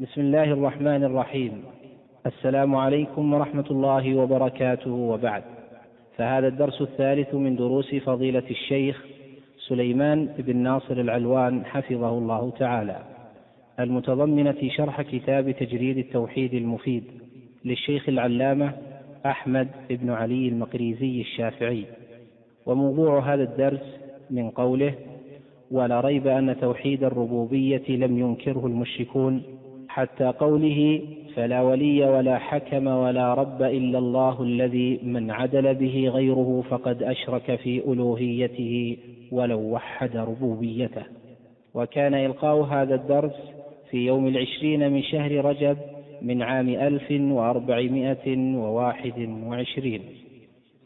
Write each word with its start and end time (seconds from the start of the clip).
بسم 0.00 0.20
الله 0.20 0.44
الرحمن 0.44 1.04
الرحيم 1.04 1.62
السلام 2.26 2.76
عليكم 2.76 3.34
ورحمه 3.34 3.64
الله 3.70 4.16
وبركاته 4.16 4.90
وبعد 4.92 5.42
فهذا 6.16 6.46
الدرس 6.48 6.80
الثالث 6.82 7.34
من 7.34 7.56
دروس 7.56 7.94
فضيله 7.94 8.42
الشيخ 8.50 9.04
سليمان 9.68 10.26
بن 10.38 10.56
ناصر 10.56 10.92
العلوان 11.00 11.64
حفظه 11.66 12.10
الله 12.18 12.50
تعالى 12.58 12.96
المتضمنه 13.80 14.70
شرح 14.76 15.02
كتاب 15.02 15.50
تجريد 15.50 15.98
التوحيد 15.98 16.54
المفيد 16.54 17.04
للشيخ 17.64 18.08
العلامه 18.08 18.72
احمد 19.26 19.68
بن 19.90 20.10
علي 20.10 20.48
المقريزي 20.48 21.20
الشافعي 21.20 21.84
وموضوع 22.66 23.32
هذا 23.34 23.42
الدرس 23.42 23.96
من 24.30 24.50
قوله 24.50 24.94
ولا 25.70 26.00
ريب 26.00 26.26
ان 26.26 26.56
توحيد 26.60 27.04
الربوبيه 27.04 27.82
لم 27.88 28.18
ينكره 28.18 28.66
المشركون 28.66 29.42
حتى 29.94 30.24
قوله 30.24 31.00
فلا 31.36 31.62
ولي 31.62 32.02
ولا 32.08 32.38
حكم 32.38 32.86
ولا 32.86 33.34
رب 33.34 33.62
الا 33.62 33.98
الله 33.98 34.42
الذي 34.42 35.00
من 35.02 35.30
عدل 35.30 35.74
به 35.74 36.08
غيره 36.08 36.64
فقد 36.70 37.02
اشرك 37.02 37.54
في 37.56 37.82
الوهيته 37.92 38.96
ولو 39.32 39.58
وحد 39.60 40.16
ربوبيته 40.16 41.02
وكان 41.74 42.14
القاء 42.14 42.62
هذا 42.64 42.94
الدرس 42.94 43.32
في 43.90 44.06
يوم 44.06 44.26
العشرين 44.28 44.92
من 44.92 45.02
شهر 45.02 45.44
رجب 45.44 45.76
من 46.22 46.42
عام 46.42 46.68
الف 46.68 47.04
واربعمائه 47.10 48.36
وواحد 48.56 49.28
وعشرين 49.46 50.00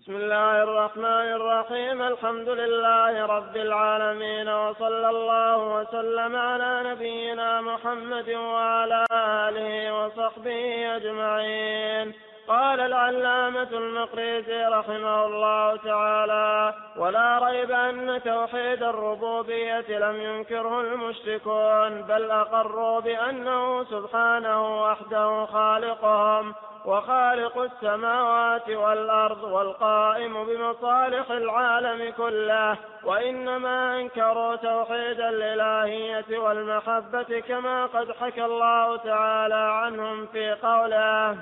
بسم 0.05 0.17
الله 0.17 0.63
الرحمن 0.63 1.33
الرحيم 1.41 2.03
الحمد 2.03 2.49
لله 2.49 3.27
رب 3.27 3.57
العالمين 3.57 4.49
وصلى 4.49 5.09
الله 5.09 5.59
وسلم 5.81 6.37
على 6.37 6.83
نبينا 6.91 7.61
محمد 7.61 8.31
وعلى 8.31 9.05
اله 9.13 10.05
وصحبه 10.05 10.97
اجمعين 10.97 12.13
قال 12.49 12.81
العلامة 12.81 13.69
المقريزي 13.73 14.65
رحمه 14.65 15.27
الله 15.27 15.77
تعالى 15.77 16.75
ولا 16.97 17.39
ريب 17.39 17.71
أن 17.71 18.21
توحيد 18.25 18.83
الربوبية 18.83 19.99
لم 19.99 20.17
ينكره 20.21 20.81
المشركون 20.81 22.03
بل 22.03 22.31
أقروا 22.31 23.01
بأنه 23.01 23.85
سبحانه 23.85 24.83
وحده 24.85 25.47
خالقهم 25.47 26.55
وخالق 26.85 27.59
السماوات 27.59 28.69
والأرض 28.71 29.43
والقائم 29.45 30.45
بمصالح 30.45 31.31
العالم 31.31 32.13
كله 32.13 32.77
وإنما 33.05 34.01
أنكروا 34.01 34.57
توحيد 34.57 35.21
الإلهية 35.21 36.39
والمحبة 36.39 37.23
كما 37.49 37.87
قد 37.87 38.13
حكى 38.21 38.45
الله 38.45 38.97
تعالى 38.97 39.55
عنهم 39.55 40.27
في 40.27 40.53
قوله 40.53 41.37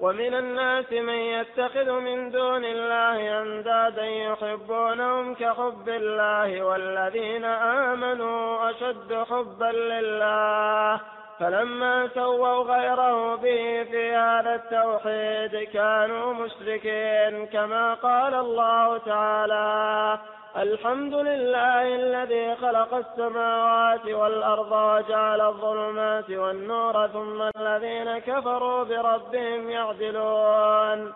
ومن 0.00 0.34
الناس 0.34 0.92
من 0.92 1.08
يتخذ 1.12 1.90
من 1.92 2.30
دون 2.30 2.64
الله 2.64 3.42
أندادا 3.42 4.04
يحبونهم 4.04 5.34
كحب 5.34 5.88
الله 5.88 6.62
والذين 6.64 7.44
آمنوا 7.84 8.70
أشد 8.70 9.24
حبا 9.30 9.64
لله 9.74 11.00
فلما 11.40 12.08
سووا 12.14 12.64
غيره 12.74 13.34
به 13.36 13.84
في 13.90 14.10
هذا 14.14 14.54
التوحيد 14.54 15.68
كانوا 15.68 16.32
مشركين 16.34 17.46
كما 17.46 17.94
قال 17.94 18.34
الله 18.34 18.98
تعالى 18.98 20.18
الحمد 20.62 21.14
لله 21.14 21.82
الذي 21.82 22.54
خلق 22.56 22.94
السماوات 22.94 24.06
والأرض 24.06 24.72
وجعل 24.72 25.40
الظلمات 25.40 26.30
والنور 26.30 27.06
ثم 27.06 27.42
الذين 27.56 28.18
كفروا 28.18 28.84
بربهم 28.84 29.70
يعدلون 29.70 31.12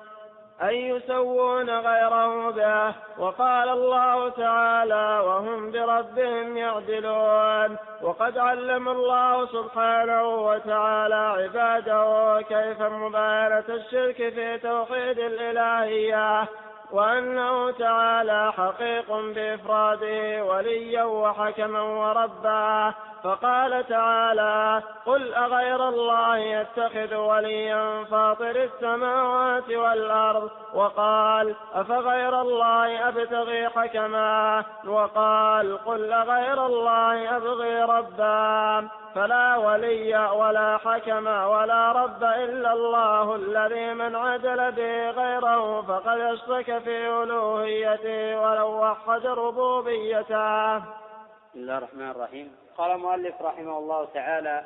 أن 0.63 0.71
يسوون 0.75 1.71
غيره 1.71 2.51
به 2.51 2.95
وقال 3.19 3.69
الله 3.69 4.29
تعالى 4.29 5.23
وهم 5.27 5.71
بربهم 5.71 6.57
يعدلون 6.57 7.77
وقد 8.03 8.39
علم 8.39 8.89
الله 8.89 9.47
سبحانه 9.47 10.23
وتعالى 10.47 11.15
عباده 11.15 12.41
كيف 12.49 12.83
مباينة 12.83 13.65
الشرك 13.69 14.17
في 14.17 14.59
توحيد 14.59 15.19
الإلهية 15.19 16.47
وأنه 16.93 17.71
تعالى 17.71 18.53
حقيق 18.57 19.11
بإفراده 19.35 20.45
وليا 20.45 21.05
وحكما 21.05 21.81
وربا 21.83 22.95
فقال 23.25 23.85
تعالى 23.89 24.83
قل 25.07 25.35
أغير 25.35 25.89
الله 25.89 26.37
يتخذ 26.39 27.15
وليا 27.17 28.05
فاطر 28.05 28.57
السماوات 28.65 29.71
والأرض 29.71 30.51
وقال 30.75 31.55
أفغير 31.75 32.41
الله 32.41 33.09
أبتغي 33.09 33.69
حكما 33.69 34.65
وقال 34.87 35.79
قل 35.85 36.13
أغير 36.13 36.67
الله 36.67 37.37
أبغي 37.37 37.83
ربا 37.83 38.89
فلا 39.15 39.57
ولي 39.57 40.19
ولا 40.31 40.79
حكم 40.79 41.27
ولا 41.27 41.93
رب 41.93 42.25
إلا 42.25 42.73
الله 42.73 43.35
الذي 43.35 43.95
من 43.95 44.17
عدل 44.17 44.73
به 44.73 45.11
غيره 45.11 45.83
فقد 45.83 46.19
اشرك 46.21 46.79
في 46.79 47.07
ألوهيته 47.09 48.41
ولو 48.41 48.83
وحد 48.83 49.27
ربوبيته 49.27 50.77
بسم 50.79 51.61
الله 51.61 51.79
الرحمن 51.79 52.11
الرحيم 52.11 52.57
قال 52.77 52.91
المؤلف 52.91 53.43
رحمه 53.43 53.79
الله 53.79 54.05
تعالى 54.15 54.65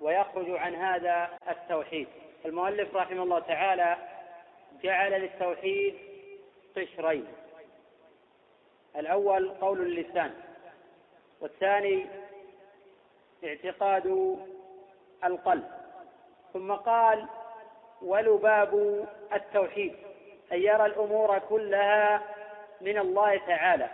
ويخرج 0.00 0.50
عن 0.50 0.74
هذا 0.74 1.28
التوحيد 1.50 2.08
المؤلف 2.46 2.96
رحمه 2.96 3.22
الله 3.22 3.38
تعالى 3.38 3.96
جعل 4.82 5.10
للتوحيد 5.20 5.94
قشرين 6.76 7.26
الأول 8.96 9.50
قول 9.60 9.80
اللسان 9.80 10.30
والثاني 11.40 12.06
اعتقاد 13.44 14.36
القلب 15.24 15.64
ثم 16.52 16.72
قال 16.72 17.24
ولباب 18.02 18.74
التوحيد 19.34 19.94
أن 20.52 20.58
يرى 20.62 20.86
الأمور 20.86 21.38
كلها 21.38 22.20
من 22.80 22.98
الله 22.98 23.36
تعالى 23.46 23.88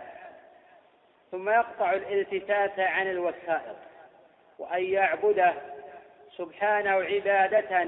ثم 1.31 1.49
يقطع 1.49 1.93
الالتفات 1.93 2.79
عن 2.79 3.11
الوسائط 3.11 3.75
وأن 4.59 4.83
يعبده 4.83 5.53
سبحانه 6.37 6.91
عبادة 6.91 7.87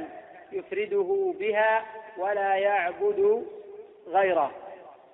يفرده 0.52 1.34
بها 1.40 1.86
ولا 2.18 2.56
يعبد 2.56 3.48
غيره 4.08 4.52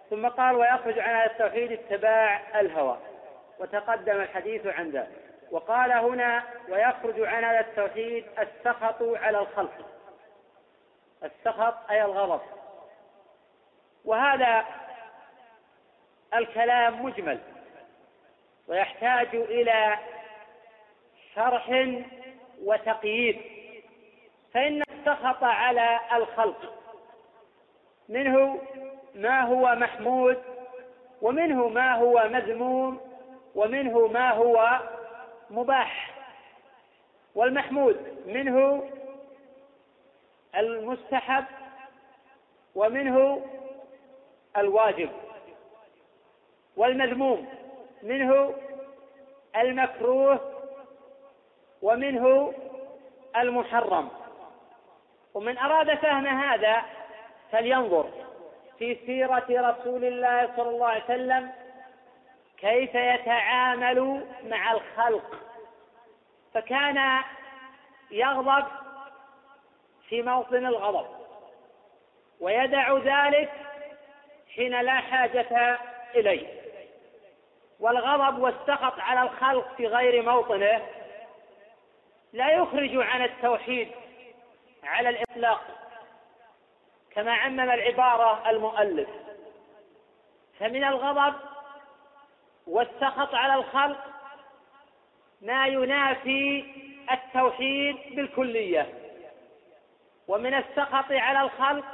ثم 0.09 0.27
قال 0.27 0.55
ويخرج 0.55 0.99
عن 0.99 1.09
هذا 1.15 1.31
التوحيد 1.31 1.71
اتباع 1.71 2.59
الهوى 2.59 2.97
وتقدم 3.59 4.21
الحديث 4.21 4.67
عن 4.67 4.89
ذلك 4.91 5.18
وقال 5.51 5.91
هنا 5.91 6.43
ويخرج 6.69 7.19
عن 7.19 7.43
هذا 7.43 7.59
التوحيد 7.59 8.25
السخط 8.39 8.95
على 9.01 9.39
الخلق 9.39 9.85
السخط 11.23 11.75
أي 11.89 12.01
الغضب 12.05 12.41
وهذا 14.05 14.65
الكلام 16.35 17.05
مجمل 17.05 17.39
ويحتاج 18.67 19.35
إلى 19.35 19.95
شرح 21.35 21.87
وتقييد 22.63 23.41
فإن 24.53 24.81
السخط 24.91 25.43
على 25.43 25.99
الخلق 26.15 26.73
منه 28.09 28.61
ما 29.15 29.41
هو 29.41 29.75
محمود 29.75 30.43
ومنه 31.21 31.67
ما 31.67 31.93
هو 31.93 32.29
مذموم 32.29 33.01
ومنه 33.55 34.07
ما 34.07 34.29
هو 34.31 34.79
مباح 35.51 36.09
والمحمود 37.35 38.23
منه 38.27 38.89
المستحب 40.57 41.45
ومنه 42.75 43.45
الواجب 44.57 45.09
والمذموم 46.77 47.47
منه 48.03 48.53
المكروه 49.55 50.39
ومنه 51.81 52.53
المحرم 53.35 54.09
ومن 55.33 55.57
أراد 55.57 55.97
فهم 55.97 56.27
هذا 56.27 56.81
فلينظر 57.51 58.09
في 58.79 58.97
سيرة 59.05 59.45
رسول 59.49 60.05
الله 60.05 60.49
صلى 60.57 60.69
الله 60.69 60.87
عليه 60.87 61.03
وسلم 61.03 61.51
كيف 62.61 62.95
يتعامل 62.95 64.25
مع 64.49 64.71
الخلق 64.71 65.35
فكان 66.53 67.21
يغضب 68.11 68.65
في 70.09 70.21
موطن 70.21 70.65
الغضب 70.65 71.07
ويدع 72.39 72.93
ذلك 72.97 73.51
حين 74.55 74.81
لا 74.81 74.99
حاجة 74.99 75.79
إليه 76.15 76.47
والغضب 77.79 78.39
والسخط 78.39 78.99
على 78.99 79.21
الخلق 79.21 79.75
في 79.77 79.87
غير 79.87 80.21
موطنه 80.23 80.85
لا 82.33 82.51
يخرج 82.51 82.91
عن 82.95 83.21
التوحيد 83.23 83.91
على 84.83 85.09
الإطلاق 85.09 85.61
كما 87.11 87.33
عمم 87.33 87.59
العبارة 87.71 88.49
المؤلف 88.49 89.09
فمن 90.59 90.83
الغضب 90.83 91.33
والسخط 92.69 93.35
على 93.35 93.53
الخلق 93.53 93.97
ما 95.41 95.67
ينافي 95.67 96.63
التوحيد 97.11 97.95
بالكلية 98.11 98.93
ومن 100.27 100.53
السخط 100.53 101.11
على 101.11 101.41
الخلق 101.41 101.85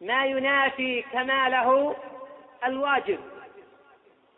ما 0.00 0.26
ينافي 0.26 1.02
كماله 1.02 1.96
الواجب 2.64 3.18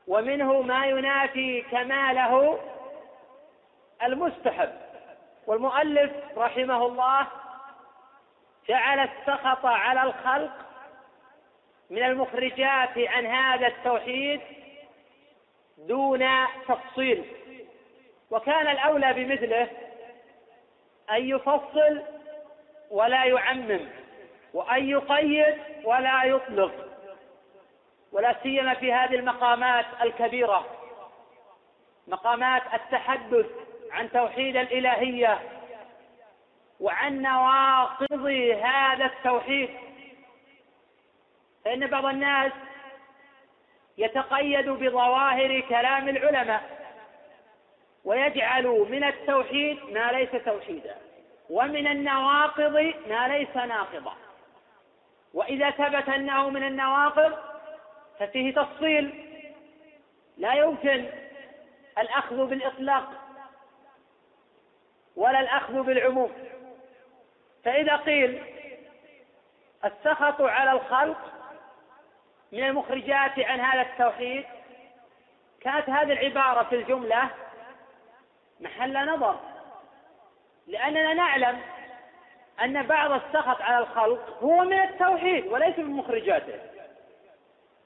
ومنه 0.08 0.60
ما 0.60 0.86
ينافي 0.86 1.60
كماله 1.62 2.58
المستحب 4.02 4.72
والمؤلف 5.46 6.12
رحمه 6.36 6.86
الله 6.86 7.26
جعل 8.68 8.98
السخط 9.00 9.66
على 9.66 10.02
الخلق 10.02 10.50
من 11.90 12.02
المخرجات 12.04 12.98
عن 12.98 13.26
هذا 13.26 13.66
التوحيد 13.66 14.40
دون 15.88 16.26
تفصيل 16.68 17.24
وكان 18.30 18.66
الأولى 18.68 19.12
بمثله 19.12 19.62
أن 21.10 21.28
يفصل 21.28 22.02
ولا 22.90 23.24
يعمم 23.24 23.88
وأن 24.54 24.88
يقيد 24.88 25.56
ولا 25.84 26.24
يطلق 26.24 26.86
ولا 28.12 28.36
سيما 28.42 28.74
في 28.74 28.92
هذه 28.92 29.14
المقامات 29.14 29.86
الكبيرة 30.02 30.66
مقامات 32.06 32.62
التحدث 32.74 33.46
عن 33.90 34.10
توحيد 34.10 34.56
الإلهية 34.56 35.40
وعن 36.80 37.22
نواقض 37.22 38.26
هذا 38.64 39.04
التوحيد 39.06 39.68
فإن 41.64 41.86
بعض 41.86 42.04
الناس 42.04 42.52
يتقيد 44.00 44.68
بظواهر 44.68 45.60
كلام 45.60 46.08
العلماء 46.08 46.62
ويجعل 48.04 48.86
من 48.90 49.04
التوحيد 49.04 49.78
ما 49.92 50.12
ليس 50.12 50.44
توحيدا 50.44 50.94
ومن 51.50 51.86
النواقض 51.86 52.92
ما 53.08 53.28
ليس 53.28 53.56
ناقضا 53.56 54.14
وإذا 55.34 55.70
ثبت 55.70 56.08
أنه 56.08 56.50
من 56.50 56.62
النواقض 56.64 57.38
ففيه 58.20 58.54
تفصيل 58.54 59.24
لا 60.38 60.52
يمكن 60.54 61.06
الأخذ 61.98 62.46
بالإطلاق 62.46 63.10
ولا 65.16 65.40
الأخذ 65.40 65.82
بالعموم 65.82 66.32
فإذا 67.64 67.96
قيل 67.96 68.40
السخط 69.84 70.40
على 70.42 70.72
الخلق 70.72 71.32
من 72.52 72.64
المخرجات 72.64 73.38
عن 73.38 73.60
هذا 73.60 73.82
التوحيد 73.82 74.44
كانت 75.60 75.90
هذه 75.90 76.12
العبارة 76.12 76.64
في 76.68 76.74
الجملة 76.76 77.30
محل 78.60 79.10
نظر 79.14 79.40
لأننا 80.66 81.14
نعلم 81.14 81.60
أن 82.62 82.86
بعض 82.86 83.10
السخط 83.12 83.62
على 83.62 83.78
الخلق 83.78 84.38
هو 84.42 84.64
من 84.64 84.80
التوحيد 84.80 85.46
وليس 85.46 85.78
من 85.78 85.90
مخرجاته 85.90 86.60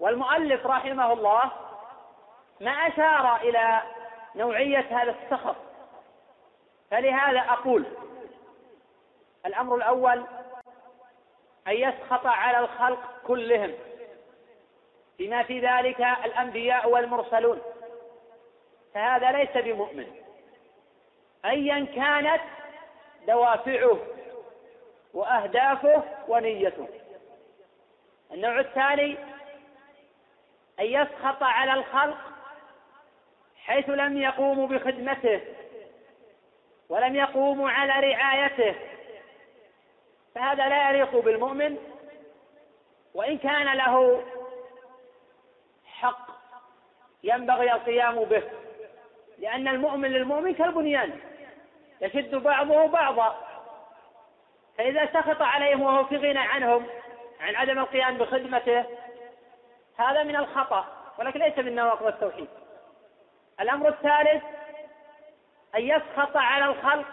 والمؤلف 0.00 0.66
رحمه 0.66 1.12
الله 1.12 1.52
ما 2.60 2.70
أشار 2.70 3.36
إلى 3.36 3.82
نوعية 4.36 4.84
هذا 4.90 5.14
السخط 5.24 5.56
فلهذا 6.90 7.40
أقول 7.40 7.86
الأمر 9.46 9.76
الأول 9.76 10.18
أن 11.68 11.72
يسخط 11.72 12.26
على 12.26 12.58
الخلق 12.58 12.98
كلهم 13.26 13.74
بما 15.18 15.42
في 15.42 15.58
ذلك 15.60 16.00
الأنبياء 16.00 16.88
والمرسلون 16.90 17.60
فهذا 18.94 19.30
ليس 19.32 19.64
بمؤمن 19.64 20.06
أيا 21.44 21.86
كانت 21.96 22.42
دوافعه 23.26 23.98
وأهدافه 25.14 26.02
ونيته 26.28 26.88
النوع 28.32 28.60
الثاني 28.60 29.16
أن 30.80 30.84
يسخط 30.84 31.42
على 31.42 31.74
الخلق 31.74 32.18
حيث 33.56 33.88
لم 33.88 34.16
يقوموا 34.18 34.66
بخدمته 34.66 35.40
ولم 36.88 37.16
يقوموا 37.16 37.70
على 37.70 38.12
رعايته 38.12 38.74
فهذا 40.34 40.68
لا 40.68 40.90
يليق 40.90 41.16
بالمؤمن 41.16 41.78
وإن 43.14 43.38
كان 43.38 43.76
له 43.76 44.22
حق 46.00 46.30
ينبغي 47.22 47.72
القيام 47.72 48.24
به 48.24 48.42
لأن 49.38 49.68
المؤمن 49.68 50.08
للمؤمن 50.10 50.54
كالبنيان 50.54 51.20
يشد 52.00 52.34
بعضه 52.34 52.86
بعضا 52.86 53.36
فإذا 54.78 55.06
سخط 55.12 55.42
عليهم 55.42 55.82
وهو 55.82 56.04
في 56.04 56.16
غنى 56.16 56.38
عنهم 56.38 56.86
عن 57.40 57.56
عدم 57.56 57.78
القيام 57.78 58.18
بخدمته 58.18 58.84
هذا 59.98 60.22
من 60.22 60.36
الخطأ 60.36 60.84
ولكن 61.18 61.40
ليس 61.40 61.58
من 61.58 61.74
نواقض 61.74 62.06
التوحيد 62.06 62.48
الأمر 63.60 63.88
الثالث 63.88 64.42
أن 65.74 65.80
يسخط 65.82 66.36
على 66.36 66.64
الخلق 66.64 67.06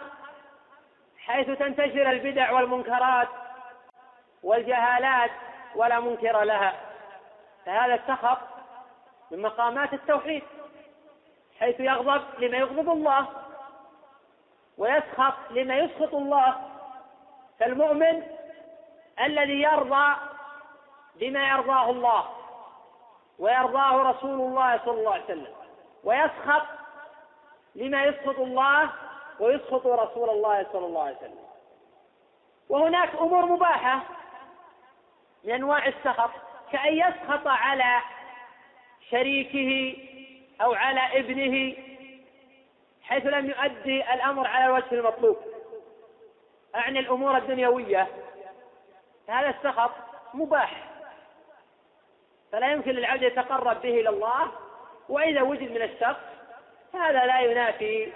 حيث 1.18 1.46
تنتشر 1.50 2.10
البدع 2.10 2.52
والمنكرات 2.52 3.28
والجهالات 4.42 5.30
ولا 5.74 6.00
منكر 6.00 6.42
لها 6.42 6.72
فهذا 7.66 7.94
السخط 7.94 8.38
من 9.32 9.42
مقامات 9.42 9.92
التوحيد 9.94 10.42
حيث 11.60 11.80
يغضب 11.80 12.22
لما 12.38 12.58
يغضب 12.58 12.90
الله 12.90 13.26
ويسخط 14.78 15.34
لما 15.50 15.74
يسخط 15.76 16.14
الله 16.14 16.56
فالمؤمن 17.60 18.22
الذي 19.20 19.62
يرضى 19.62 20.14
بما 21.14 21.48
يرضاه 21.48 21.90
الله 21.90 22.24
ويرضاه 23.38 23.96
رسول 24.10 24.40
الله 24.40 24.80
صلى 24.84 24.98
الله 25.00 25.12
عليه 25.12 25.24
وسلم 25.24 25.52
ويسخط 26.04 26.62
لما 27.74 28.04
يسخط 28.04 28.38
الله 28.38 28.90
ويسخط 29.40 29.86
رسول 29.86 30.30
الله 30.30 30.66
صلى 30.72 30.86
الله 30.86 31.02
عليه 31.04 31.16
وسلم 31.16 31.44
وهناك 32.68 33.14
امور 33.14 33.46
مباحه 33.46 34.00
من 35.44 35.50
انواع 35.52 35.86
السخط 35.86 36.30
كان 36.72 36.94
يسخط 36.96 37.46
على 37.46 38.00
شريكه 39.10 39.96
أو 40.62 40.74
على 40.74 41.00
ابنه 41.18 41.74
حيث 43.02 43.26
لم 43.26 43.50
يؤدي 43.50 44.12
الأمر 44.14 44.46
على 44.46 44.64
الوجه 44.64 44.92
المطلوب 44.92 45.38
أعني 46.74 46.98
الأمور 46.98 47.36
الدنيوية 47.36 48.06
هذا 49.28 49.48
السخط 49.50 49.90
مباح 50.34 50.84
فلا 52.52 52.72
يمكن 52.72 52.90
للعبد 52.90 53.22
يتقرب 53.22 53.80
به 53.82 54.00
إلى 54.00 54.08
الله 54.08 54.52
وإذا 55.08 55.42
وجد 55.42 55.70
من 55.72 55.82
الشخص 55.82 56.20
هذا 56.94 57.26
لا 57.26 57.40
ينافي 57.40 58.12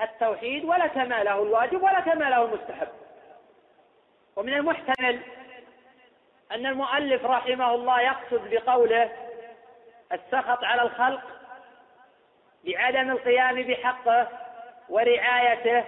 التوحيد 0.00 0.64
ولا 0.64 0.86
كماله 0.86 1.32
الواجب 1.42 1.82
ولا 1.82 2.00
كماله 2.00 2.42
المستحب 2.44 2.88
ومن 4.36 4.54
المحتمل 4.54 5.20
أن 6.52 6.66
المؤلف 6.66 7.24
رحمه 7.24 7.74
الله 7.74 8.00
يقصد 8.00 8.50
بقوله 8.50 9.10
السخط 10.12 10.64
على 10.64 10.82
الخلق 10.82 11.20
بعدم 12.64 13.10
القيام 13.10 13.62
بحقه 13.62 14.28
ورعايته 14.88 15.84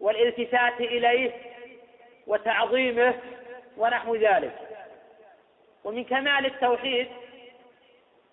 والالتفات 0.00 0.80
اليه 0.80 1.30
وتعظيمه 2.26 3.14
ونحو 3.76 4.14
ذلك 4.14 4.58
ومن 5.84 6.04
كمال 6.04 6.46
التوحيد 6.46 7.08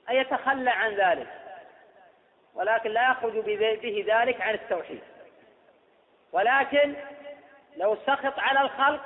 ان 0.09 0.15
يتخلى 0.15 0.69
عن 0.69 0.93
ذلك 0.95 1.27
ولكن 2.55 2.89
لا 2.89 3.11
يخرج 3.11 3.37
به 3.39 4.05
ذلك 4.13 4.41
عن 4.41 4.53
التوحيد 4.53 5.01
ولكن 6.31 6.93
لو 7.77 7.97
سخط 8.07 8.39
على 8.39 8.61
الخلق 8.61 9.01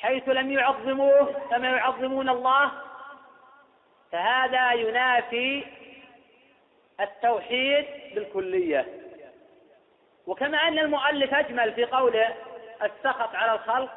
حيث 0.00 0.28
لم 0.28 0.52
يعظموه 0.52 1.32
كما 1.50 1.68
يعظمون 1.68 2.28
الله 2.28 2.70
فهذا 4.14 4.72
ينافي 4.72 5.64
التوحيد 7.00 7.86
بالكلية 8.14 8.86
وكما 10.26 10.58
أن 10.58 10.78
المؤلف 10.78 11.34
أجمل 11.34 11.72
في 11.72 11.84
قوله 11.84 12.34
السخط 12.82 13.34
على 13.34 13.52
الخلق 13.52 13.90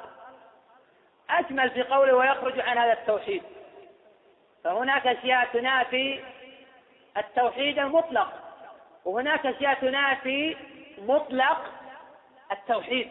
أجمل 1.29 1.69
في 1.69 1.81
قوله 1.83 2.13
ويخرج 2.13 2.59
عن 2.59 2.77
هذا 2.77 2.93
التوحيد 2.93 3.43
فهناك 4.63 5.07
أشياء 5.07 5.47
تنافي 5.53 6.19
التوحيد 7.17 7.79
المطلق 7.79 8.33
وهناك 9.05 9.45
أشياء 9.45 9.73
تنافي 9.73 10.57
مطلق 10.97 11.71
التوحيد 12.51 13.09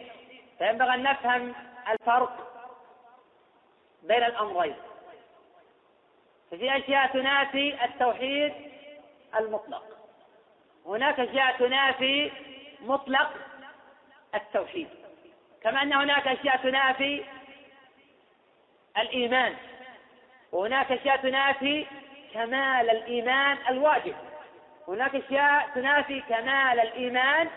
فينبغي 0.57 0.93
أن 0.93 1.03
نفهم 1.03 1.53
الفرق 1.87 2.47
بين 4.03 4.23
الأمرين 4.23 4.75
ففي 6.51 6.77
أشياء 6.77 7.07
تنافي 7.13 7.85
التوحيد 7.85 8.53
المطلق 9.39 9.83
هناك 10.85 11.19
أشياء 11.19 11.57
تنافي 11.57 12.31
مطلق 12.81 13.33
التوحيد 14.35 14.87
كما 15.63 15.81
أن 15.81 15.93
هناك 15.93 16.27
أشياء 16.27 16.57
تنافي 16.57 17.23
الإيمان 18.97 19.55
وهناك 20.51 20.91
أشياء 20.91 21.17
تنافي 21.17 21.85
كمال 22.33 22.89
الإيمان 22.89 23.57
الواجب 23.69 24.15
هناك 24.87 25.15
أشياء 25.15 25.69
تنافي 25.75 26.21
كمال 26.21 26.79
الإيمان 26.79 27.49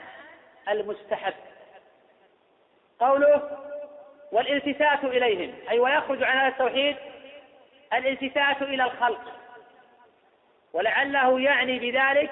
المستحب 0.69 1.35
قوله 3.01 3.59
والالتفات 4.33 5.05
إليهم 5.05 5.55
أي 5.71 5.79
ويخرج 5.81 6.23
عن 6.23 6.37
هذا 6.37 6.49
التوحيد 6.49 6.97
الالتفات 7.93 8.63
الى 8.63 8.83
الخلق 8.85 9.33
ولعله 10.73 11.41
يعني 11.41 11.79
بذلك 11.79 12.31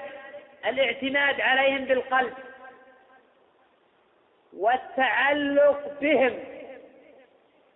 الاعتماد 0.65 1.41
عليهم 1.41 1.85
بالقلب 1.85 2.33
والتعلق 4.53 5.99
بهم 6.01 6.39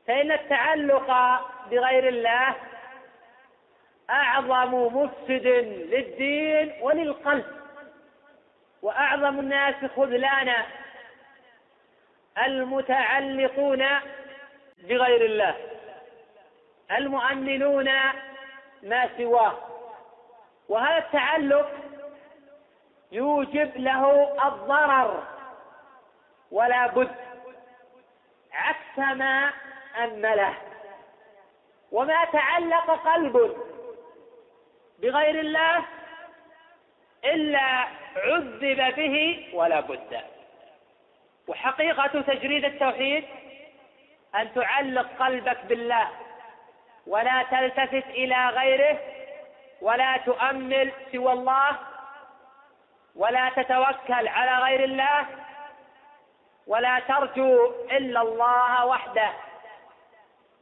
فان 0.07 0.31
التعلق 0.31 1.07
بغير 1.71 2.07
الله 2.07 2.55
اعظم 4.09 4.73
مفسد 4.73 5.47
للدين 5.91 6.73
وللقلب 6.81 7.45
واعظم 8.81 9.39
الناس 9.39 9.75
خذلانا 9.95 10.65
المتعلقون 12.47 13.85
بغير 14.87 15.25
الله 15.25 15.55
المؤملون 16.97 17.85
ما 18.83 19.09
سواه 19.17 19.57
وهذا 20.69 20.97
التعلق 20.97 21.71
يوجب 23.11 23.77
له 23.77 24.33
الضرر 24.47 25.23
ولا 26.51 26.87
بد 26.87 27.15
عكس 28.53 29.15
ما 29.17 29.51
أمله 30.03 30.53
وما 31.91 32.25
تعلق 32.25 32.91
قلب 33.07 33.55
بغير 34.99 35.39
الله 35.39 35.85
إلا 37.25 37.61
عذب 38.15 38.59
به 38.95 39.47
ولا 39.53 39.79
بد 39.79 40.21
وحقيقة 41.47 42.21
تجريد 42.21 42.65
التوحيد 42.65 43.25
أن 44.35 44.53
تعلق 44.53 45.07
قلبك 45.19 45.65
بالله 45.65 46.07
ولا 47.07 47.43
تلتفت 47.51 48.07
إلى 48.09 48.49
غيره 48.49 48.99
ولا 49.81 50.17
تؤمل 50.17 50.91
سوى 51.11 51.31
الله 51.33 51.71
ولا 53.15 53.49
تتوكل 53.49 54.27
على 54.27 54.63
غير 54.63 54.83
الله 54.83 55.25
ولا 56.67 56.99
ترجو 56.99 57.71
إلا 57.91 58.21
الله 58.21 58.85
وحده 58.85 59.29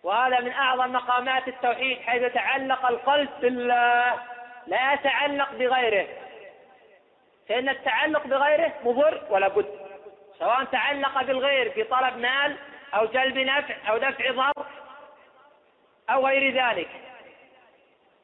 وهذا 0.03 0.39
من 0.39 0.51
أعظم 0.51 0.91
مقامات 0.93 1.47
التوحيد 1.47 2.01
حيث 2.01 2.21
يتعلق 2.23 2.85
القلب 2.85 3.29
بالله 3.41 4.13
لا 4.67 4.93
يتعلق 4.93 5.51
بغيره 5.53 6.07
فإن 7.49 7.69
التعلق 7.69 8.27
بغيره 8.27 8.71
مضر 8.83 9.21
ولا 9.29 9.47
بد 9.47 9.71
سواء 10.39 10.63
تعلق 10.63 11.21
بالغير 11.23 11.69
في 11.69 11.83
طلب 11.83 12.17
مال 12.17 12.57
أو 12.93 13.05
جلب 13.05 13.37
نفع 13.37 13.75
أو 13.89 13.97
دفع 13.97 14.31
ضر 14.31 14.51
أو 16.13 16.27
غير 16.27 16.53
ذلك 16.53 16.89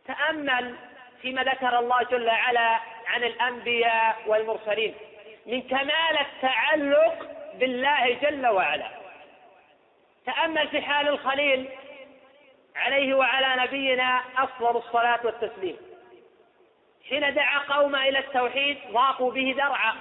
تأمل 0.07 0.75
فيما 1.21 1.43
ذكر 1.43 1.79
الله 1.79 2.03
جل 2.03 2.27
وعلا 2.27 2.79
عن 3.07 3.23
الأنبياء 3.23 4.15
والمرسلين 4.27 4.93
من 5.45 5.61
كمال 5.61 6.17
التعلق 6.21 7.29
بالله 7.55 8.13
جل 8.13 8.47
وعلا 8.47 8.87
تأمل 10.25 10.67
في 10.67 10.81
حال 10.81 11.07
الخليل 11.07 11.69
عليه 12.75 13.13
وعلى 13.13 13.61
نبينا 13.63 14.21
أفضل 14.37 14.77
الصلاة 14.77 15.19
والتسليم 15.23 15.77
حين 17.09 17.33
دعا 17.33 17.57
قوم 17.59 17.95
إلى 17.95 18.19
التوحيد 18.19 18.77
ضاقوا 18.91 19.31
به 19.31 19.53
ذرعا 19.57 19.95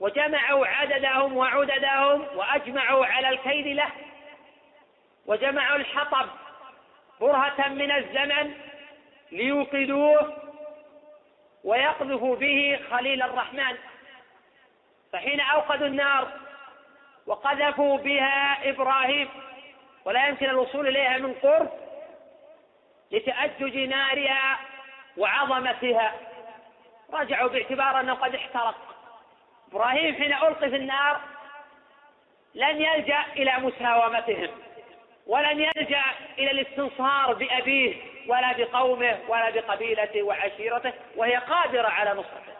وجمعوا 0.00 0.66
عددهم 0.66 1.36
وعددهم 1.36 2.26
وأجمعوا 2.34 3.06
على 3.06 3.28
الكيد 3.28 3.66
له 3.66 3.88
وجمعوا 5.26 5.76
الحطب 5.76 6.28
برهة 7.20 7.68
من 7.68 7.90
الزمن 7.90 8.52
ليوقدوه 9.32 10.32
ويقذف 11.64 12.22
به 12.22 12.80
خليل 12.90 13.22
الرحمن 13.22 13.76
فحين 15.12 15.40
أوقدوا 15.40 15.86
النار 15.86 16.28
وقذفوا 17.26 17.98
بها 17.98 18.70
إبراهيم 18.70 19.28
ولا 20.04 20.26
يمكن 20.28 20.46
الوصول 20.46 20.88
إليها 20.88 21.18
من 21.18 21.32
قرب 21.34 21.70
لتأجج 23.10 23.76
نارها 23.78 24.58
وعظمتها 25.16 26.12
رجعوا 27.12 27.48
باعتبار 27.48 28.00
أنه 28.00 28.14
قد 28.14 28.34
احترق 28.34 28.74
إبراهيم 29.72 30.14
حين 30.14 30.32
ألقي 30.32 30.70
في 30.70 30.76
النار 30.76 31.20
لن 32.54 32.80
يلجأ 32.82 33.22
إلى 33.36 33.58
مساومتهم 33.58 34.50
ولن 35.30 35.60
يلجأ 35.60 36.02
إلى 36.38 36.50
الاستنصار 36.50 37.34
بأبيه 37.34 37.94
ولا 38.28 38.52
بقومه 38.52 39.18
ولا 39.28 39.50
بقبيلته 39.50 40.22
وعشيرته 40.22 40.92
وهي 41.16 41.36
قادرة 41.36 41.88
على 41.88 42.10
نصرته 42.10 42.54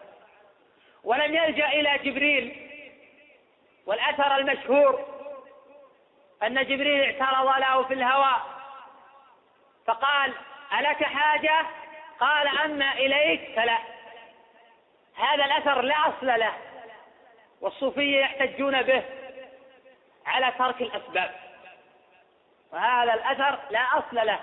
ولن 1.03 1.35
يلجأ 1.35 1.67
إلى 1.67 1.97
جبريل 2.03 2.69
والأثر 3.85 4.35
المشهور 4.37 5.05
أن 6.43 6.63
جبريل 6.65 7.03
اعترض 7.21 7.51
له 7.59 7.83
في 7.83 7.93
الهواء 7.93 8.41
فقال 9.85 10.33
ألك 10.79 11.03
حاجة 11.03 11.65
قال 12.19 12.47
أما 12.47 12.91
إليك 12.91 13.55
فلا 13.55 13.77
هذا 15.15 15.45
الأثر 15.45 15.81
لا 15.81 15.95
أصل 15.95 16.27
له 16.39 16.53
والصوفية 17.61 18.19
يحتجون 18.19 18.81
به 18.81 19.03
على 20.25 20.53
ترك 20.59 20.81
الأسباب 20.81 21.31
وهذا 22.73 23.13
الأثر 23.13 23.59
لا 23.71 23.79
أصل 23.99 24.15
له 24.27 24.39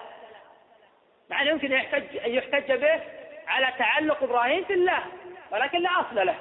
مع 1.31 1.43
أنه 1.43 1.51
يمكن 1.51 1.73
يحتج 1.73 2.17
أن 2.17 2.31
يحتج 2.31 2.73
به 2.73 3.01
على 3.47 3.73
تعلق 3.79 4.23
إبراهيم 4.23 4.65
في 4.65 4.75
الله 4.75 5.05
ولكن 5.51 5.79
لا 5.79 5.91
أصل 6.01 6.27
له 6.27 6.37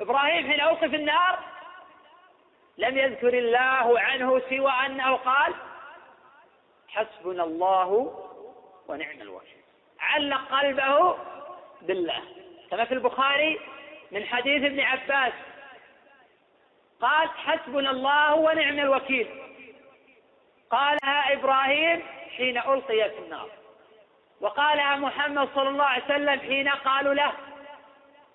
إبراهيم 0.00 0.50
حين 0.52 0.60
أوقف 0.60 0.94
النار 0.94 1.38
لم 2.78 2.98
يذكر 2.98 3.38
الله 3.38 4.00
عنه 4.00 4.42
سوى 4.50 4.72
أنه 4.86 5.16
قال 5.16 5.54
حسبنا 6.88 7.44
الله 7.44 7.88
ونعم 8.88 9.20
الوكيل 9.20 9.56
علق 10.00 10.48
قلبه 10.48 11.18
بالله 11.82 12.22
كما 12.70 12.84
في 12.84 12.94
البخاري 12.94 13.60
من 14.10 14.24
حديث 14.26 14.64
ابن 14.64 14.80
عباس 14.80 15.32
قال 17.00 17.28
حسبنا 17.28 17.90
الله 17.90 18.34
ونعم 18.34 18.78
الوكيل 18.78 19.45
قالها 20.70 21.32
إبراهيم 21.32 22.02
حين 22.36 22.58
ألقي 22.58 23.10
في 23.10 23.18
النار 23.18 23.48
وقالها 24.40 24.96
محمد 24.96 25.48
صلى 25.54 25.68
الله 25.68 25.84
عليه 25.84 26.04
وسلم 26.04 26.40
حين 26.40 26.68
قالوا 26.68 27.14
له 27.14 27.32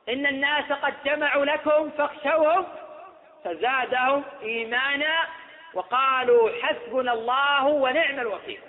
إن 0.10 0.26
الناس 0.26 0.72
قد 0.72 0.94
جمعوا 1.06 1.46
لكم 1.46 1.90
فاخشوهم 1.98 2.66
فزادهم 3.44 4.24
إيمانا 4.44 5.18
وقالوا 5.74 6.50
حسبنا 6.64 7.14
الله 7.14 7.66
ونعم 7.66 8.20
الوكيل 8.20 8.60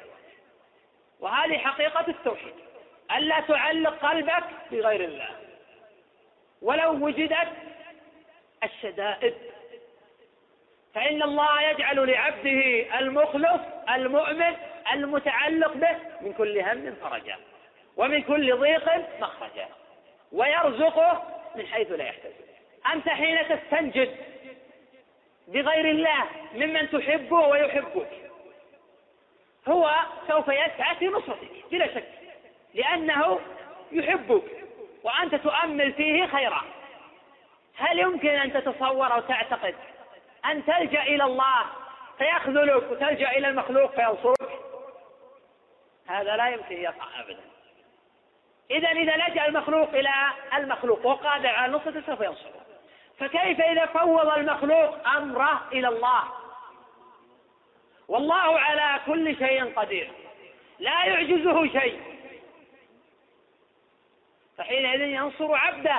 وهذه 1.20 1.58
حقيقة 1.58 2.04
التوحيد 2.08 2.54
ألا 3.16 3.40
تعلق 3.40 3.94
قلبك 3.98 4.44
بغير 4.70 5.00
الله 5.04 5.28
ولو 6.62 6.92
وجدت 7.06 7.48
الشدائد 8.64 9.34
فإن 10.94 11.22
الله 11.22 11.62
يجعل 11.62 12.10
لعبده 12.10 12.86
المخلص 12.98 13.60
المؤمن 13.94 14.56
المتعلق 14.92 15.72
به 15.72 15.96
من 16.20 16.32
كل 16.32 16.58
هم 16.60 16.94
فرجا 17.02 17.36
ومن 17.96 18.22
كل 18.22 18.56
ضيق 18.58 18.84
مخرجا 19.20 19.68
ويرزقه 20.32 21.22
من 21.56 21.66
حيث 21.66 21.90
لا 21.92 22.04
يحتسب 22.04 22.32
أنت 22.92 23.08
حين 23.08 23.38
تستنجد 23.48 24.16
بغير 25.48 25.90
الله 25.90 26.24
ممن 26.54 26.90
تحبه 26.90 27.40
ويحبك 27.48 28.08
هو 29.68 29.94
سوف 30.28 30.48
يسعى 30.48 30.96
في 30.98 31.06
نصرتك 31.08 31.48
بلا 31.70 31.86
شك 31.94 32.04
لأنه 32.74 33.40
يحبك 33.92 34.42
وأنت 35.02 35.34
تؤمل 35.34 35.92
فيه 35.92 36.26
خيرا 36.26 36.62
هل 37.76 37.98
يمكن 37.98 38.28
أن 38.28 38.52
تتصور 38.52 39.12
أو 39.12 39.20
تعتقد 39.20 39.74
أن 40.44 40.66
تلجأ 40.66 41.02
إلى 41.02 41.24
الله 41.24 41.62
فيخذلك 42.18 42.90
وتلجأ 42.90 43.30
إلى 43.30 43.48
المخلوق 43.48 43.94
فينصرك 43.94 44.58
هذا 46.06 46.36
لا 46.36 46.48
يمكن 46.48 46.76
يقع 46.76 47.20
أبدا 47.20 47.40
إذا 48.70 48.88
إذا 48.88 49.16
لجأ 49.16 49.46
المخلوق 49.46 49.88
إلى 49.88 50.10
المخلوق 50.56 51.06
وقادر 51.06 51.48
على 51.48 51.72
نصرته 51.72 52.02
سوف 52.06 52.20
ينصره 52.20 52.62
فكيف 53.18 53.60
إذا 53.60 53.86
فوض 53.86 54.26
المخلوق 54.28 55.08
أمره 55.08 55.62
إلى 55.72 55.88
الله 55.88 56.22
والله 58.08 58.60
على 58.60 59.00
كل 59.06 59.36
شيء 59.38 59.72
قدير 59.74 60.10
لا 60.78 61.04
يعجزه 61.06 61.80
شيء 61.80 62.00
فحينئذ 64.58 65.00
ينصر 65.00 65.54
عبده 65.54 65.98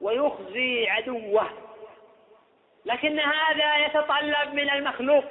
ويخزي 0.00 0.88
عدوه 0.88 1.46
لكن 2.84 3.20
هذا 3.20 3.76
يتطلب 3.86 4.54
من 4.54 4.70
المخلوق 4.70 5.24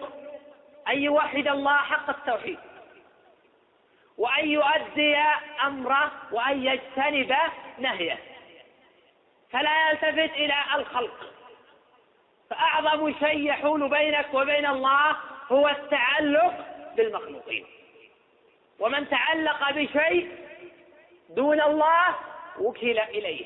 أن 0.87 1.01
يوحد 1.01 1.47
الله 1.47 1.77
حق 1.77 2.09
التوحيد 2.09 2.59
وأن 4.17 4.49
يؤدي 4.49 5.17
أمره 5.63 6.11
وأن 6.31 6.63
يجتنب 6.65 7.35
نهيه 7.77 8.19
فلا 9.49 9.89
يلتفت 9.89 10.35
إلى 10.37 10.55
الخلق 10.75 11.33
فأعظم 12.49 13.13
شيء 13.19 13.39
يحول 13.47 13.89
بينك 13.89 14.25
وبين 14.33 14.65
الله 14.65 15.15
هو 15.51 15.67
التعلق 15.69 16.65
بالمخلوقين 16.95 17.65
ومن 18.79 19.09
تعلق 19.09 19.71
بشيء 19.71 20.37
دون 21.29 21.61
الله 21.61 22.15
وكل 22.59 22.99
إليه 22.99 23.45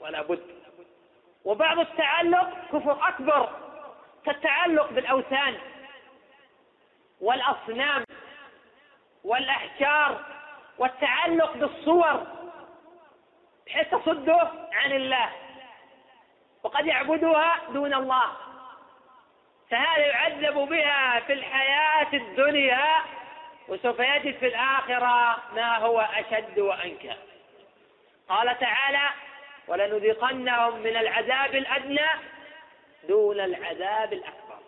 ولا 0.00 0.22
بد 0.22 0.49
وبعض 1.44 1.78
التعلق 1.78 2.50
كفر 2.72 3.08
أكبر 3.08 3.48
كالتعلق 4.26 4.90
بالأوثان 4.90 5.56
والأصنام 7.20 8.04
والأحجار 9.24 10.20
والتعلق 10.78 11.52
بالصور 11.52 12.26
بحيث 13.66 13.88
تصده 13.90 14.50
عن 14.72 14.92
الله 14.92 15.30
وقد 16.62 16.86
يعبدها 16.86 17.58
دون 17.68 17.94
الله 17.94 18.24
فهذا 19.70 20.06
يعذب 20.06 20.54
بها 20.54 21.20
في 21.20 21.32
الحياة 21.32 22.08
الدنيا 22.12 22.88
وسوف 23.68 23.98
يجد 23.98 24.38
في 24.38 24.46
الآخرة 24.46 25.38
ما 25.54 25.76
هو 25.78 26.00
أشد 26.00 26.58
وأنكى 26.58 27.16
قال 28.28 28.58
تعالى 28.58 29.10
ولنذيقنهم 29.70 30.78
من 30.78 30.96
العذاب 30.96 31.54
الأدنى 31.54 32.08
دون 33.08 33.40
العذاب 33.40 34.12
الأكبر 34.12 34.58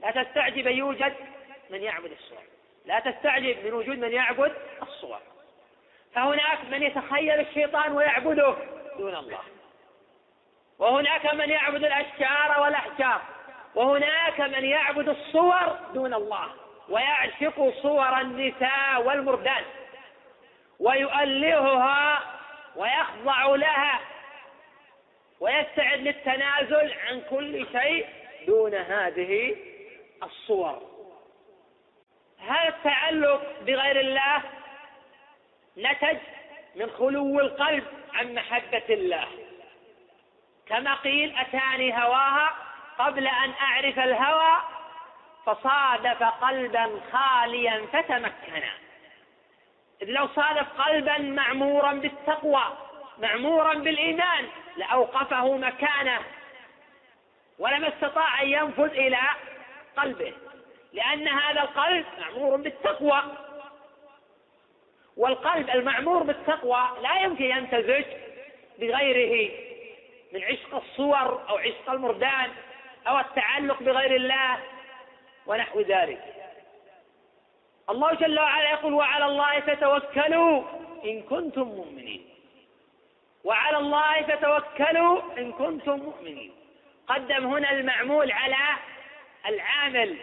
لا 0.00 0.22
تستعجب 0.22 0.66
أن 0.66 0.76
يوجد 0.78 1.14
من 1.70 1.82
يعبد 1.82 2.10
الصور 2.12 2.42
لا 2.86 2.98
تستعجب 3.00 3.64
من 3.66 3.72
وجود 3.72 3.98
من 3.98 4.12
يعبد 4.12 4.52
الصور 4.82 5.18
فهناك 6.14 6.58
من 6.70 6.82
يتخيل 6.82 7.40
الشيطان 7.40 7.92
ويعبده 7.92 8.56
دون 8.98 9.14
الله 9.16 9.40
وهناك 10.78 11.34
من 11.34 11.50
يعبد 11.50 11.84
الأشجار 11.84 12.60
والأحجار 12.62 13.20
وهناك 13.74 14.40
من 14.40 14.64
يعبد 14.64 15.08
الصور 15.08 15.78
دون 15.94 16.14
الله 16.14 16.46
ويعشق 16.88 17.72
صور 17.82 18.20
النساء 18.20 19.02
والمردان 19.02 19.62
ويؤلهها 20.78 22.37
ويخضع 22.78 23.42
لها 23.46 24.00
ويستعد 25.40 25.98
للتنازل 26.00 26.92
عن 27.06 27.22
كل 27.30 27.66
شيء 27.72 28.06
دون 28.46 28.74
هذه 28.74 29.56
الصور 30.22 30.82
هذا 32.38 32.68
التعلق 32.68 33.52
بغير 33.60 34.00
الله 34.00 34.42
نتج 35.78 36.18
من 36.76 36.90
خلو 36.90 37.40
القلب 37.40 37.84
عن 38.14 38.34
محبة 38.34 38.82
الله 38.90 39.28
كما 40.68 40.94
قيل 40.94 41.36
أتاني 41.38 41.92
هواها 41.98 42.52
قبل 42.98 43.26
أن 43.26 43.52
أعرف 43.60 43.98
الهوى 43.98 44.56
فصادف 45.46 46.22
قلبا 46.22 47.00
خاليا 47.12 47.86
فتمكنا 47.92 48.72
إذ 50.02 50.06
لو 50.10 50.28
صادف 50.36 50.66
قلبا 50.82 51.18
معمورا 51.18 51.92
بالتقوى 51.92 52.62
معمورا 53.18 53.74
بالإيمان 53.74 54.46
لأوقفه 54.76 55.56
مكانه 55.56 56.20
ولم 57.58 57.84
استطاع 57.84 58.42
أن 58.42 58.48
ينفذ 58.48 58.90
إلى 58.94 59.20
قلبه 59.96 60.32
لأن 60.92 61.28
هذا 61.28 61.60
القلب 61.62 62.04
معمور 62.18 62.56
بالتقوى 62.56 63.22
والقلب 65.16 65.70
المعمور 65.70 66.22
بالتقوى 66.22 66.88
لا 67.02 67.20
يمكن 67.22 67.44
يمتزج 67.44 68.04
بغيره 68.78 69.50
من 70.32 70.44
عشق 70.44 70.74
الصور 70.74 71.46
أو 71.48 71.56
عشق 71.58 71.90
المردان 71.90 72.50
أو 73.08 73.18
التعلق 73.18 73.82
بغير 73.82 74.14
الله 74.16 74.58
ونحو 75.46 75.80
ذلك 75.80 76.37
الله 77.90 78.14
جل 78.14 78.40
وعلا 78.40 78.70
يقول 78.70 78.94
وعلى 78.94 79.24
الله 79.24 79.60
فتوكلوا 79.60 80.62
إن 81.04 81.22
كنتم 81.22 81.62
مؤمنين 81.68 82.26
وعلى 83.44 83.76
الله 83.76 84.22
فتوكلوا 84.22 85.22
إن 85.38 85.52
كنتم 85.52 85.96
مؤمنين 85.98 86.52
قدم 87.08 87.46
هنا 87.46 87.70
المعمول 87.72 88.32
على 88.32 88.56
العامل 89.46 90.16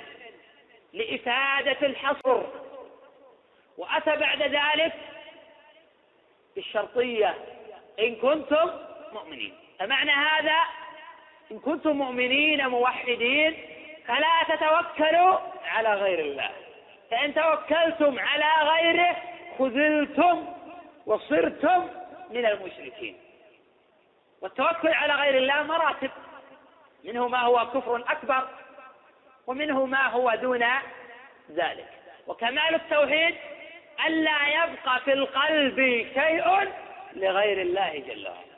لإفادة 0.93 1.87
الحصر 1.87 2.41
وأتى 3.77 4.15
بعد 4.15 4.41
ذلك 4.43 4.93
بالشرطية 6.55 7.35
إن 7.99 8.15
كنتم 8.15 8.69
مؤمنين 9.13 9.53
فمعنى 9.79 10.11
هذا 10.11 10.59
إن 11.51 11.59
كنتم 11.59 11.91
مؤمنين 11.91 12.67
موحدين 12.67 13.57
فلا 14.07 14.55
تتوكلوا 14.55 15.37
على 15.67 15.93
غير 15.93 16.19
الله 16.19 16.49
فإن 17.11 17.33
توكلتم 17.33 18.19
على 18.19 18.69
غيره 18.71 19.15
خذلتم 19.59 20.45
وصرتم 21.05 21.89
من 22.29 22.45
المشركين 22.45 23.15
والتوكل 24.41 24.87
على 24.93 25.13
غير 25.13 25.37
الله 25.37 25.63
مراتب 25.63 26.11
منه 27.03 27.27
ما 27.27 27.39
هو 27.39 27.67
كفر 27.73 27.95
أكبر 27.95 28.47
ومنه 29.47 29.85
ما 29.85 30.07
هو 30.07 30.31
دون 30.35 30.63
ذلك 31.53 31.89
وكمال 32.27 32.75
التوحيد 32.75 33.35
ألا 34.07 34.39
يبقى 34.47 34.99
في 35.05 35.13
القلب 35.13 35.75
شيء 36.13 36.71
لغير 37.13 37.61
الله 37.61 38.03
جل 38.07 38.27
وعلا 38.27 38.55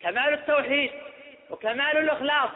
كمال 0.00 0.32
التوحيد 0.34 0.90
وكمال 1.50 1.96
الإخلاص 1.98 2.50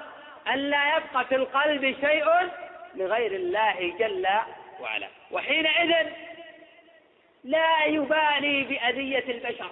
ألا 0.48 0.96
يبقى 0.96 1.24
في 1.24 1.34
القلب 1.34 1.82
شيء 2.00 2.50
لغير 2.94 3.32
الله 3.32 3.94
جل 3.98 4.26
وعلا 4.80 5.08
وحينئذ 5.30 6.08
لا 7.44 7.84
يبالي 7.84 8.62
بأذية 8.62 9.24
البشر 9.32 9.70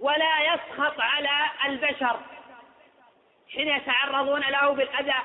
ولا 0.00 0.40
يسخط 0.40 1.00
على 1.00 1.50
البشر 1.66 2.20
حين 3.52 3.68
يتعرضون 3.68 4.40
له 4.40 4.68
بالأذى 4.72 5.18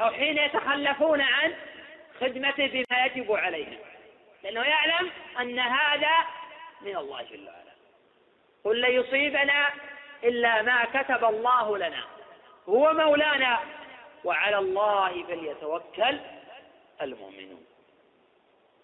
أو 0.00 0.10
حين 0.10 0.38
يتخلفون 0.38 1.20
عن 1.20 1.54
خدمته 2.20 2.66
بما 2.66 3.04
يجب 3.06 3.32
عليهم 3.32 3.78
لأنه 4.42 4.62
يعلم 4.62 5.10
أن 5.40 5.58
هذا 5.58 6.12
من 6.80 6.96
الله 6.96 7.22
جل 7.22 7.46
وعلا 7.48 7.68
قل 8.64 8.80
لن 8.80 9.00
يصيبنا 9.00 9.70
إلا 10.24 10.62
ما 10.62 10.84
كتب 10.84 11.24
الله 11.24 11.76
لنا 11.78 12.04
هو 12.68 12.92
مولانا 12.92 13.58
وعلى 14.24 14.58
الله 14.58 15.24
فليتوكل 15.24 16.18
المؤمنون 17.02 17.62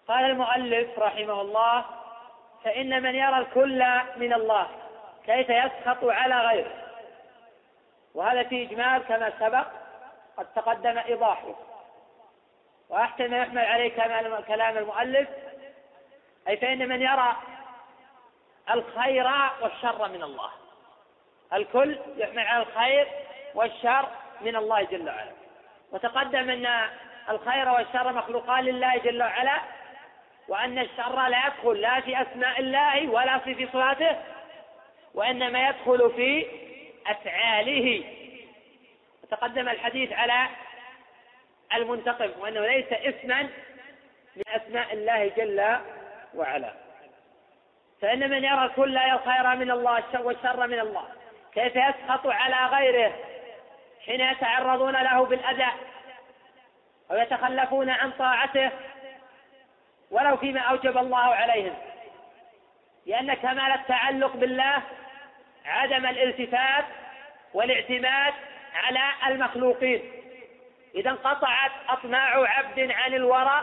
قال 0.07 0.25
المؤلف 0.25 0.99
رحمه 0.99 1.41
الله 1.41 1.85
فإن 2.63 3.03
من 3.03 3.15
يرى 3.15 3.37
الكل 3.37 3.83
من 4.17 4.33
الله 4.33 4.67
كيف 5.25 5.49
يسخط 5.49 6.03
على 6.03 6.41
غيره 6.47 6.85
وهذا 8.13 8.43
في 8.43 8.63
إجمال 8.63 9.03
كما 9.03 9.31
سبق 9.39 9.67
قد 10.37 10.45
تقدم 10.55 10.97
إيضاحه 10.97 11.55
وأحسن 12.89 13.29
ما 13.31 13.37
يحمل 13.41 13.61
عليه 13.65 13.89
كلام 14.47 14.77
المؤلف 14.77 15.29
أي 16.47 16.57
فإن 16.57 16.89
من 16.89 17.01
يرى 17.01 17.35
الخير 18.73 19.27
والشر 19.61 20.07
من 20.09 20.23
الله 20.23 20.49
الكل 21.53 21.99
يحمل 22.17 22.47
على 22.47 22.63
الخير 22.63 23.07
والشر 23.55 24.07
من 24.41 24.55
الله 24.55 24.83
جل 24.83 25.09
وعلا 25.09 25.31
وتقدم 25.91 26.49
أن 26.49 26.89
الخير 27.29 27.69
والشر 27.69 28.13
مخلوقان 28.13 28.63
لله 28.63 28.97
جل 28.97 29.23
وعلا 29.23 29.59
وأن 30.47 30.79
الشر 30.79 31.27
لا 31.27 31.41
يدخل 31.47 31.77
لا 31.81 31.99
في 32.01 32.21
أسماء 32.21 32.59
الله 32.59 33.07
ولا 33.09 33.37
في 33.37 33.65
صفاته 33.67 34.15
وإنما 35.13 35.69
يدخل 35.69 36.11
في 36.15 36.45
أفعاله 37.07 38.03
تقدم 39.31 39.69
الحديث 39.69 40.13
على 40.13 40.47
المنتقم 41.73 42.31
وأنه 42.41 42.59
ليس 42.67 42.85
اسما 42.91 43.41
من 44.35 44.43
أسماء 44.47 44.93
الله 44.93 45.31
جل 45.37 45.77
وعلا 46.35 46.73
فإن 48.01 48.29
من 48.31 48.43
يرى 48.43 48.71
كل 48.75 48.97
الخير 48.97 49.55
من 49.55 49.71
الله 49.71 50.03
والشر 50.21 50.67
من 50.67 50.79
الله 50.79 51.05
كيف 51.53 51.75
يسخط 51.75 52.27
على 52.27 52.75
غيره 52.75 53.13
حين 54.05 54.21
يتعرضون 54.21 54.93
له 55.03 55.25
بالأذى 55.25 55.71
ويتخلفون 57.09 57.89
عن 57.89 58.11
طاعته 58.11 58.71
ولو 60.11 60.37
فيما 60.37 60.59
أوجب 60.61 60.97
الله 60.97 61.35
عليهم 61.35 61.73
لأن 63.05 63.33
كمال 63.33 63.71
التعلق 63.71 64.35
بالله 64.35 64.77
عدم 65.65 66.05
الالتفات 66.05 66.85
والاعتماد 67.53 68.33
على 68.75 69.01
المخلوقين 69.35 70.11
إذا 70.95 71.09
انقطعت 71.09 71.71
أطماع 71.89 72.49
عبد 72.49 72.91
عن 72.91 73.13
الورى 73.13 73.61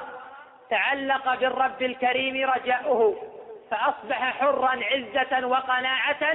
تعلق 0.71 1.35
بالرب 1.35 1.83
الكريم 1.83 2.51
رجاؤه 2.51 3.23
فأصبح 3.71 4.39
حرا 4.41 4.81
عزة 4.85 5.47
وقناعة 5.47 6.27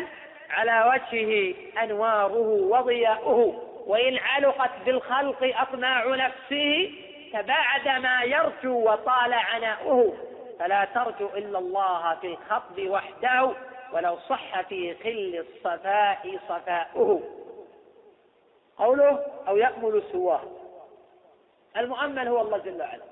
على 0.50 0.90
وجهه 0.94 1.56
أنواره 1.84 2.38
وضياؤه 2.72 3.68
وإن 3.88 4.18
علقت 4.18 4.72
بالخلق 4.86 5.38
أطماع 5.62 6.08
نفسه 6.08 6.94
تباعد 7.34 7.88
ما 7.88 8.24
يرجو 8.24 8.92
وطال 8.92 9.34
عناؤه 9.34 10.18
فلا 10.60 10.86
ترجو 10.86 11.30
إلا 11.36 11.60
الله 11.60 12.16
في 12.16 12.28
الخطب 12.28 12.80
وحده 12.90 13.54
ولو 13.94 14.18
صح 14.30 14.62
في 14.62 14.96
خل 15.04 15.46
الصفاء 15.48 16.40
صفاؤه 16.50 17.22
قوله 18.78 19.26
أو 19.48 19.58
يأمل 19.58 20.04
سواه 20.12 20.42
المؤمل 21.78 22.28
هو 22.28 22.42
الله 22.42 22.58
جل 22.58 22.82
وعلا 22.82 23.04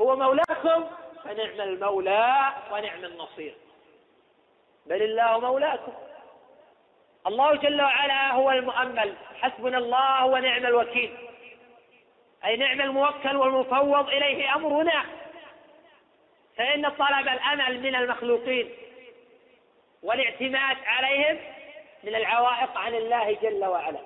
هو 0.00 0.16
مولاكم 0.16 0.84
فنعم 1.24 1.60
المولى 1.68 2.52
ونعم 2.72 3.04
النصير 3.04 3.54
بل 4.86 5.02
الله 5.02 5.38
مولاكم 5.40 5.92
الله 7.26 7.54
جل 7.56 7.82
وعلا 7.82 8.32
هو 8.32 8.50
المؤمل 8.50 9.14
حسبنا 9.42 9.78
الله 9.78 10.24
ونعم 10.26 10.66
الوكيل 10.66 11.10
أي 12.44 12.56
نعم 12.56 12.80
الموكل 12.80 13.36
والمفوض 13.36 14.08
إليه 14.08 14.54
أمرنا 14.54 15.04
فإن 16.56 16.88
طلب 16.88 17.28
الأمل 17.28 17.80
من 17.80 17.94
المخلوقين 17.96 18.70
والاعتماد 20.02 20.76
عليهم 20.86 21.38
من 22.04 22.14
العوائق 22.14 22.78
عن 22.78 22.94
الله 22.94 23.36
جل 23.42 23.64
وعلا 23.64 23.98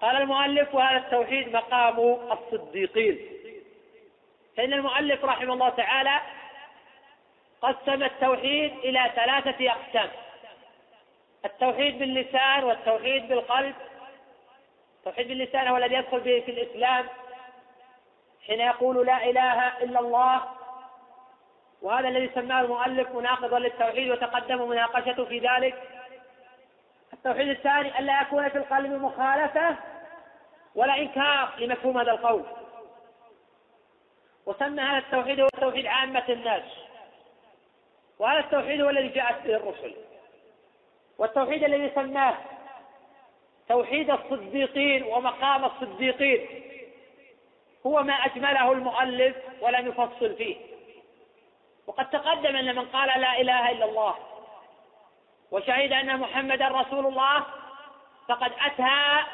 قال 0.00 0.16
المؤلف 0.16 0.74
وهذا 0.74 0.96
التوحيد 0.98 1.56
مقام 1.56 1.98
الصديقين 2.32 3.20
فإن 4.56 4.72
المؤلف 4.72 5.24
رحمه 5.24 5.52
الله 5.54 5.68
تعالى 5.68 6.20
قسم 7.62 8.02
التوحيد 8.02 8.72
إلى 8.78 9.10
ثلاثة 9.16 9.70
أقسام 9.70 10.10
التوحيد 11.44 11.98
باللسان 11.98 12.64
والتوحيد 12.64 13.28
بالقلب 13.28 13.74
التوحيد 14.98 15.28
باللسان 15.28 15.66
هو 15.66 15.76
الذي 15.76 15.94
يدخل 15.94 16.20
به 16.20 16.40
في 16.40 16.50
الإسلام 16.50 17.06
حين 18.46 18.60
يقول 18.60 19.06
لا 19.06 19.24
إله 19.24 19.78
إلا 19.82 20.00
الله 20.00 20.42
وهذا 21.82 22.08
الذي 22.08 22.30
سماه 22.34 22.60
المؤلف 22.60 23.08
مناقضا 23.10 23.58
للتوحيد 23.58 24.10
وتقدم 24.10 24.68
مناقشته 24.68 25.24
في 25.24 25.38
ذلك 25.38 25.82
التوحيد 27.12 27.48
الثاني 27.48 27.98
ألا 27.98 28.20
يكون 28.22 28.48
في 28.48 28.58
القلب 28.58 28.92
مخالفة 29.02 29.76
ولا 30.74 30.98
إنكار 30.98 31.54
لمفهوم 31.58 31.98
هذا 31.98 32.10
القول 32.12 32.44
وسمى 34.46 34.82
هذا 34.82 34.98
التوحيد 34.98 35.40
هو 35.40 35.48
توحيد 35.60 35.86
عامة 35.86 36.24
الناس 36.28 36.62
وهذا 38.18 38.38
التوحيد 38.40 38.80
هو 38.82 38.90
الذي 38.90 39.08
جاءت 39.08 39.42
به 39.46 39.54
الرسل 39.56 39.94
والتوحيد 41.20 41.64
الذي 41.64 41.90
سماه 41.94 42.34
توحيد 43.68 44.10
الصديقين 44.10 45.02
ومقام 45.02 45.64
الصديقين 45.64 46.46
هو 47.86 48.02
ما 48.02 48.12
أجمله 48.14 48.72
المؤلف 48.72 49.36
ولم 49.60 49.88
يفصل 49.88 50.34
فيه 50.36 50.56
وقد 51.86 52.10
تقدم 52.10 52.56
أن 52.56 52.76
من 52.76 52.86
قال 52.88 53.20
لا 53.20 53.40
إله 53.40 53.70
إلا 53.70 53.84
الله 53.84 54.14
وشهد 55.50 55.92
أن 55.92 56.16
محمدا 56.20 56.68
رسول 56.68 57.06
الله 57.06 57.44
فقد 58.28 58.52
أتى 58.64 59.24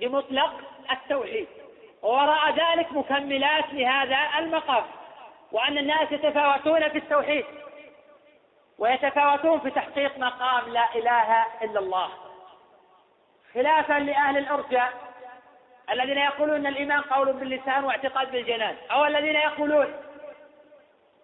بمطلق 0.00 0.60
التوحيد 0.92 1.46
ووراء 2.02 2.50
ذلك 2.54 2.92
مكملات 2.92 3.64
لهذا 3.72 4.18
المقام 4.38 4.84
وأن 5.52 5.78
الناس 5.78 6.12
يتفاوتون 6.12 6.88
في 6.88 6.98
التوحيد 6.98 7.44
ويتفاوتون 8.78 9.60
في 9.60 9.70
تحقيق 9.70 10.18
مقام 10.18 10.72
لا 10.72 10.94
إله 10.94 11.46
إلا 11.62 11.80
الله 11.80 12.08
خلافا 13.54 13.92
لأهل 13.98 14.38
الأرجاء 14.38 14.92
الذين 15.90 16.18
يقولون 16.18 16.56
أن 16.56 16.66
الإيمان 16.66 17.00
قول 17.00 17.32
باللسان 17.32 17.84
واعتقاد 17.84 18.32
بالجنان 18.32 18.76
أو 18.90 19.06
الذين 19.06 19.34
يقولون 19.36 19.94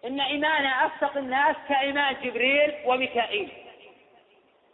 إن 0.05 0.21
إيمان 0.21 0.67
افسق 0.67 1.17
الناس 1.17 1.57
كإيمان 1.69 2.17
جبريل 2.23 2.75
وميكائيل 2.87 3.53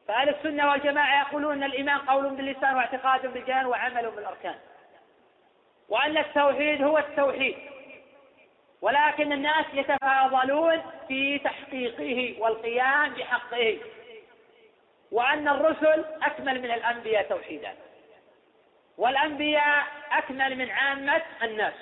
فأهل 0.09 0.29
السنة 0.29 0.71
والجماعة 0.71 1.21
يقولون 1.21 1.53
أن 1.53 1.62
الإيمان 1.64 1.99
قول 1.99 2.31
باللسان 2.31 2.77
واعتقاد 2.77 3.27
بالجنان 3.33 3.67
وعمل 3.67 4.11
بالأركان 4.11 4.55
وأن 5.88 6.17
التوحيد 6.19 6.83
هو 6.83 6.99
التوحيد 6.99 7.57
ولكن 8.83 9.33
الناس 9.33 9.64
يتفاضلون 9.75 10.83
في 11.09 11.38
تحقيقه 11.38 12.43
والقيام 12.43 13.14
بحقه 13.14 13.79
وأن 15.12 15.49
الرسل 15.49 16.05
أكمل 16.23 16.59
من 16.61 16.71
الأنبياء 16.71 17.23
توحيدا 17.29 17.75
والأنبياء 18.99 19.87
أكمل 20.11 20.57
من 20.57 20.71
عامة 20.71 21.23
الناس 21.43 21.75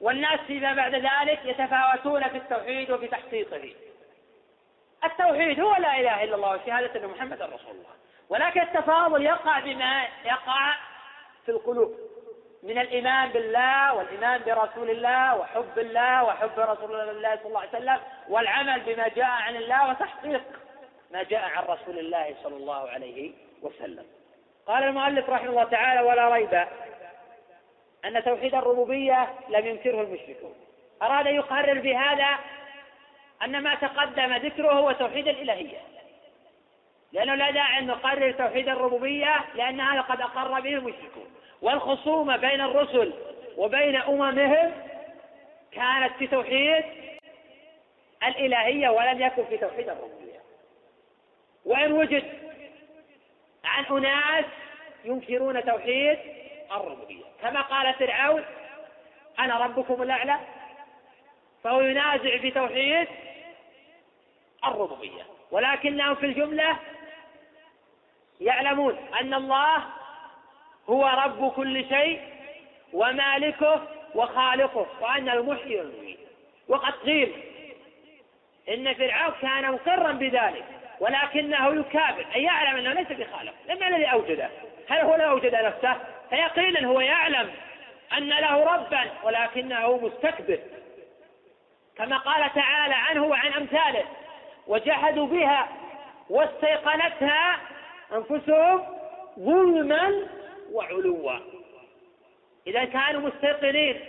والناس 0.00 0.40
فيما 0.40 0.72
بعد 0.74 0.94
ذلك 0.94 1.40
يتفاوتون 1.44 2.28
في 2.28 2.36
التوحيد 2.36 2.90
وفي 2.90 3.06
تحقيقه 3.08 3.74
التوحيد 5.04 5.60
هو 5.60 5.70
لا 5.76 6.00
إله 6.00 6.24
إلا 6.24 6.34
الله 6.36 6.50
وشهادة 6.50 7.04
أن 7.04 7.08
محمدا 7.10 7.44
رسول 7.46 7.70
الله 7.70 7.98
ولكن 8.28 8.60
التفاضل 8.60 9.22
يقع 9.22 9.60
بما 9.60 10.04
يقع 10.24 10.74
في 11.44 11.50
القلوب 11.50 12.07
من 12.62 12.78
الإيمان 12.78 13.28
بالله 13.28 13.94
والإيمان 13.94 14.40
برسول 14.46 14.90
الله 14.90 15.36
وحب 15.36 15.78
الله 15.78 16.24
وحب 16.24 16.50
رسول 16.58 17.00
الله 17.00 17.36
صلى 17.36 17.46
الله 17.48 17.60
عليه 17.60 17.68
وسلم 17.70 17.98
والعمل 18.28 18.80
بما 18.80 19.08
جاء 19.08 19.26
عن 19.30 19.56
الله 19.56 19.90
وتحقيق 19.90 20.40
ما 21.10 21.22
جاء 21.22 21.48
عن 21.56 21.64
رسول 21.64 21.98
الله 21.98 22.34
صلى 22.42 22.56
الله 22.56 22.90
عليه 22.90 23.32
وسلم 23.62 24.06
قال 24.66 24.84
المؤلف 24.84 25.30
رحمه 25.30 25.50
الله 25.50 25.64
تعالى 25.64 26.00
ولا 26.00 26.28
ريب 26.28 26.54
أن 28.04 28.24
توحيد 28.24 28.54
الربوبية 28.54 29.28
لم 29.48 29.66
ينكره 29.66 30.00
المشركون 30.02 30.54
أراد 31.02 31.26
يقرر 31.26 31.80
بهذا 31.80 32.28
أن 33.44 33.62
ما 33.62 33.74
تقدم 33.74 34.34
ذكره 34.34 34.72
هو 34.72 34.92
توحيد 34.92 35.28
الإلهية 35.28 35.78
لأنه 37.12 37.34
لا 37.34 37.50
داعي 37.50 37.78
أن 37.78 37.86
نقرر 37.86 38.30
توحيد 38.32 38.68
الربوبية 38.68 39.34
لأن 39.54 39.80
هذا 39.80 40.00
قد 40.00 40.20
أقر 40.20 40.48
به 40.60 40.74
المشركون 40.74 41.27
والخصومة 41.62 42.36
بين 42.36 42.60
الرسل 42.60 43.12
وبين 43.56 43.96
أممهم 43.96 44.72
كانت 45.72 46.12
في 46.18 46.26
توحيد 46.26 46.84
الإلهية 48.26 48.88
ولم 48.88 49.20
يكن 49.22 49.44
في 49.44 49.58
توحيد 49.58 49.88
الربوبية 49.88 50.38
وإن 51.64 51.92
وجد 51.92 52.24
عن 53.64 53.84
أناس 53.84 54.44
ينكرون 55.04 55.64
توحيد 55.64 56.18
الربوبية 56.72 57.24
كما 57.42 57.60
قال 57.62 57.94
فرعون 57.94 58.44
أنا 59.38 59.58
ربكم 59.64 60.02
الأعلى 60.02 60.38
فهو 61.64 61.80
ينازع 61.80 62.38
في 62.38 62.50
توحيد 62.50 63.08
الربوبية 64.64 65.22
ولكنهم 65.50 66.14
في 66.14 66.26
الجملة 66.26 66.78
يعلمون 68.40 68.98
أن 69.20 69.34
الله 69.34 69.84
هو 70.90 71.06
رب 71.24 71.48
كل 71.52 71.88
شيء 71.88 72.20
ومالكه 72.92 73.82
وخالقه 74.14 74.86
وأنه 75.00 75.32
المحيي 75.32 75.80
والمميت 75.80 76.18
وقد 76.68 76.92
قيل 76.92 77.32
إن 78.68 78.94
فرعون 78.94 79.34
كان 79.42 79.72
مقرا 79.72 80.12
بذلك 80.12 80.64
ولكنه 81.00 81.66
يكابر 81.80 82.26
أي 82.34 82.42
يعلم 82.42 82.76
أنه 82.78 82.92
ليس 82.92 83.08
بخالق 83.12 83.52
لما 83.68 83.88
الذي 83.88 84.04
أوجده 84.04 84.48
هل 84.90 84.98
هو 84.98 85.14
لا 85.16 85.24
أوجد 85.24 85.54
نفسه 85.54 85.96
فيقينا 86.30 86.86
هو 86.88 87.00
يعلم 87.00 87.50
أن 88.18 88.28
له 88.28 88.64
ربا 88.74 89.04
ولكنه 89.24 89.96
مستكبر 89.96 90.58
كما 91.96 92.16
قال 92.18 92.52
تعالى 92.54 92.94
عنه 92.94 93.24
وعن 93.24 93.52
أمثاله 93.52 94.04
وجحدوا 94.66 95.26
بها 95.26 95.68
واستيقنتها 96.30 97.58
أنفسهم 98.12 98.82
ظلما 99.38 100.26
وعلوا 100.72 101.34
إذا 102.66 102.84
كانوا 102.84 103.20
مستيقنين 103.20 104.00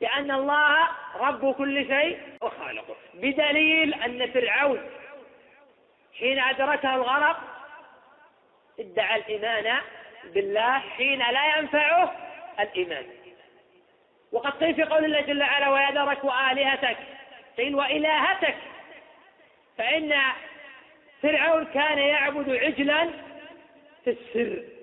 بأن 0.00 0.30
الله 0.30 0.88
رب 1.16 1.54
كل 1.54 1.86
شيء 1.88 2.18
وخالقه 2.40 2.94
بدليل 3.14 3.94
أن 3.94 4.30
فرعون 4.30 4.80
حين 6.18 6.38
أدركه 6.38 6.94
الغرق 6.94 7.36
ادعى 8.80 9.18
الإيمان 9.20 9.78
بالله 10.24 10.78
حين 10.78 11.18
لا 11.18 11.56
ينفعه 11.56 12.16
الإيمان 12.60 13.04
وقد 14.32 14.64
قيل 14.64 14.74
في 14.74 14.82
قول 14.82 15.04
الله 15.04 15.20
جل 15.20 15.42
وعلا 15.42 15.68
ويذرك 15.70 16.24
وآلهتك 16.24 16.96
قيل 17.58 17.74
وإلهتك 17.74 18.56
فإن 19.78 20.14
فرعون 21.22 21.64
كان 21.64 21.98
يعبد 21.98 22.50
عجلا 22.50 23.10
في 24.04 24.10
السر 24.10 24.75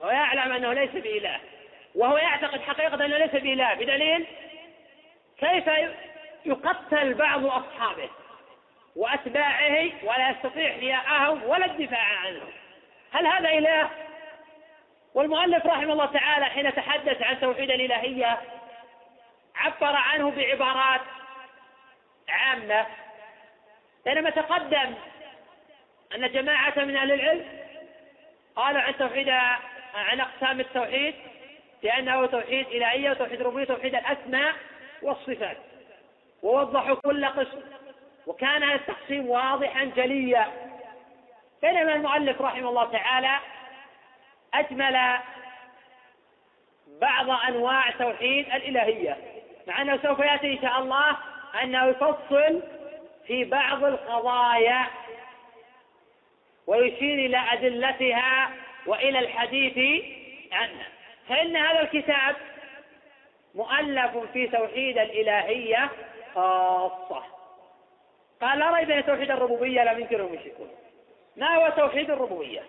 ويعلم 0.00 0.52
أنه 0.52 0.72
ليس 0.72 0.90
بإله 0.90 1.40
وهو 1.94 2.16
يعتقد 2.16 2.60
حقيقة 2.62 2.94
أنه 3.06 3.18
ليس 3.18 3.30
بإله 3.30 3.74
بدليل 3.74 4.26
كيف 5.38 5.64
يقتل 6.44 7.14
بعض 7.14 7.46
أصحابه 7.46 8.10
وأتباعه 8.96 9.84
ولا 10.02 10.30
يستطيع 10.30 10.66
إياءهم 10.74 11.42
ولا 11.44 11.64
الدفاع 11.66 12.02
عنهم 12.02 12.48
هل 13.12 13.26
هذا 13.26 13.48
إله؟ 13.48 13.90
والمؤلف 15.14 15.66
رحمه 15.66 15.92
الله 15.92 16.06
تعالى 16.06 16.44
حين 16.46 16.74
تحدث 16.74 17.22
عن 17.22 17.40
توحيد 17.40 17.70
الإلهية 17.70 18.38
عبر 19.56 19.96
عنه 19.96 20.30
بعبارات 20.30 21.00
عامة 22.28 22.86
لأنما 24.06 24.30
تقدم 24.30 24.94
أن 26.14 26.30
جماعة 26.32 26.72
من 26.76 26.96
أهل 26.96 27.12
العلم 27.12 27.58
قالوا 28.56 28.80
عن 28.80 28.96
توحيد 28.96 29.28
عن 29.98 30.20
أقسام 30.20 30.60
التوحيد 30.60 31.14
لأنه 31.82 32.26
توحيد 32.26 32.66
إلهية 32.66 33.10
وتوحيد 33.10 33.42
ربوبية 33.42 33.62
وتوحيد 33.62 33.94
الأسماء 33.94 34.54
والصفات 35.02 35.56
ووضحوا 36.42 36.94
كل 36.94 37.24
قسم 37.26 37.60
وكان 38.26 38.62
هذا 38.62 38.74
التقسيم 38.74 39.28
واضحا 39.30 39.84
جليا 39.84 40.48
بينما 41.62 41.92
المؤلف 41.94 42.42
رحمه 42.42 42.68
الله 42.68 42.84
تعالى 42.92 43.38
أجمل 44.54 45.16
بعض 47.00 47.30
أنواع 47.30 47.90
توحيد 47.90 48.46
الإلهية 48.54 49.16
مع 49.66 49.82
أنه 49.82 49.98
سوف 50.02 50.18
يأتي 50.18 50.52
إن 50.52 50.62
شاء 50.62 50.78
الله 50.78 51.16
أنه 51.62 51.84
يفصل 51.86 52.62
في 53.26 53.44
بعض 53.44 53.84
القضايا 53.84 54.86
ويشير 56.66 57.14
إلى 57.26 57.36
أدلتها 57.52 58.50
وإلى 58.88 59.18
الحديث 59.18 60.04
عنها 60.52 60.86
فإن 61.28 61.56
هذا 61.56 61.80
الكتاب 61.80 62.36
مؤلف 63.54 64.16
في 64.32 64.46
توحيد 64.48 64.98
الإلهية 64.98 65.90
خاصة 66.34 67.22
قال 68.40 68.58
لا 68.58 68.70
ريب 68.74 68.90
أن 68.90 69.06
توحيد 69.06 69.30
الربوبية 69.30 69.84
لم 69.84 69.98
ينكره 70.00 70.24
المشركون 70.24 70.70
ما 71.36 71.56
هو 71.56 71.68
توحيد 71.76 72.10
الربوبية؟ 72.10 72.62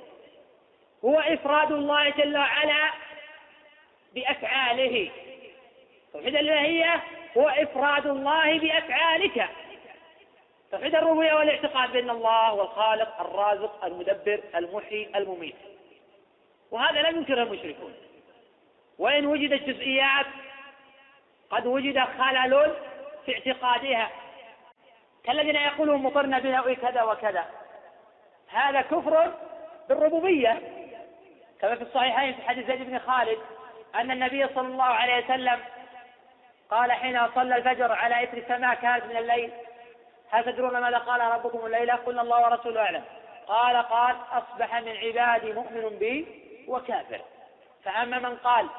هو 1.05 1.19
إفراد 1.19 1.71
الله 1.71 2.09
جل 2.09 2.37
وعلا 2.37 2.89
بأفعاله 4.15 5.11
توحيد 6.13 6.35
الإلهية 6.35 7.03
هو 7.37 7.47
إفراد 7.49 8.07
الله 8.07 8.59
بأفعالك 8.59 9.49
توحيد 10.71 10.95
الربوبية 10.95 11.33
والاعتقاد 11.33 11.91
بأن 11.91 12.09
الله 12.09 12.47
هو 12.47 12.61
الخالق 12.61 13.21
الرازق 13.21 13.85
المدبر 13.85 14.41
المحيي 14.55 15.09
المميت 15.15 15.55
وهذا 16.71 17.01
لم 17.01 17.17
ينكره 17.17 17.43
المشركون 17.43 17.93
وإن 18.99 19.25
وجدت 19.25 19.63
جزئيات 19.63 20.25
قد 21.49 21.65
وجد 21.65 21.99
خلل 21.99 22.75
في 23.25 23.31
اعتقادها 23.33 24.09
كالذين 25.23 25.55
يقولون 25.55 26.01
مطرنا 26.01 26.39
بها 26.39 26.73
كذا 26.73 27.03
وكذا 27.03 27.45
هذا 28.47 28.81
كفر 28.81 29.33
بالربوبية 29.89 30.61
كما 31.61 31.75
في 31.75 31.81
الصحيحين 31.81 32.33
في 32.33 32.41
حديث 32.41 32.67
زيد 32.67 32.83
بن 32.83 32.99
خالد 32.99 33.37
أن 33.95 34.11
النبي 34.11 34.47
صلى 34.55 34.67
الله 34.67 34.83
عليه 34.83 35.23
وسلم 35.25 35.59
قال 36.69 36.91
حين 36.91 37.19
صلى 37.35 37.55
الفجر 37.55 37.91
على 37.91 38.23
إثر 38.23 38.43
سماء 38.47 38.75
كانت 38.75 39.05
من 39.05 39.17
الليل 39.17 39.51
هل 40.31 40.43
تدرون 40.43 40.77
ماذا 40.81 40.97
قال 40.97 41.21
ربكم 41.21 41.65
الليلة 41.65 41.93
قلنا 41.93 42.21
الله 42.21 42.41
ورسوله 42.41 42.81
أعلم 42.81 43.03
قال 43.47 43.75
قال 43.77 44.15
أصبح 44.31 44.81
من 44.81 44.97
عبادي 44.97 45.53
مؤمن 45.53 45.97
بي 45.99 46.27
وكافر 46.69 47.21
فأما 47.83 48.19
من 48.19 48.35
قال 48.37 48.69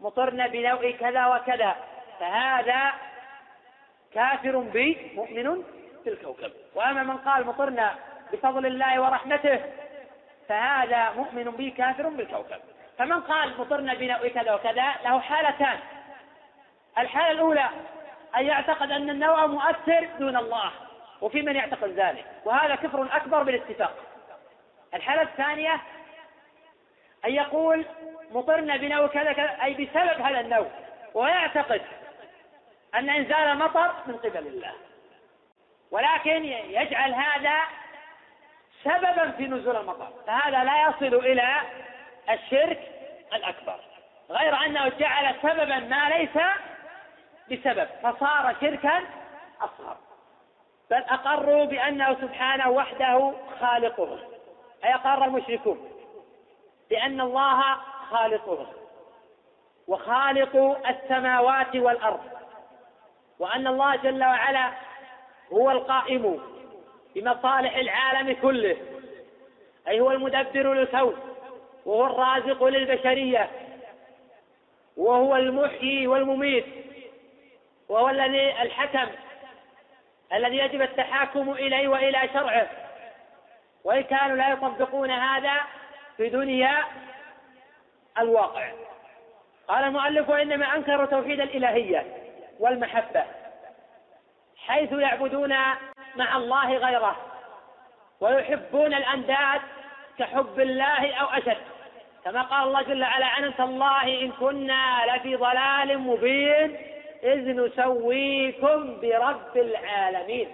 مطرنا 0.00 0.46
بنوع 0.46 0.90
كذا 0.90 1.26
وكذا 1.26 1.76
فهذا 2.20 2.92
كافر 4.14 4.58
بي 4.58 5.12
مؤمن 5.14 5.64
بالكوكب 6.04 6.52
وأما 6.74 7.02
من 7.02 7.16
قال 7.18 7.46
مطرنا 7.46 7.94
بفضل 8.32 8.66
الله 8.66 9.00
ورحمته 9.00 9.60
فهذا 10.48 11.10
مؤمن 11.10 11.44
بي 11.50 11.70
كافر 11.70 12.08
بالكوكب 12.08 12.58
فمن 12.98 13.20
قال 13.20 13.60
مطرنا 13.60 13.94
بنوع 13.94 14.28
كذا 14.28 14.54
وكذا 14.54 14.94
له 15.04 15.20
حالتان 15.20 15.78
الحالة 16.98 17.30
الأولى 17.30 17.68
أن 18.36 18.44
يعتقد 18.46 18.90
أن 18.90 19.10
النوع 19.10 19.46
مؤثر 19.46 20.08
دون 20.18 20.36
الله 20.36 20.70
وفي 21.20 21.42
من 21.42 21.56
يعتقد 21.56 21.88
ذلك 21.90 22.24
وهذا 22.44 22.74
كفر 22.74 23.08
أكبر 23.16 23.42
بالاتفاق 23.42 23.92
الحالة 24.94 25.22
الثانية 25.22 25.80
أن 27.24 27.32
يقول 27.34 27.84
مطرنا 28.32 28.76
بنو 28.76 29.08
كذا 29.08 29.32
كذا 29.32 29.64
أي 29.64 29.74
بسبب 29.74 30.20
هذا 30.22 30.40
النوع 30.40 30.68
ويعتقد 31.14 31.82
أن 32.94 33.10
إنزال 33.10 33.48
المطر 33.48 33.94
من 34.06 34.16
قبل 34.16 34.46
الله 34.46 34.72
ولكن 35.90 36.44
يجعل 36.44 37.14
هذا 37.14 37.58
سببا 38.84 39.30
في 39.30 39.46
نزول 39.46 39.76
المطر 39.76 40.08
فهذا 40.26 40.64
لا 40.64 40.82
يصل 40.88 41.16
إلى 41.16 41.60
الشرك 42.30 42.80
الأكبر 43.34 43.78
غير 44.30 44.54
أنه 44.66 44.88
جعل 44.88 45.34
سببا 45.42 45.78
ما 45.78 46.08
ليس 46.08 46.38
بسبب 47.50 47.88
فصار 48.02 48.56
شركا 48.60 49.00
أصغر 49.60 49.96
بل 50.90 51.02
أقروا 51.10 51.64
بأنه 51.64 52.14
سبحانه 52.20 52.70
وحده 52.70 53.32
خالقهم 53.60 54.18
أي 54.84 54.94
أقر 54.94 55.24
المشركون 55.24 55.87
بان 56.90 57.20
الله 57.20 57.62
خالقهم 58.10 58.66
وخالق 59.88 60.78
السماوات 60.88 61.76
والأرض 61.76 62.20
وأن 63.38 63.66
الله 63.66 63.96
جل 63.96 64.24
وعلا 64.24 64.72
هو 65.52 65.70
القائم 65.70 66.40
بمصالح 67.14 67.76
العالم 67.76 68.34
كله 68.42 68.76
أي 69.88 70.00
هو 70.00 70.10
المدبر 70.10 70.74
للكون 70.74 71.16
وهو 71.86 72.06
الرازق 72.06 72.64
للبشرية 72.64 73.50
وهو 74.96 75.36
المحيي 75.36 76.06
والمميت 76.06 76.66
وهو 77.88 78.08
الذي 78.08 78.62
الحكم 78.62 79.10
الذي 80.32 80.56
يجب 80.58 80.82
التحاكم 80.82 81.52
إليه 81.52 81.88
وإلى 81.88 82.28
شرعه 82.32 82.70
وإن 83.84 84.02
كانوا 84.02 84.36
لا 84.36 84.50
يطبقون 84.52 85.10
هذا 85.10 85.60
في 86.18 86.28
دنيا 86.28 86.84
الواقع 88.18 88.68
قال 89.68 89.84
المؤلف 89.84 90.28
وإنما 90.28 90.76
أنكروا 90.76 91.06
توحيد 91.06 91.40
الإلهية 91.40 92.06
والمحبة 92.60 93.24
حيث 94.56 94.92
يعبدون 94.92 95.50
مع 96.16 96.36
الله 96.36 96.74
غيره 96.76 97.16
ويحبون 98.20 98.94
الأنداد 98.94 99.60
كحب 100.18 100.60
الله 100.60 101.14
أو 101.14 101.26
أشد 101.26 101.56
كما 102.24 102.42
قال 102.42 102.68
الله 102.68 102.82
جل 102.82 103.02
وعلا 103.02 103.26
عن 103.26 103.52
الله 103.60 104.02
إن 104.22 104.32
كنا 104.32 104.98
لفي 105.16 105.36
ضلال 105.36 105.98
مبين 105.98 106.76
إذ 107.22 107.38
نسويكم 107.56 109.00
برب 109.00 109.56
العالمين 109.56 110.48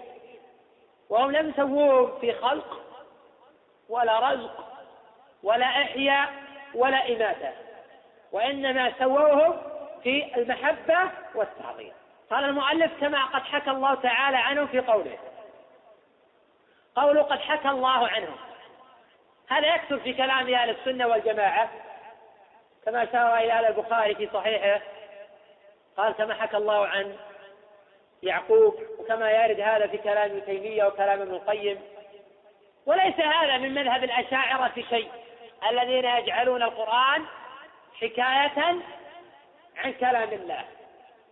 وهم 1.09 1.31
لم 1.33 1.49
يسووه 1.51 2.19
في 2.21 2.33
خلق 2.33 2.81
ولا 3.89 4.33
رزق 4.33 4.74
ولا 5.45 5.67
أحياء 5.67 6.29
ولا 6.75 7.09
إماتة 7.09 7.51
وإنما 8.33 8.93
سووه 8.99 9.61
في 10.03 10.25
المحبة 10.39 10.99
والتعظيم 11.35 11.93
قال 12.31 12.45
المؤلف 12.45 12.91
كما 13.01 13.25
قد 13.25 13.43
حكى 13.43 13.71
الله 13.71 13.95
تعالى 13.95 14.37
عنه 14.37 14.67
في 14.67 14.81
قوله 14.81 15.19
قوله 16.97 17.23
قد 17.23 17.39
حكى 17.41 17.69
الله 17.69 18.09
عنه 18.09 18.29
هذا 19.49 19.75
يكثر 19.75 19.99
في 19.99 20.13
كلام 20.13 20.55
أهل 20.55 20.71
السنة 20.71 21.07
والجماعة 21.07 21.69
كما 22.87 23.03
أشار 23.03 23.37
إلى 23.39 23.53
أهل 23.53 23.67
البخاري 23.67 24.15
في 24.15 24.29
صحيحه 24.35 24.81
قال 25.97 26.13
كما 26.13 26.35
حكى 26.35 26.57
الله 26.57 26.87
عن 26.87 27.17
يعقوب 28.23 28.75
وكما 28.99 29.31
يرد 29.31 29.61
هذا 29.61 29.87
في 29.87 29.99
كلام 29.99 30.31
ابن 30.31 30.45
تيمية 30.45 30.85
وكلام 30.85 31.21
ابن 31.21 31.35
القيم 31.35 31.79
وليس 32.87 33.15
هذا 33.21 33.57
من 33.59 33.75
مذهب 33.75 34.05
الأشاعرة 34.05 34.69
في 34.75 34.83
شيء 34.83 35.09
الذين 35.71 36.05
يجعلون 36.05 36.63
القرآن 36.63 37.25
حكاية 38.01 38.77
عن 39.77 39.93
كلام 40.01 40.29
الله 40.33 40.65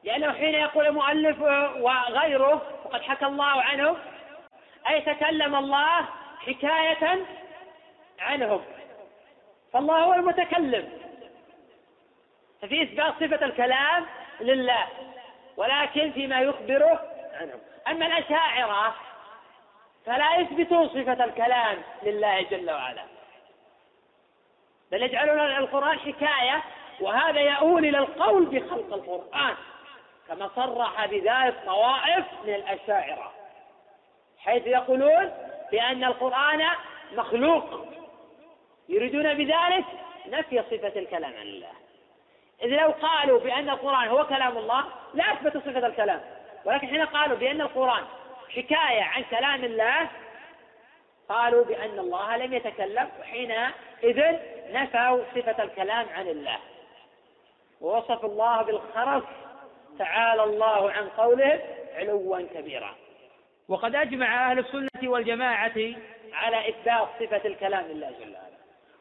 لأنه 0.05 0.33
حين 0.33 0.55
يقول 0.55 0.87
المؤلف 0.87 1.41
وغيره 1.81 2.63
وقد 2.85 3.03
حكى 3.03 3.27
الله 3.27 3.63
عنه 3.63 3.97
أي 4.89 5.01
تكلم 5.01 5.55
الله 5.57 6.07
حكاية 6.47 7.25
عنهم 8.21 8.65
فالله 9.73 9.99
هو 9.99 10.13
المتكلم 10.15 10.99
ففي 12.63 12.83
إثبات 12.83 13.15
صفة 13.21 13.47
الكلام 13.47 14.07
لله 14.41 14.87
ولكن 15.57 16.13
فيما 16.13 16.41
يخبره 16.41 17.01
عنهم 17.41 17.61
أما 17.89 18.07
الأشاعرة 18.07 18.95
فلا 20.07 20.37
يثبتون 20.37 20.89
صفة 20.89 21.25
الكلام 21.25 21.83
لله 22.03 22.43
جل 22.43 22.71
وعلا 22.71 23.03
بل 24.93 25.03
يجعلون 25.03 25.41
القرآن 25.41 25.99
حكاية 25.99 26.63
وهذا 27.01 27.41
يؤول 27.41 27.85
إلى 27.87 27.99
القول 27.99 28.47
بخلق 28.47 28.95
القرآن 28.95 29.55
كما 30.29 30.51
صرح 30.57 31.07
بذلك 31.07 31.55
طوائف 31.67 32.25
من 32.45 32.55
الأشاعرة 32.55 33.33
حيث 34.39 34.67
يقولون 34.67 35.31
بأن 35.73 36.05
القرآن 36.05 36.61
مخلوق 37.17 37.85
يريدون 38.89 39.35
بذلك 39.35 39.85
نفي 40.29 40.63
صفة 40.71 40.93
الكلام 41.01 41.31
عن 41.39 41.43
الله 41.43 41.73
إذ 42.63 42.69
لو 42.83 42.95
قالوا 43.03 43.41
بأن 43.41 43.71
القرآن 43.71 44.09
هو 44.09 44.27
كلام 44.27 44.59
الله 44.59 44.85
لا 45.15 45.33
أثبتوا 45.33 45.61
صفة 45.61 45.87
الكلام 45.87 46.21
ولكن 46.65 46.87
حين 46.89 47.05
قالوا 47.07 47.37
بأن 47.37 47.61
القرآن 47.61 48.05
حكاية 48.51 49.03
عن 49.03 49.23
كلام 49.31 49.65
الله 49.65 50.09
قالوا 51.29 51.65
بأن 51.65 51.99
الله 51.99 52.37
لم 52.37 52.53
يتكلم 52.55 53.09
وحينئذ 53.21 54.37
نفوا 54.73 55.25
صفة 55.35 55.63
الكلام 55.63 56.07
عن 56.15 56.29
الله 56.29 56.59
ووصف 57.81 58.25
الله 58.25 58.63
بالخرف 58.63 59.25
تعالى 59.99 60.43
الله 60.43 60.91
عن 60.93 61.09
قوله 61.09 61.61
علوا 61.95 62.43
كبيرا 62.55 62.95
وقد 63.69 63.95
أجمع 63.97 64.51
أهل 64.51 64.59
السنة 64.59 65.11
والجماعة 65.11 65.75
على 66.33 66.69
إثبات 66.69 67.09
صفة 67.21 67.41
الكلام 67.49 67.85
لله 67.85 68.11
جل 68.11 68.33
وعلا 68.33 68.53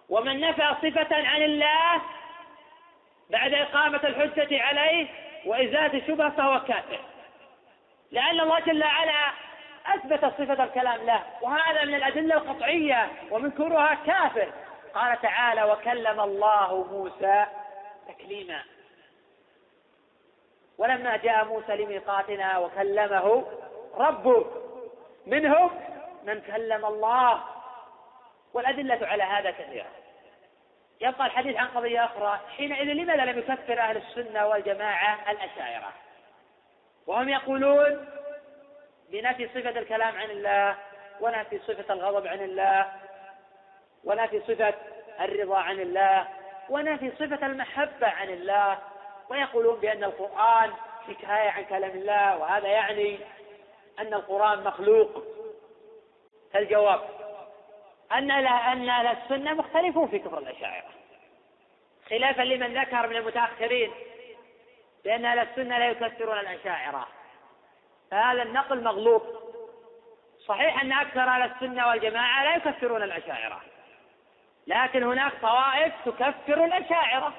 ومن 0.09 0.39
نفى 0.39 0.75
صفة 0.81 1.27
عن 1.27 1.41
الله 1.41 2.01
بعد 3.29 3.53
إقامة 3.53 3.99
الحجة 4.03 4.61
عليه 4.61 5.07
وإزالة 5.45 5.99
الشبهة 5.99 6.29
فهو 6.29 6.59
كافر 6.59 6.99
لأن 8.11 8.39
الله 8.39 8.59
جل 8.59 8.83
وعلا 8.83 9.31
أثبت 9.87 10.25
صفة 10.25 10.63
الكلام 10.63 11.03
له 11.05 11.21
وهذا 11.41 11.83
من 11.85 11.95
الأدلة 11.95 12.37
القطعية 12.37 13.07
ومن 13.31 13.51
كونها 13.51 13.93
كافر 14.05 14.47
قال 14.93 15.21
تعالى 15.21 15.63
وكلم 15.63 16.19
الله 16.19 16.87
موسى 16.91 17.45
تكليما 18.07 18.61
ولما 20.77 21.17
جاء 21.17 21.45
موسى 21.45 21.75
لميقاتنا 21.75 22.57
وكلمه 22.57 23.45
ربه 23.93 24.45
منهم 25.27 25.71
من 26.23 26.41
كلم 26.41 26.85
الله 26.85 27.43
والأدلة 28.53 29.07
على 29.07 29.23
هذا 29.23 29.51
كثيرة 29.51 29.87
يبقى 31.01 31.25
الحديث 31.27 31.55
عن 31.57 31.67
قضية 31.67 32.05
أخرى 32.05 32.39
حينئذ 32.57 32.85
لماذا 32.91 33.25
لم 33.25 33.39
يكفر 33.39 33.79
أهل 33.79 33.97
السنة 33.97 34.45
والجماعة 34.47 35.19
الأشاعرة 35.31 35.93
وهم 37.07 37.29
يقولون 37.29 38.07
بنفي 39.11 39.47
صفة 39.47 39.69
الكلام 39.79 40.17
عن 40.17 40.29
الله 40.29 40.75
ونفي 41.21 41.59
صفة 41.67 41.93
الغضب 41.93 42.27
عن 42.27 42.41
الله 42.41 42.85
ونفي 44.03 44.39
صفة 44.47 44.73
الرضا 45.21 45.57
عن 45.57 45.79
الله 45.79 46.27
ونفي 46.69 47.11
صفة 47.19 47.45
المحبة 47.45 48.07
عن 48.07 48.29
الله 48.29 48.77
ويقولون 49.29 49.79
بأن 49.79 50.03
القرآن 50.03 50.71
حكاية 51.07 51.49
عن 51.49 51.63
كلام 51.65 51.89
الله 51.91 52.37
وهذا 52.37 52.67
يعني 52.67 53.19
أن 53.99 54.13
القرآن 54.13 54.63
مخلوق 54.63 55.23
فالجواب 56.53 57.01
أن 58.11 58.31
أن 58.31 58.87
أهل 58.89 59.07
السنة 59.07 59.53
مختلفون 59.53 60.07
في 60.07 60.19
كفر 60.19 60.37
الأشاعرة 60.37 60.89
خلافا 62.09 62.41
لمن 62.41 62.77
ذكر 62.77 63.07
من 63.07 63.15
المتأخرين 63.15 63.91
بأن 65.03 65.25
أهل 65.25 65.39
السنة 65.39 65.77
لا 65.77 65.89
يكفرون 65.89 66.39
الأشاعرة 66.39 67.07
هذا 68.13 68.43
النقل 68.43 68.83
مغلوط 68.83 69.21
صحيح 70.47 70.81
أن 70.81 70.91
أكثر 70.91 71.21
أهل 71.23 71.51
السنة 71.51 71.87
والجماعة 71.87 72.43
لا 72.43 72.55
يكفرون 72.55 73.03
الأشاعرة 73.03 73.61
لكن 74.67 75.03
هناك 75.03 75.33
طوائف 75.41 75.93
تكفر 76.05 76.65
الأشاعرة 76.65 77.33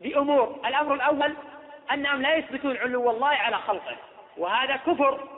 بأمور 0.00 0.60
الأمر 0.66 0.94
الأول 0.94 1.34
أنهم 1.92 2.22
لا 2.22 2.36
يثبتون 2.36 2.76
علو 2.76 3.10
الله 3.10 3.28
على 3.28 3.56
خلقه 3.58 3.96
وهذا 4.36 4.76
كفر 4.76 5.28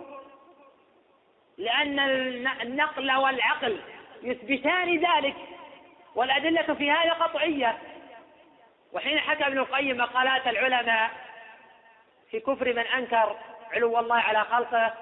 لأن 1.59 1.99
النقل 2.63 3.13
والعقل 3.17 3.81
يثبتان 4.23 5.01
ذلك 5.05 5.37
والأدلة 6.15 6.75
في 6.75 6.91
هذا 6.91 7.13
قطعية 7.13 7.79
وحين 8.93 9.19
حكى 9.19 9.47
ابن 9.47 9.59
القيم 9.59 9.97
مقالات 9.97 10.47
العلماء 10.47 11.11
في 12.31 12.41
كفر 12.41 12.73
من 12.73 12.79
أنكر 12.87 13.37
علو 13.75 13.99
الله 13.99 14.17
على 14.21 14.45
خلقه 14.45 14.93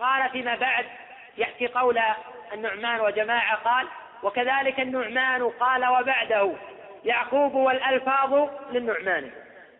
قال 0.00 0.28
فيما 0.30 0.54
بعد 0.56 0.86
يأتي 1.38 1.66
قول 1.66 2.00
النعمان 2.52 3.00
وجماعة 3.00 3.56
قال 3.56 3.86
وكذلك 4.22 4.80
النعمان 4.80 5.44
قال 5.48 5.86
وبعده 5.86 6.52
يعقوب 7.04 7.54
والألفاظ 7.54 8.48
للنعمان 8.70 9.30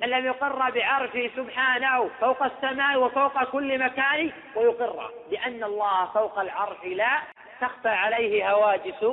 من 0.01 0.09
لم 0.09 0.27
يقر 0.27 0.71
بعرشه 0.71 1.31
سبحانه 1.37 2.11
فوق 2.21 2.43
السماء 2.43 2.99
وفوق 2.99 3.45
كل 3.45 3.79
مكان 3.79 4.31
ويقر 4.57 5.11
بأن 5.31 5.65
الله 5.65 6.05
فوق 6.07 6.39
العرش 6.39 6.85
لا 6.85 7.13
تخفى 7.61 7.89
عليه 7.89 8.53
هواجس 8.53 9.07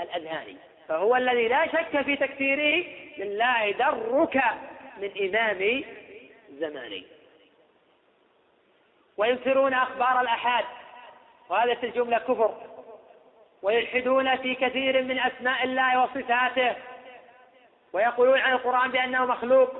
الأذهان 0.00 0.56
فهو 0.88 1.16
الذي 1.16 1.48
لا 1.48 1.66
شك 1.66 2.02
في 2.02 2.16
تكفيره 2.16 2.84
لله 3.18 3.70
درك 3.70 4.40
من 4.98 5.10
إمام 5.34 5.84
زمانه 6.50 7.02
وينكرون 9.18 9.74
أخبار 9.74 10.20
الآحاد 10.20 10.64
وهذه 11.48 11.76
الجملة 11.82 12.18
كفر 12.18 12.54
ويلحدون 13.62 14.36
في 14.36 14.54
كثير 14.54 15.02
من 15.02 15.18
أسماء 15.18 15.64
الله 15.64 16.02
وصفاته 16.02 16.76
ويقولون 17.92 18.38
عن 18.38 18.52
القرآن 18.52 18.90
بأنه 18.90 19.24
مخلوق 19.24 19.70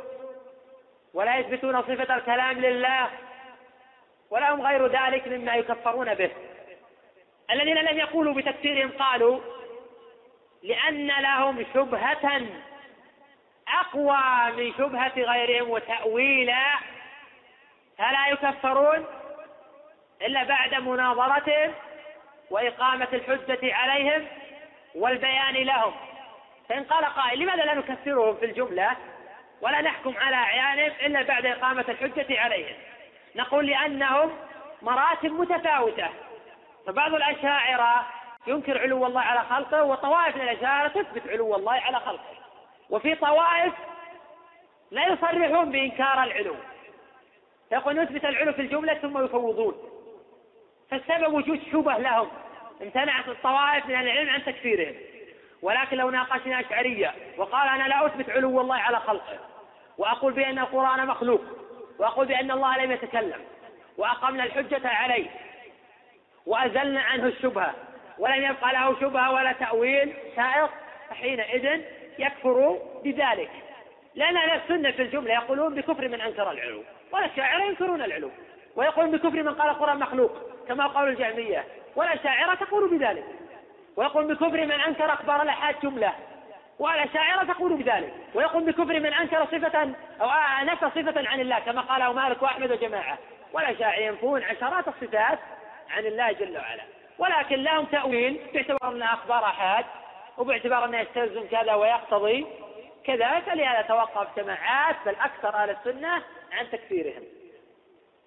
ولا 1.14 1.38
يثبتون 1.38 1.83
صفة 1.83 2.14
الكلام 2.16 2.53
لله 2.59 3.09
ولهم 4.31 4.62
غير 4.66 4.87
ذلك 4.87 5.29
مما 5.29 5.55
يكفرون 5.55 6.14
به 6.14 6.31
الذين 7.51 7.79
لم 7.79 7.98
يقولوا 7.98 8.35
بتكفيرهم 8.35 8.90
قالوا 8.98 9.40
لأن 10.62 11.07
لهم 11.07 11.64
شبهة 11.74 12.40
أقوى 13.68 14.53
من 14.57 14.74
شبهة 14.79 15.12
غيرهم 15.33 15.70
وتأويلا 15.70 16.64
فلا 17.98 18.29
يكفرون 18.29 19.05
إلا 20.22 20.42
بعد 20.44 20.74
مناظرتهم 20.74 21.74
وإقامة 22.50 23.09
الحجة 23.12 23.74
عليهم 23.74 24.26
والبيان 24.94 25.54
لهم 25.54 25.92
فإن 26.68 26.85
قال 26.85 27.04
قائل 27.04 27.38
لماذا 27.38 27.64
لا 27.64 27.74
نكفرهم 27.74 28.37
في 28.37 28.44
الجملة 28.44 28.96
ولا 29.61 29.81
نحكم 29.81 30.14
على 30.20 30.37
أعيانهم 30.37 30.96
إلا 31.07 31.22
بعد 31.22 31.46
إقامة 31.46 31.85
الحجة 31.88 32.40
عليهم 32.40 32.76
نقول 33.36 33.66
لأنهم 33.66 34.36
مراتب 34.82 35.30
متفاوتة 35.32 36.09
فبعض 36.86 37.14
الأشاعرة 37.14 38.07
ينكر 38.47 38.78
علو 38.80 39.07
الله 39.07 39.20
على 39.20 39.40
خلقه 39.40 39.84
وطوائف 39.84 40.36
من 40.36 40.42
الأشاعرة 40.42 40.88
تثبت 40.88 41.28
علو 41.28 41.55
الله 41.57 41.72
على 41.72 42.01
خلقه 42.01 42.34
وفي 42.90 43.14
طوائف 43.14 43.72
لا 44.90 45.03
يصرحون 45.07 45.70
بإنكار 45.70 46.22
العلو 46.22 46.57
يقول 47.72 48.03
نثبت 48.03 48.24
العلو 48.24 48.53
في 48.53 48.62
الجملة 48.62 48.95
ثم 48.95 49.24
يفوضون 49.24 49.88
فالسبب 50.91 51.34
وجود 51.34 51.61
شبه 51.72 51.93
لهم 51.99 52.28
امتنعت 52.82 53.28
الطوائف 53.28 53.86
من 53.86 53.95
العلم 53.95 54.30
عن 54.30 54.45
تكفيرهم 54.45 54.95
ولكن 55.62 55.97
لو 55.97 56.11
ناقشنا 56.11 56.61
أشعرية 56.61 57.14
وقال 57.36 57.68
أنا 57.68 57.89
لا 57.89 58.07
أثبت 58.07 58.30
علو 58.30 58.61
الله 58.61 58.74
على 58.76 59.01
خلقه 59.01 59.39
وأقول 59.99 60.32
بأن 60.32 60.59
القرآن 60.59 61.07
مخلوق 61.07 61.43
وأقول 61.99 62.26
بأن 62.26 62.51
الله 62.51 62.84
لم 62.84 62.93
يتكلم 62.93 63.41
وأقمنا 63.99 64.45
الحجة 64.45 64.89
عليه 64.89 65.26
وأزلنا 66.47 67.03
عنه 67.03 67.26
الشبهة 67.26 67.74
ولم 68.18 68.34
يبقى 68.43 68.72
له 68.72 69.01
شبهة 69.01 69.32
ولا 69.32 69.53
تأويل 69.53 70.14
سائق 70.36 70.70
فحينئذ 71.11 71.82
يكفر 72.18 72.78
بذلك 73.05 73.51
لأن 74.14 74.36
أهل 74.36 74.51
السنة 74.61 74.91
في 74.91 75.03
الجملة 75.03 75.34
يقولون 75.34 75.74
بكفر 75.74 76.09
من 76.09 76.20
أنكر 76.20 76.51
العلو 76.51 76.82
والأشاعرة 77.12 77.62
ينكرون 77.64 78.03
العلو 78.03 78.30
ويقولون 78.76 79.11
بكفر 79.12 79.43
من 79.43 79.55
قال 79.55 79.70
القرآن 79.70 79.99
مخلوق 79.99 80.36
كما 80.68 80.86
قول 80.86 81.08
الجهمية 81.08 81.64
والأشاعرة 81.96 82.54
تقول 82.54 82.98
بذلك 82.98 83.24
ويقول 83.96 84.34
بكفر 84.34 84.66
من 84.66 84.70
أنكر 84.72 85.12
أخبار 85.12 85.42
الآحاد 85.42 85.74
جملة 85.82 86.12
والأشاعرة 86.78 87.44
تقول 87.52 87.74
بذلك 87.74 88.14
ويقول 88.34 88.64
بكفر 88.64 89.00
من 89.00 89.14
أنكر 89.14 89.46
صفة 89.46 89.82
أو 90.20 90.28
نفى 90.64 90.86
صفة 91.00 91.28
عن 91.28 91.40
الله 91.40 91.58
كما 91.58 91.80
قاله 91.80 92.12
مالك 92.12 92.42
وأحمد 92.42 92.72
وجماعة 92.72 93.18
والأشاعرة 93.52 94.00
ينفون 94.00 94.42
عشرات 94.42 94.88
الصفات 94.88 95.38
عن 95.90 96.06
الله 96.06 96.32
جل 96.32 96.58
وعلا 96.58 96.82
ولكن 97.18 97.56
لهم 97.56 97.84
تأويل 97.84 98.40
باعتبار 98.54 98.92
أنها 98.92 99.14
أخبار 99.14 99.44
أحاد 99.44 99.84
وباعتبار 100.38 100.84
أنها 100.84 101.00
يستلزم 101.00 101.46
كذا 101.50 101.74
ويقتضي 101.74 102.46
كذا 103.04 103.40
فلهذا 103.40 103.82
توقف 103.82 104.26
جماعات 104.36 104.96
بل 105.06 105.14
أكثر 105.20 105.54
أهل 105.54 105.70
السنة 105.70 106.12
عن 106.52 106.70
تكفيرهم 106.72 107.22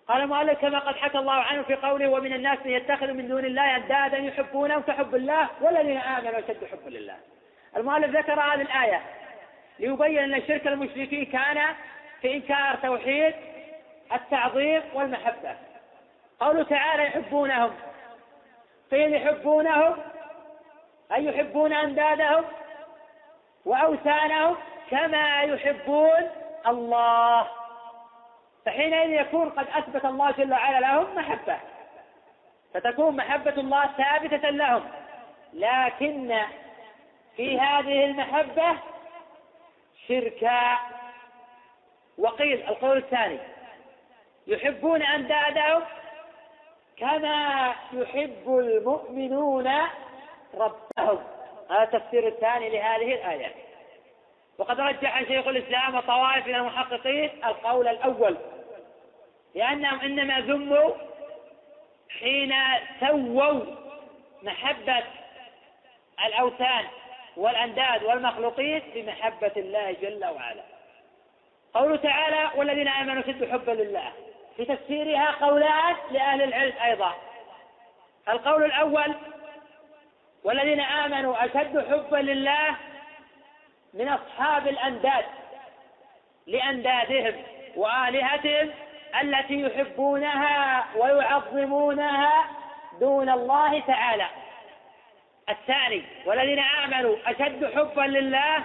قال 0.07 0.21
المؤلف 0.21 0.59
كما 0.59 0.79
قد 0.79 0.95
حكى 0.95 1.17
الله 1.17 1.33
عنه 1.33 1.61
في 1.61 1.75
قوله 1.75 2.09
ومن 2.09 2.33
الناس 2.33 2.57
من 2.65 2.71
يتخذ 2.71 3.11
من 3.11 3.27
دون 3.27 3.45
الله 3.45 3.75
اندادا 3.75 4.17
يحبونهم 4.17 4.81
كحب 4.81 5.15
الله 5.15 5.47
والذين 5.61 5.97
امنوا 5.97 6.39
اشد 6.39 6.65
حبا 6.71 6.89
لله. 6.89 7.17
المؤلف 7.77 8.15
ذكر 8.17 8.33
هذه 8.39 8.61
الايه 8.61 9.01
ليبين 9.79 10.33
ان 10.33 10.41
شرك 10.47 10.67
المشركين 10.67 11.25
كان 11.25 11.57
في 12.21 12.33
انكار 12.35 12.75
توحيد 12.83 13.33
التعظيم 14.13 14.81
والمحبه. 14.93 15.55
قوله 16.39 16.63
تعالى 16.63 17.03
يحبونهم 17.03 17.73
قيل 18.91 19.13
يحبونهم 19.15 19.97
اي 21.15 21.25
يحبون 21.25 21.73
اندادهم 21.73 22.43
واوثانهم 23.65 24.55
كما 24.91 25.41
يحبون 25.41 26.29
الله 26.67 27.47
فحينئذ 28.65 29.09
يكون 29.21 29.49
قد 29.49 29.67
أثبت 29.73 30.05
الله 30.05 30.31
جل 30.31 30.51
وعلا 30.51 30.79
لهم 30.79 31.15
محبة 31.15 31.57
فتكون 32.73 33.15
محبة 33.15 33.51
الله 33.53 33.85
ثابتة 33.97 34.49
لهم 34.49 34.83
لكن 35.53 36.37
في 37.35 37.59
هذه 37.59 38.05
المحبة 38.05 38.77
شركا 40.07 40.77
وقيل 42.17 42.67
القول 42.69 42.97
الثاني 42.97 43.39
يحبون 44.47 45.01
أندادهم 45.03 45.81
كما 46.97 47.73
يحب 47.93 48.47
المؤمنون 48.59 49.67
ربهم 50.53 51.23
هذا 51.69 51.83
التفسير 51.83 52.27
الثاني 52.27 52.69
لهذه 52.69 53.13
الآية 53.13 53.53
وقد 54.61 54.79
رجح 54.79 55.23
شيخ 55.23 55.47
الإسلام 55.47 55.95
وطوائف 55.95 56.47
من 56.47 56.55
المحققين 56.55 57.29
القول 57.45 57.87
الأول 57.87 58.37
لأنهم 59.55 59.99
إنما 59.99 60.39
ذموا 60.39 60.91
حين 62.19 62.53
سووا 62.99 63.61
محبة 64.43 65.03
الأوثان 66.27 66.85
والأنداد 67.37 68.03
والمخلوقين 68.03 68.81
بمحبة 68.95 69.51
الله 69.57 69.91
جل 69.91 70.25
وعلا 70.25 70.63
قوله 71.73 71.95
تعالى 71.95 72.49
والذين 72.55 72.87
آمنوا 72.87 73.23
شد 73.23 73.51
حبا 73.51 73.71
لله 73.71 74.11
في 74.57 74.65
تفسيرها 74.65 75.31
قولات 75.31 75.95
لأهل 76.11 76.41
العلم 76.41 76.73
أيضا 76.83 77.13
القول 78.29 78.63
الأول 78.63 79.15
والذين 80.43 80.79
آمنوا 80.79 81.45
أشد 81.45 81.85
حبا 81.91 82.17
لله 82.17 82.75
من 83.93 84.07
أصحاب 84.07 84.67
الأنداد 84.67 85.25
لأندادهم 86.47 87.33
وآلهتهم 87.75 88.69
التي 89.21 89.61
يحبونها 89.61 90.85
ويعظمونها 90.95 92.47
دون 92.99 93.29
الله 93.29 93.79
تعالى 93.79 94.27
الثاني 95.49 96.01
والذين 96.25 96.59
آمنوا 96.59 97.15
أشد 97.25 97.71
حبا 97.75 98.01
لله 98.01 98.63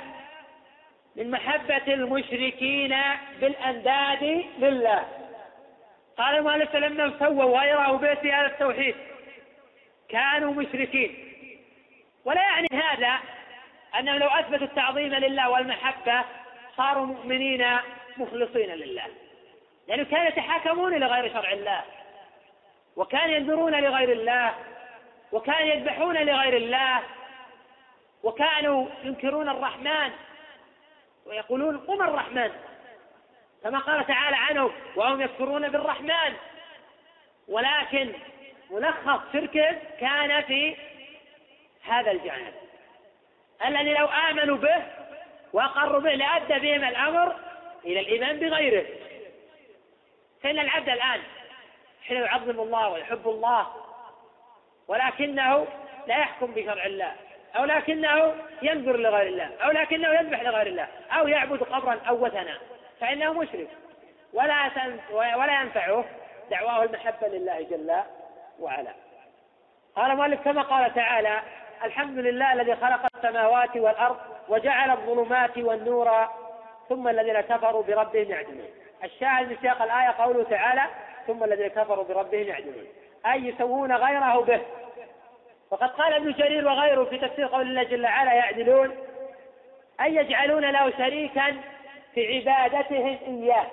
من 1.17 1.31
محبة 1.31 1.95
المشركين 1.95 2.97
بالأنداد 3.41 4.45
لله 4.59 5.05
قال 6.19 6.37
المؤلف 6.37 6.71
فلما 6.73 7.19
سووا 7.19 7.61
غيره 7.61 7.97
بيت 7.97 8.27
هذا 8.27 8.47
التوحيد 8.47 8.97
كانوا 10.09 10.55
مشركين 10.55 11.15
ولا 12.25 12.41
يعني 12.41 12.69
هذا 12.73 13.19
أنهم 13.99 14.19
لو 14.19 14.29
أثبتوا 14.29 14.67
التعظيم 14.67 15.15
لله 15.15 15.51
والمحبة 15.51 16.25
صاروا 16.77 17.07
مؤمنين 17.07 17.67
مخلصين 18.17 18.71
لله 18.71 19.03
لأنه 19.89 20.05
يعني 20.05 20.05
كانوا 20.05 20.27
يتحاكمون 20.29 20.95
إلى 20.95 21.07
غير 21.07 21.33
شرع 21.33 21.53
الله 21.53 21.83
وكان 22.97 23.31
ينذرون 23.31 23.81
لغير 23.81 24.13
الله 24.13 24.55
وكان 25.33 25.67
يذبحون 25.67 26.17
لغير 26.17 26.57
الله 26.57 27.03
وكانوا 28.23 28.89
ينكرون 29.05 29.49
الرحمن 29.49 30.13
ويقولون 31.27 31.79
قم 31.79 32.03
الرحمن 32.03 32.51
كما 33.65 33.79
قال 33.79 34.07
تعالى 34.07 34.37
عنه 34.37 34.71
وهم 34.97 35.21
يكفرون 35.21 35.69
بالرحمن 35.69 36.35
ولكن 37.49 38.13
ملخص 38.71 39.21
شركه 39.33 39.77
كان 40.01 40.43
في 40.43 40.77
هذا 41.89 42.11
الجانب 42.11 42.55
الذي 43.65 43.93
لو 43.95 44.07
آمنوا 44.31 44.57
به 44.57 44.83
وأقروا 45.53 46.01
به 46.01 46.11
لأدى 46.15 46.55
بهم 46.55 46.85
الأمر 46.85 47.37
إلى 47.85 48.01
الإيمان 48.01 48.39
بغيره 48.39 48.87
فإن 50.43 50.59
العبد 50.59 50.89
الآن 50.89 51.21
حين 52.09 52.17
يعظم 52.17 52.61
الله 52.61 52.89
ويحب 52.89 53.29
الله 53.29 53.67
ولكنه 54.89 55.67
لا 56.07 56.17
يحكم 56.19 56.55
بشرع 56.55 56.87
الله 56.87 57.13
أو 57.57 57.65
لكنه 57.65 58.35
ينذر 58.63 58.97
لغير 58.97 59.27
الله 59.27 59.51
أو 59.65 59.71
لكنه 59.71 60.09
يذبح 60.09 60.43
لغير 60.43 60.67
الله 60.67 60.89
أو 61.11 61.29
يعبد 61.29 61.63
قبرا 61.63 62.01
أو 62.09 62.25
وثنا 62.25 62.59
فإنه 63.01 63.33
مشرك 63.33 63.69
ولا 64.33 64.71
ولا 65.11 65.61
ينفعه 65.61 66.05
دعواه 66.51 66.85
المحبة 66.85 67.29
لله 67.29 67.63
جل 67.63 67.93
وعلا 68.59 68.93
قال 69.97 70.17
مالك 70.17 70.39
كما 70.41 70.63
قال 70.63 70.95
تعالى 70.95 71.43
الحمد 71.85 72.19
لله 72.19 72.53
الذي 72.53 72.77
خلق 72.77 73.01
السماوات 73.17 73.77
والأرض 73.77 74.17
وجعل 74.49 74.91
الظلمات 74.91 75.59
والنور 75.59 76.29
ثم 76.89 77.09
الذين 77.09 77.41
كفروا 77.41 77.83
بربهم 77.83 78.31
يعدلون 78.31 78.65
الشاهد 79.05 79.49
من 79.49 79.57
سياق 79.63 79.83
الآية 79.83 80.09
قوله 80.19 80.45
تعالى 80.51 80.83
ثم 81.27 81.45
الذين 81.45 81.67
كفروا 81.67 82.05
بربهم 82.05 82.47
يعدلون 82.49 82.85
أي 83.27 83.45
يسوون 83.49 83.93
غيره 83.93 84.41
به 84.41 84.61
وقد 85.71 85.89
قال 85.91 86.13
ابن 86.15 86.33
جرير 86.33 86.69
وغيره 86.69 87.05
في 87.05 87.19
تفسير 87.19 87.47
قول 87.47 87.63
الله 87.67 87.83
جل 87.83 88.05
وعلا 88.05 88.33
يعدلون 88.33 88.97
أي 90.01 90.15
يجعلون 90.15 90.71
له 90.71 90.91
شريكا 90.91 91.57
في 92.15 92.49
عبادتهم 92.51 93.19
إياه 93.43 93.67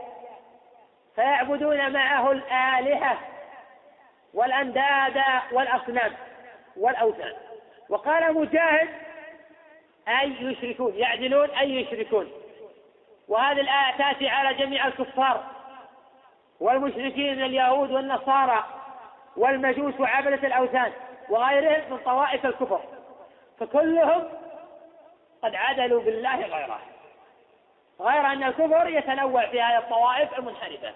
فيعبدون 1.15 1.91
معه 1.91 2.31
الآلهة 2.31 3.17
والأنداد 4.33 5.21
والأصنام 5.51 6.11
والأوثان 6.77 7.33
وقال 7.89 8.33
مجاهد 8.35 8.89
أي 10.07 10.33
يشركون 10.41 10.93
يعدلون 10.95 11.49
أي 11.49 11.71
يشركون 11.75 12.29
وهذه 13.27 13.59
الآية 13.59 13.97
تأتي 13.97 14.27
على 14.27 14.53
جميع 14.57 14.87
الكفار 14.87 15.43
والمشركين 16.59 17.35
من 17.37 17.43
اليهود 17.45 17.91
والنصارى 17.91 18.63
والمجوس 19.37 19.99
وعبدة 19.99 20.47
الأوثان 20.47 20.93
وغيرهم 21.29 21.91
من 21.91 21.97
طوائف 22.05 22.45
الكفر 22.45 22.79
فكلهم 23.59 24.23
قد 25.43 25.55
عدلوا 25.55 26.01
بالله 26.03 26.35
غيره 26.41 26.79
غير 28.01 28.21
أن 28.25 28.43
الكفر 28.43 28.87
يتنوع 28.89 29.47
في 29.47 29.61
هذه 29.61 29.77
الطوائف 29.79 30.39
المنحرفة 30.39 30.91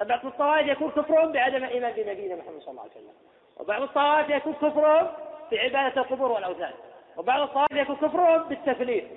فبعض 0.00 0.26
الطوائف 0.26 0.66
يكون 0.68 0.90
كفرهم 0.90 1.32
بعدم 1.32 1.64
الإيمان 1.64 1.92
بنبينا 1.92 2.34
محمد 2.36 2.60
صلى 2.60 2.70
الله 2.70 2.82
عليه 2.82 2.90
وسلم 2.92 3.12
وبعض 3.60 3.82
الطوائف 3.82 4.28
يكون 4.28 4.52
كفرهم 4.54 5.06
في 5.50 5.58
عبادة 5.60 6.00
القبور 6.02 6.32
والأوثان 6.32 6.72
وبعض 7.16 7.40
الطوائف 7.40 7.72
يكون 7.72 7.96
كفرهم 7.96 8.42
بالتفليل 8.48 9.08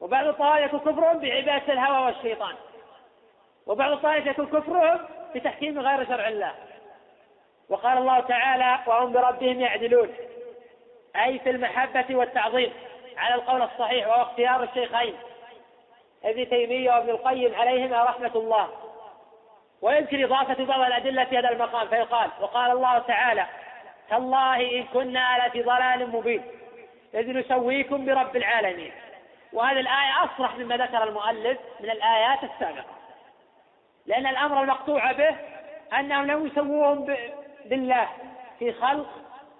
وبعض 0.00 0.26
الطوائف 0.26 0.64
يكون 0.72 0.80
كفرهم 0.80 1.18
بعبادة 1.18 1.72
الهوى 1.72 2.06
والشيطان 2.06 2.54
وبعض 3.66 3.90
الطوائف 3.92 4.26
يكون 4.26 4.46
كفرهم 4.46 5.00
بتحكيم 5.34 5.80
غير 5.80 6.06
شرع 6.06 6.28
الله 6.28 6.52
وقال 7.68 7.98
الله 7.98 8.20
تعالى 8.20 8.78
وهم 8.86 9.12
بربهم 9.12 9.60
يعدلون 9.60 10.14
أي 11.16 11.38
في 11.38 11.50
المحبة 11.50 12.16
والتعظيم 12.16 12.72
على 13.16 13.34
القول 13.34 13.62
الصحيح 13.62 14.08
وهو 14.08 14.22
اختيار 14.22 14.62
الشيخين 14.62 15.14
ابن 16.24 16.48
تيمية 16.48 16.90
وابن 16.90 17.10
القيم 17.10 17.54
عليهما 17.54 18.02
رحمة 18.04 18.30
الله 18.34 18.68
ويمكن 19.82 20.24
إضافة 20.24 20.64
بعض 20.64 20.80
الأدلة 20.80 21.24
في 21.24 21.38
هذا 21.38 21.50
المقام 21.50 21.88
فيقال 21.88 22.28
وقال 22.40 22.70
الله 22.70 22.98
تعالى 22.98 23.46
تالله 24.10 24.56
إن 24.60 24.84
كنا 24.92 25.38
لفي 25.38 25.62
ضلال 25.62 26.10
مبين 26.10 26.42
إذ 27.14 27.32
نسويكم 27.38 28.04
برب 28.04 28.36
العالمين 28.36 28.92
وهذه 29.52 29.80
الآية 29.80 30.24
أصرح 30.24 30.56
مما 30.56 30.76
ذكر 30.76 31.02
المؤلف 31.08 31.58
من 31.80 31.90
الآيات 31.90 32.38
السابقة 32.44 32.94
لأن 34.06 34.26
الأمر 34.26 34.62
المقطوع 34.62 35.12
به 35.12 35.36
أنهم 36.00 36.26
لم 36.26 36.46
يسووهم 36.46 37.14
بالله 37.64 38.08
في 38.58 38.72
خلق 38.72 39.08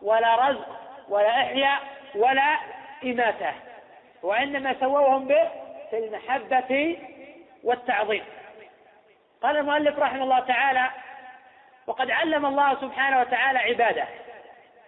ولا 0.03 0.49
رزق 0.49 0.69
ولا 1.09 1.29
إحياء 1.43 1.81
ولا 2.15 2.57
إماتة 3.05 3.53
وإنما 4.23 4.75
سووهم 4.81 5.25
به 5.29 5.49
في 5.91 5.99
المحبة 5.99 6.99
والتعظيم 7.65 8.25
قال 9.43 9.57
المؤلف 9.57 9.99
رحمه 9.99 10.23
الله 10.25 10.41
تعالى 10.41 10.91
وقد 11.87 12.11
علم 12.11 12.47
الله 12.47 12.75
سبحانه 12.75 13.21
وتعالى 13.21 13.59
عباده 13.59 14.05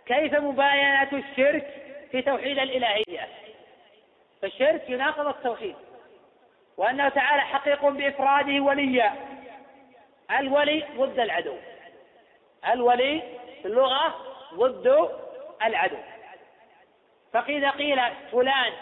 كيف 0.06 0.34
مباينة 0.34 1.08
الشرك 1.12 1.66
في 2.10 2.22
توحيد 2.22 2.58
الإلهية 2.58 3.28
فالشرك 4.42 4.84
يناقض 4.90 5.26
التوحيد 5.26 5.76
وأنه 6.76 7.08
تعالى 7.08 7.42
حقيق 7.42 7.88
بإفراده 7.88 8.60
وليا 8.60 9.14
الولي 10.38 10.84
ضد 10.96 11.18
العدو 11.20 11.56
الولي 12.72 13.22
في 13.62 13.68
اللغة 13.68 14.14
ضد 14.54 15.10
العدو 15.64 15.96
فإذا 17.32 17.70
قيل 17.70 18.00
فلان 18.32 18.72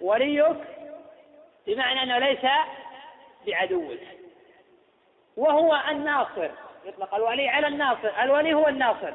وليك 0.00 0.56
بمعنى 1.66 2.02
أنه 2.02 2.18
ليس 2.18 2.44
بعدوك 3.46 3.98
وهو 5.36 5.82
الناصر 5.90 6.48
يطلق 6.84 7.14
الولي 7.14 7.48
على 7.48 7.66
الناصر 7.66 8.10
الولي 8.22 8.54
هو 8.54 8.68
الناصر 8.68 9.12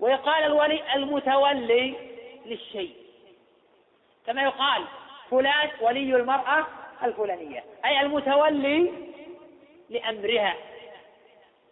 ويقال 0.00 0.44
الولي 0.44 0.94
المتولي 0.94 1.94
للشيء 2.46 2.94
كما 4.26 4.42
يقال 4.42 4.84
فلان 5.30 5.70
ولي 5.80 6.16
المرأة 6.16 6.66
الفلانية 7.02 7.64
أي 7.84 8.00
المتولي 8.00 8.92
لأمرها 9.90 10.54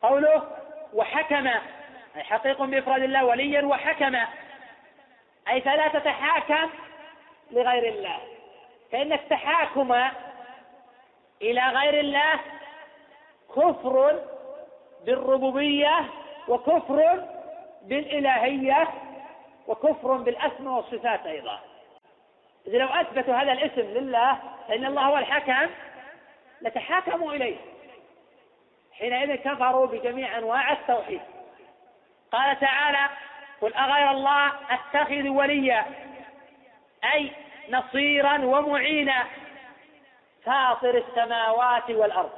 قوله 0.02 0.48
وحكم 0.94 1.46
أي 2.16 2.22
حقيق 2.24 2.62
بإفراد 2.62 3.02
الله 3.02 3.24
وليا 3.24 3.62
وحكم 3.66 4.14
أي 5.48 5.60
فلا 5.60 5.88
تتحاكم 5.88 6.70
لغير 7.50 7.88
الله 7.92 8.16
فإن 8.92 9.12
التحاكم 9.12 9.94
إلى 11.42 11.60
غير 11.68 12.00
الله 12.00 12.40
كفر 13.56 14.22
بالربوبية 15.06 15.98
وكفر 16.48 17.24
بالإلهية 17.84 18.88
وكفر 19.66 20.16
بالأسماء 20.16 20.74
والصفات 20.74 21.26
أيضا 21.26 21.60
إذا 22.66 22.78
لو 22.78 22.86
أثبتوا 22.88 23.34
هذا 23.34 23.52
الاسم 23.52 23.80
لله 23.82 24.38
فإن 24.68 24.84
الله 24.86 25.02
هو 25.02 25.18
الحكم 25.18 25.70
لتحاكموا 26.62 27.32
إليه 27.32 27.56
حينئذ 28.98 29.34
كفروا 29.34 29.86
بجميع 29.86 30.38
أنواع 30.38 30.72
التوحيد 30.72 31.20
قال 32.32 32.60
تعالى 32.60 33.08
قل 33.60 33.74
أغير 33.74 34.10
الله 34.10 34.52
أتخذ 34.70 35.28
وليا 35.28 35.84
أي 37.14 37.30
نصيرا 37.70 38.38
ومعينا 38.44 39.24
فاطر 40.44 41.02
السماوات 41.08 41.90
والأرض 41.90 42.32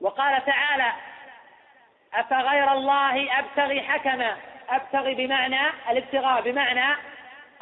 وقال 0.00 0.44
تعالى 0.44 0.92
أفغير 2.14 2.72
الله 2.72 3.38
أبتغي 3.38 3.80
حكما 3.80 4.36
أبتغي 4.68 5.14
بمعنى 5.14 5.60
الابتغاء 5.90 6.40
بمعنى 6.40 6.96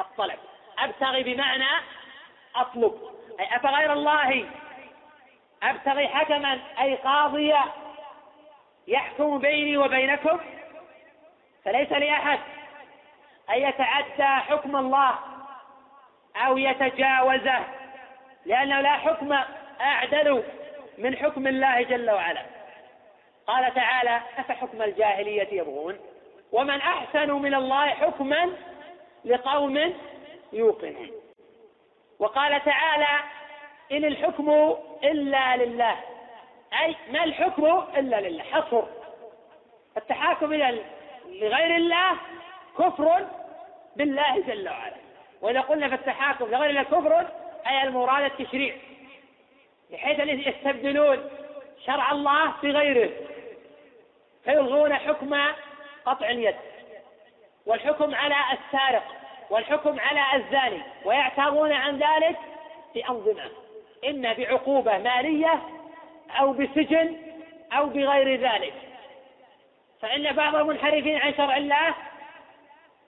الطلب 0.00 0.38
أبتغي 0.78 1.22
بمعنى 1.22 1.68
أطلب 2.56 3.00
أي 3.40 3.56
أفغير 3.56 3.92
الله 3.92 4.48
أبتغي 5.62 6.08
حكما 6.08 6.60
أي 6.80 6.94
قاضيا 6.94 7.60
يحكم 8.88 9.38
بيني 9.38 9.76
وبينكم 9.76 10.40
فليس 11.64 11.92
لأحد 11.92 12.38
أن 13.50 13.54
يتعدى 13.58 14.22
حكم 14.48 14.76
الله 14.76 15.14
أو 16.36 16.58
يتجاوزه 16.58 17.60
لأنه 18.46 18.80
لا 18.80 18.92
حكم 18.92 19.38
أعدل 19.80 20.44
من 20.98 21.16
حكم 21.16 21.46
الله 21.46 21.82
جل 21.82 22.10
وعلا 22.10 22.42
قال 23.48 23.74
تعالى 23.74 24.20
أفحكم 24.38 24.82
الجاهلية 24.82 25.48
يبغون 25.60 25.98
ومن 26.52 26.70
أحسن 26.80 27.30
من 27.32 27.54
الله 27.54 27.86
حكما 27.86 28.50
لقوم 29.24 29.94
يوقنون 30.52 31.10
وقال 32.18 32.64
تعالى 32.64 33.20
إن 33.92 34.04
الحكم 34.04 34.76
إلا 35.04 35.56
لله 35.56 35.96
أي 36.82 36.96
ما 37.12 37.24
الحكم 37.24 37.66
إلا 37.96 38.20
لله 38.28 38.44
حصر 38.44 38.82
التحاكم 39.96 40.52
إلى 40.52 40.78
لغير 41.28 41.76
الله 41.76 42.16
كفر 42.78 43.26
بالله 43.96 44.40
جل 44.40 44.68
وعلا 44.68 44.94
وإذا 45.42 45.60
قلنا 45.60 45.88
في 45.88 45.94
التحاكم 45.94 46.44
لغير 46.44 46.70
الله 46.70 46.82
كفر 46.82 47.20
أي 47.66 47.82
المراد 47.84 48.24
التشريع 48.24 48.74
بحيث 49.92 50.20
أن 50.20 50.28
يستبدلون 50.28 51.30
شرع 51.86 52.12
الله 52.12 52.52
بغيره 52.62 53.10
فيلغون 54.48 54.94
حكم 54.94 55.38
قطع 56.04 56.30
اليد 56.30 56.54
والحكم 57.66 58.14
على 58.14 58.34
السارق 58.52 59.04
والحكم 59.50 60.00
على 60.00 60.24
الزاني 60.42 60.82
ويعتاضون 61.04 61.72
عن 61.72 61.98
ذلك 61.98 62.36
بأنظمة 62.94 63.50
إما 64.08 64.32
بعقوبة 64.32 64.98
مالية 64.98 65.62
أو 66.40 66.52
بسجن 66.52 67.16
أو 67.72 67.86
بغير 67.86 68.40
ذلك 68.40 68.74
فإن 70.00 70.32
بعض 70.32 70.54
المنحرفين 70.56 71.16
عن 71.16 71.34
شرع 71.34 71.56
الله 71.56 71.94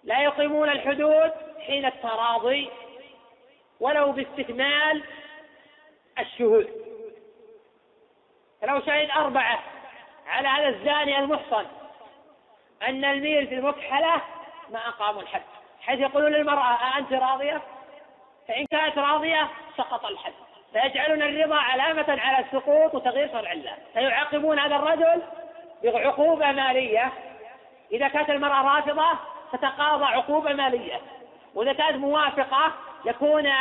لا 0.05 0.22
يقيمون 0.22 0.68
الحدود 0.68 1.30
حين 1.66 1.84
التراضي 1.84 2.68
ولو 3.80 4.12
باستكمال 4.12 5.03
الشهود 6.18 6.70
فلو 8.62 8.80
شهد 8.80 9.11
أربعة 9.11 9.59
على 10.30 10.48
هذا 10.48 10.68
الزاني 10.68 11.18
المحصن 11.18 11.66
أن 12.88 13.04
الميل 13.04 13.46
في 13.46 13.54
المكحلة 13.54 14.22
ما 14.70 14.78
أقاموا 14.88 15.22
الحد 15.22 15.42
حيث 15.80 15.98
يقولون 16.00 16.32
للمرأة 16.32 16.74
أأنت 16.74 17.12
راضية؟ 17.12 17.62
فإن 18.48 18.66
كانت 18.66 18.98
راضية 18.98 19.48
سقط 19.78 20.04
الحد 20.06 20.32
فيجعلون 20.72 21.22
الرضا 21.22 21.56
علامة 21.56 22.20
على 22.22 22.44
السقوط 22.46 22.94
وتغيير 22.94 23.28
شرع 23.32 23.52
الله 23.52 23.76
فيعاقبون 23.94 24.58
هذا 24.58 24.76
الرجل 24.76 25.22
بعقوبة 25.84 26.46
مالية 26.52 27.12
إذا 27.92 28.08
كانت 28.08 28.30
المرأة 28.30 28.76
رافضة 28.76 29.08
تتقاضى 29.52 30.04
عقوبة 30.04 30.52
مالية 30.52 31.00
وإذا 31.54 31.72
كانت 31.72 31.96
موافقة 31.96 32.72
يكون 33.04 33.52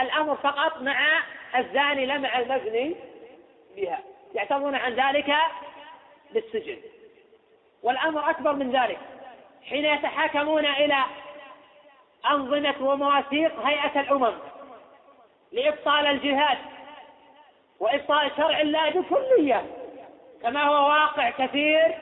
الأمر 0.00 0.36
فقط 0.36 0.82
مع 0.82 1.22
الزاني 1.58 2.06
لا 2.06 2.18
مع 2.18 2.38
المزني 2.38 2.96
بها 3.76 3.98
يعترضون 4.34 4.74
عن 4.74 4.92
ذلك 4.92 5.36
بالسجن 6.34 6.78
والأمر 7.82 8.30
أكبر 8.30 8.52
من 8.52 8.70
ذلك 8.72 8.98
حين 9.68 9.84
يتحاكمون 9.84 10.66
إلى 10.66 10.98
أنظمة 12.30 12.74
ومواثيق 12.80 13.66
هيئة 13.66 14.00
الأمم 14.00 14.32
لإبطال 15.52 16.06
الجهاد 16.06 16.58
وإبطال 17.80 18.30
شرع 18.36 18.60
الله 18.60 18.90
بكلية 18.90 19.66
كما 20.42 20.62
هو 20.62 20.88
واقع 20.88 21.30
كثير 21.30 21.94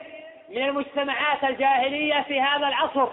من 0.49 0.57
المجتمعات 0.61 1.43
الجاهلية 1.43 2.21
في 2.21 2.41
هذا 2.41 2.67
العصر 2.67 3.07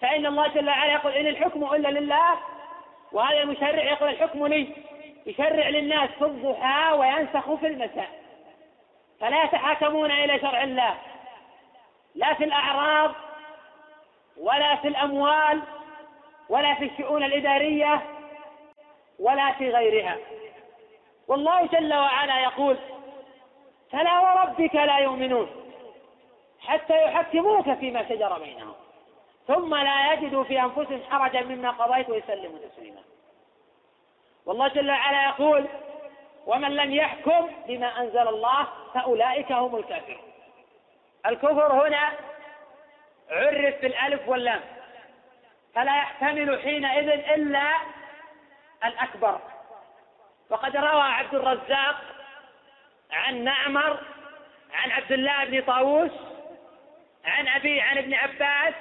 فإن 0.00 0.26
الله 0.26 0.48
جل 0.48 0.68
وعلا 0.68 0.92
يقول 0.92 1.12
إن 1.12 1.26
الحكم 1.26 1.64
إلا 1.74 1.88
لله 1.88 2.38
وهذا 3.12 3.42
المشرع 3.42 3.84
يقول 3.84 4.10
الحكم 4.10 4.46
لي 4.46 4.68
يشرع 5.26 5.68
للناس 5.68 6.10
في 6.10 6.22
الضحى 6.24 6.92
وينسخ 6.92 7.54
في 7.54 7.66
المساء 7.66 8.25
فلا 9.20 9.44
يتحاكمون 9.44 10.10
الى 10.12 10.38
شرع 10.38 10.62
الله 10.62 10.94
لا 12.14 12.34
في 12.34 12.44
الاعراض 12.44 13.12
ولا 14.36 14.76
في 14.76 14.88
الاموال 14.88 15.62
ولا 16.48 16.74
في 16.74 16.84
الشؤون 16.84 17.22
الاداريه 17.24 18.02
ولا 19.18 19.52
في 19.52 19.70
غيرها 19.70 20.16
والله 21.28 21.66
جل 21.66 21.94
وعلا 21.94 22.38
يقول 22.40 22.76
فلا 23.92 24.18
وربك 24.18 24.74
لا 24.74 24.98
يؤمنون 24.98 25.48
حتى 26.60 27.02
يحكموك 27.04 27.72
فيما 27.74 28.08
شجر 28.08 28.38
بينهم 28.38 28.74
ثم 29.48 29.74
لا 29.74 30.12
يجدوا 30.12 30.44
في 30.44 30.60
انفسهم 30.60 31.00
حرجا 31.10 31.40
مما 31.40 31.70
قضيت 31.70 32.08
ويسلموا 32.08 32.58
تسليما 32.58 33.00
والله 34.46 34.68
جل 34.68 34.90
وعلا 34.90 35.24
يقول 35.24 35.66
ومن 36.46 36.70
لم 36.70 36.92
يحكم 36.94 37.50
بما 37.68 38.00
أنزل 38.00 38.28
الله 38.28 38.66
فأولئك 38.94 39.52
هم 39.52 39.76
الكافرون 39.76 40.22
الكفر 41.26 41.88
هنا 41.88 42.12
عرف 43.30 43.82
بالألف 43.82 44.28
واللام 44.28 44.60
فلا 45.74 45.96
يحتمل 45.96 46.62
حينئذ 46.62 47.08
إلا 47.08 47.72
الأكبر 48.84 49.40
وقد 50.50 50.76
روى 50.76 51.02
عبد 51.02 51.34
الرزاق 51.34 51.96
عن 53.12 53.44
معمر 53.44 53.98
عن 54.74 54.90
عبد 54.90 55.12
الله 55.12 55.44
بن 55.44 55.62
طاووس 55.62 56.10
عن 57.24 57.48
أبي 57.48 57.80
عن 57.80 57.98
ابن 57.98 58.14
عباس 58.14 58.74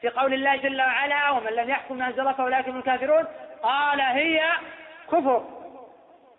في 0.00 0.08
قول 0.08 0.34
الله 0.34 0.56
جل 0.56 0.80
وعلا 0.80 1.30
ومن 1.30 1.52
لم 1.52 1.70
يحكم 1.70 1.98
ما 1.98 2.06
أنزل 2.06 2.34
فأولئك 2.34 2.68
هم 2.68 2.78
الكافرون 2.78 3.24
قال 3.62 4.00
هي 4.00 4.52
كفر 5.12 5.63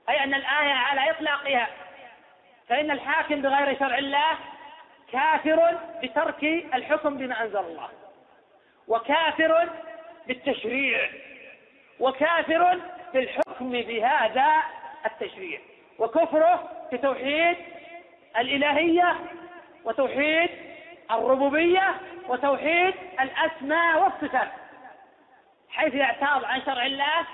أي 0.10 0.24
أن 0.24 0.34
الآية 0.34 0.74
على 0.74 1.12
إطلاقها 1.12 1.68
فإن 2.70 2.92
الحاكم 2.92 3.42
بغير 3.42 3.80
شرع 3.80 3.98
الله 3.98 4.38
كافر 5.14 5.80
بترك 6.04 6.44
الحكم 6.74 7.18
بما 7.18 7.42
أنزل 7.44 7.60
الله 7.60 7.90
وكافر 8.88 9.70
بالتشريع 10.28 11.10
وكافر 12.00 12.80
بالحكم 13.14 13.70
بهذا 13.72 14.52
التشريع 15.06 15.60
وكفره 16.00 16.72
بتوحيد 16.94 17.58
الإلهية 18.38 19.16
وتوحيد 19.84 20.50
الربوبية 21.12 21.96
وتوحيد 22.28 22.94
الأسماء 23.22 24.00
والصفات 24.04 24.48
حيث 25.70 25.94
يعتاض 25.96 26.46
عن 26.46 26.62
شرع 26.66 26.86
الله 26.86 27.26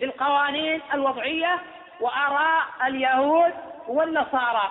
بالقوانين 0.00 0.80
الوضعية 0.94 1.58
وأرى 2.00 2.60
اليهود 2.86 3.54
والنصارى 3.88 4.70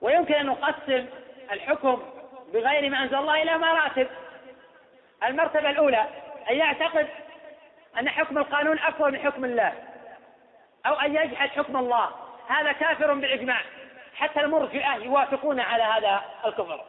ويمكن 0.00 0.34
أن 0.34 0.46
نقسم 0.46 1.06
الحكم 1.52 2.02
بغير 2.52 2.90
ما 2.90 3.02
أنزل 3.02 3.14
الله 3.14 3.42
إلى 3.42 3.58
مراتب 3.58 4.08
المرتبة 5.24 5.70
الأولى 5.70 6.04
أن 6.50 6.56
يعتقد 6.56 7.08
أن 8.00 8.08
حكم 8.08 8.38
القانون 8.38 8.78
أقوى 8.78 9.10
من 9.10 9.18
حكم 9.18 9.44
الله 9.44 9.72
أو 10.86 10.94
أن 10.94 11.14
يجحد 11.16 11.48
حكم 11.48 11.76
الله 11.76 12.10
هذا 12.48 12.72
كافر 12.72 13.14
بالإجماع 13.14 13.60
حتى 14.16 14.40
المرجئة 14.40 14.94
يوافقون 14.94 15.60
على 15.60 15.82
هذا 15.82 16.20
الكفر 16.46 16.84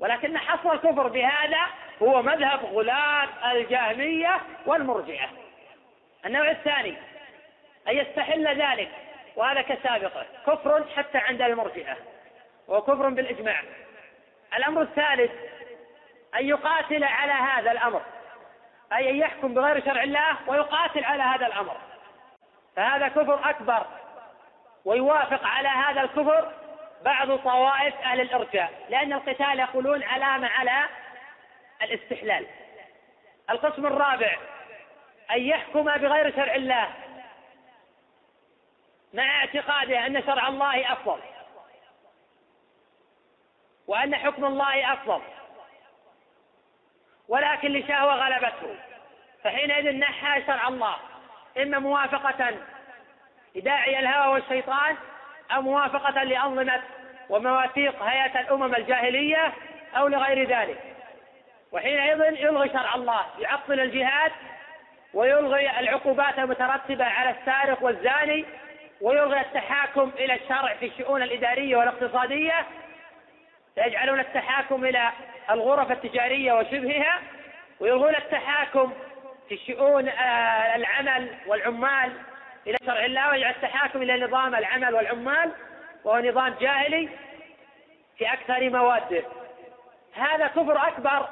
ولكن 0.00 0.38
حصر 0.38 0.72
الكفر 0.72 1.08
بهذا 1.08 1.58
هو 2.02 2.22
مذهب 2.22 2.64
غلاة 2.64 3.52
الجهمية 3.52 4.40
والمرجئة 4.66 5.28
النوع 6.26 6.50
الثاني 6.50 6.96
أن 7.88 7.96
يستحل 7.98 8.62
ذلك 8.62 8.88
وهذا 9.36 9.62
كسابقه 9.62 10.26
كفر 10.46 10.84
حتى 10.96 11.18
عند 11.18 11.42
المرجئة 11.42 11.96
وكفر 12.68 13.08
بالإجماع 13.08 13.62
الأمر 14.56 14.82
الثالث 14.82 15.30
أن 16.38 16.46
يقاتل 16.48 17.04
على 17.04 17.32
هذا 17.32 17.72
الأمر 17.72 18.02
أي 18.92 19.10
أن 19.10 19.16
يحكم 19.16 19.54
بغير 19.54 19.84
شرع 19.84 20.02
الله 20.02 20.36
ويقاتل 20.46 21.04
على 21.04 21.22
هذا 21.22 21.46
الأمر 21.46 21.76
فهذا 22.76 23.08
كفر 23.08 23.50
أكبر 23.50 23.86
ويوافق 24.84 25.46
على 25.46 25.68
هذا 25.68 26.00
الكفر 26.00 26.52
بعض 27.04 27.36
طوائف 27.36 27.94
أهل 28.00 28.20
الإرجاء 28.20 28.70
لأن 28.90 29.12
القتال 29.12 29.58
يقولون 29.60 30.02
علامة 30.02 30.48
على 30.48 30.84
الاستحلال 31.82 32.46
القسم 33.50 33.86
الرابع 33.86 34.36
أن 35.30 35.40
يحكم 35.42 35.84
بغير 35.84 36.36
شرع 36.36 36.54
الله 36.54 36.88
مع 39.12 39.38
اعتقاده 39.40 40.06
أن 40.06 40.22
شرع 40.22 40.48
الله 40.48 40.92
أفضل 40.92 41.18
وأن 43.86 44.16
حكم 44.16 44.44
الله 44.44 44.92
أفضل 44.92 45.22
ولكن 47.28 47.72
لشهوة 47.72 48.14
غلبته 48.28 48.76
فحينئذ 49.44 49.96
نحى 49.98 50.42
شرع 50.46 50.68
الله 50.68 50.96
إما 51.62 51.78
موافقة 51.78 52.56
لداعي 53.54 53.98
الهوى 53.98 54.32
والشيطان 54.32 54.96
أو 55.50 55.62
موافقة 55.62 56.22
لأنظمة 56.22 56.82
ومواثيق 57.28 58.02
هيئة 58.02 58.40
الأمم 58.40 58.74
الجاهلية 58.74 59.52
أو 59.96 60.08
لغير 60.08 60.48
ذلك 60.48 60.96
وحينئذ 61.72 62.38
يلغي 62.40 62.68
شرع 62.68 62.94
الله 62.94 63.26
يعطل 63.38 63.80
الجهاد 63.80 64.32
ويلغي 65.14 65.80
العقوبات 65.80 66.38
المترتبة 66.38 67.04
على 67.04 67.30
السارق 67.30 67.82
والزاني 67.82 68.44
ويلغي 69.00 69.40
التحاكم 69.40 70.12
إلى 70.20 70.34
الشرع 70.34 70.74
في 70.80 70.86
الشؤون 70.86 71.22
الإدارية 71.22 71.76
والاقتصادية 71.76 72.66
سيجعلون 73.74 74.20
التحاكم 74.20 74.84
إلى 74.84 75.10
الغرف 75.50 75.90
التجارية 75.90 76.52
وشبهها 76.52 77.22
ويلغون 77.80 78.14
التحاكم 78.16 78.92
في 79.48 79.56
شؤون 79.66 80.08
آه، 80.08 80.76
العمل 80.76 81.34
والعمال 81.46 82.12
إلى 82.66 82.76
شرع 82.86 83.04
الله 83.04 83.28
ويجعل 83.30 83.50
التحاكم 83.50 84.02
إلى 84.02 84.24
نظام 84.24 84.54
العمل 84.54 84.94
والعمال 84.94 85.52
وهو 86.04 86.18
نظام 86.18 86.54
جاهلي 86.60 87.08
في 88.18 88.32
أكثر 88.32 88.70
مواده 88.70 89.22
هذا 90.14 90.46
كفر 90.46 90.88
أكبر 90.88 91.28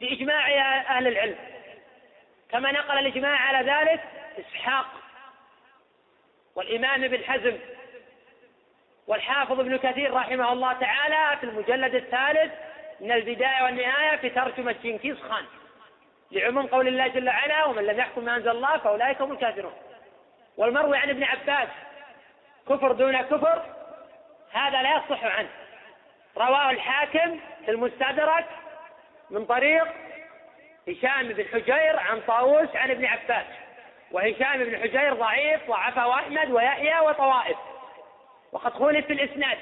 بإجماع 0.00 0.48
أهل 0.96 1.06
العلم 1.06 1.36
كما 2.52 2.72
نقل 2.72 2.98
الإجماع 2.98 3.36
على 3.36 3.70
ذلك 3.72 4.00
إسحاق 4.38 5.01
والإمام 6.56 7.04
ابن 7.04 7.24
حزم 7.24 7.58
والحافظ 9.06 9.60
ابن 9.60 9.76
كثير 9.78 10.14
رحمه 10.14 10.52
الله 10.52 10.72
تعالى 10.72 11.36
في 11.40 11.44
المجلد 11.46 11.94
الثالث 11.94 12.52
من 13.00 13.12
البداية 13.12 13.62
والنهاية 13.64 14.16
في 14.16 14.30
ترجمة 14.30 14.74
جنكيز 14.84 15.16
خان 15.20 15.44
لعموم 16.30 16.66
قول 16.66 16.88
الله 16.88 17.06
جل 17.08 17.28
وعلا 17.28 17.64
ومن 17.64 17.84
لم 17.86 17.98
يحكم 17.98 18.24
ما 18.24 18.36
أنزل 18.36 18.48
الله 18.48 18.78
فأولئك 18.78 19.20
هم 19.20 19.32
الكافرون 19.32 19.72
والمروي 20.56 20.96
عن 20.98 21.10
ابن 21.10 21.24
عباس 21.24 21.68
كفر 22.68 22.92
دون 22.92 23.22
كفر 23.22 23.62
هذا 24.52 24.82
لا 24.82 24.92
يصح 24.96 25.24
عنه 25.24 25.48
رواه 26.36 26.70
الحاكم 26.70 27.40
في 27.64 27.70
المستدرك 27.70 28.46
من 29.30 29.46
طريق 29.46 29.86
هشام 30.88 31.28
بن 31.28 31.44
حجير 31.44 31.98
عن 31.98 32.20
طاووس 32.20 32.76
عن 32.76 32.90
ابن 32.90 33.04
عباس 33.04 33.46
وهشام 34.12 34.64
بن 34.64 34.76
حجير 34.82 35.14
ضعيف 35.14 35.68
ضعفه 35.68 36.14
أحمد 36.14 36.50
ويحيى 36.50 37.00
وطوائف 37.00 37.56
وقد 38.52 38.72
خولف 38.72 39.06
في 39.06 39.12
الإسناد 39.12 39.58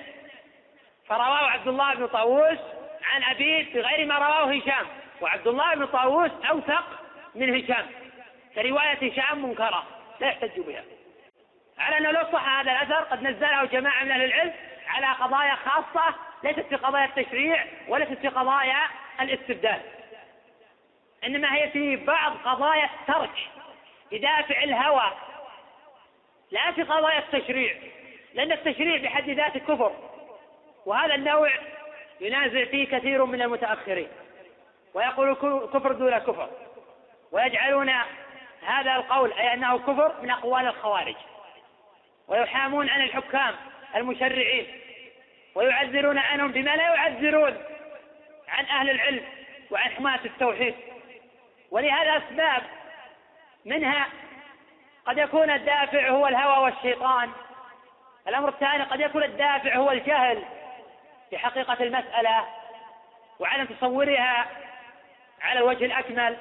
فرواه 1.07 1.51
عبد 1.51 1.69
الله 1.69 1.95
بن 1.95 2.07
طاووس 2.07 2.59
عن 3.05 3.23
أبيه 3.25 3.75
بغير 3.75 4.07
ما 4.07 4.19
رواه 4.19 4.45
هشام 4.55 4.87
وعبد 5.21 5.47
الله 5.47 5.75
بن 5.75 5.87
طاووس 5.87 6.31
أوثق 6.51 6.85
من 7.35 7.55
هشام 7.65 7.87
فرواية 8.57 9.11
هشام 9.13 9.43
منكرة 9.49 9.83
لا 10.21 10.27
يحتج 10.27 10.61
بها 10.61 10.85
على 11.79 11.99
أنه 11.99 12.11
لو 12.11 12.23
صح 12.33 12.49
هذا 12.49 12.71
الأثر 12.73 13.05
قد 13.05 13.23
نزله 13.23 13.65
جماعة 13.65 14.05
من 14.05 14.11
أهل 14.11 14.25
العلم 14.25 14.53
على 14.89 15.07
قضايا 15.07 15.55
خاصة 15.55 16.15
ليست 16.43 16.61
في 16.61 16.77
قضايا 16.77 17.05
التشريع 17.05 17.65
وليست 17.89 18.13
في 18.21 18.29
قضايا 18.29 18.77
الاستبدال 19.21 19.81
إنما 21.27 21.55
هي 21.57 21.71
في 21.71 21.97
بعض 21.97 22.37
قضايا 22.45 22.89
الترك 23.01 23.31
بدافع 24.11 24.63
الهوى 24.63 25.13
لا 26.51 26.73
في 26.73 26.83
قضايا 26.83 27.19
التشريع 27.19 27.75
لأن 28.35 28.53
التشريع 28.53 28.97
بحد 28.97 29.31
ذاته 29.31 29.61
كفر 29.61 29.93
وهذا 30.87 31.15
النوع 31.15 31.51
ينازع 32.21 32.65
فيه 32.65 32.87
كثير 32.87 33.25
من 33.25 33.43
المتأخرين 33.43 34.09
ويقول 34.95 35.35
كفر 35.67 35.93
دون 35.93 36.19
كفر 36.19 36.51
ويجعلون 37.33 37.89
هذا 38.67 38.97
القول 38.97 39.33
أي 39.33 39.55
أنه 39.55 39.79
كفر 39.79 40.23
من 40.23 40.31
أقوال 40.31 40.67
الخوارج 40.67 41.15
ويحامون 42.29 42.89
عن 42.89 43.03
الحكام 43.03 43.55
المشرعين 43.97 44.67
ويعذرون 45.55 46.19
عنهم 46.19 46.53
بما 46.53 46.77
لا 46.77 46.95
يعذرون 46.95 47.63
عن 48.49 48.65
أهل 48.65 48.91
العلم 48.91 49.25
وعن 49.71 49.91
حماة 49.91 50.21
التوحيد 50.25 50.75
ولهذا 51.71 52.17
أسباب 52.17 52.63
منها 53.65 54.07
قد 55.07 55.19
يكون 55.19 55.51
الدافع 55.51 56.09
هو 56.09 56.27
الهوى 56.27 56.65
والشيطان 56.65 57.31
الأمر 58.29 58.49
الثاني 58.49 58.83
قد 58.83 59.01
يكون 59.01 59.23
الدافع 59.25 59.77
هو 59.77 59.91
الجهل 59.91 60.43
في 61.31 61.39
حقيقة 61.39 61.77
المسألة 61.85 62.47
وعدم 63.39 63.65
تصورها 63.65 64.47
على 65.43 65.59
الوجه 65.59 65.85
الأكمل 65.85 66.37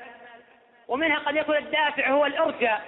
ومنها 0.88 1.20
قد 1.20 1.36
يكون 1.36 1.56
الدافع 1.58 2.08
هو 2.10 2.26
الإرجاء 2.26 2.82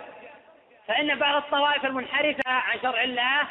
فإن 0.88 1.20
بعض 1.20 1.36
الطوائف 1.36 1.86
المنحرفة 1.86 2.40
عن 2.52 2.80
شرع 2.82 3.04
الله 3.04 3.42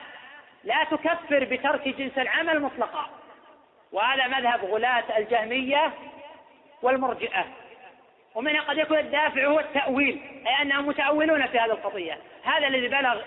لا 0.65 0.85
تكفر 0.85 1.45
بترك 1.45 1.89
جنس 1.89 2.19
العمل 2.19 2.61
مطلقا 2.63 3.07
وهذا 3.93 4.27
مذهب 4.27 4.65
غلاة 4.65 5.19
الجهمية 5.19 5.93
والمرجئة 6.83 7.45
ومنها 8.35 8.61
قد 8.61 8.79
يكون 8.79 8.99
الدافع 8.99 9.45
هو 9.47 9.61
التأويل 9.61 10.21
أي 10.47 10.63
أنهم 10.63 10.87
متأولون 10.89 11.47
في 11.47 11.59
هذه 11.59 11.73
القضية 11.73 12.19
هذا 12.45 12.67
الذي 12.67 12.89
بلغ 12.89 13.23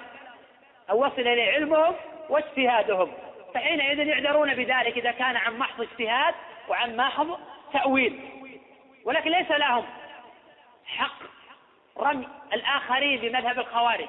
أو 0.90 1.06
وصل 1.06 1.22
إليه 1.22 1.52
علمهم 1.52 1.96
واجتهادهم 2.30 3.12
فحينئذ 3.56 4.08
يعذرون 4.08 4.54
بذلك 4.56 4.98
إذا 4.98 5.12
كان 5.12 5.36
عن 5.38 5.58
محض 5.58 5.82
اجتهاد 5.82 6.34
وعن 6.70 6.96
محض 6.98 7.38
تأويل 7.74 8.20
ولكن 9.06 9.30
ليس 9.32 9.52
لهم 9.52 9.86
حق 10.86 11.16
رمي 11.98 12.28
الآخرين 12.54 13.20
بمذهب 13.20 13.60
الخوارج 13.60 14.08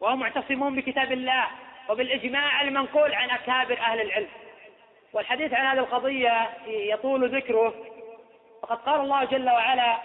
وهم 0.00 0.20
معتصمون 0.20 0.74
بكتاب 0.74 1.12
الله 1.12 1.46
وبالإجماع 1.88 2.62
المنقول 2.62 3.12
عن 3.14 3.30
أكابر 3.30 3.78
أهل 3.78 4.00
العلم 4.00 4.28
والحديث 5.12 5.54
عن 5.54 5.66
هذه 5.66 5.78
القضية 5.78 6.48
يطول 6.66 7.28
ذكره 7.34 7.74
وقد 8.64 8.76
قال 8.78 9.00
الله 9.00 9.24
جل 9.24 9.50
وعلا 9.50 9.96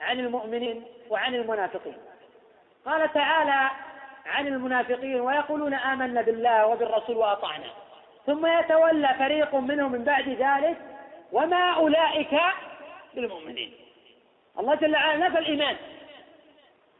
عن 0.00 0.20
المؤمنين 0.20 0.84
وعن 1.10 1.34
المنافقين 1.34 1.96
قال 2.86 3.12
تعالى 3.12 3.70
عن 4.26 4.46
المنافقين 4.46 5.20
ويقولون 5.20 5.74
آمنا 5.74 6.22
بالله 6.22 6.66
وبالرسول 6.66 7.16
وأطعنا 7.16 7.64
ثم 8.26 8.46
يتولى 8.46 9.14
فريق 9.18 9.54
منهم 9.54 9.92
من 9.92 10.04
بعد 10.04 10.28
ذلك 10.28 10.76
وما 11.32 11.70
أولئك 11.74 12.34
بالمؤمنين 13.14 13.72
الله 14.58 14.74
جل 14.74 14.94
وعلا 14.96 15.28
نفى 15.28 15.38
الإيمان 15.38 15.76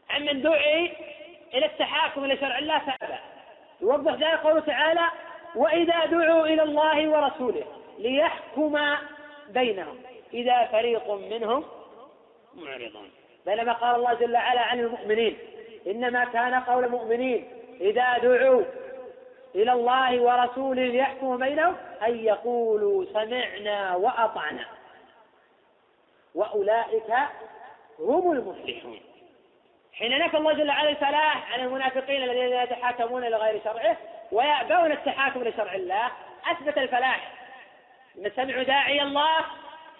عن 0.09 0.25
من 0.25 0.41
دعي 0.41 0.93
إلى 1.53 1.65
التحاكم 1.65 2.23
إلى 2.23 2.37
شرع 2.37 2.57
الله 2.59 2.79
فأبى 2.79 3.17
يوضح 3.81 4.11
ذلك 4.13 4.39
قوله 4.43 4.59
تعالى 4.59 5.03
وإذا 5.55 6.05
دعوا 6.05 6.45
إلى 6.47 6.63
الله 6.63 7.09
ورسوله 7.09 7.63
ليحكم 7.99 8.79
بينهم 9.49 10.01
إذا 10.33 10.65
فريق 10.65 11.11
منهم 11.11 11.63
معرضون 12.55 13.09
بينما 13.45 13.73
قال 13.73 13.95
الله 13.95 14.13
جل 14.13 14.33
وعلا 14.33 14.61
عن 14.61 14.79
المؤمنين 14.79 15.37
إنما 15.87 16.25
كان 16.25 16.53
قول 16.55 16.83
المؤمنين 16.83 17.47
إذا 17.81 18.17
دعوا 18.17 18.63
إلى 19.55 19.71
الله 19.73 20.21
ورسوله 20.21 20.81
ليحكموا 20.83 21.37
بينهم 21.37 21.75
أن 22.07 22.19
يقولوا 22.25 23.05
سمعنا 23.13 23.95
وأطعنا 23.95 24.65
وأولئك 26.35 27.11
هم 27.99 28.31
المفلحون 28.31 28.99
حين 29.93 30.19
نفى 30.19 30.37
الله 30.37 30.53
جل 30.53 30.69
وعلا 30.69 30.89
الفلاح 30.89 31.53
عن 31.53 31.59
المنافقين 31.65 32.23
الذين 32.23 32.43
يتحاكمون 32.59 33.23
إلى 33.23 33.35
غير 33.35 33.61
شرعه 33.63 33.97
ويأبون 34.31 34.91
التحاكم 34.91 35.43
لشرع 35.43 35.73
الله 35.75 36.11
أثبت 36.51 36.77
الفلاح 36.77 37.31
إن 38.17 38.31
سمعوا 38.35 38.63
داعي 38.63 39.01
الله 39.01 39.37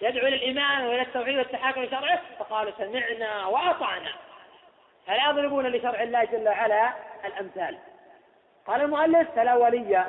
يدعو 0.00 0.26
إلى 0.26 0.36
الإيمان 0.36 0.86
وإلى 0.86 1.02
التوحيد 1.02 1.38
والتحاكم 1.38 1.82
لشرعه 1.82 2.20
فقالوا 2.38 2.72
سمعنا 2.78 3.46
وأطعنا 3.46 4.10
فلا 5.06 5.28
يضربون 5.30 5.66
لشرع 5.66 6.02
الله 6.02 6.24
جل 6.24 6.48
وعلا 6.48 6.92
الأمثال 7.24 7.78
قال 8.66 8.80
المؤلف 8.80 9.28
فلا 9.36 9.54
ولي 9.54 10.06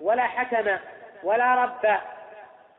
ولا 0.00 0.22
حكم 0.26 0.78
ولا 1.22 1.64
رب 1.64 1.86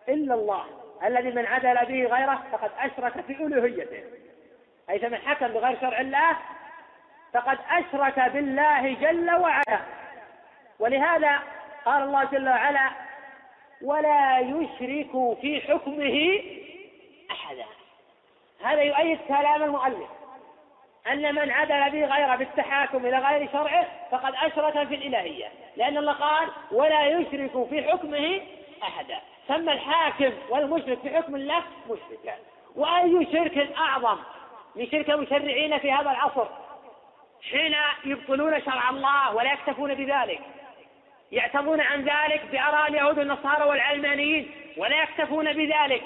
إلا 0.10 0.34
الله 0.34 0.66
الذي 1.04 1.32
من 1.32 1.46
عدل 1.46 1.74
به 1.76 2.04
غيره 2.16 2.44
فقد 2.52 2.72
أشرك 2.80 3.22
في 3.26 3.34
ألوهيته 3.34 4.04
أي 4.90 5.00
فمن 5.00 5.18
حكم 5.18 5.48
بغير 5.48 5.78
شرع 5.82 6.02
الله 6.02 6.38
فقد 7.34 7.58
أشرك 7.72 8.20
بالله 8.20 8.94
جل 8.94 9.32
وعلا 9.36 9.80
ولهذا 10.80 11.40
قال 11.86 12.04
الله 12.04 12.24
جل 12.24 12.50
وعلا 12.50 12.90
ولا 13.84 14.40
يشرك 14.40 15.38
في 15.42 15.62
حكمه 15.62 16.40
أحدا 17.32 17.66
هذا 18.64 18.82
يؤيد 18.82 19.20
كلام 19.28 19.64
المؤلف 19.64 20.10
أن 21.12 21.36
من 21.36 21.52
عدل 21.52 21.92
به 21.92 22.16
غيره 22.16 22.36
بالتحاكم 22.36 23.06
إلى 23.06 23.18
غير 23.18 23.50
شرعه 23.52 23.86
فقد 24.12 24.34
أشرك 24.36 24.88
في 24.88 24.96
الإلهية 24.96 25.48
لأن 25.78 25.98
الله 25.98 26.14
قال 26.14 26.48
ولا 26.72 27.06
يشرك 27.08 27.68
في 27.70 27.84
حكمه 27.92 28.42
أحدا 28.84 29.20
سمى 29.48 29.74
الحاكم 29.74 30.32
والمشرك 30.50 31.00
في 31.02 31.18
حكم 31.18 31.36
الله 31.36 31.64
مشركا 31.88 32.34
وأي 32.76 33.28
شرك 33.32 33.58
أعظم 33.78 34.18
من 34.76 34.88
شرك 34.92 35.10
المشرعين 35.10 35.78
في 35.78 35.92
هذا 35.92 36.12
العصر 36.12 36.48
حين 37.52 37.76
يبطلون 38.06 38.62
شرع 38.62 38.90
الله 38.90 39.36
ولا 39.36 39.54
يكتفون 39.54 39.94
بذلك 39.96 40.42
يعتمون 41.32 41.82
عن 41.82 42.02
ذلك 42.02 42.42
بآراء 42.52 42.90
اليهود 42.90 43.18
والنصارى 43.18 43.64
والعلمانيين 43.70 44.52
ولا 44.78 45.04
يكتفون 45.04 45.54
بذلك 45.54 46.04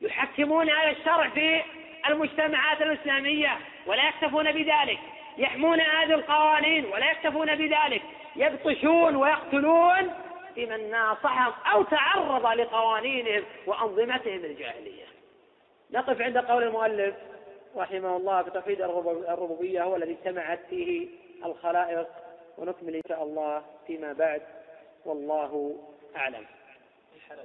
يحكمون 0.00 0.70
على 0.70 0.90
الشرع 0.90 1.28
في 1.28 1.60
المجتمعات 2.08 2.82
الإسلامية 2.82 3.58
ولا 3.86 4.08
يكتفون 4.08 4.52
بذلك 4.52 4.98
يحمون 5.38 5.80
هذه 5.80 6.14
القوانين 6.14 6.84
ولا 6.84 7.10
يكتفون 7.10 7.54
بذلك 7.56 8.02
يبطشون 8.36 9.16
ويقتلون 9.16 10.14
بمن 10.56 10.90
ناصحهم 10.90 11.52
أو 11.72 11.82
تعرض 11.82 12.46
لقوانينهم 12.46 13.42
وأنظمتهم 13.66 14.44
الجاهلية 14.44 15.04
نقف 15.90 16.20
عند 16.20 16.38
قول 16.38 16.62
المؤلف 16.62 17.14
رحمه 17.76 18.16
الله 18.16 18.42
بتوحيد 18.42 18.80
الربوبية 19.28 19.82
هو 19.82 19.96
الذي 19.96 20.12
اجتمعت 20.12 20.58
فيه 20.70 21.08
الخلائق 21.44 22.06
ونكمل 22.58 22.94
إن 22.96 23.02
شاء 23.08 23.22
الله 23.22 23.62
فيما 23.86 24.12
بعد 24.12 24.42
والله 25.04 25.78
أعلم 26.16 26.46
لكن 27.24 27.36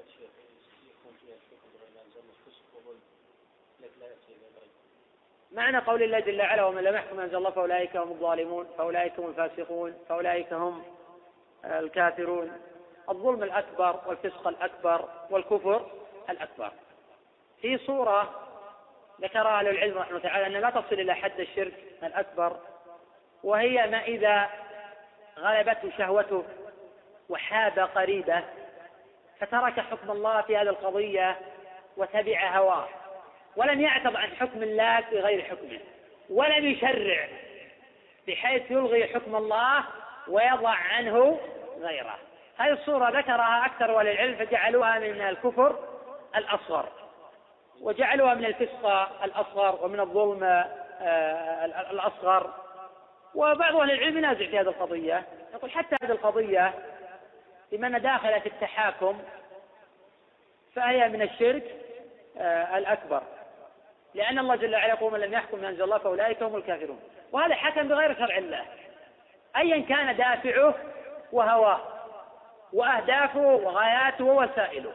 لا 4.02 4.08
معنى 5.52 5.78
قول 5.78 6.04
الله 6.04 6.20
جل 6.20 6.42
وعلا 6.42 6.66
ومن 6.66 6.84
لم 6.84 6.96
يحكم 6.96 7.20
انزل 7.20 7.36
الله 7.36 7.50
فاولئك 7.52 7.98
هم 7.98 8.12
الظالمون 8.12 8.68
فاولئك 8.78 9.20
هم 9.20 9.30
الفاسقون 9.30 9.98
فاولئك 10.10 10.54
هم 10.54 10.84
الكافرون 11.66 12.52
الظلم 13.10 13.44
الاكبر 13.44 14.00
والفسق 14.08 14.48
الاكبر 14.48 15.10
والكفر 15.30 15.92
الاكبر 16.30 16.72
في 17.62 17.78
صوره 17.78 18.48
ذكرها 19.22 19.60
اهل 19.60 19.68
العلم 19.68 19.98
رحمه 19.98 20.10
الله 20.18 20.22
تعالى 20.30 20.48
ان 20.48 20.54
لا 20.62 20.70
تصل 20.70 20.86
الى 20.96 21.14
حد 21.16 21.40
الشرك 21.40 21.74
الاكبر 22.04 22.60
وهي 23.44 23.88
ما 23.88 24.04
اذا 24.04 24.50
غلبته 25.40 25.92
شهوته 25.98 26.46
وحاب 27.30 27.80
قريبه 27.80 28.44
فترك 29.40 29.80
حكم 29.80 30.12
الله 30.12 30.42
في 30.42 30.58
هذه 30.58 30.70
القضية 30.70 31.36
وتبع 31.98 32.58
هواه 32.58 32.88
ولم 33.56 33.82
يعتض 33.82 34.18
عن 34.18 34.30
حكم 34.30 34.64
الله 34.64 35.00
بغير 35.00 35.42
حكمه 35.44 35.80
ولم 36.30 36.66
يشرع 36.66 37.28
بحيث 38.28 38.72
يلغي 38.72 39.08
حكم 39.14 39.36
الله 39.36 39.84
ويضع 40.28 40.70
عنه 40.70 41.40
غيره 41.82 42.16
هذه 42.58 42.70
الصورة 42.74 43.10
ذكرها 43.20 43.66
أكثر 43.66 44.00
أهل 44.00 44.08
العلم 44.08 44.36
فجعلوها 44.36 45.00
من 45.00 45.22
الكفر 45.22 45.80
الأصغر 46.36 46.86
وجعلوها 47.82 48.34
من 48.34 48.46
الفسق 48.46 48.86
الأصغر 49.24 49.86
ومن 49.86 50.00
الظلم 50.00 50.44
آه، 50.44 51.66
الأصغر 51.92 52.54
وبعض 53.36 53.62
أهل 53.62 53.92
العلم 53.92 54.18
ينازع 54.18 54.46
في 54.46 54.60
هذه 54.60 54.68
القضية 54.70 55.24
يقول 55.54 55.72
حتى 55.72 55.96
هذه 56.04 56.12
القضية 56.12 56.74
بما 57.72 57.88
انها 57.88 58.00
داخلة 58.00 58.40
في 58.40 58.46
التحاكم 58.50 59.20
فهي 60.76 61.10
من 61.10 61.22
الشرك 61.22 61.64
آه، 62.38 62.78
الأكبر 62.78 63.22
لأن 64.14 64.40
الله 64.40 64.56
جل 64.56 64.76
وعلا 64.76 64.94
يقول 64.94 65.14
من 65.14 65.20
لم 65.20 65.34
يحكم 65.34 65.58
من 65.60 65.66
انزل 65.66 65.84
الله 65.84 65.98
فأولئك 65.98 66.44
هم 66.44 66.56
الكافرون 66.56 67.00
وهذا 67.32 67.56
حكم 67.56 67.88
بغير 67.88 68.16
شرع 68.16 68.38
الله 68.38 68.66
أيا 69.58 69.86
كان 69.90 70.16
دافعه 70.18 70.76
وهواه 71.32 71.82
وأهدافه 72.74 73.40
وغاياته 73.40 74.26
ووسائله 74.26 74.94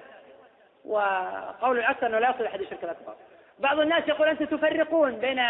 وقول 0.85 1.79
الأكثر 1.79 2.07
أنه 2.07 2.19
لا 2.19 2.31
يصل 2.31 2.45
احد 2.45 2.61
الشرك 2.61 2.85
الأكبر 2.85 3.15
بعض 3.59 3.81
الناس 3.81 4.09
يقول 4.09 4.29
أنتم 4.29 4.45
تفرقون 4.45 5.13
بين 5.17 5.45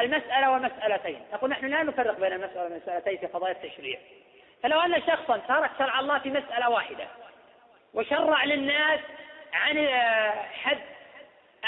المسألة 0.00 0.50
ومسألتين 0.50 1.20
نقول 1.32 1.50
نحن 1.50 1.66
لا 1.66 1.82
نفرق 1.82 2.20
بين 2.20 2.32
المسألة 2.32 2.64
ومسالتين 2.64 3.18
في 3.18 3.26
قضايا 3.26 3.52
التشريع 3.52 3.98
فلو 4.62 4.80
أن 4.80 5.02
شخصا 5.06 5.36
ترك 5.38 5.70
شرع 5.78 6.00
الله 6.00 6.18
في 6.18 6.30
مسألة 6.30 6.70
واحدة 6.70 7.04
وشرع 7.94 8.44
للناس 8.44 9.00
عن 9.52 9.78
آه، 9.78 10.32
حد 10.64 10.78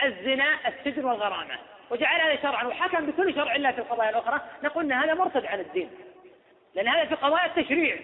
الزنا 0.04 0.56
السجن 0.68 1.04
والغرامة 1.04 1.58
وجعل 1.90 2.20
هذا 2.20 2.42
شرعا 2.42 2.64
وحكم 2.66 3.06
بكل 3.06 3.34
شرع 3.34 3.54
الله 3.54 3.70
في 3.70 3.78
القضايا 3.78 4.10
الأخرى 4.10 4.40
نقول 4.62 4.84
أن 4.84 4.92
هذا 4.92 5.14
مرتد 5.14 5.46
عن 5.46 5.60
الدين 5.60 5.90
لأن 6.74 6.88
هذا 6.88 7.04
في 7.04 7.14
قضايا 7.14 7.46
التشريع 7.46 7.96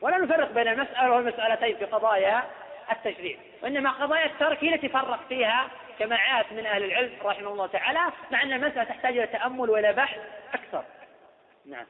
ولا 0.00 0.16
نفرق 0.18 0.50
بين 0.52 0.68
المسألة 0.68 1.10
والمسألتين 1.12 1.76
في 1.76 1.84
قضايا 1.84 2.42
التشريع 2.92 3.36
وإنما 3.62 3.90
قضايا 3.90 4.26
الترك 4.26 4.64
هي 4.64 4.74
التي 4.74 4.88
فرق 4.88 5.20
فيها 5.28 5.68
جماعات 5.98 6.52
من 6.52 6.66
أهل 6.66 6.84
العلم 6.84 7.18
رحمه 7.22 7.48
الله 7.50 7.66
تعالى 7.66 8.00
مع 8.30 8.42
أن 8.42 8.52
المسألة 8.52 8.84
تحتاج 8.84 9.18
إلى 9.18 9.26
تأمل 9.26 9.70
وإلى 9.70 9.92
بحث 9.92 10.20
أكثر 10.54 10.84
نعم 11.66 11.86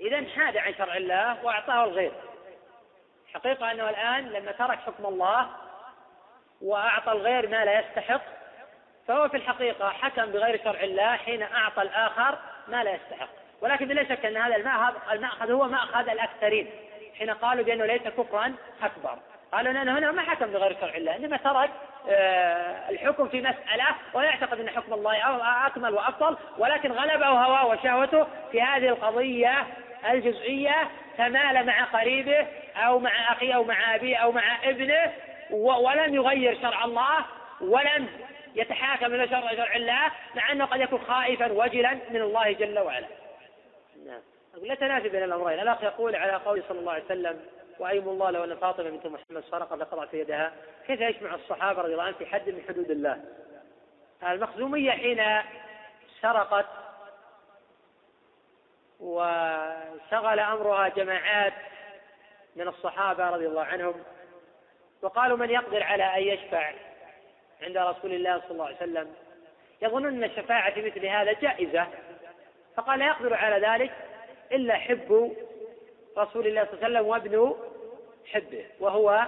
إذا 0.00 0.28
حاد 0.34 0.56
عن 0.56 0.74
شرع 0.74 0.96
الله 0.96 1.44
وأعطاه 1.44 1.84
الغير 1.84 2.12
حقيقة 3.34 3.70
أنه 3.70 3.90
الآن 3.90 4.28
لما 4.28 4.52
ترك 4.52 4.78
حكم 4.78 5.06
الله 5.06 5.50
وأعطى 6.60 7.12
الغير 7.12 7.48
ما 7.48 7.64
لا 7.64 7.80
يستحق 7.80 8.37
فهو 9.08 9.28
في 9.28 9.36
الحقيقة 9.36 9.90
حكم 9.90 10.26
بغير 10.26 10.60
شرع 10.64 10.80
الله 10.80 11.16
حين 11.16 11.42
أعطى 11.42 11.82
الآخر 11.82 12.38
ما 12.68 12.84
لا 12.84 12.94
يستحق 12.94 13.28
ولكن 13.60 13.88
بلا 13.88 14.04
شك 14.04 14.24
أن 14.26 14.36
هذا 14.36 14.94
المأخذ 15.12 15.52
هو 15.52 15.68
مأخذ 15.68 16.08
الأكثرين 16.08 16.70
حين 17.18 17.30
قالوا 17.30 17.64
بأنه 17.64 17.86
ليس 17.86 18.00
كفرا 18.02 18.54
أكبر 18.82 19.18
قالوا 19.52 19.70
أنا 19.72 19.98
هنا 19.98 20.10
ما 20.12 20.22
حكم 20.22 20.46
بغير 20.46 20.76
شرع 20.80 20.94
الله 20.94 21.16
إنما 21.16 21.36
ترك 21.36 21.70
آه، 22.10 22.90
الحكم 22.90 23.28
في 23.28 23.40
مسألة 23.40 23.84
ويعتقد 24.14 24.60
أن 24.60 24.70
حكم 24.70 24.92
الله 24.92 25.66
أكمل 25.66 25.94
وأفضل 25.94 26.36
ولكن 26.58 26.92
غلبه 26.92 27.26
هواه 27.28 27.66
وشهوته 27.66 28.26
في 28.52 28.62
هذه 28.62 28.88
القضية 28.88 29.66
الجزئية 30.10 30.74
تمال 31.18 31.66
مع 31.66 31.84
قريبه 31.84 32.46
أو 32.76 32.98
مع 32.98 33.32
أخيه 33.32 33.54
أو 33.56 33.64
مع 33.64 33.94
أبيه 33.94 34.16
أو 34.16 34.32
مع 34.32 34.42
ابنه 34.64 35.12
ولم 35.52 36.14
يغير 36.14 36.58
شرع 36.62 36.84
الله 36.84 37.16
ولم 37.60 38.06
يتحاكم 38.54 39.14
إلى 39.14 39.28
شرع 39.28 39.54
شرع 39.54 39.76
الله 39.76 40.10
مع 40.34 40.52
أنه 40.52 40.64
قد 40.64 40.80
يكون 40.80 41.00
خائفا 41.00 41.52
وجلا 41.52 41.94
من 42.10 42.20
الله 42.22 42.52
جل 42.52 42.78
وعلا 42.78 43.06
نعم 44.06 44.20
لا 44.62 44.74
تنافي 44.74 45.08
بين 45.08 45.22
الأمرين 45.22 45.60
الأخ 45.60 45.82
يقول 45.82 46.16
على 46.16 46.32
قول 46.32 46.62
صلى 46.68 46.78
الله 46.80 46.92
عليه 46.92 47.04
وسلم 47.04 47.40
وأيم 47.78 48.08
الله 48.08 48.30
لو 48.30 48.44
أن 48.44 48.56
فاطمة 48.56 48.90
بنت 48.90 49.06
محمد 49.06 49.44
سرقت 49.50 49.72
لقطعت 49.72 50.14
يدها 50.14 50.52
كيف 50.86 51.00
يجمع 51.00 51.34
الصحابة 51.34 51.82
رضي 51.82 51.92
الله 51.92 52.02
عنهم 52.02 52.18
في 52.18 52.26
حد 52.26 52.48
من 52.48 52.62
حدود 52.68 52.90
الله 52.90 53.22
المخزومية 54.28 54.90
حين 54.90 55.22
سرقت 56.22 56.66
وشغل 59.00 60.40
أمرها 60.40 60.88
جماعات 60.88 61.52
من 62.56 62.68
الصحابة 62.68 63.30
رضي 63.30 63.46
الله 63.46 63.64
عنهم 63.64 63.94
وقالوا 65.02 65.36
من 65.36 65.50
يقدر 65.50 65.82
على 65.82 66.04
أن 66.04 66.22
يشفع 66.22 66.72
عند 67.62 67.76
رسول 67.76 68.12
الله 68.12 68.40
صلى 68.42 68.50
الله 68.50 68.64
عليه 68.66 68.76
وسلم 68.76 69.14
يظنون 69.82 70.12
أن 70.14 70.24
الشفاعة 70.24 70.70
في 70.74 70.82
مثل 70.82 71.06
هذا 71.06 71.32
جائزة 71.32 71.86
فقال 72.76 72.98
لا 72.98 73.06
يقدر 73.06 73.34
على 73.34 73.66
ذلك 73.66 73.92
إلا 74.52 74.74
حب 74.76 75.36
رسول 76.18 76.46
الله 76.46 76.64
صلى 76.64 76.86
الله 76.86 76.86
عليه 76.88 77.00
وسلم 77.00 77.06
وابن 77.32 77.56
حبه 78.32 78.64
وهو 78.80 79.26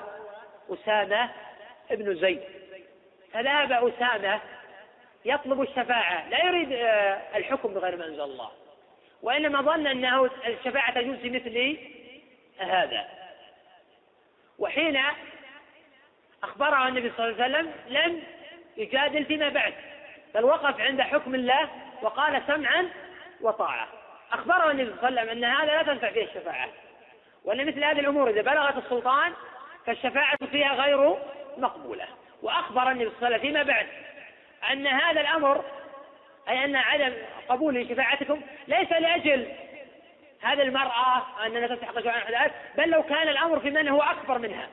أسامة 0.70 1.30
ابن 1.90 2.14
زيد 2.16 2.42
فذهب 3.32 3.72
أسامة 3.72 4.40
يطلب 5.24 5.60
الشفاعة 5.62 6.28
لا 6.28 6.44
يريد 6.46 6.72
آه، 6.72 7.22
الحكم 7.36 7.74
بغير 7.74 7.96
ما 7.96 8.06
أنزل 8.06 8.20
الله 8.20 8.50
وإنما 9.22 9.62
ظن 9.62 9.86
أنه 9.86 10.30
الشفاعة 10.46 10.94
تجوز 11.00 11.16
في 11.16 11.30
مثل 11.30 11.78
هذا 12.70 13.08
وحين 14.58 14.96
أخبرها 16.42 16.88
النبي 16.88 17.12
صلى 17.16 17.26
الله 17.30 17.42
عليه 17.44 17.48
وسلم 17.58 17.72
لم 17.88 18.22
يجادل 18.76 19.24
فيما 19.24 19.48
بعد 19.48 19.74
بل 20.34 20.44
وقف 20.44 20.80
عند 20.80 21.00
حكم 21.00 21.34
الله 21.34 21.68
وقال 22.02 22.42
سمعا 22.46 22.88
وطاعة 23.40 23.88
أخبره 24.32 24.70
النبي 24.70 24.90
صلى 25.00 25.08
الله 25.08 25.20
عليه 25.20 25.22
وسلم 25.32 25.44
أن 25.44 25.50
هذا 25.54 25.66
لا 25.72 25.82
تنفع 25.82 26.10
فيه 26.10 26.24
الشفاعة 26.24 26.68
وأن 27.44 27.66
مثل 27.66 27.84
هذه 27.84 28.00
الأمور 28.00 28.30
إذا 28.30 28.42
بلغت 28.42 28.76
السلطان 28.84 29.32
فالشفاعة 29.86 30.36
فيها 30.50 30.74
غير 30.74 31.14
مقبولة 31.56 32.04
وأخبر 32.42 32.90
النبي 32.90 33.04
صلى 33.10 33.14
الله 33.16 33.26
عليه 33.26 33.36
وسلم 33.36 33.40
فيما 33.40 33.62
بعد 33.62 33.86
أن 34.72 34.86
هذا 34.86 35.20
الأمر 35.20 35.64
أي 36.48 36.64
أن 36.64 36.76
عدم 36.76 37.12
قبول 37.48 37.86
شفاعتكم 37.90 38.40
ليس 38.68 38.92
لأجل 38.92 39.52
هذه 40.42 40.62
المرأة 40.62 41.22
أننا 41.46 41.66
تستحق 41.66 41.98
شفاعة 42.00 42.50
بل 42.76 42.90
لو 42.90 43.02
كان 43.02 43.28
الأمر 43.28 43.60
في 43.60 43.70
من 43.70 43.88
هو 43.88 44.02
أكبر 44.02 44.38
منها 44.38 44.68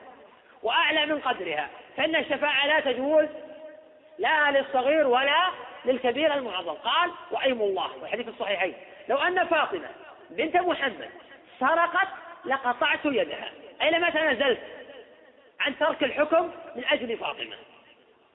وأعلى 0.62 1.06
من 1.06 1.20
قدرها 1.20 1.68
فإن 1.96 2.16
الشفاعة 2.16 2.66
لا 2.66 2.80
تجوز 2.80 3.26
لا 4.18 4.50
للصغير 4.50 5.06
ولا 5.06 5.50
للكبير 5.84 6.34
المعظم 6.34 6.72
قال 6.74 7.10
وأيم 7.30 7.60
الله 7.62 7.96
والحديث 8.02 8.28
الصحيحين 8.28 8.74
لو 9.08 9.16
أن 9.16 9.46
فاطمة 9.46 9.88
بنت 10.30 10.56
محمد 10.56 11.10
سرقت 11.60 12.08
لقطعت 12.44 13.00
يدها 13.04 13.50
أي 13.82 13.90
لما 13.90 14.10
تنازلت 14.10 14.58
عن 15.60 15.78
ترك 15.78 16.02
الحكم 16.04 16.50
من 16.76 16.84
أجل 16.92 17.16
فاطمة 17.16 17.56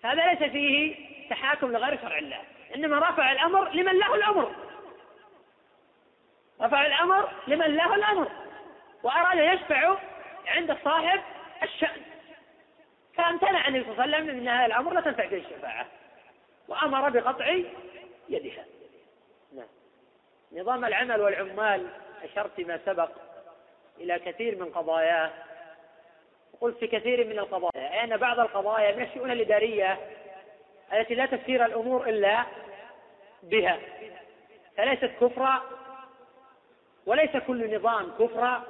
هذا 0.04 0.26
ليس 0.26 0.52
فيه 0.52 0.96
تحاكم 1.30 1.72
لغير 1.72 2.00
شرع 2.02 2.18
الله 2.18 2.40
إنما 2.76 3.00
رفع 3.10 3.32
الأمر 3.32 3.70
لمن 3.70 3.94
له 3.94 4.16
الأمر 4.16 4.52
رفع 6.62 6.86
الأمر 6.86 7.30
لمن 7.48 7.76
له 7.76 7.96
الأمر 7.96 8.28
وأراد 9.04 9.38
يشفع 9.54 9.98
عند 10.48 10.78
صاحب 10.86 11.22
الشأن 11.64 12.02
فامتنع 13.14 13.68
النبي 13.68 13.84
صلى 13.84 13.92
الله 13.92 14.04
عليه 14.04 14.24
وسلم 14.24 14.38
من 14.42 14.48
هذا 14.48 14.66
الامر 14.66 14.94
لا 14.94 15.02
تنفع 15.02 15.28
فيه 15.28 15.38
الشفاعه 15.38 15.86
وامر 16.68 17.10
بقطع 17.10 17.48
يدها 18.30 18.66
نعم 19.56 19.68
نظام 20.52 20.86
العمل 20.86 21.22
والعمال 21.22 21.88
اشرت 22.24 22.60
ما 22.60 22.80
سبق 22.86 23.10
الى 24.00 24.20
كثير 24.20 24.56
من 24.60 24.66
قضاياه 24.72 25.32
قلت 26.62 26.78
في 26.78 26.88
كثير 26.88 27.28
من 27.28 27.40
القضايا 27.40 28.04
ان 28.04 28.18
بعض 28.18 28.40
القضايا 28.40 28.96
من 28.96 29.04
الشؤون 29.04 29.32
الاداريه 29.32 29.98
التي 30.94 31.16
لا 31.16 31.26
تفسير 31.26 31.66
الامور 31.66 32.10
الا 32.10 32.46
بها 33.44 33.80
فليست 34.78 35.12
كفرا 35.22 35.62
وليس 37.06 37.38
كل 37.48 37.76
نظام 37.76 38.12
كفرا 38.20 38.64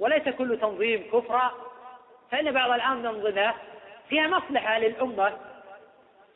وليس 0.00 0.28
كل 0.28 0.58
تنظيم 0.60 1.10
كفرا 1.12 1.52
فإن 2.32 2.52
بعض 2.52 2.70
الأنظمة 2.70 3.54
فيها 4.08 4.26
مصلحة 4.26 4.78
للأمة 4.78 5.32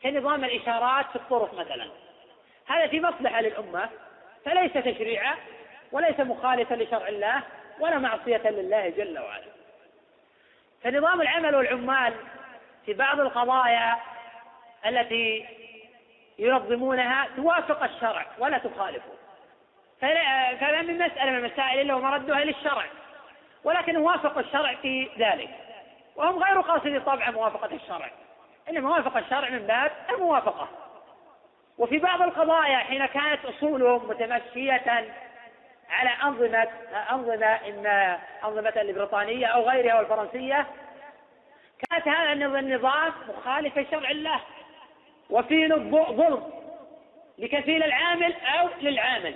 كنظام 0.03 0.43
الإشارات 0.43 1.09
في 1.09 1.15
الطرق 1.15 1.53
مثلا 1.53 1.87
هذا 2.67 2.87
في 2.87 3.01
مصلحة 3.01 3.41
للأمة 3.41 3.89
فليس 4.45 4.73
تشريعا 4.73 5.35
وليس 5.91 6.19
مخالفا 6.19 6.75
لشرع 6.75 7.07
الله 7.07 7.43
ولا 7.79 7.97
معصية 7.99 8.41
لله 8.45 8.89
جل 8.89 9.19
وعلا 9.19 9.43
فنظام 10.83 11.21
العمل 11.21 11.55
والعمال 11.55 12.13
في 12.85 12.93
بعض 12.93 13.19
القضايا 13.19 13.97
التي 14.85 15.45
ينظمونها 16.39 17.27
توافق 17.35 17.83
الشرع 17.83 18.25
ولا 18.39 18.57
تخالفه 18.57 19.09
فلا 20.01 20.81
من 20.81 20.97
مسألة 20.97 21.31
من 21.31 21.37
المسائل 21.37 21.81
إلا 21.81 21.95
ومردها 21.95 22.39
للشرع 22.45 22.85
ولكن 23.63 23.97
وافق 23.97 24.37
الشرع 24.37 24.75
في 24.81 25.09
ذلك 25.19 25.49
وهم 26.17 26.43
غير 26.43 26.61
قاصدين 26.61 26.99
طبعا 27.01 27.31
موافقة 27.31 27.75
الشرع 27.75 28.11
إنما 28.69 28.89
وافق 28.89 29.17
الشرع 29.17 29.49
من 29.49 29.59
باب 29.67 29.91
الموافقة 30.09 30.67
وفي 31.77 31.97
بعض 31.97 32.21
القضايا 32.21 32.77
حين 32.77 33.05
كانت 33.05 33.45
أصولهم 33.45 34.09
متمشية 34.09 35.09
على 35.89 36.09
أنظمة 36.23 36.67
أنظمة 37.11 37.59
إما 37.69 38.19
أنظمة 38.43 38.73
البريطانية 38.81 39.45
أو 39.45 39.69
غيرها 39.69 39.95
والفرنسية 39.99 40.67
كانت 41.89 42.07
هذا 42.07 42.31
النظام 42.33 43.13
مخالف 43.37 43.77
لشرع 43.77 44.09
الله 44.11 44.41
وفيه 45.29 45.67
ظلم 46.09 46.43
لكفيل 47.37 47.83
العامل 47.83 48.33
أو 48.33 48.67
للعامل 48.81 49.35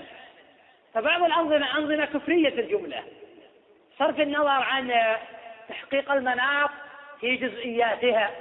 فبعض 0.94 1.24
الأنظمة 1.24 1.78
أنظمة 1.78 2.06
كفرية 2.06 2.50
في 2.50 2.60
الجملة 2.62 3.04
صرف 4.00 4.20
النظر 4.20 4.48
عن 4.50 4.92
تحقيق 5.72 6.12
المناط 6.12 6.70
في 7.20 7.36
جزئياتها 7.36 8.32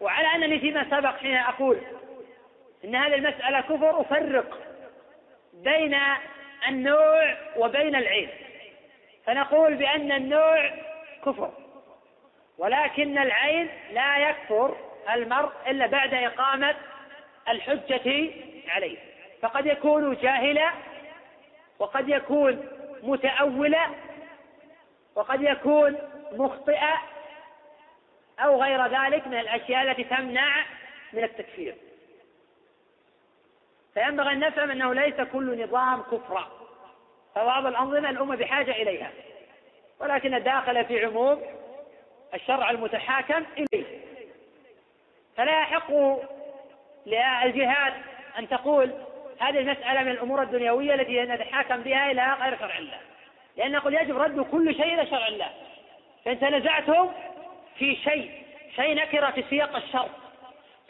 وعلى 0.00 0.26
أنني 0.34 0.58
فيما 0.60 0.84
سبق 0.90 1.16
حين 1.16 1.34
أقول 1.36 1.78
أن 2.84 2.96
هذه 2.96 3.14
المسألة 3.14 3.60
كفر 3.60 4.00
أفرق 4.00 4.58
بين 5.52 5.98
النوع 6.68 7.34
وبين 7.56 7.96
العين 7.96 8.28
فنقول 9.26 9.74
بأن 9.74 10.12
النوع 10.12 10.70
كفر 11.24 11.52
ولكن 12.58 13.18
العين 13.18 13.68
لا 13.92 14.28
يكفر 14.30 14.76
المرء 15.14 15.50
إلا 15.66 15.86
بعد 15.86 16.14
إقامة 16.14 16.74
الحجة 17.48 18.30
عليه 18.68 18.96
فقد 19.42 19.66
يكون 19.66 20.14
جاهلا 20.16 20.70
وقد 21.78 22.08
يكون 22.08 22.68
متأولا 23.02 23.86
وقد 25.16 25.42
يكون 25.42 25.98
مخطئة 26.32 26.98
أو 28.38 28.62
غير 28.62 28.86
ذلك 28.86 29.26
من 29.26 29.38
الأشياء 29.38 29.82
التي 29.90 30.04
تمنع 30.04 30.66
من 31.12 31.24
التكفير 31.24 31.74
فينبغي 33.94 34.32
أن 34.32 34.38
نفهم 34.38 34.70
أنه 34.70 34.94
ليس 34.94 35.20
كل 35.20 35.64
نظام 35.64 36.02
كفرا 36.02 36.48
فبعض 37.34 37.66
الأنظمة 37.66 38.10
الأمة 38.10 38.36
بحاجة 38.36 38.70
إليها 38.70 39.10
ولكن 40.00 40.42
داخل 40.42 40.84
في 40.84 41.04
عموم 41.04 41.42
الشرع 42.34 42.70
المتحاكم 42.70 43.44
إليه 43.58 43.84
فلا 45.36 45.60
يحق 45.60 45.90
للجهات 47.06 47.92
أن 48.38 48.48
تقول 48.48 48.90
هذه 49.40 49.58
المسألة 49.58 50.02
من 50.02 50.08
الأمور 50.08 50.42
الدنيوية 50.42 50.94
التي 50.94 51.22
نتحاكم 51.22 51.76
بها 51.82 52.10
إلى 52.10 52.32
غير 52.42 52.58
شرع 52.58 52.78
الله 52.78 53.00
لأن 53.56 53.72
نقول 53.72 53.94
يجب 53.94 54.16
رد 54.18 54.40
كل 54.40 54.74
شيء 54.74 54.94
إلى 55.00 55.06
شرع 55.10 55.26
الله 55.28 55.48
فإن 56.24 56.40
تنازعتم 56.40 57.10
في 57.78 57.96
شيء 57.96 58.30
شيء 58.76 58.94
نكرة 58.94 59.30
في 59.30 59.44
سياق 59.50 59.76
الشرط 59.76 60.10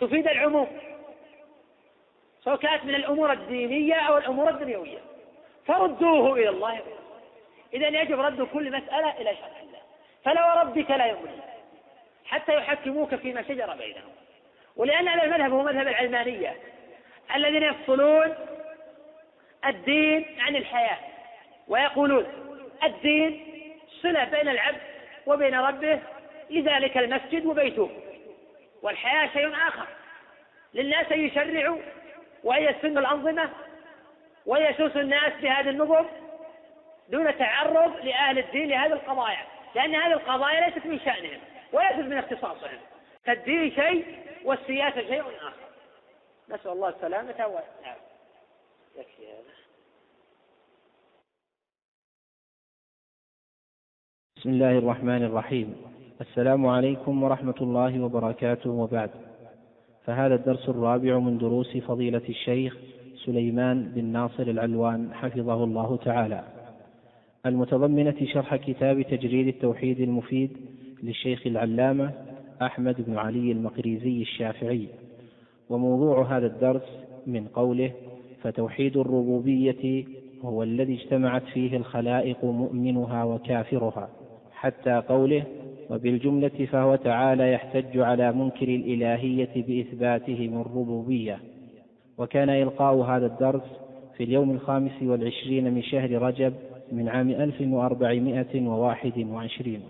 تفيد 0.00 0.28
العموم 0.28 0.68
سواء 2.44 2.56
كانت 2.56 2.84
من 2.84 2.94
الأمور 2.94 3.32
الدينية 3.32 3.94
أو 3.94 4.16
الأمور 4.18 4.48
الدنيوية 4.50 4.98
فردوه 5.66 6.34
إلى 6.36 6.48
الله 6.48 6.80
إذا 7.74 7.88
يجب 8.02 8.20
رد 8.20 8.42
كل 8.42 8.68
مسألة 8.70 9.20
إلى 9.20 9.34
شرع 9.36 9.60
الله 9.62 9.78
فلا 10.24 10.46
وربك 10.54 10.90
لا 10.90 11.06
يؤمنون 11.06 11.40
حتى 12.24 12.54
يحكموك 12.54 13.14
فيما 13.14 13.42
شجر 13.42 13.72
بينهم 13.74 14.12
ولأن 14.76 15.08
هذا 15.08 15.22
المذهب 15.24 15.52
هو 15.52 15.62
مذهب 15.62 15.88
العلمانية 15.88 16.56
الذين 17.34 17.62
يفصلون 17.62 18.34
الدين 19.66 20.26
عن 20.40 20.56
الحياة 20.56 20.98
ويقولون 21.68 22.26
الدين 22.84 23.44
صلة 24.02 24.24
بين 24.24 24.48
العبد 24.48 24.80
وبين 25.28 25.54
ربه 25.54 26.00
لذلك 26.50 26.96
المسجد 26.96 27.46
وبيته 27.46 27.90
والحياة 28.82 29.28
شيء 29.32 29.48
آخر 29.52 29.86
للناس 30.74 31.12
أن 31.12 31.20
يشرعوا 31.20 31.78
وأن 32.44 32.62
يسنوا 32.62 33.00
الأنظمة 33.02 33.50
ويسوسوا 34.46 35.00
الناس 35.00 35.32
بهذه 35.42 35.68
النظم 35.68 36.06
دون 37.08 37.38
تعرض 37.38 38.04
لأهل 38.04 38.38
الدين 38.38 38.68
لهذه 38.68 38.92
القضايا 38.92 39.46
لأن 39.74 39.94
هذه 39.94 40.12
القضايا 40.12 40.60
ليست 40.68 40.86
من 40.86 41.00
شأنهم 41.00 41.40
وليست 41.72 41.94
من 42.08 42.18
اختصاصهم 42.18 42.78
فالدين 43.24 43.72
شيء 43.72 44.18
والسياسة 44.44 45.00
شيء 45.00 45.20
آخر 45.20 45.52
نسأل 46.48 46.70
الله 46.72 46.88
السلامة 46.88 47.34
والعافية 47.46 47.80
نعم. 47.86 47.96
يكفي 48.96 49.22
هذا 49.26 49.57
بسم 54.38 54.50
الله 54.50 54.78
الرحمن 54.78 55.22
الرحيم 55.22 55.74
السلام 56.20 56.66
عليكم 56.66 57.22
ورحمة 57.22 57.54
الله 57.60 58.00
وبركاته 58.04 58.70
وبعد 58.70 59.10
فهذا 60.04 60.34
الدرس 60.34 60.68
الرابع 60.68 61.18
من 61.18 61.38
دروس 61.38 61.76
فضيلة 61.76 62.22
الشيخ 62.28 62.76
سليمان 63.26 63.92
بن 63.94 64.04
ناصر 64.04 64.42
العلوان 64.42 65.08
حفظه 65.14 65.64
الله 65.64 65.96
تعالى 65.96 66.42
المتضمنة 67.46 68.14
شرح 68.32 68.56
كتاب 68.56 69.02
تجريد 69.02 69.46
التوحيد 69.48 70.00
المفيد 70.00 70.50
للشيخ 71.02 71.46
العلامة 71.46 72.10
أحمد 72.62 72.96
بن 73.06 73.18
علي 73.18 73.52
المقريزي 73.52 74.22
الشافعي 74.22 74.86
وموضوع 75.70 76.36
هذا 76.36 76.46
الدرس 76.46 76.88
من 77.26 77.44
قوله 77.46 77.90
فتوحيد 78.42 78.96
الربوبية 78.96 80.04
هو 80.44 80.62
الذي 80.62 80.94
اجتمعت 80.94 81.42
فيه 81.42 81.76
الخلائق 81.76 82.44
مؤمنها 82.44 83.24
وكافرها 83.24 84.08
حتى 84.60 85.02
قوله 85.08 85.44
وبالجملة 85.90 86.66
فهو 86.72 86.96
تعالى 86.96 87.52
يحتج 87.52 87.98
على 87.98 88.32
منكر 88.32 88.68
الإلهية 88.68 89.50
بإثباتهم 89.56 90.60
الربوبية 90.60 91.38
وكان 92.18 92.50
إلقاء 92.50 92.94
هذا 93.00 93.26
الدرس 93.26 93.62
في 94.16 94.24
اليوم 94.24 94.50
الخامس 94.50 94.92
والعشرين 95.02 95.74
من 95.74 95.82
شهر 95.82 96.22
رجب 96.22 96.54
من 96.92 97.08
عام 97.08 97.30
1421 97.30 99.82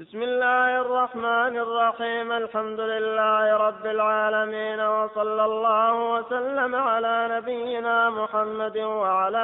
بسم 0.00 0.22
الله 0.22 0.80
الرحمن 0.80 1.56
الرحيم 1.56 2.32
الحمد 2.32 2.80
لله 2.80 3.56
رب 3.56 3.86
العالمين 3.86 4.80
وصلى 4.80 5.44
الله 5.44 6.14
وسلم 6.14 6.74
على 6.74 7.28
نبينا 7.30 8.10
محمد 8.10 8.78
وعلى 8.78 9.38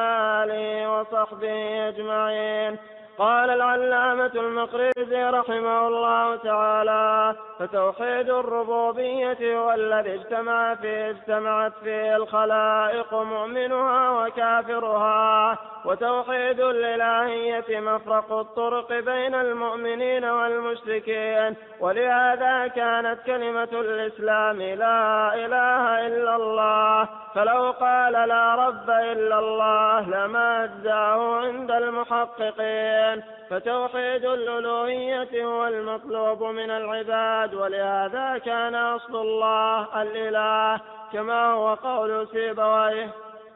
آله 0.44 1.00
وصحبه 1.00 1.52
أجمعين 1.88 2.76
قال 3.20 3.50
العلامة 3.50 4.30
المقريزي 4.34 5.24
رحمه 5.24 5.88
الله 5.88 6.36
تعالى 6.36 7.34
فتوحيد 7.58 8.30
الربوبية 8.30 9.58
هو 9.58 9.72
الذي 9.72 10.14
اجتمع 10.14 10.74
فيه 10.74 11.10
اجتمعت 11.10 11.72
فيه 11.84 12.16
الخلائق 12.16 13.14
مؤمنها 13.14 14.10
وكافرها 14.10 15.58
وتوحيد 15.84 16.60
الإلهية 16.60 17.80
مفرق 17.80 18.32
الطرق 18.32 18.92
بين 18.92 19.34
المؤمنين 19.34 20.24
والمشركين 20.24 21.56
ولهذا 21.80 22.66
كانت 22.66 23.18
كلمة 23.26 23.68
الإسلام 23.72 24.62
لا 24.62 25.34
إله 25.34 26.06
إلا 26.06 26.36
الله 26.36 27.08
فلو 27.34 27.70
قال 27.70 28.12
لا 28.12 28.54
رب 28.54 28.90
إلا 28.90 29.38
الله 29.38 30.00
لما 30.00 30.64
أجزاه 30.64 31.36
عند 31.36 31.70
المحققين 31.70 33.09
الإنسان 33.14 33.22
فتوحيد 33.50 34.24
الألوهية 34.24 35.44
هو 35.44 35.66
المطلوب 35.66 36.42
من 36.42 36.70
العباد 36.70 37.54
ولهذا 37.54 38.38
كان 38.38 38.74
أصل 38.74 39.16
الله 39.16 40.02
الإله 40.02 40.80
كما 41.12 41.52
هو 41.52 41.74
قول 41.74 42.28
سيبويه 42.32 43.10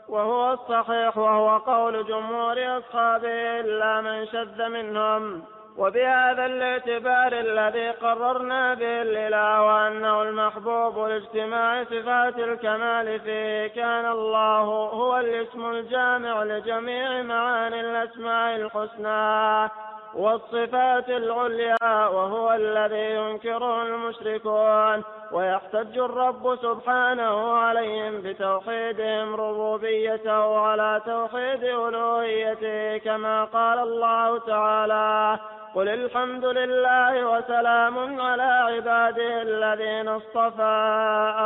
وهو 0.09 0.53
الصحيح 0.53 1.19
وهو 1.19 1.57
قول 1.59 2.07
جمهور 2.07 2.79
أصحابه 2.79 3.31
إلا 3.61 4.01
من 4.01 4.27
شذ 4.27 4.69
منهم 4.69 5.43
وبهذا 5.79 6.47
الاعتبار 6.47 7.33
الذي 7.33 7.91
قررنا 7.91 8.75
به 8.75 9.03
الإله 9.03 9.63
وأنه 9.63 10.23
المحبوب 10.23 10.99
لاجتماع 10.99 11.85
صفات 11.85 12.39
الكمال 12.39 13.21
فيه 13.21 13.67
كان 13.67 14.07
الله 14.07 14.59
هو 14.95 15.19
الاسم 15.19 15.71
الجامع 15.71 16.45
لجميع 16.45 17.23
معاني 17.23 17.81
الأسماء 17.81 18.57
الحسنى 18.57 19.71
والصفات 20.17 21.09
العليا 21.09 22.07
وهو 22.09 22.53
الذي 22.53 23.15
ينكره 23.15 23.83
المشركون 23.83 25.05
ويحتج 25.33 25.99
الرب 25.99 26.57
سبحانه 26.63 27.53
عليهم 27.57 28.21
بتوحيدهم 28.23 29.35
ربوبيته 29.35 30.61
على 30.61 31.01
توحيد 31.07 31.65
ألوهيته 31.65 32.99
كما 32.99 33.45
قال 33.45 33.79
الله 33.79 34.39
تعالى 34.39 35.39
قل 35.75 35.89
الحمد 35.89 36.45
لله 36.45 37.25
وسلام 37.31 38.21
على 38.21 38.43
عباده 38.43 39.43
الذين 39.43 40.09
اصطفى 40.09 41.41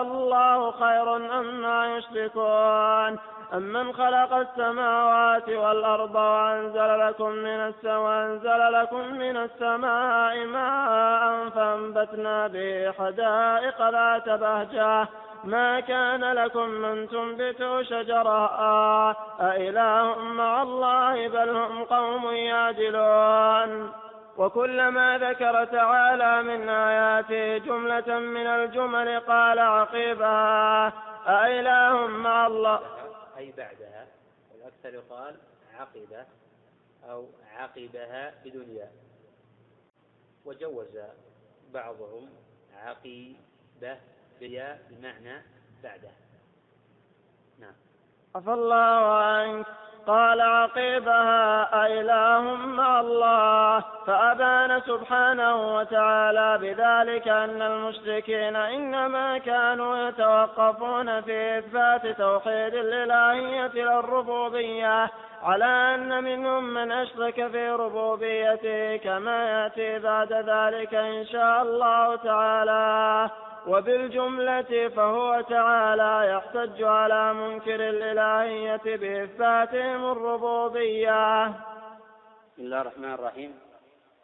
الله 0.00 0.70
خير 0.70 1.16
أما 1.16 1.96
يشركون 1.96 3.18
أمن 3.54 3.92
خلق 3.92 4.32
السماوات 4.34 5.48
والأرض 5.48 6.14
وأنزل 6.14 6.98
لكم 7.00 7.28
من 7.30 7.46
السماء 7.60 7.98
وأنزل 7.98 8.72
لكم 8.72 9.14
من 9.14 9.36
السماء 9.36 10.44
ماء 10.44 11.48
فأنبتنا 11.48 12.46
به 12.46 12.92
حدائق 12.98 13.90
ذات 13.90 14.28
بهجة 14.40 15.08
ما 15.44 15.80
كان 15.80 16.24
لكم 16.32 16.84
أن 16.84 17.08
تنبتوا 17.08 17.82
شجرها 17.82 19.16
أإله 19.40 20.18
مع 20.18 20.62
الله 20.62 21.28
بل 21.28 21.48
هم 21.56 21.84
قوم 21.84 22.26
يعدلون 22.32 23.92
وكلما 24.38 25.18
ذكر 25.18 25.64
تعالى 25.64 26.42
من 26.42 26.68
آياته 26.68 27.58
جملة 27.58 28.18
من 28.18 28.46
الجمل 28.46 29.20
قال 29.20 29.58
عقيبها 29.58 30.92
أإله 31.28 32.06
مع 32.06 32.46
الله 32.46 32.80
أي 33.36 33.52
بعدها 33.52 34.06
والأكثر 34.52 34.94
يقال 34.94 35.36
عقب 35.74 36.26
أو 37.04 37.28
عقبها 37.52 38.34
بدنيا 38.44 38.90
وجوز 40.44 40.98
بعضهم 41.72 42.28
عقيبة 42.74 44.00
بيا 44.40 44.78
بمعنى 44.90 45.42
بعده 45.82 46.10
نعم 47.58 47.74
عفى 48.34 48.50
الله 48.52 49.16
عنك 49.16 49.66
قال 50.06 50.40
عقيبها 50.40 51.66
أإله 51.86 52.40
مع 52.66 53.00
الله 53.00 53.84
فأبان 54.06 54.80
سبحانه 54.80 55.76
وتعالى 55.76 56.58
بذلك 56.60 57.28
أن 57.28 57.62
المشركين 57.62 58.56
إنما 58.56 59.38
كانوا 59.38 59.98
يتوقفون 60.08 61.20
في 61.20 61.58
إثبات 61.58 62.06
توحيد 62.06 62.74
الإلهية 62.74 63.72
للربوبية 63.84 65.10
على 65.42 65.64
أن 65.64 66.24
منهم 66.24 66.74
من 66.74 66.92
أشرك 66.92 67.46
في 67.48 67.70
ربوبيته 67.70 68.96
كما 68.96 69.44
يأتي 69.44 69.98
بعد 69.98 70.32
ذلك 70.32 70.94
إن 70.94 71.26
شاء 71.26 71.62
الله 71.62 72.16
تعالى 72.16 73.30
وبالجملة 73.66 74.88
فهو 74.88 75.40
تعالى 75.40 76.32
يحتج 76.32 76.82
على 76.82 77.34
منكر 77.34 77.88
الإلهية 77.88 78.96
بإثباتهم 78.96 80.10
الربوبية 80.12 81.46
بسم 81.48 82.62
الله 82.64 82.80
الرحمن 82.80 83.14
الرحيم 83.14 83.54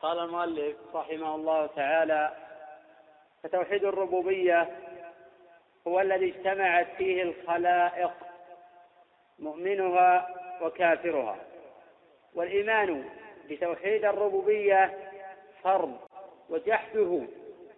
قال 0.02 0.18
المؤلف 0.18 0.76
رحمه 0.94 1.34
الله 1.34 1.66
تعالى 1.66 2.30
فتوحيد 3.42 3.84
الربوبية 3.84 4.68
هو 5.88 6.00
الذي 6.00 6.28
اجتمعت 6.36 6.86
فيه 6.98 7.22
الخلائق 7.22 8.10
مؤمنها 9.38 10.28
وكافرها 10.62 11.36
والإيمان 12.34 13.04
بتوحيد 13.50 14.04
الربوبية 14.04 14.98
فرض 15.64 15.96
وجحده 16.50 17.22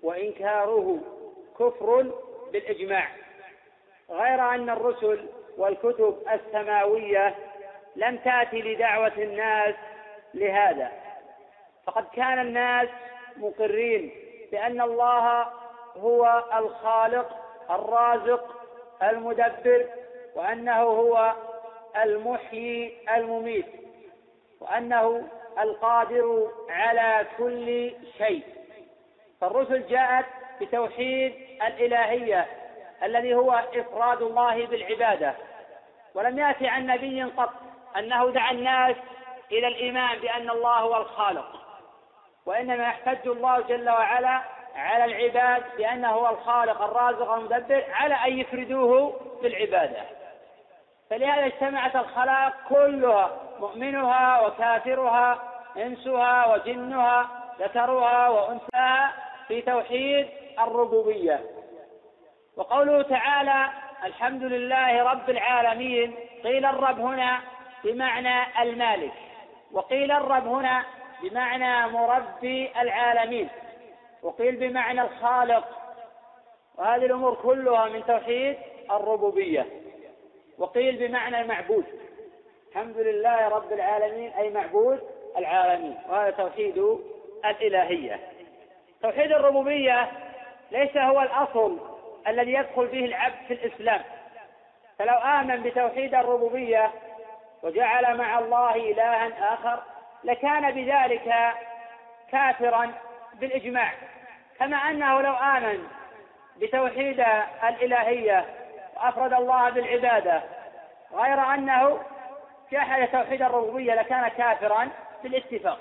وإنكاره 0.03 1.14
كفر 1.59 2.07
بالإجماع 2.53 3.09
غير 4.11 4.41
أن 4.55 4.71
الرسل 4.71 5.25
والكتب 5.59 6.19
السماوية 6.33 7.35
لم 7.97 8.17
تأتي 8.17 8.63
لدعوة 8.63 9.13
الناس 9.19 9.75
لهذا 10.35 10.93
فقد 11.87 12.05
كان 12.15 12.39
الناس 12.41 12.89
مقرين 13.37 14.11
بأن 14.53 14.81
الله 14.81 15.47
هو 15.97 16.43
الخالق 16.57 17.29
الرازق 17.71 18.55
المدبر 19.03 19.87
وأنه 20.35 20.81
هو 20.81 21.33
المحيي 22.03 22.97
المميت 23.17 23.67
وأنه 24.61 25.29
القادر 25.61 26.49
على 26.69 27.27
كل 27.39 27.93
شيء 28.19 28.43
فالرسل 29.41 29.87
جاءت 29.89 30.27
بتوحيد 30.61 31.35
الالهيه 31.67 32.47
الذي 33.03 33.35
هو 33.35 33.53
افراد 33.75 34.23
الله 34.23 34.67
بالعباده 34.67 35.35
ولم 36.15 36.39
ياتي 36.39 36.67
عن 36.69 36.87
نبي 36.87 37.23
قط 37.25 37.53
انه 37.99 38.31
دعا 38.31 38.51
الناس 38.51 38.97
الى 39.53 39.67
الايمان 39.67 40.19
بان 40.19 40.51
الله 40.51 40.77
هو 40.79 40.97
الخالق 40.97 41.61
وانما 42.47 42.83
يحتج 42.85 43.29
الله 43.29 43.61
جل 43.61 43.91
وعلا 43.91 44.41
على 44.77 45.05
العباد 45.05 45.63
بانه 45.77 46.09
هو 46.09 46.29
الخالق 46.35 46.83
الرازق 46.83 47.31
المدبر 47.31 47.85
على 47.93 48.15
ان 48.15 48.39
يفردوه 48.39 49.21
بالعباده 49.43 50.03
فلهذا 51.11 51.47
اجتمعت 51.47 51.97
الخلائق 51.97 52.53
كلها 52.69 53.31
مؤمنها 53.61 54.41
وكافرها 54.47 55.43
انسها 55.77 56.55
وجنها 56.55 57.29
ذكرها 57.61 58.29
وانثاها 58.29 59.13
في 59.49 59.63
توحيد 59.63 60.29
الربوبية 60.59 61.41
وقوله 62.57 63.03
تعالى 63.03 63.69
الحمد 64.05 64.43
لله 64.43 65.03
رب 65.03 65.31
العالمين 65.31 66.15
قيل 66.45 66.65
الرب 66.67 66.99
هنا 67.01 67.41
بمعنى 67.85 68.63
المالك 68.63 69.13
وقيل 69.73 70.13
الرب 70.13 70.47
هنا 70.47 70.85
بمعنى 71.23 71.93
مربي 71.93 72.71
العالمين 72.81 73.49
وقيل 74.23 74.57
بمعنى 74.57 75.03
الخالق 75.03 75.65
وهذه 76.79 77.05
الامور 77.07 77.35
كلها 77.35 77.89
من 77.89 78.05
توحيد 78.07 78.57
الربوبيه 78.91 79.67
وقيل 80.59 81.09
بمعنى 81.09 81.41
المعبود 81.41 81.85
الحمد 82.71 82.97
لله 82.99 83.49
رب 83.49 83.73
العالمين 83.73 84.33
اي 84.33 84.51
معبود 84.51 85.01
العالمين 85.37 85.97
وهذا 86.09 86.31
توحيد 86.31 86.85
الالهيه 87.45 88.21
توحيد 89.03 89.33
الربوبيه 89.33 90.11
ليس 90.71 90.97
هو 90.97 91.21
الأصل 91.21 91.79
الذي 92.29 92.53
يدخل 92.53 92.87
به 92.87 93.05
العبد 93.05 93.35
في 93.49 93.55
الإسلام 93.55 94.01
فلو 94.99 95.15
آمن 95.17 95.63
بتوحيد 95.63 96.15
الربوبية 96.15 96.91
وجعل 97.63 98.17
مع 98.19 98.39
الله 98.39 98.75
إلها 98.75 99.55
آخر 99.55 99.83
لكان 100.25 100.71
بذلك 100.71 101.35
كافرا 102.33 102.93
بالإجماع 103.35 103.91
كما 104.59 104.77
أنه 104.77 105.21
لو 105.21 105.35
آمن 105.35 105.89
بتوحيد 106.57 107.25
الإلهية 107.69 108.45
وأفرد 108.97 109.33
الله 109.33 109.71
بالعبادة 109.71 110.43
غير 111.15 111.39
أنه 111.55 112.01
جحد 112.73 113.09
توحيد 113.09 113.43
الربوبية 113.43 113.95
لكان 113.95 114.29
كافرا 114.29 114.89
بالاتفاق 115.23 115.79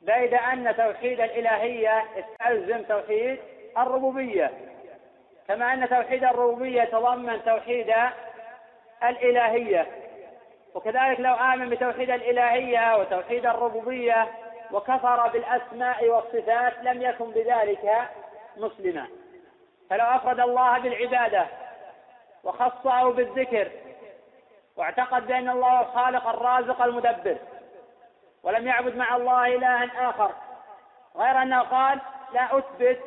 بيد 0.00 0.34
أن 0.34 0.74
توحيد 0.76 1.20
الإلهية 1.20 2.04
يستلزم 2.16 2.82
توحيد 2.82 3.38
الربوبية 3.78 4.50
كما 5.48 5.72
أن 5.74 5.88
توحيد 5.88 6.24
الربوبية 6.24 6.82
يتضمن 6.82 7.44
توحيد 7.44 7.94
الإلهية 9.02 9.86
وكذلك 10.74 11.20
لو 11.20 11.34
آمن 11.34 11.68
بتوحيد 11.70 12.10
الإلهية 12.10 12.96
وتوحيد 12.96 13.46
الربوبية 13.46 14.28
وكفر 14.72 15.28
بالأسماء 15.28 16.06
والصفات 16.08 16.72
لم 16.82 17.02
يكن 17.02 17.30
بذلك 17.30 17.94
مسلما 18.56 19.06
فلو 19.90 20.04
أفرد 20.04 20.40
الله 20.40 20.78
بالعبادة 20.78 21.46
وخصه 22.44 23.12
بالذكر 23.12 23.68
واعتقد 24.76 25.26
بأن 25.26 25.48
الله 25.48 25.80
الخالق 25.80 26.26
الرازق 26.28 26.82
المدبر 26.82 27.36
ولم 28.42 28.66
يعبد 28.68 28.96
مع 28.96 29.16
الله 29.16 29.46
إلها 29.46 30.10
آخر 30.10 30.30
غير 31.16 31.42
أنه 31.42 31.60
قال 31.60 31.98
لا 32.34 32.58
أثبت 32.58 33.00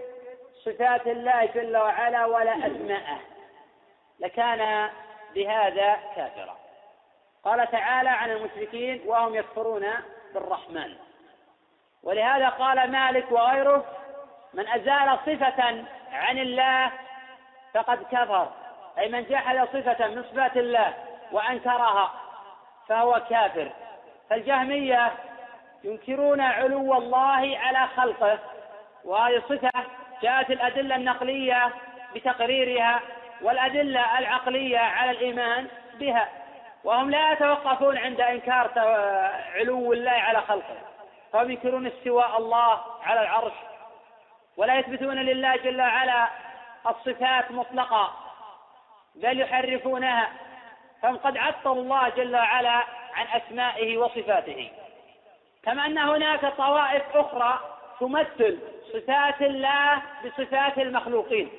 صفات 0.66 1.08
الله 1.08 1.46
جل 1.46 1.78
وعلا 1.78 2.26
ولا 2.26 2.68
أسماءه 2.68 3.20
لكان 4.20 4.90
بهذا 5.36 5.96
كافرا 6.16 6.58
قال 7.44 7.72
تعالى 7.72 8.10
عن 8.10 8.32
المشركين 8.32 9.02
وهم 9.06 9.36
يكفرون 9.36 9.88
بالرحمن 10.34 10.96
ولهذا 12.04 12.50
قال 12.50 12.92
مالك 12.92 13.32
وغيره 13.32 13.86
من 14.54 14.68
أزال 14.70 15.18
صفة 15.26 15.86
عن 16.12 16.38
الله 16.38 16.92
فقد 17.74 18.04
كفر 18.12 18.52
أي 18.98 19.10
من 19.10 19.24
جحد 19.26 19.68
صفة 19.74 20.08
من 20.08 20.24
صفات 20.24 20.58
الله 20.58 20.94
وأنكرها 21.32 22.14
فهو 22.88 23.22
كافر 23.30 23.72
فالجهمية 24.30 25.12
ينكرون 25.84 26.42
علو 26.42 26.94
الله 26.98 27.58
على 27.60 27.88
خلقه 27.98 28.40
وهذه 29.06 29.44
صفة 29.50 29.72
جاءت 30.24 30.52
الأدلة 30.52 30.96
النقلية 30.96 31.70
بتقريرها 32.16 33.02
والأدلة 33.42 34.20
العقلية 34.20 34.78
على 34.80 35.12
الإيمان 35.12 35.68
بها 36.00 36.30
وهم 36.84 37.12
لا 37.12 37.32
يتوقفون 37.32 37.98
عند 37.98 38.22
إنكار 38.22 38.72
علو 39.56 39.94
الله 39.94 40.12
على 40.12 40.42
خلقه 40.42 40.76
فهم 41.34 41.52
ينكرون 41.52 41.88
استواء 41.88 42.38
الله 42.38 42.82
على 43.04 43.22
العرش 43.22 43.54
ولا 44.58 44.80
يثبتون 44.80 45.16
لله 45.16 45.56
جل 45.56 45.82
وعلا 45.82 46.28
الصفات 46.88 47.52
مطلقة 47.52 48.12
بل 49.16 49.40
يحرفونها 49.40 50.30
فهم 51.02 51.18
قد 51.18 51.38
عطلوا 51.38 51.76
الله 51.76 52.10
جل 52.10 52.36
وعلا 52.36 52.84
عن 53.16 53.42
أسمائه 53.42 53.98
وصفاته 53.98 54.70
كما 55.64 55.86
أن 55.86 55.98
هناك 55.98 56.46
طوائف 56.46 57.04
أخرى 57.16 57.60
تمثل 58.00 58.60
صفات 58.94 59.42
الله 59.42 60.02
بصفات 60.26 60.78
المخلوقين 60.78 61.50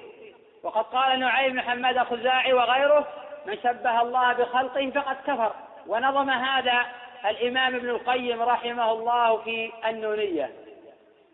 وقد 0.63 0.85
قال 0.85 1.21
نعيم 1.21 1.53
بن 1.53 1.61
حماد 1.61 1.99
الخزاعي 1.99 2.53
وغيره 2.53 3.09
من 3.47 3.59
شبه 3.63 4.03
الله 4.03 4.33
بخلقه 4.33 4.91
فقد 4.91 5.17
كفر 5.27 5.53
ونظم 5.87 6.31
هذا 6.31 6.87
الإمام 7.27 7.75
ابن 7.75 7.89
القيم 7.89 8.43
رحمه 8.43 8.93
الله 8.93 9.37
في 9.37 9.73
النونية 9.89 10.51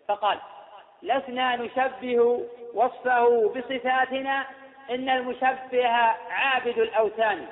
فقال 0.09 0.39
لسنا 1.03 1.57
نشبه 1.57 2.45
وصفه 2.75 3.49
بصفاتنا 3.57 4.47
إن 4.91 5.09
المشبه 5.09 5.87
عابد 6.31 6.79
الأوثان 6.79 7.47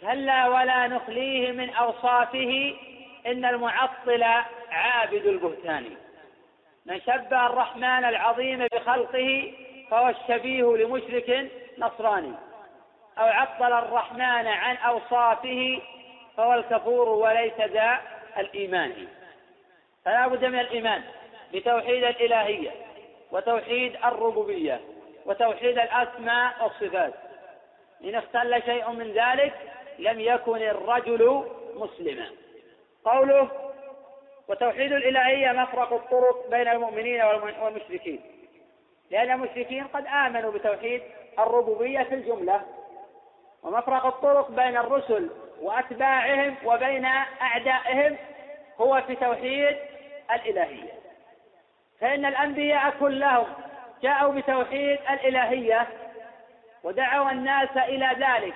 كلا 0.00 0.48
ولا 0.48 0.86
نخليه 0.86 1.52
من 1.52 1.70
أوصافه 1.70 2.74
إن 3.26 3.44
المعطل 3.44 4.22
عابد 4.70 5.26
البهتان 5.26 5.84
من 6.90 7.00
شبه 7.00 7.46
الرحمن 7.46 7.84
العظيم 8.04 8.66
بخلقه 8.66 9.52
فهو 9.90 10.08
الشبيه 10.08 10.76
لمشرك 10.76 11.48
نصراني 11.78 12.32
أو 13.18 13.24
عطل 13.24 13.72
الرحمن 13.72 14.46
عن 14.46 14.76
أوصافه 14.76 15.80
فهو 16.36 16.54
الكفور 16.54 17.08
وليس 17.08 17.60
ذا 17.60 17.98
الإيمان 18.38 18.92
فلا 20.04 20.26
بد 20.28 20.44
من 20.44 20.58
الإيمان 20.60 21.02
بتوحيد 21.52 22.04
الإلهية 22.04 22.70
وتوحيد 23.32 23.96
الربوبية 24.04 24.80
وتوحيد 25.26 25.78
الأسماء 25.78 26.52
والصفات 26.62 27.14
إن 28.04 28.14
اختل 28.14 28.62
شيء 28.62 28.90
من 28.90 29.12
ذلك 29.12 29.54
لم 29.98 30.20
يكن 30.20 30.56
الرجل 30.62 31.44
مسلما 31.76 32.26
قوله 33.04 33.48
وتوحيد 34.50 34.92
الإلهية 34.92 35.52
مفرق 35.52 35.92
الطرق 35.92 36.50
بين 36.50 36.68
المؤمنين 36.68 37.22
والمشركين 37.62 38.20
لأن 39.10 39.30
المشركين 39.30 39.84
قد 39.86 40.06
آمنوا 40.26 40.52
بتوحيد 40.52 41.02
الربوبية 41.38 42.02
في 42.02 42.14
الجملة 42.14 42.62
ومفرق 43.62 44.06
الطرق 44.06 44.50
بين 44.50 44.76
الرسل 44.76 45.30
وأتباعهم 45.60 46.54
وبين 46.64 47.04
أعدائهم 47.42 48.16
هو 48.80 49.02
في 49.06 49.14
توحيد 49.14 49.76
الإلهية 50.34 50.92
فإن 52.00 52.26
الأنبياء 52.26 52.90
كلهم 53.00 53.46
جاءوا 54.02 54.32
بتوحيد 54.32 54.98
الإلهية 55.10 55.86
ودعوا 56.84 57.30
الناس 57.30 57.76
إلى 57.76 58.10
ذلك 58.18 58.54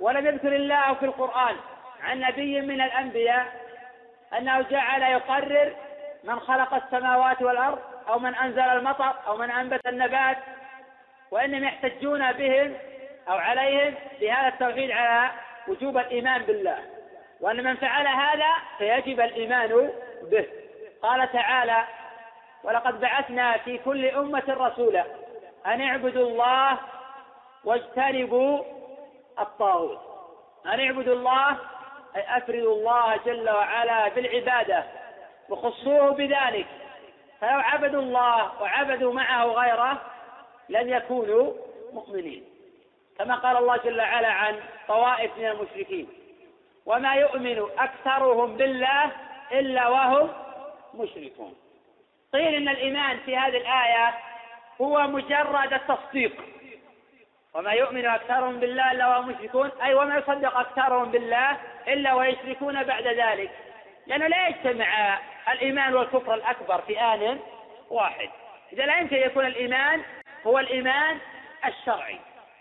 ولم 0.00 0.26
يذكر 0.26 0.56
الله 0.56 0.94
في 0.94 1.04
القرآن 1.04 1.56
عن 2.02 2.20
نبي 2.20 2.60
من 2.60 2.80
الأنبياء 2.80 3.61
أنه 4.38 4.60
جعل 4.62 5.02
يقرر 5.02 5.72
من 6.24 6.40
خلق 6.40 6.74
السماوات 6.74 7.42
والأرض 7.42 7.78
أو 8.08 8.18
من 8.18 8.34
أنزل 8.34 8.60
المطر 8.60 9.12
أو 9.26 9.36
من 9.36 9.50
أنبت 9.50 9.86
النبات 9.86 10.38
وإنهم 11.30 11.64
يحتجون 11.64 12.32
بهم 12.32 12.74
أو 13.28 13.34
عليهم 13.36 13.94
بهذا 14.20 14.48
التوحيد 14.48 14.90
على 14.90 15.30
وجوب 15.68 15.98
الإيمان 15.98 16.42
بالله 16.42 16.78
وأن 17.40 17.64
من 17.64 17.76
فعل 17.76 18.06
هذا 18.06 18.52
فيجب 18.78 19.20
الإيمان 19.20 19.90
به 20.22 20.46
قال 21.02 21.32
تعالى 21.32 21.84
ولقد 22.64 23.00
بعثنا 23.00 23.58
في 23.58 23.78
كل 23.78 24.06
أمة 24.06 24.42
رسولا 24.48 25.04
أن 25.66 25.80
اعبدوا 25.80 26.28
الله 26.28 26.78
واجتنبوا 27.64 28.62
الطاغوت 29.40 30.00
أن 30.66 30.80
اعبدوا 30.80 31.14
الله 31.14 31.56
أي 32.16 32.36
أفردوا 32.38 32.74
الله 32.76 33.16
جل 33.16 33.50
وعلا 33.50 34.08
بالعبادة 34.08 34.84
وخصوه 35.48 36.10
بذلك 36.12 36.66
فلو 37.40 37.58
عبدوا 37.60 38.00
الله 38.02 38.62
وعبدوا 38.62 39.12
معه 39.14 39.44
غيره 39.44 40.00
لن 40.68 40.88
يكونوا 40.88 41.52
مؤمنين 41.92 42.44
كما 43.18 43.34
قال 43.34 43.56
الله 43.56 43.76
جل 43.76 44.00
وعلا 44.00 44.28
عن 44.28 44.56
طوائف 44.88 45.38
من 45.38 45.46
المشركين 45.46 46.08
وما 46.86 47.14
يؤمن 47.14 47.62
أكثرهم 47.78 48.56
بالله 48.56 49.10
إلا 49.52 49.88
وهم 49.88 50.28
مشركون 50.94 51.54
قيل 52.32 52.44
طيب 52.46 52.54
إن 52.54 52.68
الإيمان 52.68 53.18
في 53.18 53.36
هذه 53.36 53.56
الآية 53.56 54.14
هو 54.80 55.00
مجرد 55.06 55.72
التصديق 55.72 56.32
وما 57.54 57.72
يؤمن 57.72 58.06
أكثرهم 58.06 58.60
بالله 58.60 58.92
إلا 58.92 59.06
وهم 59.08 59.28
مشركون 59.28 59.70
أي 59.84 59.94
وما 59.94 60.18
يصدق 60.18 60.56
أكثرهم 60.58 61.10
بالله 61.10 61.56
إلا 61.88 62.14
ويشركون 62.14 62.82
بعد 62.82 63.06
ذلك 63.06 63.50
لأنه 64.06 64.26
لا 64.26 64.48
يجتمع 64.48 65.18
الإيمان 65.52 65.94
والكفر 65.94 66.34
الأكبر 66.34 66.80
في 66.86 67.00
آن 67.00 67.40
واحد 67.90 68.28
إذا 68.72 68.86
لا 68.86 68.98
يمكن 69.00 69.16
أن 69.16 69.22
يكون 69.22 69.46
الإيمان 69.46 70.02
هو 70.46 70.58
الإيمان 70.58 71.18
الشرعي 71.64 72.18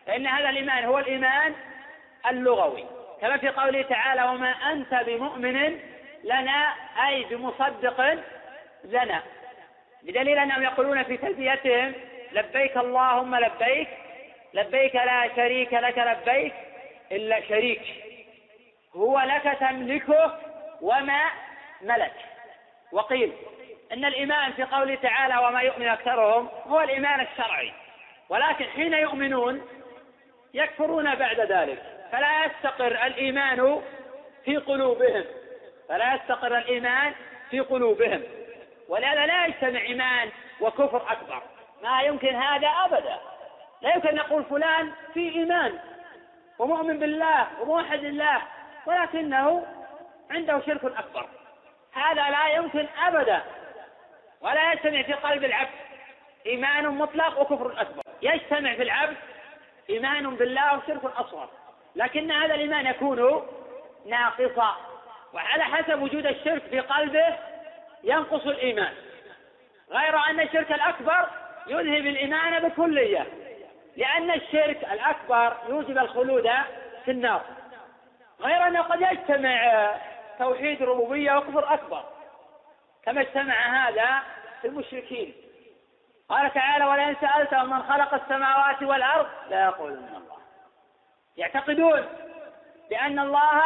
فإن 0.08 0.28
هذا 0.28 0.50
الإيمان 0.50 0.84
هو 0.84 1.00
الإيمان 1.00 1.56
اللغوي 2.30 2.86
كما 3.22 3.38
في 3.38 3.50
قوله 3.50 3.82
تعالى 3.82 4.24
وما 4.24 4.50
أنت 4.72 4.94
بمؤمن 5.08 5.80
لنا 6.24 6.74
أي 7.08 7.24
بمصدق 7.24 8.18
لنا 8.84 9.22
بدليل 10.04 10.38
أنهم 10.38 10.64
يقولون 10.64 11.04
في 11.04 11.18
تلبيتهم 11.18 11.94
لبيك 12.32 12.78
اللهم 12.78 13.36
لبيك 13.36 13.88
لبيك 14.54 14.96
لا 14.96 15.30
شريك 15.36 15.74
لك 15.74 15.98
لبيك 15.98 16.54
إلا 17.12 17.42
شريك 17.42 17.82
هو 18.96 19.20
لك 19.20 19.58
تملكه 19.60 20.38
وما 20.82 21.24
ملك 21.82 22.14
وقيل 22.92 23.34
إن 23.92 24.06
الإيمان 24.06 24.52
في 24.54 24.64
قوله 24.64 24.96
تعالى 24.96 25.38
وما 25.48 25.62
يؤمن 25.62 25.88
أكثرهم 25.88 26.50
هو 26.68 26.82
الإيمان 26.82 27.20
الشرعي 27.22 27.74
ولكن 28.30 28.66
حين 28.66 28.94
يؤمنون 28.94 29.68
يكفرون 30.54 31.16
بعد 31.16 31.40
ذلك 31.40 31.82
فلا 32.12 32.46
يستقر 32.46 32.88
الإيمان 33.06 33.82
في 34.46 34.58
قلوبهم 34.58 35.24
فلا 35.90 36.16
يستقر 36.16 36.58
الإيمان 36.58 37.14
في 37.50 37.60
قلوبهم 37.60 38.24
ولهذا 38.90 39.26
لا 39.26 39.46
يجتمع 39.46 39.82
إيمان 39.82 40.30
وكفر 40.62 41.12
أكبر 41.12 41.42
ما 41.84 42.02
يمكن 42.02 42.36
هذا 42.36 42.68
أبدا 42.68 43.18
لا 43.82 43.94
يمكن 43.96 44.08
أن 44.10 44.18
يقول 44.18 44.46
فلان 44.46 44.92
في 45.14 45.30
إيمان 45.30 45.80
ومؤمن 46.60 47.00
بالله 47.00 47.48
وموحد 47.62 48.00
لله 48.00 48.42
ولكنه 48.86 49.66
عنده 50.32 50.62
شرك 50.66 50.86
أكبر 50.86 51.26
هذا 51.94 52.30
لا 52.30 52.48
يمكن 52.48 52.86
أبدا 53.08 53.42
ولا 54.42 54.74
يجتمع 54.74 55.02
في 55.02 55.14
قلب 55.14 55.44
العبد 55.44 55.70
إيمان 56.46 56.88
مطلق 56.88 57.40
وكفر 57.40 57.82
أكبر 57.82 58.02
يجتمع 58.22 58.74
في 58.76 58.84
العبد 58.84 59.18
إيمان 59.90 60.36
بالله 60.36 60.78
وشرك 60.78 61.06
أصغر 61.06 61.50
لكن 61.96 62.32
هذا 62.32 62.56
الإيمان 62.56 62.86
يكون 62.88 63.48
ناقصا 64.08 64.76
وعلى 65.34 65.64
حسب 65.64 66.02
وجود 66.02 66.26
الشرك 66.26 66.62
في 66.70 66.80
قلبه 66.80 67.38
ينقص 68.04 68.46
الإيمان 68.46 68.94
غير 69.92 70.16
أن 70.30 70.40
الشرك 70.40 70.72
الأكبر 70.72 71.28
يذهب 71.68 72.06
الإيمان 72.08 72.60
بكلية 72.70 73.26
لأن 73.98 74.32
الشرك 74.32 74.84
الأكبر 74.92 75.54
يوجب 75.70 75.98
الخلود 75.98 76.50
في 77.06 77.12
النار 77.12 77.42
غير 78.42 78.68
أنه 78.68 78.82
قد 78.82 79.02
يجتمع 79.02 79.92
توحيد 80.40 80.84
ربوبية 80.84 81.36
وكفر 81.38 81.74
أكبر 81.74 82.04
كما 83.04 83.22
اجتمع 83.22 83.54
هذا 83.88 84.20
في 84.62 84.68
المشركين 84.68 85.34
قال 86.30 86.54
تعالى 86.54 86.86
ولئن 86.86 87.16
سألتهم 87.22 87.70
من 87.70 87.84
خلق 87.84 88.14
السماوات 88.14 88.82
والأرض 88.82 89.28
لا 89.50 89.66
يقولون 89.66 90.08
الله 90.16 90.38
يعتقدون 91.38 92.06
بأن 92.90 93.20
الله 93.20 93.62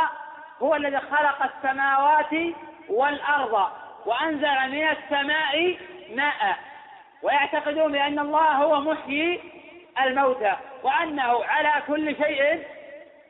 هو 0.62 0.76
الذي 0.76 0.98
خلق 1.00 1.50
السماوات 1.58 2.56
والأرض 2.90 3.68
وأنزل 4.06 4.70
من 4.72 4.88
السماء 4.90 5.78
ماء 6.16 6.56
ويعتقدون 7.24 7.92
بأن 7.92 8.20
الله 8.20 8.52
هو 8.52 8.80
محيي 8.82 9.55
الموتى 10.00 10.54
وأنه 10.84 11.44
على 11.46 11.74
كل 11.88 12.16
شيء 12.16 12.64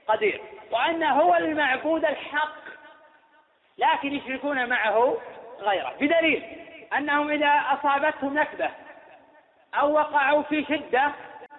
قدير 0.08 0.42
وأنه 0.72 1.14
هو 1.22 1.36
المعبود 1.36 2.06
الحق 2.06 2.66
لكن 3.78 4.14
يشركون 4.14 4.70
معه 4.70 5.18
غيره 5.60 5.94
بدليل 6.02 6.44
أنهم 6.98 7.30
إذا 7.32 7.48
أصابتهم 7.50 8.34
نكبة 8.40 8.70
أو 9.76 9.94
وقعوا 9.94 10.44
في 10.44 10.66
شدة 10.66 11.12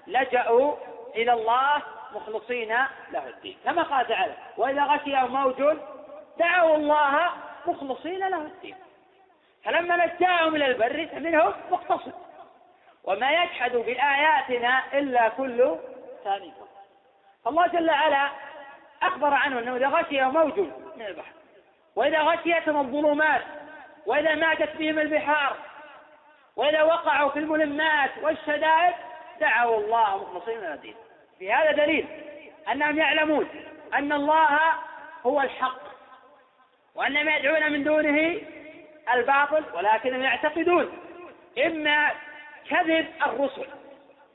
لجأوا 0.07 0.75
إلى 1.17 1.33
الله 1.33 1.83
مخلصين 2.15 2.69
له 3.13 3.27
الدين 3.29 3.57
كما 3.65 3.83
قال 3.83 4.07
تعالى 4.07 4.33
وإذا 4.57 4.83
غشيهم 4.85 5.33
موج 5.43 5.77
دعوا 6.39 6.77
الله 6.77 7.31
مخلصين 7.67 8.29
له 8.29 8.41
الدين 8.43 8.75
فلما 9.65 9.97
نجاهم 10.07 10.55
إلى 10.57 10.67
البر 10.67 11.09
منهم 11.19 11.53
مقتصد 11.71 12.13
وما 13.07 13.31
يجحد 13.31 13.73
بآياتنا 13.73 14.83
إلا 14.93 15.29
كل 15.29 15.77
ثاني 16.25 16.53
فالله 17.45 17.67
جل 17.67 17.91
وعلا 17.91 18.29
أخبر 19.03 19.35
عنه 19.35 19.59
أنه 19.59 19.77
إذا 19.77 19.89
غشي 19.89 20.23
موج 20.23 20.59
من 20.97 21.07
البحر 21.09 21.33
وإذا 21.97 22.21
غشيتهم 22.21 22.77
الظلمات 22.81 23.43
وإذا 24.07 24.35
ماتت 24.35 24.77
بهم 24.77 24.99
البحار 24.99 25.57
وإذا 26.57 26.83
وقعوا 26.83 27.31
في 27.31 27.39
الملمات 27.39 28.11
والشدائد 28.23 28.95
دعوا 29.41 29.79
الله 29.81 30.17
مخلصين 30.17 30.59
من 30.61 30.67
الدين 30.67 30.95
في 31.39 31.53
هذا 31.53 31.73
دليل 31.73 32.07
أنهم 32.73 32.99
يعلمون 32.99 33.47
أن 33.95 34.13
الله 34.13 34.59
هو 35.27 35.41
الحق 35.41 35.81
وأنهم 36.95 37.29
يدعون 37.29 37.73
من 37.73 37.85
دونه 37.85 38.41
الباطل 39.15 39.65
ولكنهم 39.75 40.23
يعتقدون 40.23 40.99
إما 41.67 42.11
كذب 42.71 43.07
الرسل 43.27 43.67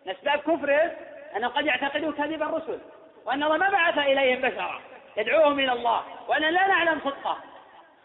من 0.05 0.11
أسباب 0.13 0.39
كفره 0.39 0.91
أنه 1.35 1.47
قد 1.47 1.65
يعتقدوا 1.65 2.11
كذب 2.17 2.43
الرسل 2.43 2.79
وأن 3.25 3.43
الله 3.43 3.57
ما 3.57 3.69
بعث 3.69 3.97
إليهم 3.97 4.41
بشرا 4.41 4.81
يدعوهم 5.17 5.59
إلى 5.59 5.71
الله 5.71 6.01
وأن 6.27 6.41
لا 6.41 6.67
نعلم 6.67 6.99
صدقه 7.03 7.37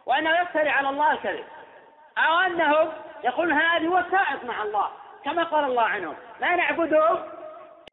وأنه 0.06 0.40
يفتري 0.42 0.68
على 0.68 0.88
الله 0.88 1.12
الكذب 1.12 1.44
أو 2.18 2.38
أنهم 2.38 2.88
يقولون 3.24 3.52
هذه 3.52 3.86
وسائط 3.88 4.44
مع 4.44 4.62
الله 4.62 4.88
كما 5.24 5.42
قال 5.44 5.64
الله 5.64 5.82
عنهم 5.82 6.16
لا 6.40 6.56
نعبدهم 6.56 7.18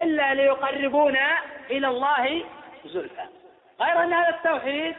إلا 0.01 0.34
ليقربونا 0.34 1.38
إلى 1.69 1.88
الله 1.88 2.43
زلفى 2.85 3.26
غير 3.81 4.03
أن 4.03 4.14
هذا 4.14 4.30
التوحيد 4.30 4.95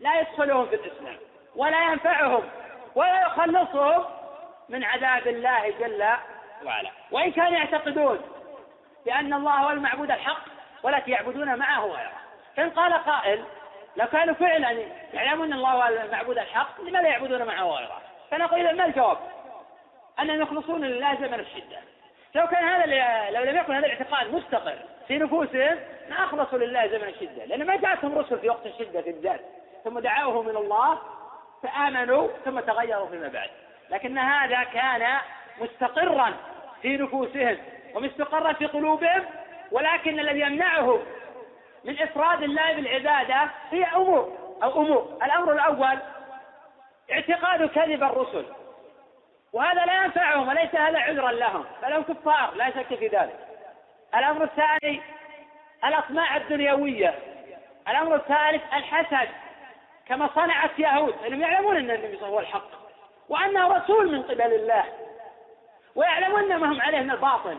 لا 0.00 0.20
يدخلهم 0.20 0.66
في 0.66 0.74
الإسلام 0.74 1.16
ولا 1.56 1.84
ينفعهم 1.90 2.42
ولا 2.94 3.22
يخلصهم 3.22 4.04
من 4.68 4.84
عذاب 4.84 5.26
الله 5.26 5.70
جل 5.80 6.02
وعلا 6.66 6.90
وإن 7.10 7.32
كانوا 7.32 7.58
يعتقدون 7.58 8.20
بأن 9.06 9.34
الله 9.34 9.52
هو 9.52 9.70
المعبود 9.70 10.10
الحق 10.10 10.42
ولكن 10.82 11.12
يعبدون 11.12 11.56
معه 11.56 11.80
غيره 11.80 12.12
فإن 12.56 12.70
قال 12.70 12.92
قائل 12.92 13.44
لو 13.96 14.06
كانوا 14.06 14.34
فعلا 14.34 14.70
يعلمون 15.14 15.46
أن 15.46 15.58
الله 15.58 15.70
هو 15.70 15.86
المعبود 16.04 16.38
الحق 16.38 16.80
لماذا 16.80 17.08
يعبدون 17.08 17.42
معه 17.44 17.64
غيره 17.64 18.00
فنقول 18.30 18.60
إذا 18.60 18.72
ما 18.72 18.84
الجواب 18.84 19.18
أنهم 20.20 20.42
يخلصون 20.42 20.84
لله 20.84 21.14
زمن 21.14 21.40
الشدة 21.40 21.76
لو 22.34 22.46
كان 22.46 22.64
هذا 22.64 22.86
لو 23.30 23.44
لم 23.44 23.56
يكن 23.58 23.74
هذا 23.74 23.86
الاعتقاد 23.86 24.34
مستقر 24.34 24.76
في 25.08 25.18
نفوسهم 25.18 25.78
ما 26.10 26.24
اخلصوا 26.24 26.58
لله 26.58 26.86
زمن 26.88 27.04
الشده، 27.08 27.44
لان 27.44 27.66
ما 27.66 27.76
جاءتهم 27.76 28.18
رسل 28.18 28.38
في 28.38 28.48
وقت 28.48 28.66
الشده 28.66 29.02
في 29.02 29.10
الذات، 29.10 29.40
ثم 29.84 29.98
دعوهم 29.98 30.48
الى 30.48 30.58
الله 30.58 30.98
فامنوا 31.62 32.28
ثم 32.44 32.60
تغيروا 32.60 33.06
فيما 33.06 33.28
بعد، 33.28 33.50
لكن 33.90 34.18
هذا 34.18 34.62
كان 34.64 35.06
مستقرا 35.60 36.34
في 36.86 36.96
نفوسهم 36.96 37.58
ومستقرة 37.94 38.52
في 38.52 38.66
قلوبهم 38.66 39.24
ولكن 39.72 40.20
الذي 40.20 40.40
يمنعهم 40.40 41.00
من 41.84 42.02
إفراد 42.02 42.42
الله 42.42 42.72
بالعبادة 42.74 43.50
هي 43.70 43.84
أمور 43.84 44.36
أو 44.62 44.80
أمور 44.82 45.18
الأمر 45.22 45.52
الأول 45.52 45.98
اعتقاد 47.12 47.68
كذب 47.68 48.02
الرسل 48.02 48.44
وهذا 49.52 49.84
لا 49.84 50.04
ينفعهم 50.04 50.48
وليس 50.48 50.74
هذا 50.74 50.98
عذرا 50.98 51.30
لهم 51.32 51.64
بل 51.82 51.92
هم 51.92 52.02
كفار 52.02 52.54
لا 52.54 52.70
شك 52.70 52.94
في 52.94 53.06
ذلك 53.06 53.36
الأمر 54.18 54.44
الثاني 54.44 55.00
الأطماع 55.84 56.36
الدنيوية 56.36 57.14
الأمر 57.88 58.14
الثالث 58.16 58.62
الحسد 58.72 59.28
كما 60.08 60.30
صنعت 60.34 60.78
يهود 60.78 61.14
أنهم 61.26 61.40
يعلمون 61.40 61.76
أن 61.76 61.90
النبي 61.90 62.16
صلى 62.16 62.26
الله 62.26 62.26
عليه 62.26 62.26
وسلم 62.26 62.30
هو 62.32 62.40
الحق 62.40 62.68
وأنه 63.28 63.68
رسول 63.76 64.12
من 64.12 64.22
قبل 64.22 64.42
الله 64.54 64.84
ويعلمون 65.96 66.56
ما 66.56 66.68
هم 66.72 66.80
عليه 66.82 67.00
من 67.00 67.10
الباطل 67.10 67.58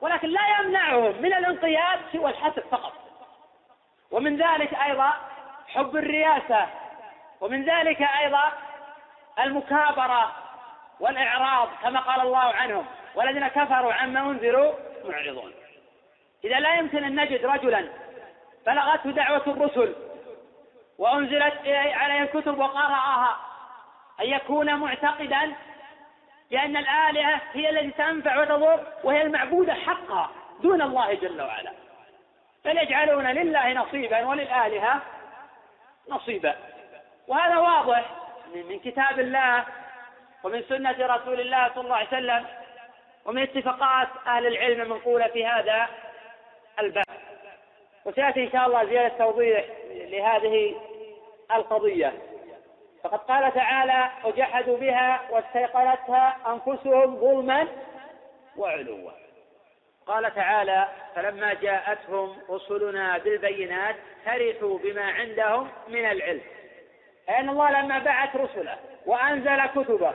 ولكن 0.00 0.28
لا 0.28 0.40
يمنعهم 0.60 1.22
من 1.22 1.32
الانقياد 1.34 1.98
سوى 2.12 2.30
الحسد 2.30 2.62
فقط 2.70 2.92
ومن 4.10 4.36
ذلك 4.36 4.74
أيضا 4.74 5.12
حب 5.68 5.96
الرياسة 5.96 6.66
ومن 7.40 7.64
ذلك 7.64 8.02
أيضا 8.02 8.52
المكابرة 9.38 10.32
والإعراض 11.00 11.68
كما 11.82 12.00
قال 12.00 12.20
الله 12.20 12.38
عنهم 12.54 12.86
والذين 13.14 13.48
كفروا 13.48 13.92
عما 13.92 14.20
أنذروا 14.20 14.72
معرضون 15.04 15.52
إذا 16.44 16.60
لا 16.60 16.74
يمكن 16.74 17.04
أن 17.04 17.20
نجد 17.20 17.44
رجلا 17.46 17.88
بلغته 18.66 19.10
دعوة 19.10 19.42
الرسل 19.46 19.94
وأنزلت 20.98 21.54
عليه 21.92 22.22
الكتب 22.22 22.58
وقرأها 22.58 23.36
أن 24.20 24.26
يكون 24.26 24.74
معتقدا 24.74 25.52
لأن 26.50 26.76
الآلهة 26.76 27.40
هي 27.52 27.70
التي 27.70 27.90
تنفع 27.98 28.40
وتضر 28.40 28.86
وهي 29.04 29.22
المعبودة 29.22 29.74
حقا 29.74 30.30
دون 30.62 30.82
الله 30.82 31.14
جل 31.14 31.42
وعلا 31.42 31.72
بل 32.64 32.76
يجعلون 32.78 33.26
لله 33.26 33.72
نصيبا 33.72 34.26
وللآلهة 34.26 35.02
نصيبا 36.08 36.54
وهذا 37.28 37.56
واضح 37.56 38.04
من 38.54 38.78
كتاب 38.78 39.20
الله 39.20 39.64
ومن 40.44 40.62
سنة 40.68 40.96
رسول 41.00 41.40
الله 41.40 41.70
صلى 41.74 41.84
الله 41.84 41.96
عليه 41.96 42.08
وسلم 42.08 42.46
ومن 43.24 43.42
اتفاقات 43.42 44.08
أهل 44.26 44.46
العلم 44.46 44.80
المنقولة 44.80 45.26
في 45.28 45.46
هذا 45.46 45.86
الباب 46.80 47.04
وسيأتي 48.04 48.44
إن 48.44 48.50
شاء 48.52 48.66
الله 48.66 48.84
زيادة 48.84 49.14
توضيح 49.18 49.64
لهذه 49.90 50.76
القضية 51.56 52.12
فقد 53.04 53.18
قال 53.18 53.54
تعالى 53.54 54.10
وجحدوا 54.24 54.78
بها 54.78 55.20
واستيقنتها 55.30 56.36
أنفسهم 56.46 57.16
ظلما 57.20 57.66
وعلوا 58.56 59.10
قال 60.06 60.34
تعالى 60.34 60.88
فلما 61.14 61.54
جاءتهم 61.54 62.36
رسلنا 62.50 63.18
بالبينات 63.18 63.96
فرحوا 64.24 64.78
بما 64.78 65.02
عندهم 65.04 65.68
من 65.88 66.04
العلم 66.04 66.40
أي 67.28 67.38
أن 67.38 67.48
الله 67.48 67.70
لما 67.82 67.98
بعث 67.98 68.36
رسله 68.36 68.76
وأنزل 69.06 69.66
كتبه 69.66 70.14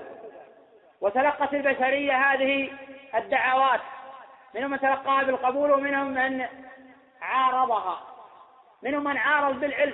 وتلقت 1.02 1.54
البشرية 1.54 2.14
هذه 2.14 2.72
الدعوات 3.16 3.80
منهم 4.56 4.72
من 4.72 4.80
تلقاها 4.80 5.24
بالقبول 5.24 5.72
ومنهم 5.72 6.08
من 6.08 6.46
عارضها 7.22 8.02
منهم 8.82 9.04
من 9.04 9.18
عارض 9.18 9.60
بالعلم 9.60 9.94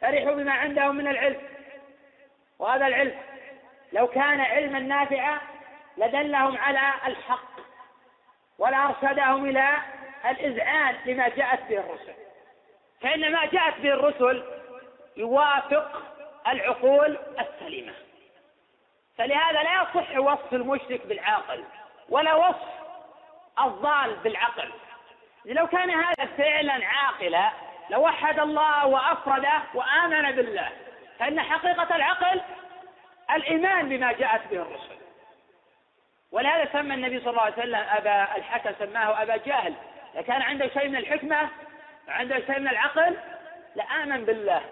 فرحوا 0.00 0.32
بما 0.34 0.52
عندهم 0.52 0.96
من 0.96 1.08
العلم 1.08 1.36
وهذا 2.60 2.86
العلم 2.86 3.14
لو 3.92 4.06
كان 4.06 4.40
علما 4.40 4.78
نافعا 4.78 5.38
لدلهم 5.96 6.58
على 6.58 6.80
الحق 7.06 7.50
ولارشدهم 8.58 9.44
الى 9.48 9.72
الاذعان 10.30 10.96
لما 11.06 11.28
جاءت 11.28 11.60
به 11.68 11.78
الرسل 11.80 12.12
فان 13.00 13.32
ما 13.32 13.46
جاءت 13.46 13.80
به 13.80 13.88
الرسل 13.88 14.44
يوافق 15.16 16.02
العقول 16.48 17.18
السليمه 17.40 17.92
فلهذا 19.18 19.62
لا 19.62 19.74
يصح 19.82 20.18
وصف 20.18 20.52
المشرك 20.52 21.06
بالعاقل 21.06 21.64
ولا 22.08 22.34
وصف 22.34 22.68
الضال 23.64 24.14
بالعقل 24.24 24.72
لو 25.44 25.66
كان 25.66 25.90
هذا 25.90 26.26
فعلا 26.36 26.86
عاقلا 26.86 27.50
لوحد 27.90 28.40
الله 28.40 28.86
وافرده 28.86 29.62
وامن 29.74 30.30
بالله 30.32 30.68
فإن 31.20 31.40
حقيقة 31.40 31.96
العقل 31.96 32.40
الإيمان 33.34 33.88
بما 33.88 34.12
جاءت 34.12 34.40
به 34.50 34.56
الرسل 34.62 34.94
ولهذا 36.32 36.68
سمى 36.72 36.94
النبي 36.94 37.20
صلى 37.20 37.30
الله 37.30 37.42
عليه 37.42 37.52
وسلم 37.54 37.74
أبا 37.88 38.36
الحكم 38.36 38.70
سماه 38.78 39.22
أبا 39.22 39.36
جهل 39.36 39.74
لكان 40.14 40.42
عنده 40.42 40.68
شيء 40.68 40.88
من 40.88 40.96
الحكمة 40.96 41.48
عنده 42.08 42.36
شيء 42.46 42.58
من 42.60 42.68
العقل 42.68 43.16
لآمن 43.76 44.24
بالله 44.24 44.62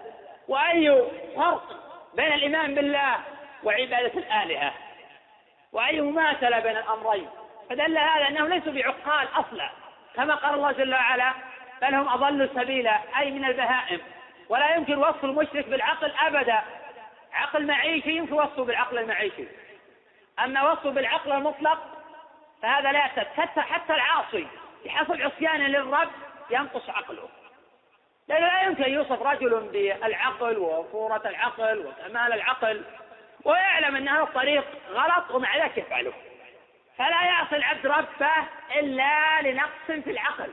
وأي 0.47 1.03
فرق 1.35 1.75
بين 2.13 2.33
الإيمان 2.33 2.75
بالله 2.75 3.15
وعبادة 3.63 4.19
الآلهة 4.19 4.73
وأي 5.73 6.01
مماثلة 6.01 6.59
بين 6.59 6.77
الأمرين 6.77 7.29
فدل 7.69 7.97
هذا 7.97 8.27
أنه 8.27 8.47
ليسوا 8.47 8.71
بعقال 8.71 9.27
أصلا 9.33 9.69
كما 10.15 10.35
قال 10.35 10.53
الله 10.53 10.71
جل 10.71 10.93
وعلا 10.93 11.31
بل 11.81 11.95
هم 11.95 12.09
أضل 12.09 12.49
سبيلا 12.55 12.99
أي 13.19 13.31
من 13.31 13.45
البهائم 13.45 13.99
ولا 14.49 14.75
يمكن 14.75 14.97
وصف 14.97 15.23
المشرك 15.25 15.67
بالعقل 15.67 16.11
أبدا 16.19 16.61
عقل 17.33 17.67
معيشي 17.67 18.11
يمكن 18.17 18.33
وصفه 18.33 18.63
بالعقل 18.65 18.97
المعيشي 18.97 19.47
أما 20.39 20.71
وصفه 20.71 20.89
بالعقل 20.89 21.31
المطلق 21.31 21.79
فهذا 22.61 22.91
لا 22.91 22.99
يعتد 22.99 23.27
حتى 23.37 23.61
حتى 23.61 23.93
العاصي 23.93 24.47
بحسب 24.85 25.21
عصيانه 25.21 25.67
للرب 25.67 26.09
ينقص 26.49 26.89
عقله 26.89 27.29
لأنه 28.27 28.47
لا 28.47 28.61
يمكن 28.63 28.83
أن 28.83 28.91
يوصف 28.91 29.21
رجل 29.21 29.59
بالعقل 29.73 30.57
وفورة 30.57 31.21
العقل 31.25 31.79
وكمال 31.87 32.33
العقل 32.33 32.83
ويعلم 33.45 33.95
أن 33.95 34.07
هذا 34.07 34.21
الطريق 34.23 34.65
غلط 34.91 35.31
ومع 35.31 35.57
ذلك 35.57 35.77
يفعله 35.77 36.13
فلا 36.97 37.21
يعصي 37.23 37.55
العبد 37.55 37.87
ربه 37.87 38.31
إلا 38.75 39.41
لنقص 39.41 39.85
في 40.03 40.11
العقل 40.11 40.51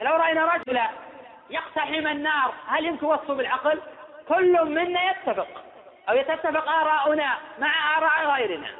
لو 0.00 0.16
رأينا 0.16 0.54
رجلا 0.54 0.88
يقتحم 1.50 2.06
النار 2.06 2.54
هل 2.66 2.86
يمكن 2.86 3.06
وصفه 3.06 3.34
بالعقل 3.34 3.80
كل 4.28 4.64
منا 4.64 5.10
يتفق 5.10 5.48
أو 6.08 6.22
تتفق 6.22 6.68
آراؤنا 6.68 7.34
مع 7.58 7.98
آراء 7.98 8.30
غيرنا 8.34 8.70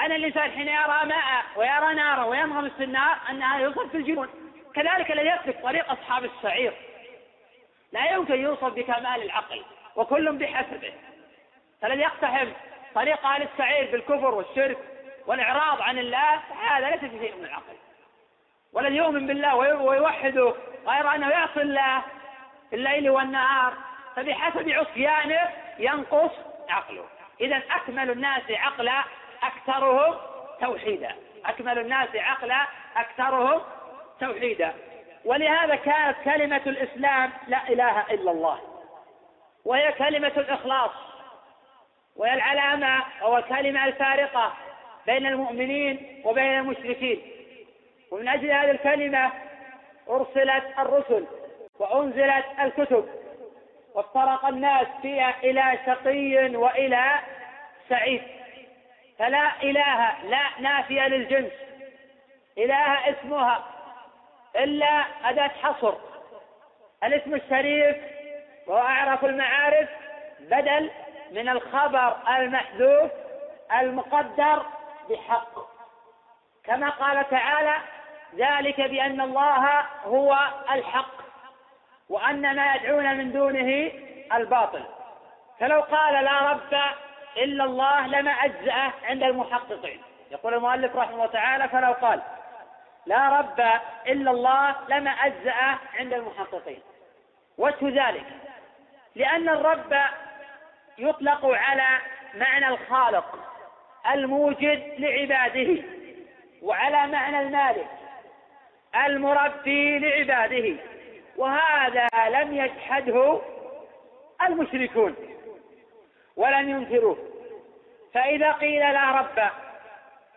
أنا 0.00 0.16
الإنسان 0.16 0.50
حين 0.50 0.68
يرى 0.68 1.00
ماء 1.04 1.44
ويرى 1.56 1.94
نارا 1.94 2.24
وينغمس 2.24 2.72
في 2.72 2.84
النار 2.84 3.16
أنها 3.30 3.58
يوصف 3.60 3.88
في 3.90 3.96
الجنون 3.96 4.28
كذلك 4.74 5.12
الذي 5.12 5.26
يسلك 5.28 5.62
طريق 5.62 5.90
أصحاب 5.92 6.24
السعير 6.24 6.72
لا 7.92 8.10
يمكن 8.12 8.40
يوصف 8.40 8.64
بكمال 8.64 9.22
العقل 9.22 9.62
وكل 9.96 10.32
بحسبه 10.36 10.92
فالذي 11.82 11.98
يقتحم 12.00 12.48
طريق 12.94 13.26
أهل 13.26 13.42
السعير 13.42 13.92
بالكفر 13.92 14.34
والشرك 14.34 14.78
والإعراض 15.26 15.82
عن 15.82 15.98
الله 15.98 16.34
هذا 16.70 16.90
ليس 16.90 17.00
في 17.00 17.18
شيء 17.18 17.36
من 17.36 17.44
العقل 17.44 17.76
ولن 18.72 18.94
يؤمن 18.94 19.26
بالله 19.26 19.56
ويوحده 19.56 20.54
غير 20.88 21.14
أنه 21.14 21.28
يعصي 21.30 21.60
الله 21.60 22.00
في 22.70 22.76
الليل 22.76 23.10
والنهار 23.10 23.74
فبحسب 24.16 24.68
عصيانه 24.70 25.40
ينقص 25.78 26.30
عقله 26.68 27.04
إذا 27.40 27.62
أكمل 27.70 28.10
الناس 28.10 28.42
عقلا 28.50 29.02
أكثرهم 29.42 30.14
توحيدا 30.60 31.14
أكمل 31.46 31.78
الناس 31.78 32.08
عقلا 32.16 32.66
أكثرهم 32.96 33.60
توحيدا 34.20 34.72
ولهذا 35.24 35.74
كانت 35.76 36.16
كلمة 36.24 36.62
الإسلام 36.66 37.32
لا 37.48 37.60
إله 37.68 38.00
إلا 38.10 38.30
الله 38.30 38.58
وهي 39.64 39.92
كلمة 39.92 40.32
الإخلاص 40.36 40.90
وهي 42.16 42.32
العلامة 42.34 43.00
أو 43.22 43.38
الكلمة 43.38 43.84
الفارقة 43.84 44.52
بين 45.06 45.26
المؤمنين 45.26 46.22
وبين 46.24 46.58
المشركين 46.58 47.41
ومن 48.12 48.28
أجل 48.28 48.50
هذه 48.50 48.70
الكلمة 48.70 49.30
أرسلت 50.10 50.64
الرسل 50.78 51.26
وأنزلت 51.78 52.44
الكتب 52.60 53.08
وافترق 53.94 54.44
الناس 54.46 54.86
فيها 55.02 55.34
إلى 55.42 55.78
شقي 55.86 56.56
وإلى 56.56 57.10
سعيد 57.88 58.22
فلا 59.18 59.52
إله 59.62 60.22
لا 60.28 60.40
نافية 60.58 61.08
للجنس 61.08 61.52
إله 62.58 63.10
اسمها 63.10 63.64
إلا 64.56 65.04
أداة 65.24 65.50
حصر 65.62 65.94
الاسم 67.04 67.34
الشريف 67.34 67.96
وهو 68.66 68.78
أعرف 68.78 69.24
المعارف 69.24 69.88
بدل 70.40 70.90
من 71.30 71.48
الخبر 71.48 72.16
المحذوف 72.36 73.10
المقدر 73.80 74.66
بحق 75.10 75.58
كما 76.64 76.88
قال 76.90 77.30
تعالى 77.30 77.74
ذلك 78.36 78.80
بأن 78.80 79.20
الله 79.20 79.84
هو 80.04 80.38
الحق 80.72 81.12
وأن 82.08 82.56
ما 82.56 82.74
يدعون 82.74 83.16
من 83.16 83.32
دونه 83.32 83.92
الباطل 84.34 84.82
فلو 85.60 85.80
قال 85.80 86.24
لا 86.24 86.38
رب 86.50 86.74
إلا 87.36 87.64
الله 87.64 88.06
لما 88.06 88.30
أجزأه 88.30 88.92
عند 89.04 89.22
المحققين 89.22 90.00
يقول 90.30 90.54
المؤلف 90.54 90.96
رحمه 90.96 91.14
الله 91.14 91.26
تعالى 91.26 91.68
فلو 91.68 91.92
قال 91.92 92.20
لا 93.06 93.28
رب 93.28 93.60
إلا 94.06 94.30
الله 94.30 94.74
لما 94.88 95.10
أجزأه 95.10 95.78
عند 95.98 96.12
المحققين 96.12 96.82
وجه 97.58 98.08
ذلك 98.08 98.26
لأن 99.14 99.48
الرب 99.48 99.94
يطلق 100.98 101.40
على 101.46 101.86
معنى 102.34 102.68
الخالق 102.68 103.38
الموجد 104.12 104.94
لعباده 104.98 105.82
وعلى 106.62 107.06
معنى 107.06 107.38
المالك 107.40 107.88
المربي 108.96 109.98
لعباده 109.98 110.76
وهذا 111.36 112.06
لم 112.28 112.56
يجحده 112.56 113.40
المشركون 114.46 115.14
ولم 116.36 116.68
ينكروه 116.68 117.18
فإذا 118.14 118.52
قيل 118.52 118.80
لا 118.80 119.10
رب 119.10 119.50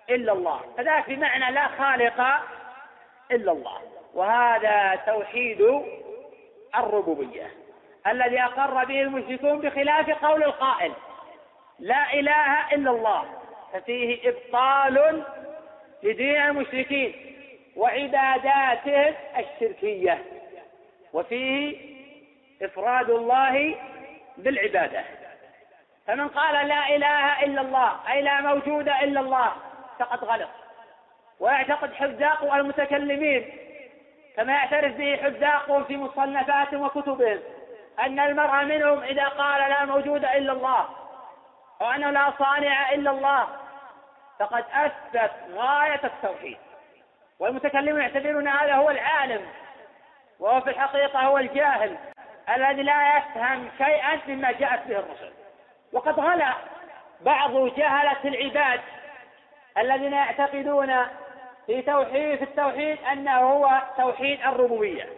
إلا 0.10 0.32
الله 0.34 0.60
فذاك 0.77 1.10
بمعنى 1.10 1.53
لا 1.56 1.68
خالق 1.68 2.22
إلا 3.32 3.52
الله 3.52 3.82
وهذا 4.14 4.95
توحيد 5.06 5.82
الربوبية 6.76 7.52
الذي 8.07 8.40
أقر 8.41 8.84
به 8.86 9.02
المشركون 9.02 9.60
بخلاف 9.61 10.10
قول 10.26 10.44
القائل 10.44 10.91
لا 11.80 12.14
إله 12.14 12.73
إلا 12.73 12.91
الله 12.91 13.23
ففيه 13.73 14.30
إبطال 14.30 15.23
لدين 16.03 16.41
المشركين 16.41 17.35
وعباداتهم 17.76 19.14
الشركية 19.38 20.23
وفيه 21.14 21.77
إفراد 22.61 23.10
الله 23.10 23.76
بالعبادة 24.38 25.03
فمن 26.07 26.27
قال 26.27 26.68
لا 26.68 26.95
إله 26.95 27.43
إلا 27.43 27.61
الله 27.61 28.11
أي 28.11 28.22
لا 28.22 28.41
موجود 28.41 28.89
إلا 28.89 29.19
الله 29.19 29.52
فقد 29.99 30.23
غلط 30.23 30.49
ويعتقد 31.39 31.93
حذاق 31.93 32.53
المتكلمين 32.53 33.57
كما 34.38 34.53
يعترف 34.53 34.93
به 34.95 35.18
حذاقهم 35.18 35.84
في 35.84 35.97
مصنفاتهم 35.97 36.81
وكتبهم 36.81 37.39
أن 37.99 38.19
المرء 38.19 38.64
منهم 38.64 39.03
إذا 39.03 39.27
قال 39.27 39.69
لا 39.69 39.85
موجود 39.85 40.26
إلا 40.26 40.52
الله 40.52 40.89
وأنه 41.81 42.10
لا 42.10 42.34
صانع 42.39 42.91
إلا 42.91 43.11
الله 43.11 43.47
فقد 44.39 44.65
أثبت 44.73 45.31
غاية 45.56 46.02
التوحيد 46.03 46.57
والمتكلمون 47.40 48.02
يعتبرون 48.02 48.48
هذا 48.48 48.74
هو 48.74 48.90
العالم 48.90 49.41
وهو 50.40 50.62
في 50.62 50.70
الحقيقة 50.70 51.20
هو 51.20 51.38
الجاهل 51.38 51.98
الذي 52.57 52.84
لا 52.84 53.18
يفهم 53.18 53.70
شيئا 53.78 54.20
مما 54.28 54.52
جاءت 54.52 54.88
به 54.88 54.99
الرسل 54.99 55.32
وقد 55.94 56.20
غلا 56.20 56.53
بعض 57.22 57.76
جهلة 57.76 58.24
العباد 58.26 58.82
الذين 59.78 60.14
يعتقدون 60.14 60.95
في 61.68 61.82
توحيد 61.82 62.36
في 62.38 62.44
التوحيد 62.44 62.98
أنه 63.12 63.38
هو 63.40 63.82
توحيد 63.98 64.40
الربوبية 64.45 65.10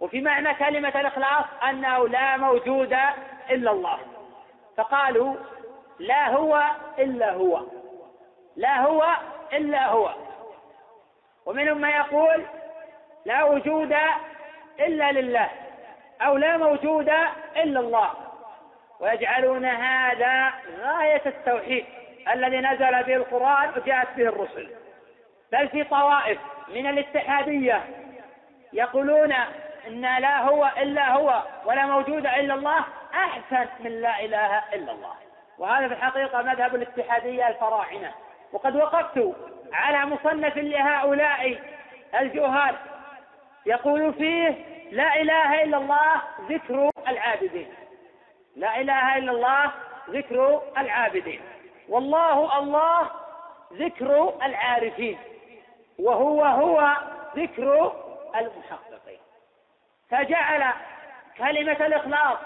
وفي 0.00 0.20
معنى 0.20 0.54
كلمة 0.54 0.88
الإخلاص 0.88 1.44
أنه 1.68 2.08
لا 2.08 2.36
موجود 2.36 2.92
إلا 3.50 3.70
الله 3.70 3.98
فقالوا 4.76 5.36
لا 5.98 6.28
هو 6.28 6.62
إلا 6.98 7.32
هو 7.32 7.62
لا 8.56 8.80
هو 8.80 9.06
إلا 9.52 9.86
هو 9.86 10.14
ومنهم 11.46 11.80
ما 11.80 11.90
يقول 11.90 12.44
لا 13.24 13.44
وجود 13.44 13.96
إلا 14.80 15.12
لله 15.12 15.48
أو 16.20 16.36
لا 16.36 16.56
موجود 16.56 17.08
إلا 17.56 17.80
الله 17.80 18.10
ويجعلون 19.00 19.64
هذا 19.64 20.52
غاية 20.82 21.22
التوحيد 21.26 21.84
الذي 22.34 22.58
نزل 22.60 23.02
به 23.02 23.16
القرآن 23.16 23.70
وجاءت 23.76 24.08
به 24.16 24.22
الرسل 24.28 24.70
بل 25.52 25.68
في 25.68 25.84
طوائف 25.84 26.38
من 26.68 26.86
الاتحادية 26.86 27.82
يقولون 28.72 29.34
إن 29.86 30.00
لا 30.18 30.38
هو 30.38 30.70
إلا 30.78 31.10
هو 31.12 31.42
ولا 31.64 31.86
موجود 31.86 32.26
إلا 32.26 32.54
الله 32.54 32.84
أحسن 33.14 33.68
من 33.80 34.00
لا 34.00 34.20
إله 34.20 34.62
إلا 34.74 34.92
الله 34.92 35.14
وهذا 35.58 35.88
في 35.88 35.94
الحقيقة 35.94 36.42
مذهب 36.42 36.74
الاتحادية 36.74 37.48
الفراعنة 37.48 38.12
وقد 38.52 38.76
وقفت 38.76 39.36
على 39.72 40.06
مصنف 40.06 40.56
لهؤلاء 40.56 41.58
الجهال 42.20 42.76
يقول 43.66 44.14
فيه 44.14 44.54
لا 44.92 45.20
إله 45.20 45.62
إلا 45.62 45.76
الله 45.76 46.22
ذكر 46.50 46.90
العابدين 47.08 47.68
لا 48.56 48.80
إله 48.80 49.16
إلا 49.18 49.32
الله 49.32 49.70
ذكر 50.10 50.62
العابدين 50.78 51.40
والله 51.88 52.58
الله 52.58 53.10
ذكر 53.72 54.34
العارفين 54.42 55.18
وهو 55.98 56.44
هو 56.44 56.96
ذكر 57.36 57.92
المحققين 58.36 59.18
فجعل 60.10 60.72
كلمة 61.38 61.86
الإخلاص 61.86 62.38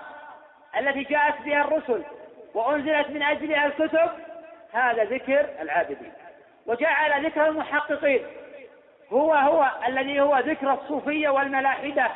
التي 0.79 1.03
جاءت 1.03 1.43
بها 1.43 1.61
الرسل 1.61 2.03
وأنزلت 2.55 3.11
من 3.11 3.23
أجلها 3.23 3.67
الكتب 3.67 4.11
هذا 4.73 5.05
ذكر 5.05 5.47
العابدين 5.61 6.13
وجعل 6.67 7.27
ذكر 7.27 7.47
المحققين 7.47 8.21
هو 9.13 9.35
هو 9.35 9.71
الذي 9.87 10.21
هو 10.21 10.39
ذكر 10.39 10.73
الصوفية 10.75 11.29
والملاحدة 11.29 12.11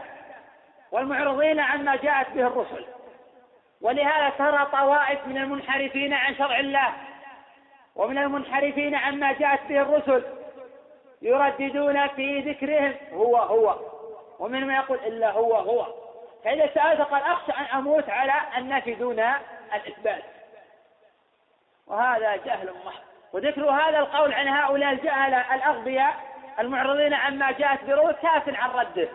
والمعرضين 0.92 1.60
عما 1.60 1.96
جاءت 1.96 2.30
به 2.30 2.46
الرسل 2.46 2.86
ولهذا 3.80 4.28
ترى 4.38 4.66
طوائف 4.72 5.26
من 5.26 5.38
المنحرفين 5.38 6.12
عن 6.14 6.34
شرع 6.34 6.58
الله 6.60 6.88
ومن 7.96 8.18
المنحرفين 8.18 8.94
عما 8.94 9.32
جاءت 9.32 9.60
به 9.68 9.80
الرسل 9.82 10.24
يرددون 11.22 12.06
في 12.08 12.40
ذكرهم 12.40 12.94
هو 13.12 13.36
هو 13.36 13.76
ومن 14.38 14.66
ما 14.66 14.74
يقول 14.76 14.98
إلا 15.06 15.30
هو 15.30 15.54
هو 15.54 15.86
فإذا 16.44 16.70
سألت 16.74 17.00
قال 17.00 17.22
أخشى 17.22 17.52
أن 17.52 17.78
أموت 17.78 18.08
على 18.10 18.32
النفي 18.58 18.94
دون 18.94 19.20
الإثبات 19.74 20.22
وهذا 21.90 22.36
جهل 22.36 22.68
محض 22.86 23.00
وذكر 23.32 23.70
هذا 23.70 23.98
القول 23.98 24.32
عن 24.34 24.48
هؤلاء 24.48 24.92
الجهلة 24.92 25.54
الأغبياء 25.54 26.14
المعرضين 26.58 27.14
عما 27.14 27.50
جاءت 27.50 27.84
بروح 27.84 28.10
كاف 28.10 28.56
عن 28.60 28.70
رده 28.70 29.08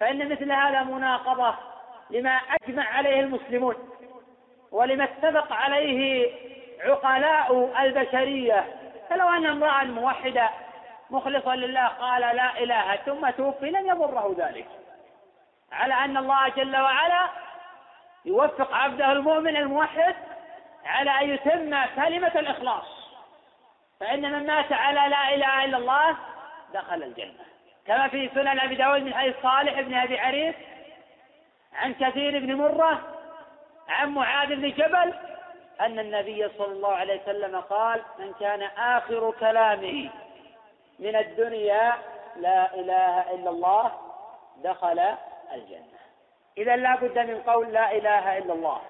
فإن 0.00 0.28
مثل 0.28 0.52
هذا 0.52 0.82
مناقضة 0.82 1.54
لما 2.10 2.30
أجمع 2.30 2.84
عليه 2.96 3.20
المسلمون 3.20 3.74
ولما 4.72 5.04
اتفق 5.04 5.52
عليه 5.52 6.30
عقلاء 6.84 7.70
البشرية 7.80 8.66
فلو 9.10 9.28
أن 9.28 9.46
امرأ 9.46 9.84
موحدا 9.84 10.48
مخلصا 11.10 11.56
لله 11.56 11.86
قال 11.86 12.36
لا 12.36 12.50
إله 12.58 12.96
ثم 12.96 13.30
توفي 13.30 13.70
لن 13.70 13.86
يضره 13.86 14.34
ذلك 14.38 14.66
على 15.72 15.94
أن 15.94 16.16
الله 16.16 16.48
جل 16.48 16.76
وعلا 16.76 17.28
يوفق 18.24 18.74
عبده 18.74 19.12
المؤمن 19.12 19.56
الموحد 19.56 20.14
على 20.88 21.10
أن 21.20 21.30
يتم 21.30 21.84
كلمة 21.96 22.32
الإخلاص 22.36 22.84
فإن 24.00 24.32
من 24.32 24.46
مات 24.46 24.72
على 24.72 25.10
لا 25.10 25.34
إله 25.34 25.64
إلا 25.64 25.76
الله 25.76 26.16
دخل 26.74 27.02
الجنة 27.02 27.44
كما 27.86 28.08
في 28.08 28.30
سنن 28.34 28.60
أبي 28.60 28.74
داود 28.74 29.00
من 29.02 29.14
حديث 29.14 29.34
صالح 29.42 29.80
بن 29.80 29.94
أبي 29.94 30.18
عريس 30.18 30.54
عن 31.74 31.94
كثير 31.94 32.38
بن 32.38 32.54
مرة 32.54 33.00
عن 33.88 34.08
معاذ 34.08 34.48
بن 34.56 34.70
جبل 34.70 35.14
أن 35.80 35.98
النبي 35.98 36.48
صلى 36.58 36.72
الله 36.72 36.92
عليه 36.92 37.22
وسلم 37.22 37.56
قال 37.60 38.02
من 38.18 38.32
كان 38.40 38.62
آخر 38.78 39.30
كلامه 39.40 40.10
من 40.98 41.16
الدنيا 41.16 41.92
لا 42.36 42.74
إله 42.74 43.34
إلا 43.34 43.50
الله 43.50 43.92
دخل 44.56 45.00
الجنة 45.54 45.98
إذا 46.58 46.76
لا 46.76 46.96
بد 46.96 47.18
من 47.18 47.42
قول 47.42 47.72
لا 47.72 47.92
إله 47.94 48.38
إلا 48.38 48.52
الله 48.54 48.80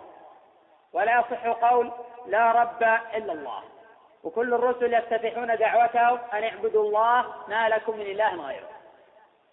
ولا 0.93 1.19
يصح 1.19 1.47
قول 1.47 1.93
لا 2.27 2.53
رب 2.53 2.83
إلا 3.17 3.33
الله 3.33 3.63
وكل 4.25 4.55
الرسل 4.55 4.95
يفتتحون 4.95 5.57
دعوتهم 5.57 6.19
أن 6.33 6.45
اعبدوا 6.45 6.83
الله 6.87 7.35
ما 7.49 7.69
لكم 7.69 7.97
من 7.97 8.03
إله 8.07 8.47
غيره 8.47 8.69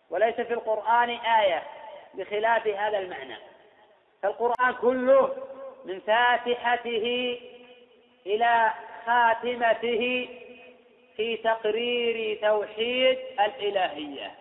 وليس 0.09 0.35
في 0.35 0.53
القرآن 0.53 1.09
آية 1.09 1.63
بخلاف 2.13 2.67
هذا 2.67 2.97
المعنى 2.99 3.35
فالقرآن 4.23 4.73
كله 4.73 5.33
من 5.85 5.99
فاتحته 5.99 7.39
إلى 8.25 8.71
خاتمته 9.05 10.29
في 11.15 11.37
تقرير 11.37 12.37
توحيد 12.41 13.19
الإلهية 13.39 14.31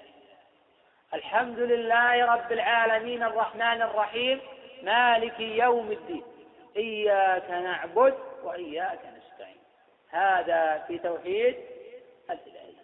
الحمد 1.15 1.59
لله 1.59 2.35
رب 2.35 2.53
العالمين 2.53 3.23
الرحمن 3.23 3.83
الرحيم 3.83 4.41
مالك 4.83 5.41
يوم 5.41 5.93
الدين 5.93 6.23
إياك 6.77 7.51
نعبد 7.51 8.15
وإياك 8.45 8.99
نستعين 9.17 9.57
هذا 10.11 10.85
في 10.89 10.99
توحيد 10.99 11.57
الإلهية 12.31 12.75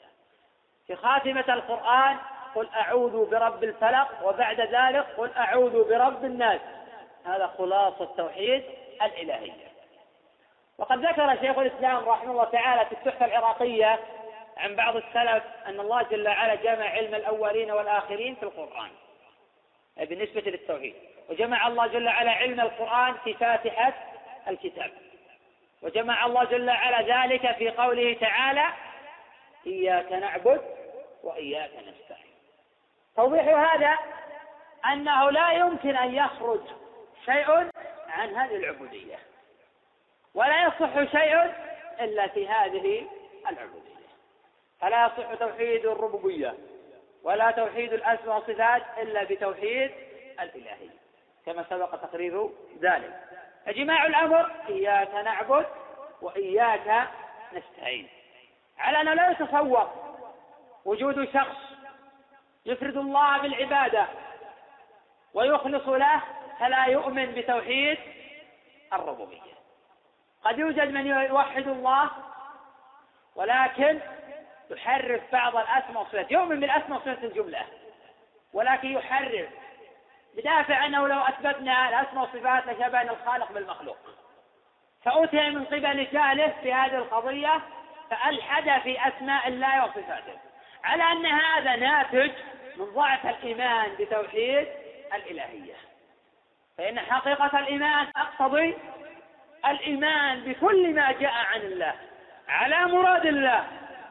في 0.87 0.97
خاتمة 0.97 1.55
القرآن 1.55 2.17
قل 2.55 2.69
أعوذ 2.77 3.31
برب 3.31 3.65
الفلق 3.65 4.27
وبعد 4.29 4.61
ذلك 4.61 5.07
قل 5.19 5.31
أعوذ 5.37 5.89
برب 5.89 6.25
الناس 6.25 6.61
هذا 7.27 7.47
خلاصة 7.47 8.05
توحيد 8.17 8.63
الإلهية 9.03 9.71
وقد 10.79 11.07
ذكر 11.07 11.37
شيخ 11.41 11.59
الإسلام 11.59 12.09
رحمه 12.09 12.31
الله 12.31 12.45
تعالى 12.45 12.87
في 12.87 12.93
التحفة 12.93 13.27
العراقية 13.27 14.01
عن 14.57 14.77
بعض 14.77 14.97
السلف 14.97 15.45
أن 15.67 15.81
الله 15.81 16.03
جل 16.03 16.29
وعلا 16.29 16.55
جمع 16.55 16.85
علم 16.89 17.15
الأولين 17.15 17.71
والآخرين 17.71 18.35
في 18.35 18.43
القرآن 18.43 18.91
بالنسبة 19.97 20.41
للتوحيد 20.41 20.95
وجمع 21.31 21.67
الله 21.67 21.87
جل 21.87 22.07
وعلا 22.07 22.31
علم 22.33 22.61
القرآن 22.61 23.15
في 23.25 23.35
فاتحة 23.35 23.93
الكتاب 24.49 24.91
وجمع 25.83 26.27
الله 26.27 26.45
جل 26.45 26.71
وعلا 26.71 27.03
ذلك 27.23 27.57
في 27.57 27.69
قوله 27.71 28.17
تعالى 28.21 28.65
إياك 29.67 30.13
نعبد 30.13 30.61
وإياك 31.25 31.71
نستعين 31.77 32.35
توضيح 33.17 33.45
هذا 33.75 33.99
أنه 34.93 35.31
لا 35.31 35.53
يمكن 35.53 35.97
أن 35.97 36.15
يخرج 36.15 36.61
شيء 37.25 37.49
عن 38.09 38.35
هذه 38.35 38.57
العبودية 38.57 39.19
ولا 40.35 40.63
يصح 40.63 41.19
شيء 41.21 41.53
إلا 42.01 42.27
في 42.29 42.49
هذه 42.49 43.07
العبودية 43.51 43.91
فلا 44.81 45.05
يصح 45.07 45.35
توحيد 45.35 45.87
الربوبية 45.87 46.55
ولا 47.23 47.51
توحيد 47.51 47.93
الأسماء 47.93 48.35
والصفات 48.37 48.83
إلا 49.03 49.25
بتوحيد 49.25 49.91
الإلهية 50.41 51.01
كما 51.47 51.65
سبق 51.71 51.91
تقرير 51.95 52.49
ذلك 52.83 53.21
فجماع 53.67 54.07
الأمر 54.07 54.51
إياك 54.69 55.15
نعبد 55.15 55.67
وإياك 56.23 57.09
نستعين 57.53 58.09
على 58.79 59.01
أنه 59.01 59.15
لا 59.15 59.31
يتصور 59.31 59.91
وجود 60.85 61.29
شخص 61.35 61.57
يفرد 62.67 62.97
الله 62.97 63.39
بالعبادة 63.39 64.07
ويخلص 65.35 65.89
له 65.89 66.21
فلا 66.59 66.85
يؤمن 66.87 67.27
بتوحيد 67.35 67.99
الربوبية 68.93 69.41
قد 70.45 70.59
يوجد 70.59 70.91
من 70.91 71.07
يوحد 71.07 71.67
الله 71.69 72.11
ولكن 73.35 74.01
يحرف 74.71 75.23
بعض 75.33 75.57
الأسماء 75.57 75.99
والصفات 75.99 76.31
يؤمن 76.33 76.61
بالأسماء 76.61 76.91
والصفات 76.93 77.25
الجملة 77.25 77.67
ولكن 78.53 78.89
يحرف 78.89 79.49
بدافع 80.37 80.87
أنه 80.87 81.09
لو 81.09 81.19
أثبتنا 81.21 81.89
الأسماء 81.89 82.23
والصفات 82.25 82.67
لشبه 82.67 83.03
الخالق 83.03 83.53
بالمخلوق 83.53 83.97
فأتي 85.05 85.51
من 85.51 85.65
قبل 85.65 86.07
ثالث 86.07 86.59
في 86.63 86.73
هذه 86.73 86.95
القضية 86.95 87.61
فألحد 88.11 88.81
في 88.83 89.09
أسماء 89.09 89.49
الله 89.49 89.85
وصفاته 89.85 90.39
على 90.85 91.03
أن 91.03 91.27
هذا 91.27 91.77
ناتج 91.77 92.31
من 92.77 92.85
ضعف 92.95 93.27
الإيمان 93.27 93.89
بتوحيد 94.01 94.69
الإلهية 95.15 95.75
فإن 96.79 97.01
حقيقة 97.01 97.59
الإيمان 97.59 98.13
تقتضي 98.13 98.75
الإيمان 99.67 100.41
بكل 100.41 100.95
ما 100.95 101.13
جاء 101.13 101.33
عن 101.55 101.61
الله 101.61 101.95
على 102.49 102.77
مراد 102.87 103.27
الله 103.27 103.65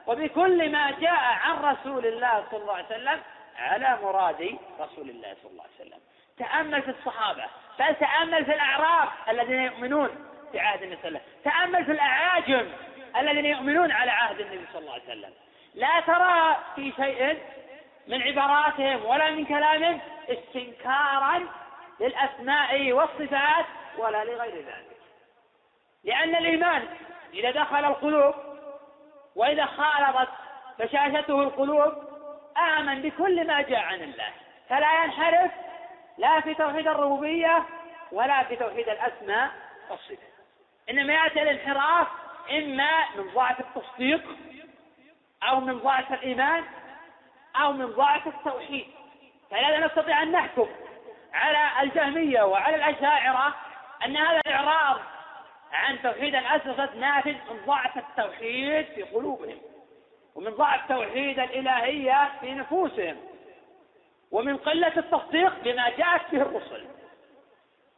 وبكل 0.08 0.72
ما 0.72 0.91
جاء 0.91 1.20
عن 1.41 1.58
رسول 1.74 2.06
الله 2.06 2.44
صلى 2.52 2.62
الله 2.62 2.74
عليه 2.74 2.86
وسلم 2.86 3.22
على 3.58 3.98
مراد 4.04 4.58
رسول 4.80 5.10
الله 5.10 5.36
صلى 5.44 5.52
الله 5.52 5.64
عليه 5.64 5.76
وسلم 5.90 6.00
تأمل 6.40 6.82
في 6.82 6.91
الصحابة 6.91 7.44
بل 7.80 7.95
تأمل 7.95 8.45
في 8.45 8.52
الأعراب 8.53 9.10
الذين 9.30 9.60
يؤمنون 9.61 10.10
بعهد 10.53 10.82
النبي 10.84 10.98
صلى 11.02 11.10
الله 11.10 11.20
عليه 11.20 11.24
وسلم 11.30 11.52
تأمل 11.52 11.86
في 11.86 11.91
الأعاجم 11.91 12.68
الذين 13.18 13.45
يؤمنون 13.45 13.91
على 13.91 14.11
عهد 14.11 14.40
النبي 14.40 14.66
صلى 14.74 14.82
الله 14.82 14.94
عليه 14.94 15.03
وسلم 15.03 15.34
لا 15.76 15.99
ترى 15.99 16.56
في 16.76 16.94
شيء 17.03 17.40
من 18.07 18.22
عباراتهم 18.22 19.06
ولا 19.06 19.30
من 19.32 19.45
كلامهم 19.45 19.99
استنكارا 20.30 21.45
للأسماء 21.99 22.91
والصفات 22.91 23.66
ولا 23.98 24.24
لغير 24.24 24.56
ذلك 24.56 24.99
لأن 26.03 26.36
الإيمان 26.36 26.88
إذا 27.34 27.52
دخل 27.52 27.86
القلوب 27.86 28.34
وإذا 29.36 29.66
خالطت 29.66 30.30
بشاشته 30.80 31.41
القلوب 31.44 31.94
آمن 32.78 33.02
بكل 33.02 33.48
ما 33.48 33.61
جاء 33.61 33.80
عن 33.80 34.02
الله 34.03 34.30
فلا 34.70 35.03
ينحرف 35.03 35.52
لا 36.20 36.40
في 36.41 36.54
توحيد 36.54 36.88
الربوبية 36.88 37.64
ولا 38.12 38.44
في 38.44 38.56
توحيد 38.56 38.90
الأسماء 38.90 39.50
والصفات 39.90 40.20
إنما 40.90 41.14
يأتي 41.14 41.41
الانحراف 41.41 42.08
إما 42.52 43.00
من 43.16 43.30
ضعف 43.36 43.60
التصديق 43.60 44.24
أو 45.44 45.60
من 45.60 45.80
ضعف 45.80 46.14
الإيمان 46.14 46.64
أو 47.62 47.74
من 47.74 47.86
ضعف 47.86 48.28
التوحيد 48.28 48.86
فلا 49.52 49.86
نستطيع 49.88 50.24
أن 50.24 50.32
نحكم 50.32 50.68
على 51.34 51.84
الجهمية 51.88 52.41
وعلى 52.41 52.76
الأشاعرة 52.76 53.56
أن 54.06 54.18
هذا 54.18 54.41
الإعراض 54.48 55.00
عن 55.74 56.02
توحيد 56.02 56.36
الأسماء 56.36 56.96
ناتج 56.98 57.36
من 57.52 57.62
ضعف 57.68 57.98
التوحيد 57.98 58.86
في 58.86 59.02
قلوبهم 59.04 59.58
ومن 60.36 60.52
ضعف 60.52 60.88
توحيد 60.90 61.40
الإلهية 61.40 62.32
في 62.41 62.54
نفوسهم 62.54 63.18
ومن 64.32 64.58
قلة 64.58 64.94
التصديق 64.98 65.54
بما 65.64 65.90
جاءت 65.98 66.22
به 66.32 66.42
الرسل 66.42 66.86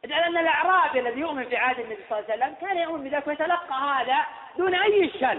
إذ 0.04 0.12
أن 0.12 0.38
الأعرابي 0.38 1.00
الذي 1.00 1.20
يؤمن 1.20 1.44
في 1.44 1.56
عهد 1.56 1.78
النبي 1.78 1.98
صلى 2.10 2.18
الله 2.18 2.32
عليه 2.32 2.44
وسلم 2.44 2.66
كان 2.68 2.76
يؤمن 2.78 3.04
بذلك 3.10 3.26
ويتلقى 3.28 3.74
هذا 3.74 4.24
دون 4.58 4.74
أي 4.74 5.04
إشكال 5.06 5.38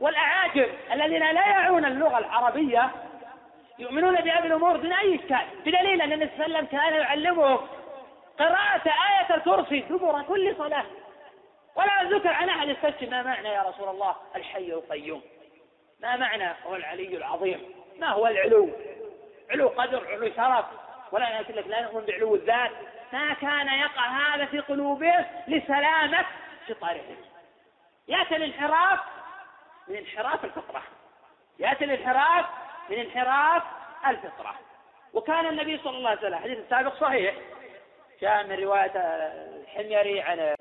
والأعاجم 0.00 0.66
الذين 0.92 1.30
لا 1.30 1.46
يعون 1.48 1.84
اللغة 1.84 2.18
العربية 2.18 2.90
يؤمنون 3.78 4.14
بهذه 4.14 4.46
الأمور 4.46 4.76
دون 4.76 4.92
أي 4.92 5.14
إشكال 5.14 5.42
بدليل 5.64 6.02
أن 6.02 6.12
النبي 6.12 6.30
صلى 6.36 6.46
الله 6.46 6.58
عليه 6.58 6.68
وسلم 6.68 6.78
كان 6.80 6.94
يعلمه 7.00 7.60
قراءة 8.38 8.82
آية 8.86 9.34
الكرسي 9.36 9.80
دبر 9.80 10.22
كل 10.22 10.54
صلاة 10.58 10.84
ولا 11.76 12.02
ذكر 12.04 12.28
عن 12.32 12.48
أحد 12.48 12.68
استفسر 12.68 13.10
ما 13.10 13.22
معنى 13.22 13.48
يا 13.48 13.62
رسول 13.62 13.88
الله 13.88 14.16
الحي 14.36 14.66
القيوم 14.72 15.22
ما 16.00 16.16
معنى 16.16 16.48
هو 16.66 16.76
العلي 16.76 17.16
العظيم 17.16 17.60
ما 17.98 18.08
هو 18.08 18.26
العلو 18.26 18.70
علو 19.52 19.68
قدر 19.68 20.06
علو 20.08 20.30
شرف 20.36 20.64
ولا 21.12 21.38
يقول 21.40 21.56
لك 21.56 21.66
لا 21.66 21.82
نؤمن 21.82 22.06
بعلو 22.06 22.34
الذات 22.34 22.70
ما 23.12 23.32
كان 23.32 23.68
يقع 23.68 24.06
هذا 24.06 24.44
في 24.44 24.58
قلوبهم 24.58 25.24
لسلامة 25.48 26.24
فطرهم 26.68 27.16
يأتي 28.08 28.36
الانحراف 28.36 29.00
من 29.88 29.96
انحراف 29.96 30.44
الفطرة 30.44 30.82
يأتي 31.58 31.84
الانحراف 31.84 32.46
من 32.90 32.96
انحراف 32.98 33.62
الفطرة 34.06 34.54
وكان 35.14 35.46
النبي 35.46 35.78
صلى 35.84 35.96
الله 35.96 36.08
عليه 36.10 36.18
وسلم 36.20 36.34
حديث 36.34 36.58
السابق 36.58 36.94
صحيح 37.00 37.34
جاء 38.20 38.46
من 38.46 38.56
رواية 38.56 38.92
الحميري 39.60 40.20
عن 40.20 40.54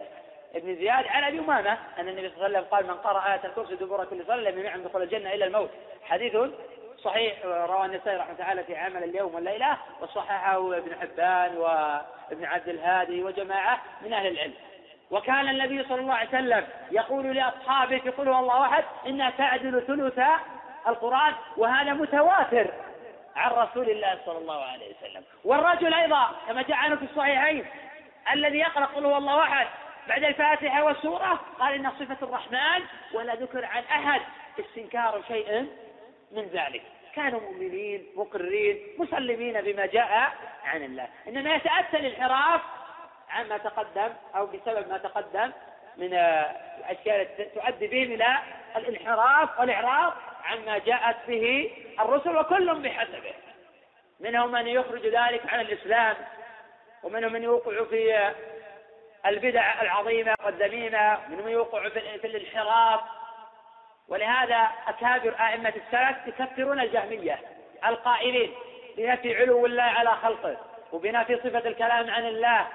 ابن 0.56 0.76
زياد 0.76 1.08
عن 1.08 1.24
ابي 1.24 1.40
امامه 1.40 1.78
ان 2.00 2.08
النبي 2.10 2.30
صلى 2.30 2.36
الله 2.48 2.58
عليه 2.58 2.60
وسلم 2.60 2.64
قال 2.70 2.88
من 2.88 2.94
قرأ 2.94 3.30
آية 3.34 3.46
الكرسي 3.46 3.76
دبر 3.76 4.06
كل 4.06 4.24
صلاة 4.26 4.36
لم 4.36 4.60
يمنع 4.60 4.76
من 4.78 4.84
دخول 4.84 5.02
الجنة 5.04 5.34
الا 5.34 5.46
الموت 5.46 5.70
حديث 6.04 6.36
صحيح 7.04 7.46
روى 7.46 7.86
النسائي 7.86 8.18
رحمه 8.18 8.34
تعالى 8.34 8.64
في 8.64 8.76
عمل 8.76 9.04
اليوم 9.04 9.36
والليلة 9.36 9.78
وصححه 10.02 10.78
ابن 10.78 10.96
حبان 11.02 11.58
وابن 11.58 12.46
عبد 12.46 12.68
الهادي 12.70 13.24
وجماعة 13.24 13.82
من 14.02 14.14
أهل 14.14 14.28
العلم 14.28 14.54
وكان 15.12 15.50
النبي 15.50 15.84
صلى 15.84 16.00
الله 16.02 16.14
عليه 16.14 16.30
وسلم 16.30 16.68
يقول 16.92 17.36
لأصحابه 17.36 18.00
في 18.00 18.10
قل 18.10 18.30
الله 18.30 18.66
أحد 18.66 18.84
إنها 19.08 19.30
تعدل 19.30 19.84
ثلث 19.88 20.20
القرآن 20.88 21.34
وهذا 21.58 21.94
متواتر 21.94 22.68
عن 23.36 23.52
رسول 23.52 23.90
الله 23.90 24.18
صلى 24.26 24.38
الله 24.38 24.64
عليه 24.64 24.94
وسلم 24.96 25.24
والرجل 25.46 25.94
أيضا 25.94 26.30
كما 26.48 26.62
جاء 26.62 26.78
عنه 26.78 26.96
في 26.96 27.06
الصحيحين 27.06 27.66
الذي 28.34 28.58
يقرأ 28.58 28.86
قل 28.86 29.06
هو 29.06 29.18
الله 29.18 29.44
أحد 29.44 29.68
بعد 30.08 30.24
الفاتحة 30.24 30.84
والسورة 30.84 31.40
قال 31.60 31.74
إن 31.74 31.92
صفة 32.00 32.18
الرحمن 32.22 32.84
ولا 33.14 33.36
ذكر 33.36 33.66
عن 33.66 33.84
أحد 34.02 34.22
استنكار 34.60 35.22
شيء 35.28 35.68
من 36.32 36.44
ذلك 36.48 36.82
كانوا 37.16 37.40
مؤمنين 37.40 38.06
مقرين 38.16 38.78
مسلمين 38.98 39.62
بما 39.62 39.86
جاء 39.86 40.34
عن 40.64 40.84
الله 40.84 41.08
إنما 41.28 41.56
يتأتى 41.56 41.98
الانحراف 41.98 42.62
عن 43.30 43.48
ما 43.50 43.58
تقدم 43.58 44.10
أو 44.36 44.46
بسبب 44.46 44.90
ما 44.90 44.98
تقدم 44.98 45.52
من 45.98 46.14
الأشياء 46.14 47.20
آه، 47.20 47.22
التي 47.22 47.44
تؤدي 47.44 47.88
بهم 47.88 48.12
إلى 48.14 48.38
الانحراف 48.76 49.60
والإعراض 49.60 50.14
عما 50.44 50.78
جاءت 50.78 51.16
به 51.28 51.72
الرسل 52.00 52.38
وكل 52.38 52.82
بحسبه 52.82 53.34
منهم 54.20 54.52
من 54.52 54.68
يخرج 54.68 55.06
ذلك 55.08 55.46
عن 55.50 55.62
الإسلام 55.62 56.16
ومنهم 57.04 57.32
من 57.34 57.44
يوقع 57.44 57.84
في 57.84 58.16
آه، 58.16 58.36
البدع 59.26 59.82
العظيمة 59.82 60.36
والذميمة 60.46 61.20
ومنهم 61.28 61.46
من 61.46 61.52
يوقع 61.52 61.90
في 61.90 62.28
الانحراف 62.28 63.00
ولهذا 64.12 64.68
أكابر 64.88 65.36
أئمة 65.40 65.70
السلف 65.86 66.18
يكفرون 66.28 66.80
الجهمية 66.80 67.40
القائلين 67.86 68.52
بنفي 68.98 69.38
علو 69.38 69.66
الله 69.66 69.84
على 69.84 70.10
خلقه 70.12 70.58
وبنفي 70.92 71.36
صفة 71.44 71.68
الكلام 71.70 72.10
عن 72.10 72.26
الله 72.26 72.68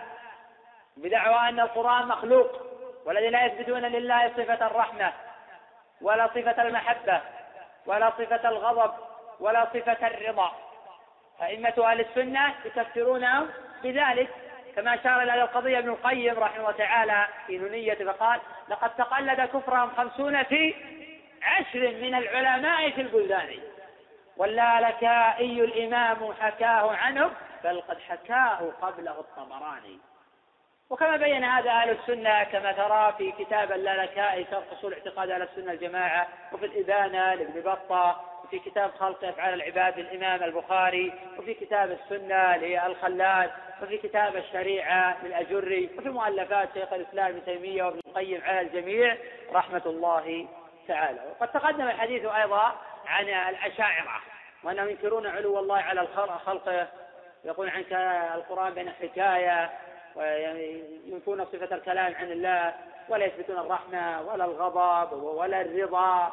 بدعوى 0.97 1.49
أن 1.49 1.61
القرآن 1.61 2.09
مخلوق 2.09 2.51
والذين 3.07 3.31
لا 3.31 3.47
يثبتون 3.47 3.83
لله 3.83 4.29
صفة 4.37 4.67
الرحمة 4.67 5.13
ولا 6.01 6.27
صفة 6.35 6.63
المحبة 6.63 7.21
ولا 7.87 8.13
صفة 8.19 8.49
الغضب 8.49 8.95
ولا 9.41 9.65
صفة 9.75 10.07
الرضا 10.07 10.53
أئمة 11.43 11.75
أهل 11.79 12.01
السنة 12.01 12.55
يكفرونهم 12.65 13.49
بذلك 13.83 14.29
كما 14.77 14.95
أشار 14.95 15.23
إلى 15.23 15.43
القضية 15.43 15.79
ابن 15.79 15.89
القيم 15.89 16.39
رحمه 16.39 16.57
الله 16.61 16.73
تعالى 16.73 17.27
في 17.47 17.59
نونية 17.59 17.95
فقال 17.95 18.41
لقد 18.69 18.95
تقلد 18.97 19.41
كفرهم 19.41 19.91
خمسون 19.97 20.43
في 20.43 20.75
عشر 21.47 21.95
من 22.03 22.15
العلماء 22.15 22.91
في 22.91 23.01
البلدان 23.01 23.49
واللالكائي 24.37 25.61
الإمام 25.65 26.33
حكاه 26.41 26.93
عنه 26.93 27.31
بل 27.65 27.81
قد 27.81 27.99
حكاه 28.01 28.71
قبله 28.83 29.21
الطبراني 29.21 29.99
وكما 30.91 31.17
بين 31.17 31.45
هذا 31.45 31.71
أهل 31.71 31.91
السنة 31.91 32.45
كما 32.45 32.73
ترى 32.73 33.15
في 33.19 33.45
كتاب 33.45 33.73
اللالكائي 33.73 34.47
شرح 34.51 34.63
أصول 34.79 34.93
اعتقاد 34.95 35.31
أهل 35.31 35.43
السنة 35.43 35.73
الجماعة 35.73 36.27
وفي 36.53 36.67
الإبانة 36.67 37.35
لابن 37.35 37.61
بطة 37.61 38.21
وفي 38.45 38.59
كتاب 38.59 38.91
خلق 38.91 39.25
أفعال 39.25 39.55
العباد 39.55 39.99
للإمام 40.01 40.43
البخاري 40.43 41.13
وفي 41.39 41.55
كتاب 41.55 41.91
السنة 42.01 42.57
للخلال 42.57 43.51
وفي 43.83 43.99
كتاب 43.99 44.37
الشريعة 44.37 45.17
للأجري 45.25 45.91
وفي 45.99 46.09
مؤلفات 46.09 46.69
شيخ 46.75 46.93
الإسلام 46.93 47.27
ابن 47.29 47.45
تيمية 47.45 47.83
وابن 47.83 48.01
القيم 48.07 48.43
على 48.45 48.61
الجميع 48.61 49.17
رحمة 49.55 49.83
الله 49.87 50.47
تعالى 50.89 51.21
وقد 51.31 51.49
تقدم 51.49 51.89
الحديث 51.89 52.25
أيضا 52.25 52.75
عن 53.07 53.29
الأشاعرة 53.29 54.21
وأنهم 54.65 54.89
ينكرون 54.89 55.27
علو 55.27 55.59
الله 55.59 55.81
على 55.83 56.07
خلقه 56.47 56.87
يقول 57.45 57.69
عنك 57.71 57.93
القرآن 58.35 58.75
بين 58.75 58.91
حكاية 59.03 59.71
وينفون 60.15 61.45
صفة 61.47 61.77
الكلام 61.77 62.15
عن 62.15 62.31
الله 62.33 62.75
ولا 63.09 63.25
يثبتون 63.27 63.59
الرحمة 63.59 64.21
ولا 64.23 64.45
الغضب 64.45 65.23
ولا 65.23 65.61
الرضا 65.61 66.33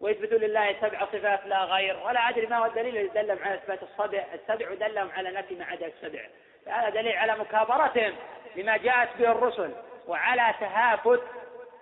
ويثبتون 0.00 0.38
لله 0.38 0.76
سبع 0.80 1.00
صفات 1.12 1.40
لا 1.46 1.64
غير 1.64 1.96
ولا 2.06 2.28
أدري 2.28 2.46
ما 2.46 2.58
هو 2.58 2.64
الدليل 2.64 2.96
الذي 2.96 3.08
دلهم 3.22 3.38
على 3.44 3.54
إثبات 3.54 3.80
السبع 3.82 4.24
السبع 4.34 4.74
دلهم 4.86 5.10
على 5.16 5.30
نفي 5.30 5.54
ما 5.54 5.64
عدا 5.64 5.86
السبع 5.86 6.20
فهذا 6.66 6.88
دليل 6.88 7.16
على 7.16 7.36
مكابرتهم 7.36 8.12
لما 8.56 8.76
جاءت 8.76 9.08
به 9.18 9.30
الرسل 9.30 9.70
وعلى 10.08 10.54
تهافت 10.60 11.22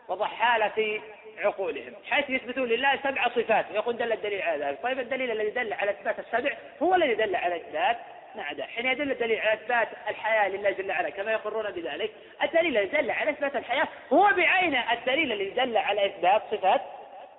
وضحالة 0.08 1.00
عقولهم 1.44 1.92
حيث 2.10 2.30
يثبتون 2.30 2.68
لله 2.68 2.98
سبع 3.02 3.24
صفات 3.28 3.66
ويقول 3.72 3.96
دل 3.96 4.12
الدليل 4.12 4.42
على 4.42 4.64
ذلك 4.64 4.78
طيب 4.82 4.98
الدليل 5.00 5.30
الذي 5.30 5.50
دل 5.50 5.72
على 5.72 5.90
إثبات 5.90 6.18
السبع 6.18 6.52
هو 6.82 6.94
الذي 6.94 7.14
دل 7.14 7.36
على 7.36 7.56
إثبات 7.56 7.96
ما 8.34 8.42
عدا 8.42 8.64
حين 8.64 8.86
يدل 8.86 9.10
الدليل 9.10 9.38
على 9.40 9.52
إثبات 9.52 9.88
الحياة 10.08 10.48
لله 10.48 10.70
جل 10.70 10.90
وعلا 10.90 11.10
كما 11.10 11.32
يقرون 11.32 11.70
بذلك 11.70 12.12
الدليل 12.42 12.76
الذي 12.76 13.02
دل 13.02 13.10
على 13.10 13.30
إثبات 13.30 13.56
الحياة 13.56 13.88
هو 14.12 14.32
بعينه 14.36 14.92
الدليل 14.92 15.32
الذي 15.32 15.50
دل 15.50 15.76
على 15.76 16.06
إثبات 16.06 16.42
صفات 16.50 16.80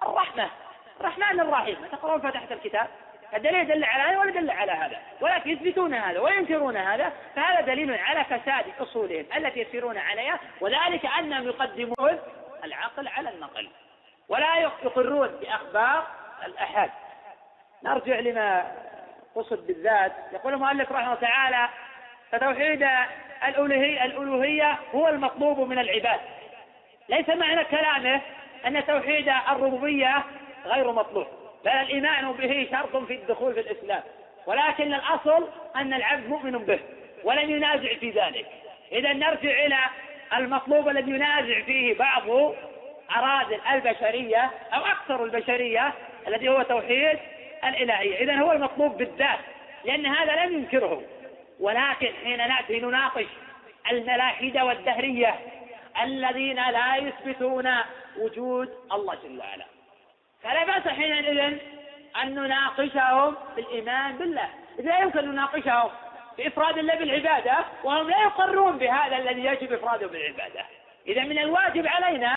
الرحمة 0.04 0.50
الرحمن 1.00 1.40
الرحيم 1.40 1.76
تقرؤون 1.92 2.22
فتحة 2.22 2.48
الكتاب 2.52 2.88
الدليل 3.34 3.68
دل 3.68 3.84
على 3.84 4.02
هذا 4.04 4.20
ولا 4.20 4.32
دل 4.32 4.50
على 4.50 4.72
هذا 4.72 5.00
ولكن 5.22 5.50
يثبتون 5.50 5.94
هذا 5.94 6.20
وينكرون 6.20 6.78
هذا 6.78 7.12
فهذا 7.36 7.62
دليل 7.62 7.94
على 7.94 8.26
فساد 8.26 8.66
أصولهم 8.80 9.26
التي 9.38 9.60
يسيرون 9.60 9.98
عليها 9.98 10.40
وذلك 10.62 11.06
أنهم 11.20 11.48
يقدمون 11.48 12.20
العقل 12.64 13.08
على 13.08 13.30
النقل 13.30 13.70
ولا 14.30 14.58
يقرون 14.58 15.28
بأخبار 15.28 16.04
الأحاد 16.46 16.90
نرجع 17.84 18.20
لما 18.20 18.72
قصد 19.36 19.68
بالذات 19.68 20.12
يقول 20.34 20.54
المؤلف 20.54 20.92
رحمه 20.92 21.06
الله 21.06 21.16
تعالى 21.16 21.70
فتوحيد 22.32 22.88
الألوهية, 23.48 24.06
الألوهية 24.06 24.78
هو 24.96 25.08
المطلوب 25.10 25.60
من 25.60 25.80
العباد 25.80 26.20
ليس 27.10 27.30
معنى 27.30 27.64
كلامه 27.64 28.22
أن 28.68 28.86
توحيد 28.88 29.30
الربوبية 29.52 30.24
غير 30.66 30.92
مطلوب 30.92 31.28
بل 31.66 31.72
الإيمان 31.72 32.32
به 32.32 32.70
شرط 32.72 33.04
في 33.04 33.14
الدخول 33.14 33.54
في 33.54 33.60
الإسلام 33.60 34.02
ولكن 34.46 34.94
الأصل 34.94 35.50
أن 35.76 35.94
العبد 35.94 36.28
مؤمن 36.28 36.52
به 36.58 36.80
ولن 37.24 37.50
ينازع 37.50 37.94
في 38.00 38.10
ذلك 38.12 38.46
إذا 38.92 39.14
نرجع 39.14 39.66
إلى 39.66 39.78
المطلوب 40.34 40.90
الذي 40.90 41.12
ينازع 41.12 41.62
فيه 41.62 41.98
بعض 41.98 42.54
أراد 43.18 43.60
البشرية 43.74 44.52
أو 44.74 44.86
أكثر 44.86 45.24
البشرية 45.24 45.94
الذي 46.28 46.50
هو 46.50 46.62
توحيد 46.62 47.20
الإلهية 47.68 48.24
إذا 48.24 48.34
هو 48.36 48.52
المطلوب 48.52 48.98
بالذات 48.98 49.40
لأن 49.86 50.06
هذا 50.06 50.46
لم 50.46 50.54
ينكره 50.54 51.04
ولكن 51.60 52.10
حين 52.24 52.38
نأتي 52.38 52.80
نناقش 52.80 53.26
الملاحدة 53.92 54.66
والدهرية 54.66 55.36
الذين 56.04 56.56
لا 56.70 56.96
يثبتون 56.96 57.70
وجود 58.18 58.70
الله 58.92 59.18
جل 59.24 59.40
وعلا 59.40 59.66
فلا 60.44 60.64
بأس 60.66 60.88
حينئذ 60.94 61.58
أن 62.24 62.36
نناقشهم 62.36 63.36
بالإيمان 63.56 64.18
بالله 64.18 64.50
لا 64.80 65.00
يمكن 65.00 65.32
نناقشهم 65.32 65.90
بإفراد 66.38 66.78
الله 66.78 66.96
بالعبادة 66.96 67.54
وهم 67.84 68.10
لا 68.10 68.22
يقرون 68.24 68.78
بهذا 68.78 69.18
الذي 69.18 69.46
يجب 69.46 69.74
إفراده 69.74 70.08
بالعبادة 70.08 70.66
إذا 71.08 71.24
من 71.24 71.40
الواجب 71.40 71.88
علينا 71.88 72.36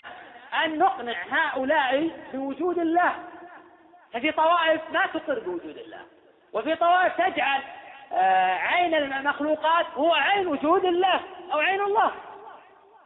أن 0.53 0.77
نقنع 0.77 1.15
هؤلاء 1.31 2.09
بوجود 2.33 2.79
الله 2.79 3.13
ففي 4.13 4.31
طوائف 4.31 4.81
ما 4.89 5.05
تقر 5.05 5.39
بوجود 5.39 5.77
الله 5.85 5.99
وفي 6.53 6.75
طوائف 6.75 7.17
تجعل 7.17 7.61
آه، 8.13 8.53
عين 8.57 8.95
المخلوقات 8.95 9.85
هو 9.95 10.13
عين 10.13 10.47
وجود 10.47 10.85
الله 10.85 11.19
أو 11.53 11.59
عين 11.59 11.81
الله 11.81 12.11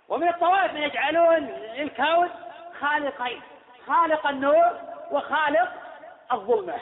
ومن 0.09 0.27
الطوائف 0.27 0.73
من 0.73 0.81
يجعلون 0.81 1.49
الكون 1.77 2.29
خالقين 2.79 3.41
خالق 3.87 4.27
النور 4.27 4.79
وخالق 5.11 5.71
الظلمة 6.33 6.75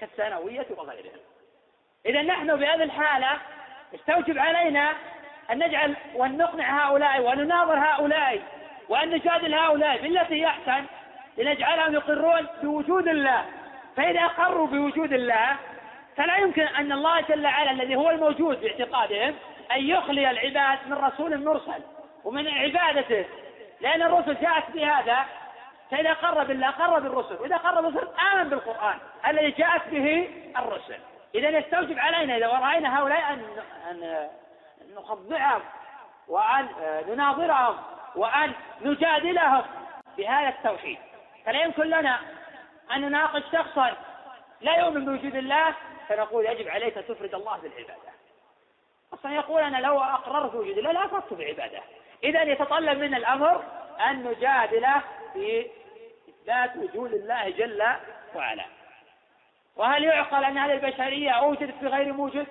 كالثانوية 0.00 0.66
وغيرها 0.76 1.16
إذا 2.06 2.22
نحن 2.22 2.56
بهذه 2.56 2.82
الحالة 2.82 3.28
يستوجب 3.92 4.38
علينا 4.38 4.92
أن 5.50 5.58
نجعل 5.58 5.96
وأن 6.14 6.36
نقنع 6.36 6.86
هؤلاء 6.88 7.20
وأن 7.20 7.38
نناظر 7.40 7.78
هؤلاء 7.78 8.42
وأن 8.88 9.10
نجادل 9.10 9.54
هؤلاء 9.54 10.02
بالتي 10.02 10.46
أحسن 10.46 10.86
لنجعلهم 11.38 11.94
يقرون 11.94 12.46
بوجود 12.62 13.08
الله 13.08 13.44
فإذا 13.96 14.20
أقروا 14.20 14.66
بوجود 14.66 15.12
الله 15.12 15.56
فلا 16.16 16.36
يمكن 16.36 16.62
أن 16.62 16.92
الله 16.92 17.20
جل 17.20 17.46
وعلا 17.46 17.70
الذي 17.70 17.96
هو 17.96 18.10
الموجود 18.10 18.60
باعتقادهم 18.60 19.34
أن 19.72 19.88
يخلي 19.88 20.30
العباد 20.30 20.78
من 20.86 20.92
رسول 20.94 21.44
مرسل 21.44 21.80
ومن 22.24 22.48
عبادته 22.48 23.24
لأن 23.80 24.02
الرسل 24.02 24.36
جاءت 24.40 24.70
بهذا 24.74 25.16
فإذا 25.90 26.12
قر 26.12 26.44
بالله 26.44 26.70
قر 26.70 27.00
بالرسل 27.00 27.42
وإذا 27.42 27.56
قر 27.56 27.80
بالرسل 27.80 28.08
آمن 28.32 28.48
بالقرآن 28.50 28.94
الذي 29.28 29.50
جاءت 29.50 29.88
به 29.88 30.28
الرسل 30.58 30.96
إذا 31.34 31.48
يستوجب 31.48 31.98
علينا 31.98 32.36
إذا 32.36 32.48
ورأينا 32.48 32.98
هؤلاء 33.00 33.18
أن 33.32 33.42
أن 33.90 34.26
نخضعهم 34.96 35.60
وأن 36.28 36.66
آه، 36.82 37.02
نناظرهم 37.14 37.76
وأن 38.16 38.52
نجادلهم 38.82 39.62
بهذا 40.18 40.48
التوحيد 40.48 40.98
فلا 41.46 41.62
يمكن 41.64 41.82
لنا 41.82 42.20
أن 42.96 43.00
نناقش 43.00 43.42
شخصا 43.52 43.94
لا 44.60 44.76
يؤمن 44.76 45.04
بوجود 45.04 45.36
الله 45.36 45.74
فنقول 46.08 46.44
يجب 46.46 46.68
عليك 46.68 46.98
أن 46.98 47.06
تفرد 47.06 47.34
الله 47.34 47.58
بالعبادة 47.58 48.14
أصلا 49.14 49.32
يقول 49.34 49.62
أنا 49.62 49.76
لو 49.76 50.00
أقررت 50.00 50.54
وجود 50.54 50.78
الله 50.78 50.92
لا 50.92 51.04
أفردت 51.04 51.32
بعبادة 51.32 51.80
إذا 52.24 52.42
يتطلب 52.42 52.98
منا 52.98 53.16
الأمر 53.16 53.62
أن 54.10 54.24
نجادل 54.26 54.86
في 55.32 55.66
إثبات 56.28 56.76
وجود 56.76 57.12
الله 57.12 57.50
جل 57.50 57.82
وعلا 58.36 58.64
وهل 59.76 60.04
يعقل 60.04 60.44
أن 60.44 60.58
هذه 60.58 60.72
البشرية 60.72 61.30
أوجدت 61.30 61.74
بغير 61.82 62.12
موجود 62.12 62.46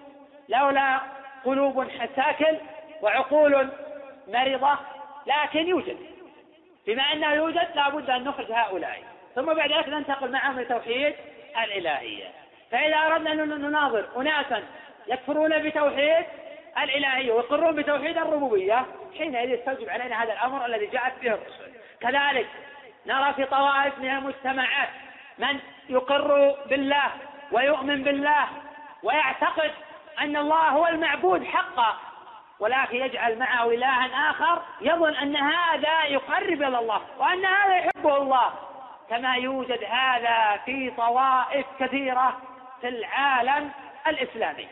لولا 0.49 0.99
قلوب 1.45 1.90
حساكل 1.90 2.57
وعقول 3.02 3.69
مرضة 4.27 4.77
لكن 5.27 5.67
يوجد 5.67 5.97
بما 6.87 7.03
أنه 7.13 7.33
يوجد 7.33 7.67
لابد 7.75 8.09
أن 8.09 8.23
نخرج 8.23 8.51
هؤلاء 8.51 9.01
ثم 9.35 9.53
بعد 9.53 9.71
ذلك 9.71 9.89
ننتقل 9.89 10.31
معهم 10.31 10.59
لتوحيد 10.59 11.15
الإلهية 11.63 12.31
فإذا 12.71 12.95
أردنا 12.95 13.31
أن 13.31 13.37
نناظر 13.49 14.05
أناسا 14.21 14.63
يكفرون 15.07 15.63
بتوحيد 15.69 16.25
الإلهية 16.83 17.31
ويقرون 17.31 17.75
بتوحيد 17.75 18.17
الربوبية 18.17 18.85
حينئذ 19.17 19.49
يستوجب 19.49 19.89
علينا 19.89 20.23
هذا 20.23 20.33
الأمر 20.33 20.65
الذي 20.65 20.85
جاءت 20.85 21.13
به 21.21 21.33
الرسل 21.33 21.71
كذلك 22.01 22.47
نرى 23.05 23.33
في 23.33 23.45
طوائف 23.45 23.97
من 23.99 24.09
المجتمعات 24.17 24.89
من 25.37 25.59
يقر 25.89 26.55
بالله 26.69 27.11
ويؤمن 27.51 28.03
بالله 28.03 28.47
ويعتقد 29.03 29.71
أن 30.21 30.37
الله 30.37 30.69
هو 30.69 30.87
المعبود 30.87 31.45
حقا 31.45 31.97
ولكن 32.59 32.95
يجعل 32.95 33.39
معه 33.39 33.65
إلها 33.69 34.31
آخر 34.31 34.61
يظن 34.81 35.15
أن 35.15 35.35
هذا 35.35 36.03
يقرب 36.05 36.61
إلى 36.63 36.80
الله 36.80 37.01
وأن 37.19 37.45
هذا 37.45 37.75
يحبه 37.77 38.17
الله 38.17 38.51
كما 39.09 39.35
يوجد 39.35 39.84
هذا 39.84 40.57
في 40.65 40.91
طوائف 40.97 41.65
كثيرة 41.80 42.38
في 42.81 42.88
العالم 42.88 43.71
الإسلامي 44.07 44.67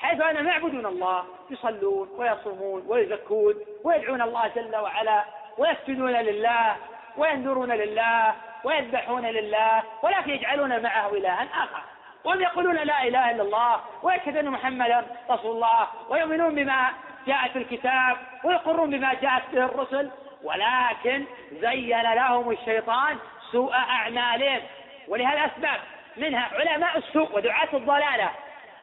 حيث 0.00 0.20
أنهم 0.22 0.46
يعبدون 0.48 0.86
الله 0.86 1.24
يصلون 1.50 2.08
ويصومون 2.16 2.82
ويزكون 2.86 3.54
ويدعون 3.84 4.22
الله 4.22 4.48
جل 4.56 4.76
وعلا 4.76 5.24
ويسجدون 5.58 6.12
لله 6.12 6.76
وينذرون 7.16 7.72
لله 7.72 8.34
ويذبحون 8.64 9.26
لله 9.26 9.82
ولكن 10.02 10.30
يجعلون 10.30 10.82
معه 10.82 11.08
إلها 11.08 11.44
آخر 11.44 11.82
وهم 12.24 12.40
يقولون 12.40 12.74
لا 12.74 13.02
إله 13.02 13.30
إلا 13.30 13.42
الله 13.42 13.80
ويشهدون 14.02 14.44
محمدا 14.50 15.06
رسول 15.30 15.50
الله 15.54 15.88
ويؤمنون 16.08 16.54
بما 16.54 16.88
جاء 17.26 17.48
في 17.48 17.58
الكتاب 17.58 18.16
ويقرون 18.44 18.90
بما 18.90 19.14
جاءت 19.14 19.42
به 19.52 19.64
الرسل 19.64 20.10
ولكن 20.42 21.24
زين 21.52 22.02
لهم 22.14 22.50
الشيطان 22.50 23.16
سوء 23.52 23.74
أعمالهم 23.74 24.60
ولهذا 25.08 25.46
أسباب 25.46 25.80
منها 26.16 26.48
علماء 26.58 26.98
السوء 26.98 27.36
ودعاة 27.36 27.68
الضلالة 27.72 28.30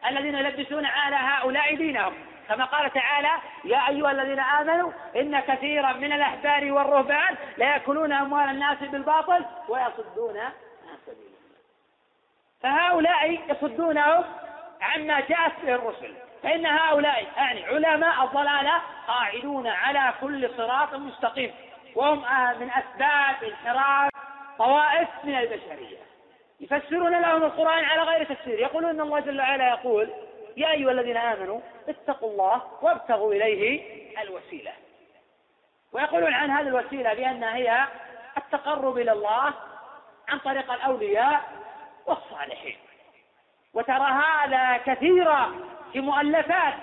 الذين 0.09 0.35
يلبسون 0.35 0.85
على 0.85 1.15
هؤلاء 1.15 1.75
دينهم 1.75 2.13
كما 2.49 2.65
قال 2.65 2.93
تعالى 2.93 3.29
يا 3.63 3.89
أيها 3.89 4.11
الذين 4.11 4.39
آمنوا 4.39 4.91
إن 5.15 5.39
كثيرا 5.39 5.93
من 5.93 6.13
الأحبار 6.13 6.71
والرهبان 6.71 7.35
ليأكلون 7.57 8.13
أموال 8.13 8.49
الناس 8.49 8.77
بالباطل 8.81 9.45
ويصدون 9.69 10.39
فهؤلاء 12.63 13.37
يصدونهم 13.49 14.23
عما 14.81 15.19
جاءت 15.19 15.51
به 15.65 15.75
الرسل 15.75 16.13
فإن 16.43 16.65
هؤلاء 16.65 17.25
يعني 17.37 17.65
علماء 17.65 18.23
الضلالة 18.23 18.71
قاعدون 19.07 19.67
على 19.67 20.13
كل 20.21 20.49
صراط 20.57 20.95
مستقيم 20.95 21.51
وهم 21.95 22.23
آه، 22.25 22.53
من 22.53 22.71
أسباب 22.71 23.49
انحراف 23.49 24.09
طوائف 24.57 25.07
من 25.23 25.35
البشرية 25.35 25.97
يفسرون 26.59 27.21
لهم 27.21 27.43
القرآن 27.43 27.83
على 27.83 28.01
غير 28.01 28.23
تفسير 28.23 28.59
يقولون 28.59 28.89
أن 28.89 29.01
الله 29.01 29.19
جل 29.19 29.41
وعلا 29.41 29.69
يقول 29.69 30.09
يا 30.57 30.71
أيها 30.71 30.91
الذين 30.91 31.17
آمنوا 31.17 31.59
اتقوا 31.89 32.31
الله 32.31 32.61
وابتغوا 32.81 33.33
إليه 33.33 33.81
الوسيلة 34.21 34.71
ويقولون 35.93 36.33
عن 36.33 36.49
هذه 36.51 36.67
الوسيلة 36.67 37.13
بأنها 37.13 37.55
هي 37.55 37.83
التقرب 38.37 38.97
إلى 38.97 39.11
الله 39.11 39.53
عن 40.29 40.39
طريق 40.39 40.71
الأولياء 40.73 41.41
والصالحين 42.07 42.75
وترى 43.73 44.11
هذا 44.23 44.77
كثيرا 44.85 45.51
في 45.93 45.99
مؤلفات 46.01 46.73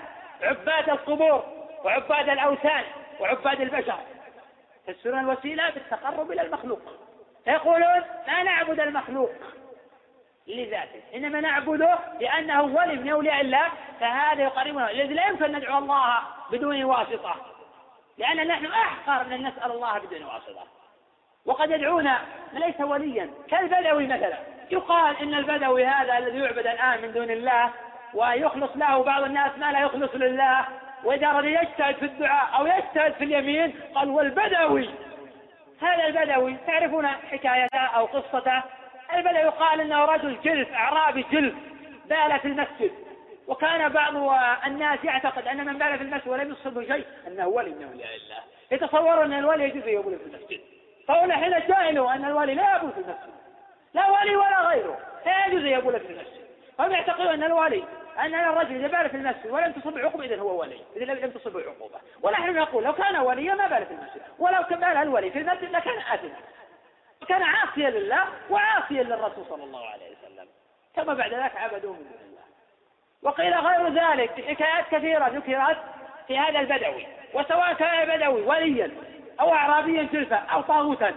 عباد 0.41 0.89
القبور 0.89 1.43
وعباد 1.85 2.29
الأوثان 2.29 2.83
وعباد 3.19 3.61
البشر 3.61 3.99
يفسرون 4.87 5.19
الوسيلة 5.19 5.69
بالتقرب 5.69 6.31
إلى 6.31 6.41
المخلوق 6.41 6.81
فيقولون 7.45 8.01
لا 8.27 8.43
نعبد 8.43 8.79
المخلوق 8.79 9.31
لذاته 10.47 11.01
إنما 11.15 11.39
نعبده 11.41 11.99
لأنه 12.21 12.61
ولي 12.63 12.95
من 12.95 13.09
أولياء 13.09 13.41
الله 13.41 13.65
فهذا 13.99 14.43
يقربنا 14.43 14.91
الذي 14.91 15.13
لا 15.13 15.27
يمكن 15.27 15.51
ندعو 15.55 15.77
الله 15.77 16.17
بدون 16.51 16.83
واسطة 16.83 17.35
لأن 18.17 18.47
نحن 18.47 18.65
أحقر 18.65 19.23
من 19.25 19.33
أن 19.33 19.47
نسأل 19.47 19.71
الله 19.71 19.99
بدون 19.99 20.23
واسطة 20.23 20.67
وقد 21.45 21.71
يدعونا 21.71 22.21
من 22.53 22.59
ليس 22.59 22.79
وليا 22.81 23.29
كالبدوي 23.47 24.07
مثلا 24.07 24.37
يقال 24.71 25.15
إن 25.21 25.33
البدوي 25.33 25.85
هذا 25.85 26.17
الذي 26.17 26.39
يعبد 26.39 26.67
الآن 26.67 27.01
من 27.01 27.11
دون 27.11 27.31
الله 27.31 27.69
ويخلص 28.13 28.69
له 28.75 29.03
بعض 29.03 29.23
الناس 29.23 29.51
ما 29.57 29.71
لا 29.71 29.79
يخلص 29.79 30.09
لله 30.15 30.65
وإذا 31.03 31.27
أراد 31.27 31.45
يجتهد 31.45 31.95
في 31.95 32.05
الدعاء 32.05 32.59
أو 32.59 32.65
يجتهد 32.67 33.13
في 33.13 33.23
اليمين 33.23 33.73
قال 33.95 34.09
والبدوي 34.09 34.89
هذا 35.81 36.05
البدوي 36.07 36.57
تعرفون 36.67 37.07
حكايته 37.07 37.77
أو 37.77 38.05
قصته 38.05 38.63
البدوي 39.15 39.39
يقال 39.39 39.81
أنه 39.81 40.05
رجل 40.05 40.37
جلف 40.43 40.73
أعرابي 40.73 41.25
جلف 41.31 41.53
بال 42.05 42.39
في 42.39 42.45
المسجد 42.47 42.91
وكان 43.47 43.89
بعض 43.89 44.15
الناس 44.65 44.99
يعتقد 45.03 45.47
أن 45.47 45.65
من 45.65 45.77
بال 45.77 45.97
في 45.97 46.03
المسجد 46.03 46.27
ولم 46.27 46.51
يصب 46.51 46.83
شيء 46.83 47.05
أنه 47.27 47.47
ولي 47.47 47.69
من 47.69 47.83
أولياء 47.83 48.09
الله 48.15 48.37
يتصورون 48.71 49.33
أن 49.33 49.39
الولي 49.39 49.63
يجوز 49.63 49.87
يبول 49.87 50.17
في 50.17 50.23
المسجد 50.23 50.61
فهنا 51.07 51.35
حين 51.35 51.51
جاهلوا 51.67 52.11
أن 52.13 52.25
الولي 52.25 52.53
لا 52.53 52.75
يبول 52.75 52.91
في 52.91 52.97
المسجد 52.97 53.38
لا 53.93 54.09
ولي 54.11 54.35
ولا 54.35 54.61
غيره 54.61 54.97
لا 55.25 55.45
يجوز 55.47 55.59
أن 55.59 55.67
يقول 55.67 55.99
في 55.99 56.13
نفسه 56.13 56.41
هم 56.79 56.91
يعتقدون 56.91 57.27
أن 57.27 57.43
الولي 57.43 57.83
أن 58.19 58.35
الرجل 58.35 58.85
إذا 58.85 59.01
بال 59.01 59.09
في 59.09 59.17
نفسه 59.17 59.51
ولم 59.53 59.71
تصب 59.71 59.97
عقوبة 59.97 60.25
إذا 60.25 60.39
هو 60.41 60.59
ولي 60.61 60.79
إذا 60.95 61.05
لم 61.13 61.29
تصب 61.31 61.57
عقوبة 61.57 61.95
ونحن 62.23 62.53
نقول 62.55 62.83
لو 62.83 62.93
كان 62.93 63.17
وليا 63.17 63.53
ما 63.55 63.67
بال 63.67 63.85
في 63.85 63.93
نفسه 63.93 64.21
ولو 64.39 64.63
كان 64.63 65.01
الولي 65.01 65.31
في 65.31 65.39
المسجد 65.39 65.71
لكان 65.71 65.97
آثما 66.13 66.31
كان 67.27 67.43
عاصيا 67.43 67.89
لله 67.89 68.25
وعاصيا 68.49 69.03
للرسول 69.03 69.45
صلى 69.49 69.63
الله 69.63 69.87
عليه 69.89 70.07
وسلم 70.11 70.47
ثم 70.95 71.13
بعد 71.13 71.33
ذلك 71.33 71.55
عبدوه 71.57 71.93
من 71.93 71.99
دون 71.99 72.21
الله 72.29 72.41
وقيل 73.23 73.53
غير 73.53 73.93
ذلك 74.03 74.31
في 74.33 74.43
حكايات 74.55 74.85
كثيرة 74.91 75.27
ذكرت 75.27 75.77
في 76.27 76.37
هذا 76.37 76.59
البدوي 76.59 77.07
وسواء 77.33 77.73
كان 77.73 78.17
بدوي 78.17 78.41
وليا 78.41 78.91
أو 79.41 79.53
أعرابيا 79.53 80.03
جلفا 80.03 80.35
أو 80.35 80.61
طاغوتا 80.61 81.15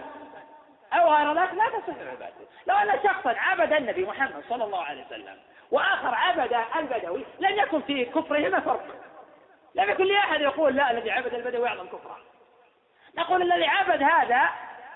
أو 0.93 1.13
غير 1.15 1.29
ذلك 1.39 1.53
لا 1.53 1.65
تصح 1.69 2.01
عبادته 2.11 2.45
لو 2.67 2.75
أن 2.75 2.99
شخصا 3.03 3.29
عبد 3.39 3.73
النبي 3.73 4.05
محمد 4.05 4.43
صلى 4.49 4.63
الله 4.63 4.83
عليه 4.83 5.05
وسلم 5.05 5.35
وآخر 5.71 6.13
عبد 6.15 6.53
البدوي 6.75 7.25
لم 7.39 7.57
يكن 7.59 7.81
في 7.81 8.05
كفرهما 8.05 8.59
فرق 8.59 8.85
لم 9.75 9.89
يكن 9.89 10.05
لأحد 10.05 10.41
يقول 10.41 10.75
لا 10.75 10.91
الذي 10.91 11.11
عبد 11.11 11.33
البدوي 11.33 11.67
أعظم 11.67 11.87
كفرا 11.87 12.17
نقول 13.17 13.41
الذي 13.41 13.67
عبد 13.67 14.03
هذا 14.03 14.49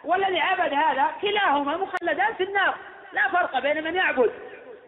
والذي 0.04 0.40
عبد 0.40 0.74
هذا 0.74 1.06
كلاهما 1.22 1.78
مخلدان 1.78 2.34
في 2.34 2.44
النار 2.44 2.76
لا 3.14 3.28
فرق 3.30 3.60
بين 3.60 3.84
من 3.84 3.96
يعبد 3.96 4.32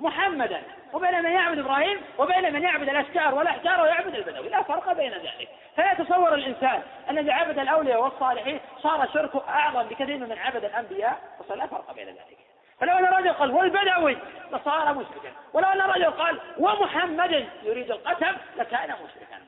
محمدا 0.02 0.62
وبين 0.94 1.24
من 1.24 1.30
يعبد 1.32 1.60
إبراهيم 1.60 2.02
وبين 2.18 2.54
من 2.54 2.64
يعبد 2.64 2.90
الاشجار 2.90 3.36
والأحجار 3.36 3.82
ويعبد 3.82 4.16
البدوي 4.16 4.50
لا 4.50 4.62
فرق 4.62 4.94
بين 4.94 5.12
ذلك 5.12 5.48
فيتصور 5.76 6.34
الإنسان 6.34 6.82
أن 7.10 7.18
إذا 7.18 7.34
عبد 7.34 7.60
الأولياء 7.60 8.04
والصالحين 8.04 8.60
صار 8.82 9.10
شركه 9.14 9.44
أعظم 9.50 9.82
بكثير 9.84 10.18
من 10.18 10.38
عبد 10.40 10.66
الأنبياء 10.66 11.20
فلا 11.50 11.66
فرق 11.68 11.94
بين 11.94 12.08
ذلك 12.08 12.38
فلو 12.80 12.94
أن 12.94 13.06
رجل 13.06 13.34
قال 13.34 13.52
والبدوي 13.52 14.18
لصار 14.52 14.94
مشركا 14.94 15.32
ولو 15.54 15.68
أن 15.68 15.82
رجل 15.82 16.12
قال 16.12 16.40
ومحمد 16.58 17.48
يريد 17.64 17.92
القتل 17.92 18.36
لكان 18.58 18.90
مشركا 18.92 19.40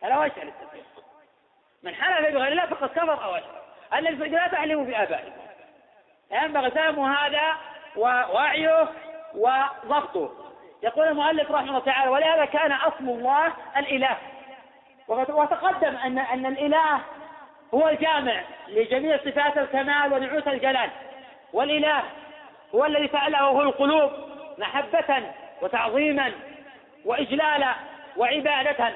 فلا 0.00 0.18
وجه 0.18 0.44
للتفريق 0.44 0.84
من 1.82 1.94
حلف 1.94 2.34
بغير 2.34 2.52
الله 2.52 2.66
فقد 2.66 2.88
كفر 2.88 3.24
أو 3.24 3.34
أشرك 3.36 3.62
الذي 3.96 4.28
لا 4.30 4.46
تعلموا 4.48 4.84
بآبائكم 4.84 5.40
ينبغي 6.30 6.70
فهم 6.70 7.00
هذا 7.00 7.56
ووعيه 7.96 8.88
وضبطه 9.34 10.30
يقول 10.82 11.06
المؤلف 11.08 11.50
رحمه 11.50 11.68
الله 11.68 11.78
تعالى 11.78 12.10
ولهذا 12.10 12.44
كان 12.44 12.72
أصل 12.72 13.04
الله 13.08 13.52
الإله 13.76 14.16
وتقدم 15.08 15.96
أن 15.96 16.18
أن 16.18 16.46
الإله 16.46 17.00
هو 17.74 17.88
الجامع 17.88 18.40
لجميع 18.68 19.16
صفات 19.16 19.58
الكمال 19.58 20.12
ونعوت 20.12 20.48
الجلال 20.48 20.90
والإله 21.52 22.02
هو 22.74 22.84
الذي 22.84 23.08
فعله 23.08 23.60
القلوب 23.62 24.12
محبة 24.58 25.22
وتعظيما 25.62 26.32
وإجلالا 27.04 27.74
وعبادة 28.16 28.92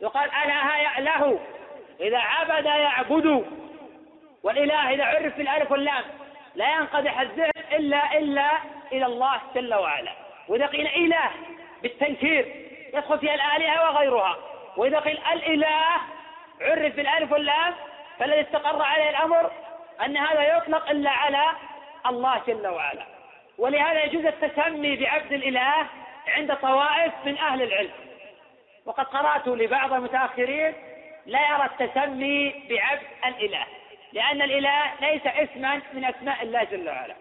يقال 0.00 0.30
أنا 0.30 1.00
له 1.00 1.40
إذا 2.00 2.18
عبد 2.18 2.64
يعبد 2.66 3.44
والإله 4.42 4.90
إذا 4.94 5.04
عرف 5.04 5.36
بالألف 5.36 5.70
واللام 5.72 6.02
لا 6.54 6.72
ينقدح 6.76 7.20
الذهن 7.20 7.50
إلا 7.72 8.18
إلا 8.18 8.50
إلى 8.92 9.06
الله 9.06 9.40
جل 9.54 9.74
وعلا 9.74 10.12
وإذا 10.48 10.66
قيل 10.66 10.86
إله 10.86 11.30
بالتنكير 11.82 12.54
يدخل 12.94 13.18
فيها 13.18 13.34
الآلهة 13.34 13.90
وغيرها 13.94 14.36
وإذا 14.76 14.98
قيل 14.98 15.18
الإله 15.32 16.00
عرف 16.60 16.96
بالألف 16.96 17.32
واللام 17.32 17.74
فالذي 18.18 18.40
استقر 18.40 18.82
عليه 18.82 19.10
الأمر 19.10 19.50
أن 20.04 20.16
هذا 20.16 20.56
يطلق 20.56 20.90
إلا 20.90 21.10
على 21.10 21.46
الله 22.06 22.40
جل 22.46 22.66
وعلا 22.66 23.06
ولهذا 23.58 24.04
يجوز 24.04 24.26
التسمي 24.26 24.96
بعبد 24.96 25.32
الإله 25.32 25.86
عند 26.28 26.54
طوائف 26.56 27.12
من 27.24 27.38
أهل 27.38 27.62
العلم 27.62 27.90
وقد 28.86 29.04
قرأت 29.04 29.48
لبعض 29.48 29.92
المتأخرين 29.92 30.74
لا 31.26 31.38
يرى 31.48 31.64
التسمي 31.64 32.54
بعبد 32.70 33.02
الإله 33.26 33.66
لأن 34.12 34.42
الإله 34.42 34.84
ليس 35.00 35.26
اسما 35.26 35.80
من 35.92 36.04
أسماء 36.04 36.42
الله 36.42 36.64
جل 36.64 36.88
وعلا 36.88 37.14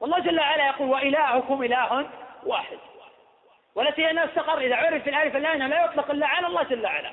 والله 0.00 0.18
جل 0.18 0.40
وعلا 0.40 0.66
يقول 0.66 0.88
وإلهكم 0.88 1.62
إله 1.62 2.08
واحد 2.46 2.78
والتي 3.74 4.06
هي 4.06 4.24
استقر 4.24 4.58
إذا 4.58 4.76
عرف 4.76 5.08
الآلف 5.08 5.36
الآن 5.36 5.70
لا 5.70 5.84
يطلق 5.84 6.10
إلا 6.10 6.26
على 6.26 6.46
الله 6.46 6.62
جل 6.62 6.84
وعلا 6.86 7.10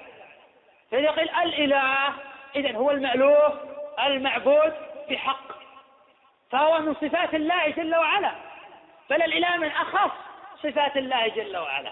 فإذا 0.91 1.09
قيل 1.11 1.29
الإله 1.29 2.13
إذا 2.55 2.75
هو 2.77 2.91
المألوه 2.91 3.59
المعبود 4.05 4.73
بحق 5.09 5.47
فهو 6.51 6.79
من 6.79 6.93
صفات 6.93 7.33
الله 7.33 7.69
جل 7.69 7.95
وعلا 7.95 8.31
بل 9.09 9.21
الإله 9.21 9.57
من 9.57 9.67
أخص 9.71 10.11
صفات 10.63 10.97
الله 10.97 11.27
جل 11.27 11.57
وعلا 11.57 11.91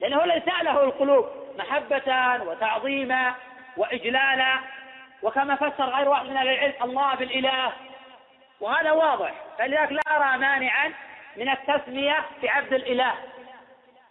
لأنه 0.00 0.24
الذي 0.24 0.40
تأله 0.40 0.84
القلوب 0.84 1.26
محبة 1.58 2.40
وتعظيما 2.50 3.34
وإجلالا 3.76 4.58
وكما 5.22 5.54
فسر 5.56 5.84
غير 5.84 6.08
واحد 6.08 6.26
من 6.28 6.36
أهل 6.36 6.48
العلم 6.48 6.72
الله 6.82 7.14
بالإله 7.14 7.72
وهذا 8.60 8.90
واضح 8.92 9.32
فلذلك 9.58 9.92
لا 9.92 10.00
أرى 10.16 10.38
مانعا 10.38 10.92
من 11.36 11.48
التسمية 11.48 12.24
بعبد 12.42 12.72
الإله 12.72 13.14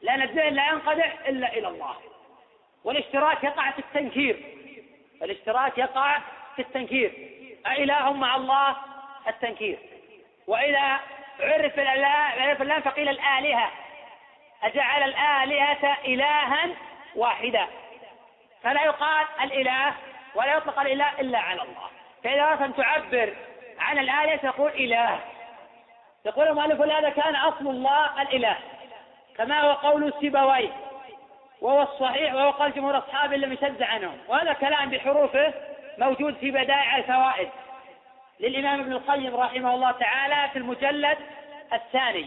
لأن 0.01 0.21
الذهن 0.21 0.53
لا 0.53 0.67
ينقدح 0.67 1.13
إلا 1.27 1.53
إلى 1.53 1.67
الله 1.67 1.95
والاشتراك 2.84 3.43
يقع 3.43 3.71
في 3.71 3.80
التنكير 3.80 4.43
الاشتراك 5.21 5.77
يقع 5.77 6.19
في 6.55 6.61
التنكير 6.61 7.13
أإله 7.67 8.13
مع 8.13 8.35
الله 8.35 8.76
التنكير 9.27 9.80
وإذا 10.47 10.99
عرف 11.39 11.80
الإله 11.80 12.80
فقيل 12.80 13.09
الآلهة 13.09 13.71
أجعل 14.63 15.03
الآلهة 15.03 15.97
إلها 16.05 16.69
واحدا 17.15 17.67
فلا 18.63 18.84
يقال 18.84 19.26
الإله 19.41 19.93
ولا 20.35 20.53
يطلق 20.53 20.80
الإله 20.80 21.19
إلا 21.19 21.39
على 21.39 21.61
الله 21.61 21.89
فإذا 22.23 22.41
أردت 22.43 22.61
أن 22.61 22.76
تعبر 22.76 23.34
عن 23.80 23.97
الآية 23.99 24.35
تقول 24.35 24.72
إله 24.72 25.19
يقول 26.26 26.47
المؤلف 26.47 26.81
هذا 26.81 27.10
كان 27.10 27.35
أصل 27.35 27.68
الله 27.68 28.22
الإله 28.22 28.57
كما 29.38 29.60
هو 29.61 29.72
قول 29.73 30.14
سيبويه 30.19 30.69
وهو 31.61 31.81
الصحيح 31.81 32.34
وهو 32.34 32.49
قال 32.51 32.73
جمهور 32.73 32.97
أصحابه 32.97 33.35
لم 33.38 33.53
يشد 33.53 33.84
عنهم 33.84 34.18
وهذا 34.27 34.53
كلام 34.53 34.89
بحروفه 34.89 35.53
موجود 35.97 36.35
في 36.35 36.51
بدائع 36.51 36.97
الفوائد 36.97 37.49
للإمام 38.39 38.80
ابن 38.80 38.91
القيم 38.93 39.35
رحمه 39.35 39.76
الله 39.76 39.91
تعالى 39.91 40.49
في 40.53 40.60
المجلد 40.60 41.18
الثاني 41.73 42.26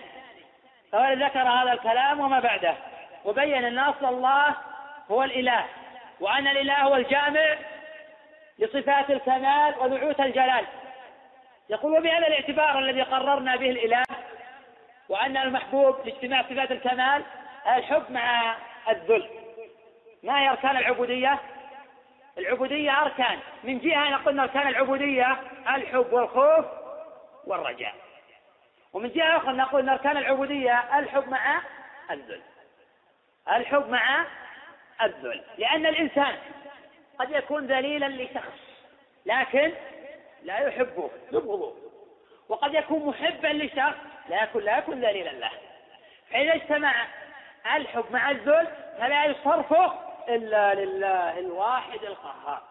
فهو 0.93 1.05
ذكر 1.13 1.43
هذا 1.49 1.73
الكلام 1.73 2.21
وما 2.21 2.41
بعده 2.41 2.75
وبين 3.25 3.65
أن 3.65 3.79
أصل 3.79 4.05
الله 4.07 4.47
هو 5.11 5.23
الإله 5.25 5.65
وأن 6.21 6.49
الإله 6.49 6.83
هو 6.83 6.97
الجامع 6.97 7.57
لصفات 8.59 9.11
الكمال 9.11 9.75
ونعوت 9.79 10.21
الجلال 10.21 10.65
يقول 11.73 11.99
وبهذا 11.99 12.27
الاعتبار 12.27 12.79
الذي 12.79 13.03
قررنا 13.03 13.57
به 13.57 13.71
الإله 13.71 14.03
وأن 15.09 15.37
المحبوب 15.37 15.97
لاجتماع 16.05 16.43
صفات 16.43 16.71
الكمال 16.71 17.23
الحب 17.77 18.05
مع 18.11 18.57
الذل 18.89 19.29
ما 20.23 20.41
هي 20.41 20.49
أركان 20.51 20.77
العبودية؟ 20.77 21.39
العبودية 22.39 23.03
أركان 23.03 23.39
من 23.65 23.79
جهة 23.79 24.09
أنا 24.09 24.17
قلنا 24.17 24.43
أركان 24.43 24.69
العبودية 24.69 25.37
الحب 25.69 26.13
والخوف 26.13 26.65
والرجاء 27.47 27.95
ومن 28.93 29.09
جهة 29.13 29.37
أخرى 29.37 29.53
نقول 29.53 29.81
ان 29.83 29.89
أركان 29.89 30.17
العبودية 30.17 30.99
الحب 30.99 31.29
مع 31.29 31.63
الذل 32.11 32.41
الحب 33.53 33.89
مع 33.91 34.27
الذل 35.03 35.43
لأن 35.59 35.87
الإنسان 35.87 36.35
قد 37.19 37.31
يكون 37.31 37.67
ذليلا 37.67 38.07
لشخص 38.07 38.59
لكن 39.27 39.73
لا 40.45 40.59
يحبه 40.59 41.11
يبغضه 41.33 41.75
وقد 42.49 42.75
يكون 42.75 43.07
محبا 43.07 43.49
لشخص 43.49 43.97
لكن 44.29 44.61
لا 44.61 44.79
يكون 44.79 45.01
ذليلا 45.01 45.31
له 45.31 45.51
فإذا 46.33 46.55
اجتمع 46.55 47.07
الحب 47.77 48.05
مع 48.11 48.31
الذل 48.31 48.67
فلا 48.99 49.25
يصرفه 49.25 49.93
إلا 50.29 50.75
لله 50.75 51.39
الواحد 51.39 52.03
القهار 52.03 52.63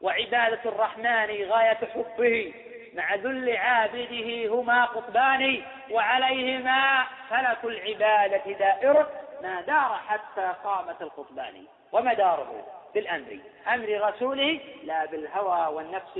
وعبادة 0.00 0.60
الرحمن 0.64 1.50
غاية 1.50 1.78
حبه 1.94 2.54
مع 2.94 3.14
ذل 3.14 3.56
عابده 3.56 4.54
هما 4.54 4.84
قطبان 4.84 5.62
وعليهما 5.90 7.06
فلك 7.30 7.58
العبادة 7.64 8.52
دائر 8.52 9.06
ما 9.42 9.60
دار 9.60 10.00
حتى 10.08 10.54
قامت 10.64 11.02
القطبان 11.02 11.64
ومداره 11.92 12.66
بالأمر 12.94 13.38
أمر 13.68 14.08
رسوله 14.08 14.60
لا 14.84 15.04
بالهوى 15.04 15.74
والنفس 15.74 16.18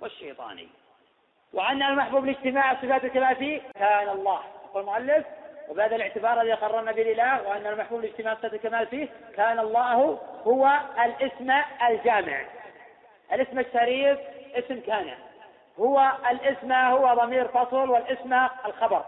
والشيطاني 0.00 0.68
وأن 1.52 1.82
المحبوب 1.82 2.24
لاجتماع 2.24 2.74
صفات 2.74 3.04
الكمال 3.04 3.60
كان 3.74 4.08
الله 4.08 4.40
يقول 4.64 4.80
المؤلف 4.82 5.26
وبهذا 5.68 5.96
الاعتبار 5.96 6.40
الذي 6.40 6.52
قررنا 6.52 6.92
به 6.92 7.02
الإله 7.02 7.48
وأن 7.48 7.66
المحبوب 7.66 8.00
لاجتماع 8.00 8.34
صفات 8.34 8.54
الكمال 8.54 8.86
فيه 8.86 9.08
كان 9.36 9.58
الله 9.58 10.18
هو 10.46 10.72
الاسم 11.04 11.50
الجامع 11.90 12.44
الاسم 13.32 13.58
الشريف 13.58 14.18
اسم 14.54 14.80
كان 14.80 15.10
هو 15.80 16.10
الاسم 16.30 16.72
هو 16.72 17.14
ضمير 17.14 17.48
فصل 17.48 17.90
والاسم 17.90 18.46
الخبر 18.66 19.04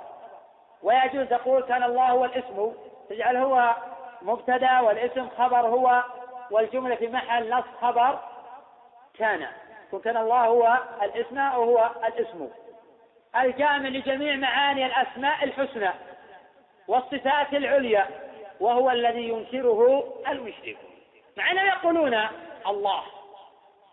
ويجوز 0.83 1.27
تقول 1.29 1.63
كان 1.63 1.83
الله 1.83 2.11
هو 2.11 2.25
الاسم 2.25 2.73
تجعل 3.11 3.37
هو 3.37 3.75
مبتدا 4.23 4.81
والاسم 4.81 5.29
خبر 5.39 5.61
هو 5.61 6.03
والجمله 6.51 6.95
في 6.95 7.09
محل 7.09 7.51
نص 7.51 7.65
خبر 7.81 8.19
كان 9.19 9.47
وكان 9.93 10.17
الله 10.17 10.47
هو 10.47 10.79
الاسماء 11.03 11.61
وهو 11.61 11.91
الاسم 12.09 12.49
الجامع 13.37 13.89
لجميع 13.89 14.37
معاني 14.37 14.87
الاسماء 14.87 15.45
الحسنى 15.45 15.91
والصفات 16.89 17.53
العليا 17.55 18.07
وهو 18.61 18.91
الذي 18.91 19.29
ينكره 19.29 20.13
المشركون 20.29 20.91
مع 21.37 21.51
انهم 21.51 21.67
يقولون 21.67 22.21
الله 22.67 23.03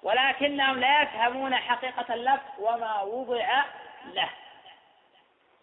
ولكنهم 0.03 0.80
لا 0.80 1.02
يفهمون 1.02 1.56
حقيقة 1.56 2.14
اللفظ 2.14 2.60
وما 2.60 3.02
وضع 3.02 3.61
له 4.14 4.30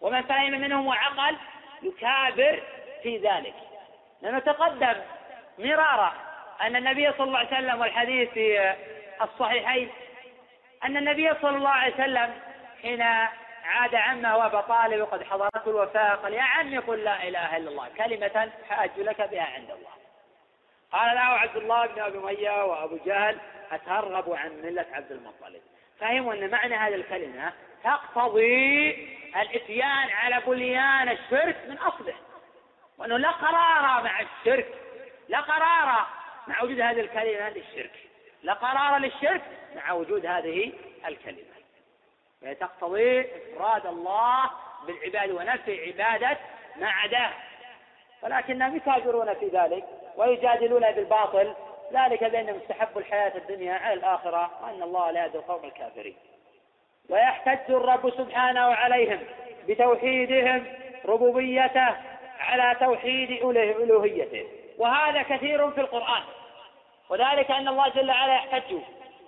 ومن 0.01 0.21
فهم 0.21 0.51
منهم 0.51 0.87
وعقل 0.87 1.35
يكابر 1.83 2.63
في 3.03 3.17
ذلك 3.17 3.53
لأنه 4.21 4.39
تقدم 4.39 4.93
مرارا 5.59 6.13
أن 6.61 6.75
النبي 6.75 7.11
صلى 7.11 7.23
الله 7.27 7.37
عليه 7.39 7.47
وسلم 7.47 7.81
والحديث 7.81 8.29
في 8.29 8.73
الصحيحين 9.21 9.89
أن 10.83 10.97
النبي 10.97 11.33
صلى 11.41 11.57
الله 11.57 11.69
عليه 11.69 11.93
وسلم 11.93 12.33
حين 12.81 13.01
عاد 13.65 13.95
عمه 13.95 14.45
أبا 14.45 14.61
طالب 14.61 15.01
وقد 15.01 15.23
حضرته 15.23 15.67
الوفاة 15.69 16.13
قال 16.13 16.33
يا 16.33 16.41
عمي 16.41 16.77
قل 16.77 16.99
لا 17.03 17.23
إله 17.23 17.57
إلا 17.57 17.69
الله 17.69 17.89
كلمة 17.97 18.51
حاج 18.69 18.89
لك 18.97 19.29
بها 19.31 19.43
عند 19.55 19.71
الله 19.71 19.89
قال 20.91 21.15
له 21.15 21.21
عبد 21.21 21.55
الله 21.55 21.85
بن 21.87 22.01
أبي 22.01 22.17
أمية 22.19 22.65
وأبو 22.65 22.99
جهل 23.05 23.37
أترغب 23.71 24.33
عن 24.33 24.61
ملة 24.63 24.85
عبد 24.93 25.11
المطلب 25.11 25.61
فهموا 25.99 26.33
أن 26.33 26.49
معنى 26.51 26.75
هذه 26.75 26.95
الكلمة 26.95 27.53
تقتضي 27.83 28.91
الإتيان 29.41 30.07
على 30.11 30.41
بنيان 30.47 31.09
الشرك 31.09 31.57
من 31.67 31.77
أصله 31.77 32.13
وأنه 32.97 33.17
لا 33.17 33.31
قرار 33.31 34.03
مع 34.03 34.19
الشرك 34.21 34.67
لا 35.29 35.39
قرار 35.39 36.05
مع 36.47 36.61
وجود 36.63 36.79
هذه 36.79 36.99
الكلمة 36.99 37.49
للشرك 37.49 38.04
لقرار 38.45 38.97
للشرك 38.97 39.41
مع 39.75 39.91
وجود 39.93 40.25
هذه 40.25 40.71
الكلمة 41.07 41.39
فهي 42.41 42.55
تقتضي 42.55 43.19
إفراد 43.21 43.85
الله 43.85 44.49
بالعباد 44.87 45.31
ونفي 45.31 45.85
عبادة 45.87 46.37
ما 46.79 46.89
عداه 46.89 47.31
ولكنهم 48.23 48.75
يتاجرون 48.75 49.33
في 49.33 49.47
ذلك 49.53 49.85
ويجادلون 50.15 50.91
بالباطل 50.91 51.53
ذلك 51.93 52.23
بأنهم 52.23 52.55
استحبوا 52.63 53.01
الحياة 53.01 53.31
الدنيا 53.37 53.73
على 53.73 53.93
الآخرة 53.93 54.51
وأن 54.63 54.83
الله 54.83 55.11
لا 55.11 55.23
يهدي 55.25 55.37
القوم 55.37 55.63
الكافرين 55.65 56.15
ويحتج 57.09 57.71
الرب 57.71 58.09
سبحانه 58.09 58.61
عليهم 58.61 59.19
بتوحيدهم 59.67 60.65
ربوبيته 61.05 61.95
على 62.39 62.75
توحيد 62.79 63.31
ألوهيته 63.31 64.47
وهذا 64.77 65.21
كثير 65.21 65.71
في 65.71 65.81
القرآن 65.81 66.21
وذلك 67.09 67.51
أن 67.51 67.67
الله 67.67 67.87
جل 67.89 68.09
وعلا 68.11 68.33
يحتج 68.33 68.75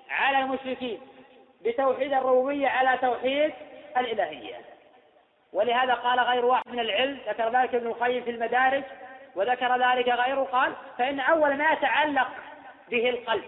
على 0.09 0.39
المشركين 0.39 0.99
بتوحيد 1.65 2.13
الربوبية 2.13 2.67
على 2.67 2.97
توحيد 2.97 3.53
الإلهية 3.97 4.55
ولهذا 5.53 5.93
قال 5.93 6.19
غير 6.19 6.45
واحد 6.45 6.67
من 6.67 6.79
العلم 6.79 7.17
ذكر 7.27 7.61
ذلك 7.61 7.75
ابن 7.75 7.87
القيم 7.87 8.23
في 8.23 8.29
المدارج 8.31 8.83
وذكر 9.35 9.91
ذلك 9.93 10.09
غيره 10.09 10.43
قال 10.43 10.73
فإن 10.97 11.19
أول 11.19 11.57
ما 11.57 11.71
يتعلق 11.71 12.27
به 12.89 13.09
القلب 13.09 13.43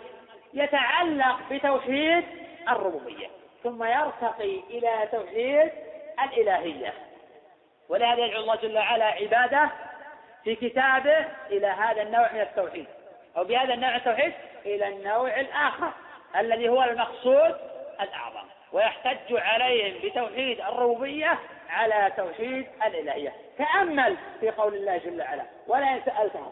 يتعلق 0.53 1.39
بتوحيد 1.51 2.23
الربوبية 2.69 3.27
ثم 3.63 3.83
يرتقي 3.83 4.59
إلى 4.69 5.07
توحيد 5.11 5.71
الإلهية 6.23 6.93
ولهذا 7.89 8.25
يدعو 8.25 8.41
الله 8.41 8.55
جل 8.55 8.77
وعلا 8.77 9.05
عباده 9.05 9.69
في 10.43 10.55
كتابه 10.55 11.25
إلى 11.49 11.67
هذا 11.67 12.01
النوع 12.01 12.31
من 12.31 12.39
التوحيد 12.39 12.85
أو 13.39 13.43
بهذا 13.45 13.73
النوع 13.73 13.95
التوحيد 13.95 14.33
إلى 14.65 14.87
النوع 14.87 15.39
الآخر 15.39 15.91
الذي 16.39 16.69
هو 16.69 16.83
المقصود 16.83 17.57
الأعظم 18.01 18.47
ويحتج 18.73 19.31
عليهم 19.35 20.01
بتوحيد 20.09 20.59
الربوبية 20.61 21.39
على 21.69 22.11
توحيد 22.17 22.67
الإلهية 22.87 23.33
تأمل 23.57 24.17
في 24.39 24.49
قول 24.51 24.73
الله 24.75 24.97
جل 24.97 25.21
وعلا 25.21 25.43
ولئن 25.67 26.01
سألتهم 26.05 26.51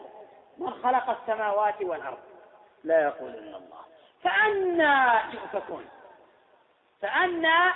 من 0.58 0.70
خلق 0.70 1.16
السماوات 1.20 1.82
والأرض 1.82 2.18
لا 2.84 3.02
يقول 3.02 3.30
إلا 3.30 3.56
الله 3.56 3.78
فأنا 4.24 5.22
يؤفكون 5.32 5.84
فأنا 7.02 7.74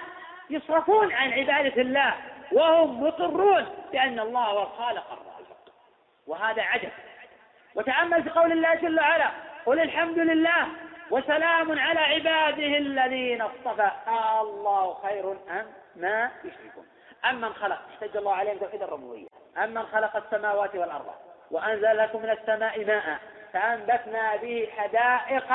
يصرفون 0.50 1.12
عن 1.12 1.32
عبادة 1.32 1.82
الله 1.82 2.14
وهم 2.52 3.02
مقرون 3.02 3.66
بأن 3.92 4.20
الله 4.20 4.44
هو 4.44 4.62
الخالق 4.62 5.12
الرازق 5.12 5.58
وهذا 6.26 6.62
عجب 6.62 6.90
وتأمل 7.74 8.22
في 8.22 8.30
قول 8.30 8.52
الله 8.52 8.74
جل 8.74 9.00
وعلا 9.00 9.30
قل 9.66 9.80
الحمد 9.80 10.18
لله 10.18 10.66
وسلام 11.10 11.78
على 11.78 12.00
عباده 12.00 12.66
الذين 12.78 13.42
اصطفى 13.42 13.90
آه 14.06 14.40
الله 14.40 14.94
خير 14.94 15.30
أم 15.32 15.66
ما 15.96 16.30
يشركون 16.44 16.86
أمن 17.30 17.54
خلق 17.54 17.78
احتج 17.94 18.16
الله 18.16 18.34
عليهم 18.34 18.58
توحيد 18.58 18.82
الربوبية 18.82 19.26
أمن 19.64 19.82
خلق 19.86 20.16
السماوات 20.16 20.74
والأرض 20.74 21.06
وأنزل 21.50 21.96
لكم 21.96 22.22
من 22.22 22.30
السماء 22.30 22.84
ماء 22.84 23.18
فأنبتنا 23.52 24.36
به 24.36 24.68
حدائق 24.78 25.46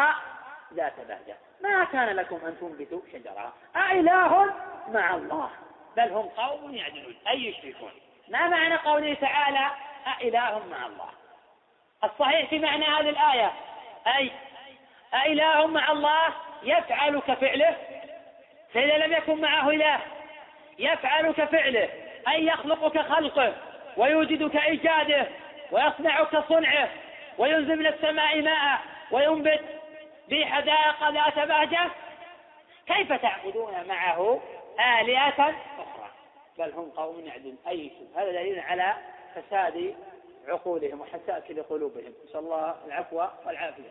ذات 0.74 0.94
بهجة 1.08 1.36
ما 1.64 1.84
كان 1.84 2.16
لكم 2.16 2.36
أن 2.46 2.58
تنبتوا 2.62 3.00
شجرها 3.14 3.54
أإله 3.76 4.46
مع 4.88 5.16
الله 5.16 5.50
بل 5.98 6.10
هم 6.12 6.26
قوم 6.26 6.76
يعدلون 6.76 7.16
أي 7.30 7.46
يشركون 7.48 7.92
ما 8.28 8.48
معنى 8.48 8.76
قوله 8.76 9.14
تعالى 9.14 9.66
أإله 10.22 10.60
مع 10.72 10.86
الله 10.86 11.10
الصحيح 12.04 12.50
في 12.50 12.60
معنى 12.60 12.86
هذه 12.86 13.10
الآية 13.10 13.52
أي 14.18 14.32
أإله 15.14 15.68
مع 15.68 15.92
الله 15.92 16.24
يفعل 16.64 17.20
كفعله 17.20 17.76
فإذا 18.74 18.98
لم 18.98 19.14
يكن 19.14 19.42
معه 19.42 19.70
إله 19.70 20.00
يفعل 20.80 21.32
كفعله 21.32 21.90
أي 22.28 22.46
يخلق 22.46 22.92
كخلقه 22.92 23.54
ويوجد 23.98 24.50
كإيجاده 24.50 25.28
ويصنع 25.72 26.24
كصنعه 26.24 26.90
وينزل 27.38 27.76
من 27.80 27.88
السماء 27.88 28.42
ماء 28.42 28.80
وينبت 29.12 29.62
به 30.30 30.46
حدائق 30.46 31.10
ذات 31.10 31.48
بهجة 31.48 31.90
كيف 32.88 33.14
تعبدون 33.14 33.74
معه 33.88 34.42
آلهة 35.02 35.56
أخرى 35.80 36.10
بل 36.58 36.72
هم 36.72 36.90
قوم 36.92 37.20
يعدلون 37.26 37.58
أي 37.68 37.92
هذا 38.18 38.32
دليل 38.32 38.60
على 38.60 38.94
فساد 39.36 39.96
عقولهم 40.50 41.06
تأتي 41.28 41.54
لقلوبهم 41.54 42.14
نسأل 42.30 42.40
الله 42.40 42.76
العفو 42.88 43.26
والعافية 43.46 43.84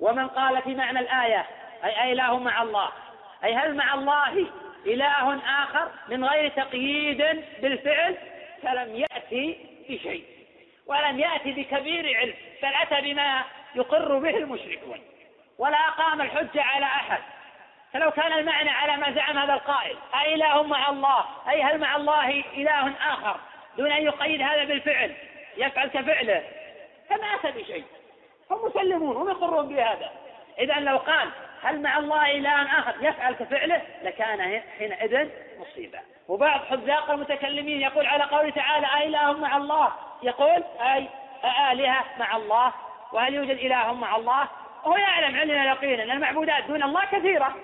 ومن 0.00 0.28
قال 0.28 0.62
في 0.62 0.74
معنى 0.74 0.98
الآية 0.98 1.46
أي 1.84 2.12
أله 2.12 2.38
مع 2.38 2.62
الله 2.62 2.90
أي 3.44 3.54
هل 3.54 3.76
مع 3.76 3.94
الله 3.94 4.46
إله 4.86 5.34
آخر 5.64 5.90
من 6.08 6.24
غير 6.24 6.48
تقييد 6.48 7.42
بالفعل 7.62 8.16
فلم 8.62 8.96
يأتي 8.96 9.58
بشيء 9.88 10.24
ولم 10.86 11.18
يأتي 11.18 11.52
بكبير 11.52 12.16
علم 12.16 12.34
بل 12.62 12.74
أتى 12.74 13.00
بما 13.00 13.42
يقر 13.74 14.18
به 14.18 14.36
المشركون 14.36 15.00
ولا 15.58 15.76
أقام 15.88 16.20
الحجة 16.20 16.62
على 16.62 16.84
أحد 16.86 17.22
فلو 17.92 18.10
كان 18.10 18.32
المعنى 18.32 18.70
على 18.70 18.96
ما 18.96 19.12
زعم 19.12 19.38
هذا 19.38 19.54
القائل 19.54 19.96
أإله 20.14 20.62
مع 20.62 20.88
الله 20.90 21.24
أي 21.50 21.62
هل 21.62 21.78
مع 21.78 21.96
الله 21.96 22.28
إله 22.30 22.88
آخر 22.90 23.36
دون 23.80 23.92
أن 23.92 24.02
يقيد 24.04 24.42
هذا 24.42 24.64
بالفعل 24.64 25.12
يفعل 25.56 25.88
كفعله 25.88 26.42
فما 27.10 27.26
أتى 27.34 27.50
بشيء 27.62 27.84
هم 28.50 28.58
مسلمون 28.66 29.16
هم 29.16 29.28
يقرون 29.30 29.68
بهذا 29.68 30.10
إذا 30.58 30.74
لو 30.74 30.96
قال 30.96 31.28
هل 31.62 31.82
مع 31.82 31.98
الله 31.98 32.30
إله 32.30 32.78
آخر 32.78 32.94
يفعل 33.00 33.32
كفعله 33.34 33.82
لكان 34.02 34.62
حينئذ 34.78 35.28
مصيبة 35.60 35.98
وبعض 36.28 36.64
حذاق 36.64 37.10
المتكلمين 37.10 37.80
يقول 37.80 38.06
على 38.06 38.24
قوله 38.24 38.50
تعالى 38.50 38.86
أإله 38.86 39.32
مع 39.32 39.56
الله 39.56 39.92
يقول 40.22 40.64
أي 40.80 41.08
آلهة 41.72 42.04
مع 42.18 42.36
الله 42.36 42.72
وهل 43.12 43.34
يوجد 43.34 43.56
إله 43.58 43.92
مع 43.94 44.16
الله 44.16 44.48
وهو 44.84 44.96
يعلم 44.96 45.36
علما 45.36 45.64
يقينا 45.64 46.02
أن 46.02 46.10
المعبودات 46.10 46.64
دون 46.64 46.82
الله 46.82 47.04
كثيرة 47.06 47.54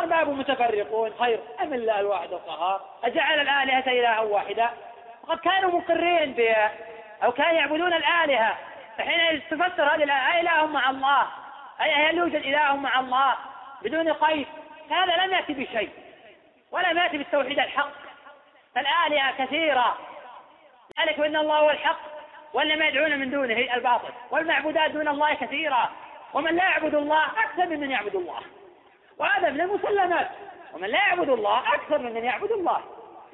أرباب 0.00 0.28
متفرقون 0.28 1.12
خير 1.18 1.38
أم 1.62 1.74
الله 1.74 2.00
الواحد 2.00 2.32
القهار 2.32 2.80
أجعل 3.04 3.40
الآلهة 3.40 3.92
إلها 3.92 4.20
واحدا 4.20 4.68
وقد 5.28 5.38
كانوا 5.38 5.70
مقرين 5.70 6.32
بها 6.32 6.70
أو 7.24 7.32
كانوا 7.32 7.52
يعبدون 7.52 7.92
الآلهة 7.94 8.58
فحين 8.98 9.40
تفسر 9.50 9.82
هذه 9.82 10.02
الآية 10.02 10.40
إله 10.40 10.66
مع 10.66 10.90
الله 10.90 11.26
أي 11.82 11.92
هل 11.92 12.16
يوجد 12.18 12.34
إله 12.46 12.76
مع 12.76 13.00
الله 13.00 13.34
بدون 13.82 14.12
قيد 14.12 14.46
هذا 14.90 15.26
لم 15.26 15.32
يأتي 15.34 15.52
بشيء 15.52 15.90
ولم 16.70 16.98
يأتي 16.98 17.18
بالتوحيد 17.18 17.58
الحق 17.58 17.90
فالآلهة 18.74 19.44
كثيرة 19.46 19.98
ذلك 21.00 21.18
وإن 21.18 21.36
الله 21.36 21.58
هو 21.58 21.70
الحق 21.70 21.98
وإنما 22.52 22.86
يدعون 22.88 23.18
من 23.18 23.30
دونه 23.30 23.74
الباطل 23.74 24.10
والمعبودات 24.30 24.90
دون 24.90 25.08
الله 25.08 25.34
كثيرة 25.34 25.90
ومن 26.34 26.54
لا 26.56 26.64
يعبد 26.64 26.94
الله 26.94 27.24
أكثر 27.24 27.66
ممن 27.66 27.90
يعبد 27.90 28.14
الله 28.16 28.40
وهذا 29.18 29.50
من 29.50 29.60
المسلمات 29.60 30.28
ومن 30.72 30.88
لا 30.88 30.98
يعبد 30.98 31.28
الله 31.28 31.74
أكثر 31.74 31.98
ممن 31.98 32.24
يعبد 32.24 32.52
الله 32.52 32.80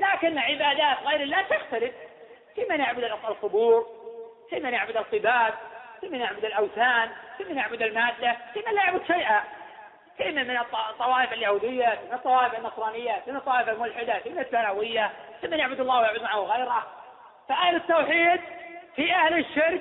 لكن 0.00 0.38
عبادات 0.38 1.02
غير 1.06 1.20
الله 1.20 1.42
تختلف 1.42 1.92
في 2.54 2.66
من 2.70 2.80
يعبد 2.80 3.04
القبور 3.04 3.86
في 4.50 4.56
من 4.60 4.72
يعبد 4.74 4.96
القباب 4.96 5.54
في 6.00 6.08
من 6.08 6.20
يعبد 6.20 6.44
الأوثان 6.44 7.10
في 7.38 7.44
من 7.44 7.56
يعبد 7.56 7.82
المادة 7.82 8.36
في 8.54 8.60
من 8.66 8.74
لا 8.74 8.82
يعبد 8.84 9.02
شيئا 9.06 9.40
في 10.18 10.24
من 10.30 10.48
من 10.48 10.58
الطوائف 10.90 11.32
اليهودية 11.32 11.86
في 11.86 12.06
من 12.08 12.14
الطوائف 12.14 12.58
النصرانية 12.58 13.20
في 13.24 13.30
من 13.30 13.36
الطوائف 13.36 13.68
الملحدة 13.68 14.18
في 14.18 14.30
من 14.30 14.38
الثانوية 14.38 15.10
في 15.40 15.48
من 15.48 15.58
يعبد 15.58 15.80
الله 15.80 16.00
ويعبد 16.00 16.22
معه 16.22 16.38
غيره 16.38 16.86
فأهل 17.48 17.76
التوحيد 17.76 18.40
في 18.96 19.12
أهل 19.14 19.34
الشرك 19.38 19.80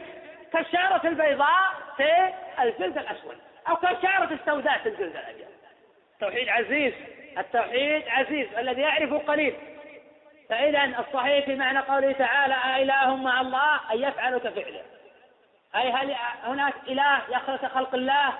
كالشعرة 0.53 1.07
البيضاء 1.07 1.69
في 1.97 2.33
الجلد 2.59 2.97
الأسود 2.97 3.37
أو 3.69 3.75
كالشعرة 3.75 4.33
السوداء 4.33 4.77
في 4.77 4.89
الجلد 4.89 5.15
الأبيض 5.15 5.45
التوحيد 6.13 6.49
عزيز 6.49 6.93
التوحيد 7.37 8.03
عزيز 8.09 8.47
الذي 8.57 8.81
يعرف 8.81 9.13
قليل 9.13 9.55
فإذا 10.49 10.99
الصحيح 11.07 11.45
في 11.45 11.55
معنى 11.55 11.79
قوله 11.79 12.11
تعالى 12.11 12.53
أإله 12.53 13.15
مع 13.15 13.41
الله 13.41 13.79
أن 13.93 14.01
يفعل 14.03 14.37
كفعله 14.37 14.81
أي 15.75 15.91
هل 15.91 16.15
هناك 16.43 16.73
إله 16.87 17.21
يخلق 17.29 17.65
خلق 17.65 17.95
الله 17.95 18.33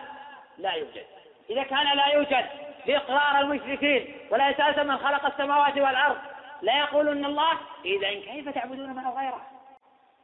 لا 0.57 0.73
يوجد 0.73 1.03
إذا 1.49 1.64
كان 1.64 1.98
لا 1.98 2.06
يوجد 2.06 2.45
بإقرار 2.86 3.40
المشركين 3.41 4.18
ولا 4.31 4.49
يسأل 4.49 4.88
من 4.88 4.98
خلق 4.98 5.26
السماوات 5.26 5.77
والأرض 5.77 6.18
لا 6.61 6.77
يقولون 6.80 7.26
الله 7.26 7.52
إذا 7.86 8.10
كيف 8.10 8.49
تعبدون 8.49 8.90
من 8.95 9.07
غيره 9.07 9.41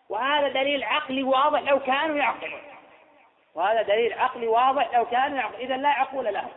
وهذا 0.10 0.48
دليل 0.48 0.84
عقلي 0.84 1.24
واضح 1.24 1.62
لو 1.62 1.80
كانوا 1.80 2.18
يعقلون 2.18 2.62
وهذا 3.56 3.82
دليل 3.82 4.14
عقلي 4.14 4.48
واضح 4.48 4.90
لو 4.94 5.06
كانوا 5.06 5.38
يعقلون 5.38 5.60
إذا 5.62 5.78
لا 5.78 5.90
عقول 5.90 6.34
لهم 6.34 6.52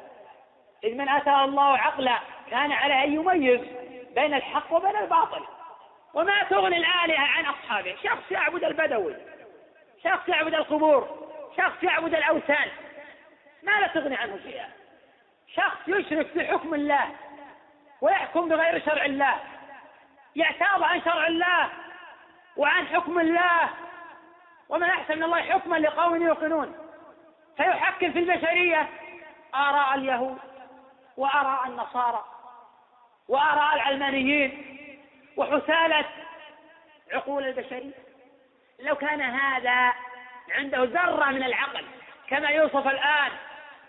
إذ 0.85 0.95
من 0.95 1.09
أتى 1.09 1.31
الله 1.31 1.79
عقلا 1.79 2.19
كان 2.51 2.73
على 2.73 3.05
أن 3.05 3.13
يميز 3.15 3.61
بين 4.15 4.35
الحق 4.35 4.73
وبين 4.73 4.97
الباطل 4.97 5.43
وما 6.15 6.43
تغني 6.43 6.77
الآلهة 6.77 7.27
عن 7.27 7.47
أصحابه 7.47 7.97
شخص 8.05 8.31
يعبد 8.31 8.65
البدوي 8.65 9.17
شخص 10.05 10.29
يعبد 10.29 10.55
القبور 10.55 11.29
شخص 11.57 11.83
يعبد 11.83 12.15
الأوثان 12.15 12.69
ما 13.63 13.73
لا 13.81 13.87
تغني 13.87 14.17
عنه 14.17 14.39
شيئا 14.43 14.69
شخص 15.55 15.77
يشرك 15.87 16.27
في 16.27 16.47
حكم 16.47 16.75
الله 16.75 17.11
ويحكم 18.01 18.49
بغير 18.49 18.83
شرع 18.87 19.05
الله 19.05 19.35
يعتاض 20.37 20.83
عن 20.83 21.03
شرع 21.03 21.27
الله 21.27 21.69
وعن 22.57 22.87
حكم 22.87 23.21
الله 23.21 23.71
ومن 24.69 24.85
أحسن 24.91 25.17
من 25.19 25.23
الله 25.25 25.43
حكما 25.43 25.77
لقوم 25.77 26.23
يوقنون 26.23 26.77
فيحكم 27.57 28.13
في 28.13 28.19
البشرية 28.19 28.89
آراء 29.55 29.95
اليهود 29.95 30.39
وآراء 31.17 31.67
النصارى 31.67 32.25
وآراء 33.29 33.75
العلمانيين 33.75 34.63
وحسالة 35.37 36.05
عقول 37.13 37.45
البشرية 37.47 37.91
لو 38.81 38.95
كان 38.97 39.21
هذا 39.21 39.93
عنده 40.57 40.85
ذرة 40.85 41.25
من 41.27 41.43
العقل 41.43 41.85
كما 42.29 42.49
يوصف 42.51 42.87
الآن 42.87 43.31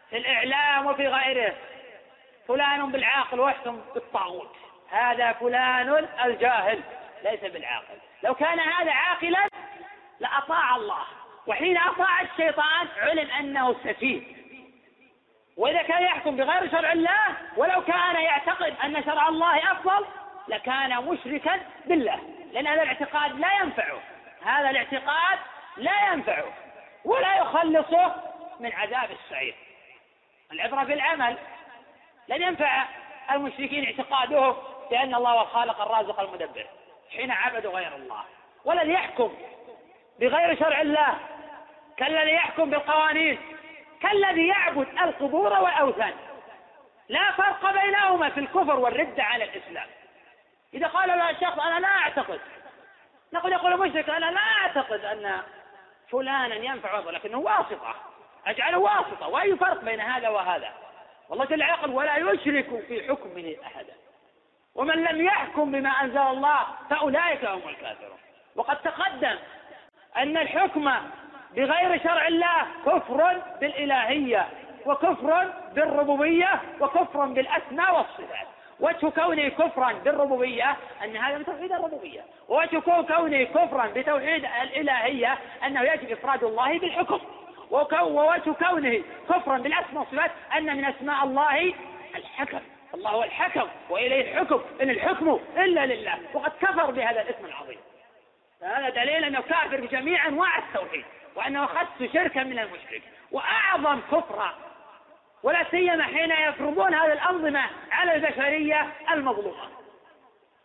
في 0.10 0.18
الإعلام 0.18 0.86
وفي 0.88 1.07
غيره 1.07 1.53
فلان 2.48 2.91
بالعاقل 2.91 3.40
وحكم 3.40 3.82
بالطاغوت 3.94 4.56
هذا 4.91 5.32
فلان 5.32 6.07
الجاهل 6.26 6.82
ليس 7.24 7.40
بالعاقل 7.40 7.95
لو 8.24 8.36
كان 8.36 8.60
هذا 8.60 8.91
عاقلا 8.91 9.48
لأطاع 10.20 10.76
الله 10.76 11.03
وحين 11.48 11.78
أطاع 11.78 12.22
الشيطان 12.22 12.88
علم 12.99 13.30
أنه 13.40 13.74
سفيه 13.74 14.39
وإذا 15.60 15.81
كان 15.81 16.03
يحكم 16.03 16.36
بغير 16.36 16.72
شرع 16.72 16.91
الله 16.91 17.19
ولو 17.57 17.81
كان 17.84 18.15
يعتقد 18.15 18.73
أن 18.84 19.03
شرع 19.03 19.27
الله 19.27 19.72
أفضل 19.72 20.06
لكان 20.48 21.06
مشركا 21.06 21.60
بالله 21.86 22.19
لأن 22.53 22.68
هذا 22.68 22.81
الاعتقاد 22.84 23.40
لا 23.40 23.48
ينفعه 23.64 23.99
هذا 24.45 24.69
الاعتقاد 24.69 25.40
لا 25.77 25.91
ينفعه 26.14 26.45
ولا 27.06 27.38
يخلصه 27.38 28.15
من 28.60 28.72
عذاب 28.73 29.10
السعير 29.11 29.56
العبرة 30.52 30.84
بالعمل 30.84 31.38
لن 32.27 32.41
ينفع 32.41 32.84
المشركين 33.31 33.86
اعتقادهم 33.86 34.56
بأن 34.91 35.15
الله 35.15 35.31
هو 35.31 35.41
الخالق 35.41 35.81
الرازق 35.81 36.19
المدبر 36.19 36.65
حين 37.18 37.31
عبدوا 37.31 37.72
غير 37.73 37.95
الله 37.95 38.23
ولن 38.65 38.91
يحكم 38.91 39.34
بغير 40.19 40.60
شرع 40.60 40.81
الله 40.81 41.15
كالذي 41.98 42.31
يحكم 42.34 42.69
بالقوانين 42.69 43.38
كالذي 44.02 44.48
يعبد 44.48 44.88
القبور 45.02 45.54
والأوثان 45.60 46.14
لا 47.10 47.32
فرق 47.32 47.84
بينهما 47.84 48.30
في 48.30 48.40
الكفر 48.40 48.76
والردة 48.80 49.24
على 49.24 49.44
الإسلام 49.44 49.88
إذا 50.74 50.88
قال 50.88 51.08
له 51.08 51.30
الشخص 51.30 51.60
أنا 51.60 51.80
لا 51.80 51.88
أعتقد 51.88 52.40
نقول 53.34 53.52
يقول 53.52 53.80
مشرك 53.90 54.10
أنا 54.10 54.26
لا 54.32 54.40
أعتقد 54.62 55.06
أن 55.06 55.42
فلانا 56.12 56.56
ينفع 56.56 56.98
وضعه 56.98 57.12
لكنه 57.12 57.38
واسطة 57.38 57.96
أجعله 58.48 58.78
واسطة 58.80 59.28
وأي 59.28 59.56
فرق 59.56 59.84
بين 59.84 60.02
هذا 60.02 60.30
وهذا 60.30 60.70
والله 61.30 61.46
جل 61.46 61.62
يقول 61.62 61.90
ولا 61.92 62.18
يشرك 62.18 62.86
في 62.88 63.08
حكمه 63.10 63.56
أحدا 63.66 63.94
ومن 64.76 65.04
لم 65.04 65.22
يحكم 65.26 65.72
بما 65.72 65.90
أنزل 65.90 66.18
الله 66.18 66.60
فأولئك 66.90 67.46
هم 67.46 67.70
الكافرون 67.70 68.18
وقد 68.56 68.82
تقدم 68.82 69.36
أن 70.18 70.38
الحكم 70.38 70.88
بغير 71.56 72.00
شرع 72.04 72.28
الله 72.28 72.62
كفر 72.86 73.42
بالإلهية 73.62 74.48
وكفر 74.86 75.54
بالربوبية 75.76 76.62
وكفر 76.82 77.26
بالأسماء 77.26 77.92
والصفات 77.94 78.48
وجه 78.80 79.10
كونه 79.10 79.50
كفرا 79.50 79.92
بالربوبية 79.94 80.76
أن 81.04 81.18
هذا 81.18 81.38
من 81.38 81.46
توحيد 81.46 81.72
الربوبية 81.72 82.22
ووجه 82.50 82.80
كونه 83.04 83.44
كفرا 83.44 83.88
بتوحيد 83.96 84.46
الإلهية 84.62 85.38
أنه 85.66 85.82
يجب 85.82 86.12
إفراد 86.12 86.44
الله 86.44 86.80
بالحكم 86.80 87.20
ووجه 88.02 88.52
كونه 88.70 89.00
كفرا 89.30 89.58
بالأسماء 89.58 89.98
والصفات 90.00 90.32
أن 90.58 90.78
من 90.78 90.86
أسماء 90.86 91.24
الله 91.24 91.74
الحكم 92.16 92.60
الله 92.94 93.12
هو 93.12 93.24
الحكم 93.24 93.68
وإليه 93.90 94.22
الحكم 94.34 94.62
إن 94.82 94.90
الحكم 94.90 95.40
إلا 95.58 95.86
لله 95.86 96.18
وقد 96.34 96.52
كفر 96.62 96.92
بهذا 96.92 97.22
الاسم 97.22 97.46
العظيم 97.46 97.78
هذا 98.64 98.90
دليل 98.90 99.24
أنه 99.24 99.42
كافر 99.42 99.78
بجميع 99.82 100.28
أنواع 100.28 100.58
التوحيد 100.58 101.06
وأنه 101.40 101.64
اخذت 101.66 102.14
شركا 102.14 102.44
من 102.44 102.60
المشرك 102.60 103.02
وأعظم 103.32 104.02
كفرا 104.11 104.53
ولا 105.44 105.66
سيما 105.72 106.03
حين 106.03 106.32
يفرضون 106.32 106.94
هذه 106.94 107.14
الأنظمة 107.14 107.66
على 107.91 108.16
البشرية 108.16 108.88
المظلومة 109.14 109.70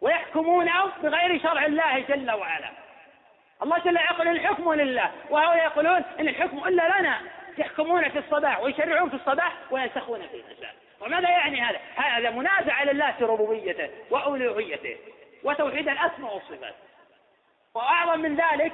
ويحكمون 0.00 0.70
بغير 1.02 1.42
شرع 1.42 1.64
الله 1.64 1.98
جل 2.00 2.30
وعلا 2.30 2.70
الله 3.62 3.78
جل 3.78 3.94
وعلا 3.96 4.04
يقول 4.04 4.28
الحكم 4.28 4.72
لله 4.72 5.10
وهؤلاء 5.30 5.64
يقولون 5.64 6.02
إن 6.20 6.28
الحكم 6.28 6.58
إلا 6.68 6.98
لنا 7.00 7.20
يحكمون 7.58 8.08
في 8.08 8.18
الصباح 8.18 8.60
ويشرعون 8.60 9.08
في 9.10 9.16
الصباح 9.16 9.52
وينسخون 9.70 10.20
في 10.22 10.34
المساء 10.36 10.74
وماذا 11.00 11.30
يعني 11.30 11.60
هذا؟ 11.62 11.78
هذا 11.96 12.30
منازع 12.30 12.82
لله 12.82 13.12
في 13.12 13.24
ربوبيته 13.24 13.90
وألوهيته 14.10 14.96
وتوحيد 15.44 15.88
الأسماء 15.88 16.34
والصفات 16.34 16.74
وأعظم 17.74 18.20
من 18.20 18.36
ذلك 18.50 18.72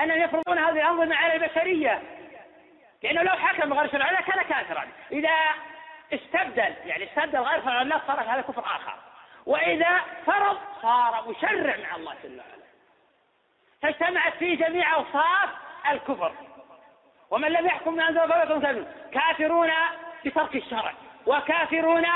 أنهم 0.00 0.20
يفرضون 0.22 0.58
هذه 0.58 0.70
الأنظمة 0.70 1.16
على 1.16 1.34
البشرية 1.36 2.02
لأنه 3.02 3.22
لو 3.22 3.32
حكم 3.34 3.72
غير 3.74 3.90
شرع 3.92 4.20
كان 4.20 4.42
كافرا 4.42 4.86
إذا 5.12 5.34
استبدل 6.12 6.74
يعني 6.84 7.04
استبدل 7.04 7.38
غير 7.38 7.62
شرع 7.64 7.82
الله 7.82 8.00
صار 8.06 8.20
هذا 8.20 8.40
كفر 8.40 8.60
آخر 8.64 8.94
وإذا 9.46 10.00
فرض 10.26 10.58
صار 10.82 11.24
مشرع 11.28 11.76
مع 11.76 11.96
الله 11.96 12.14
جل 12.24 12.40
وعلا 12.40 12.62
فاجتمعت 13.82 14.32
فيه 14.38 14.56
جميع 14.66 14.94
أوصاف 14.94 15.50
الكفر 15.90 16.32
ومن 17.30 17.48
لم 17.48 17.66
يحكم 17.66 17.92
من 17.94 18.00
أنزل 18.00 18.20
فلكم 18.32 18.84
كافرون 19.12 19.70
بترك 20.24 20.56
الشرع 20.56 20.92
وكافرون 21.26 22.06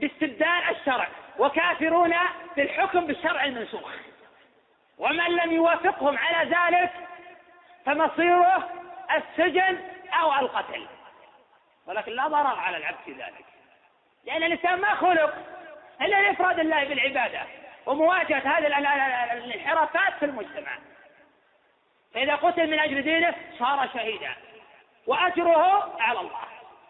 باستبدال 0.00 0.62
الشرع 0.70 1.08
وكافرون 1.38 2.14
بالحكم 2.56 3.06
بالشرع 3.06 3.44
المنسوخ 3.44 3.90
ومن 4.98 5.26
لم 5.36 5.52
يوافقهم 5.52 6.18
على 6.18 6.50
ذلك 6.56 6.92
فمصيره 7.86 8.68
السجن 9.16 9.78
أو 10.20 10.32
القتل 10.32 10.86
ولكن 11.86 12.12
لا 12.12 12.26
ضرر 12.28 12.58
على 12.58 12.76
العبد 12.76 12.96
في 13.04 13.12
ذلك 13.12 13.44
لأن 14.26 14.42
الإنسان 14.42 14.80
ما 14.80 14.94
خلق 14.94 15.34
إلا 16.02 16.22
لإفراد 16.22 16.58
الله 16.60 16.84
بالعبادة 16.84 17.42
ومواجهة 17.86 18.38
هذه 18.58 18.66
الانحرافات 19.38 20.12
في 20.18 20.24
المجتمع 20.24 20.78
فإذا 22.14 22.34
قتل 22.34 22.70
من 22.70 22.78
أجل 22.78 23.02
دينه 23.02 23.34
صار 23.58 23.88
شهيدا 23.94 24.34
وأجره 25.06 25.96
على 26.00 26.20
الله 26.20 26.44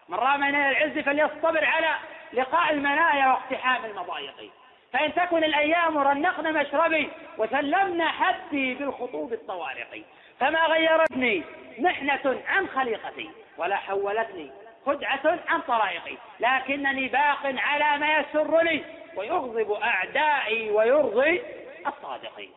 من 0.09 0.17
رام 0.17 0.43
العز 0.43 0.99
فليصطبر 1.05 1.65
على 1.65 1.95
لقاء 2.33 2.71
المنايا 2.73 3.27
واقتحام 3.27 3.85
المضايق 3.85 4.51
فإن 4.95 5.13
تكن 5.13 5.43
الأيام 5.43 5.97
رنقنا 5.97 6.51
مشربي 6.51 7.09
وسلمنا 7.37 8.07
حدي 8.11 8.73
بالخطوب 8.73 9.33
الطوارق 9.33 10.03
فما 10.39 10.59
غيرتني 10.65 11.43
محنة 11.79 12.41
عن 12.47 12.67
خليقتي 12.67 13.29
ولا 13.57 13.75
حولتني 13.75 14.51
خدعة 14.85 15.39
عن 15.47 15.61
طرائقي 15.67 16.17
لكنني 16.39 17.07
باق 17.07 17.39
على 17.43 17.99
ما 17.99 18.17
يسرني 18.17 18.83
ويغضب 19.15 19.71
أعدائي 19.71 20.69
ويرضي 20.69 21.41
الصادقين 21.87 22.51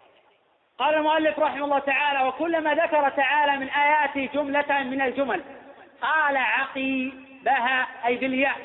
قال 0.79 0.95
المؤلف 0.95 1.39
رحمه 1.39 1.65
الله 1.65 1.79
تعالى 1.79 2.29
وكلما 2.29 2.75
ذكر 2.75 3.09
تعالى 3.09 3.57
من 3.57 3.69
آياته 3.69 4.29
جملة 4.35 4.83
من 4.83 5.03
الجمل 5.03 5.43
قال 6.03 6.37
عقيبها 6.37 7.87
أي 8.07 8.17
بالياء 8.17 8.57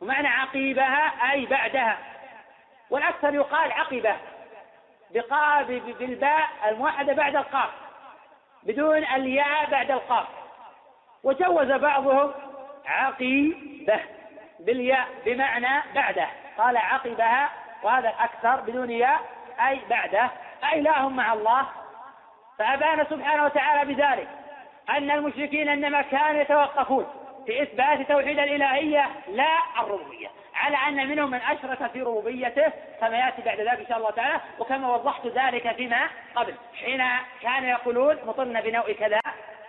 ومعنى 0.00 0.28
عقيبها 0.28 1.32
أي 1.32 1.46
بعدها 1.46 1.98
والأكثر 2.90 3.34
يقال 3.34 3.72
عقبة 3.72 4.16
بالباء 6.00 6.48
الموحدة 6.68 7.12
بعد 7.12 7.36
القاف 7.36 7.70
بدون 8.62 8.96
الياء 8.96 9.70
بعد 9.70 9.90
القاف 9.90 10.26
وجوز 11.22 11.66
بعضهم 11.72 12.32
عقيبة 12.86 14.00
بالياء 14.60 15.06
بمعنى 15.26 15.82
بعده 15.94 16.26
قال 16.58 16.76
عقبها 16.76 17.50
وهذا 17.82 18.08
الأكثر 18.08 18.60
بدون 18.60 18.90
ياء 18.90 19.20
أي 19.68 19.80
بعده 19.90 20.30
هم 21.00 21.16
مع 21.16 21.32
الله 21.32 21.66
فأبان 22.58 23.06
سبحانه 23.10 23.44
وتعالى 23.44 23.94
بذلك 23.94 24.28
أن 24.90 25.10
المشركين 25.10 25.68
إنما 25.68 26.02
كانوا 26.02 26.40
يتوقفون 26.40 27.06
في 27.46 27.62
إثبات 27.62 28.00
توحيد 28.08 28.38
الإلهية 28.38 29.08
لا 29.28 29.58
الربوبية 29.78 30.28
على 30.58 30.76
أن 30.88 31.08
منهم 31.08 31.30
من 31.30 31.40
أشرك 31.40 31.90
في 31.90 32.02
ربوبيته 32.02 32.72
كما 33.00 33.18
يأتي 33.18 33.42
بعد 33.42 33.60
ذلك 33.60 33.80
إن 33.80 33.86
شاء 33.88 33.98
الله 33.98 34.10
تعالى 34.10 34.40
وكما 34.58 34.94
وضحت 34.94 35.26
ذلك 35.26 35.74
فيما 35.76 36.08
قبل 36.34 36.54
حين 36.84 37.04
كانوا 37.42 37.68
يقولون 37.68 38.16
مطرنا 38.26 38.60
بنوء 38.60 38.92
كذا 38.92 39.20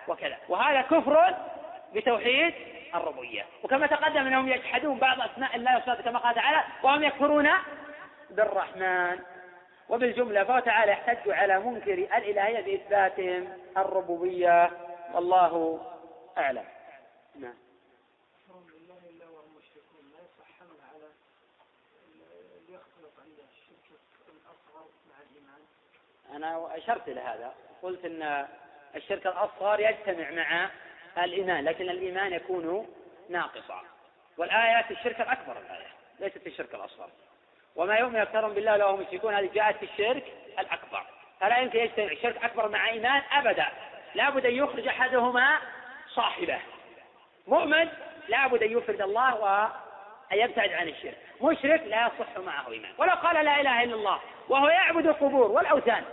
وكذا 0.07 0.37
وهذا 0.49 0.81
كفر 0.81 1.33
بتوحيد 1.95 2.53
الربوبية 2.95 3.45
وكما 3.63 3.87
تقدم 3.87 4.27
أنهم 4.27 4.49
يجحدون 4.49 4.97
بعض 4.97 5.17
أسماء 5.21 5.55
الله 5.55 5.77
وصفاته 5.77 6.03
كما 6.03 6.19
قال 6.19 6.35
تعالى 6.35 6.63
وهم 6.83 7.03
يكفرون 7.03 7.49
بالرحمن 8.29 9.19
وبالجملة 9.89 10.43
فهو 10.43 10.59
تعالى 10.59 10.91
يحتج 10.91 11.29
على 11.31 11.59
منكر 11.59 11.93
الإلهية 11.93 12.61
بإثباتهم 12.61 13.47
الربوبية 13.77 14.69
والله 15.13 15.79
أعلم 16.37 16.63
أنا 26.35 26.69
أشرت 26.77 27.07
إلى 27.07 27.19
هذا 27.21 27.53
قلت 27.83 28.05
أن 28.05 28.47
الشرك 28.95 29.27
الأصغر 29.27 29.79
يجتمع 29.79 30.31
مع 31.15 31.23
الإيمان 31.25 31.63
لكن 31.63 31.89
الإيمان 31.89 32.33
يكون 32.33 32.87
ناقصا 33.29 33.81
والآيات 34.37 34.91
الشرك 34.91 35.21
الأكبر 35.21 35.51
الآية 35.51 35.87
ليست 36.19 36.37
في 36.37 36.49
الشرك 36.49 36.75
الأصغر 36.75 37.09
وما 37.75 37.95
يؤمن 37.95 38.15
أكثرهم 38.15 38.53
بالله 38.53 38.73
ولا 38.73 38.85
هم 38.85 39.01
يشركون 39.01 39.33
هذه 39.33 39.49
جاءت 39.53 39.77
في 39.77 39.85
الشرك 39.85 40.23
الأكبر 40.59 41.03
فلا 41.39 41.57
يمكن 41.57 41.79
يجتمع 41.79 42.05
الشرك 42.05 42.43
أكبر 42.43 42.69
مع 42.69 42.89
إيمان 42.89 43.21
أبدا 43.31 43.65
لابد 44.15 44.45
أن 44.45 44.53
يخرج 44.53 44.87
أحدهما 44.87 45.57
صاحبه 46.07 46.59
مؤمن 47.47 47.89
لابد 48.27 48.63
أن 48.63 48.71
يفرد 48.71 49.01
الله 49.01 49.35
و 49.35 49.67
أن 50.33 50.37
يبتعد 50.37 50.71
عن 50.73 50.87
الشرك 50.87 51.17
مشرك 51.41 51.81
لا 51.87 52.05
يصح 52.07 52.37
معه 52.45 52.71
إيمان 52.71 52.91
ولو 52.97 53.11
قال 53.13 53.45
لا 53.45 53.61
إله 53.61 53.83
إلا 53.83 53.95
الله 53.95 54.19
وهو 54.49 54.67
يعبد 54.67 55.07
القبور 55.07 55.51
والأوثان 55.51 56.03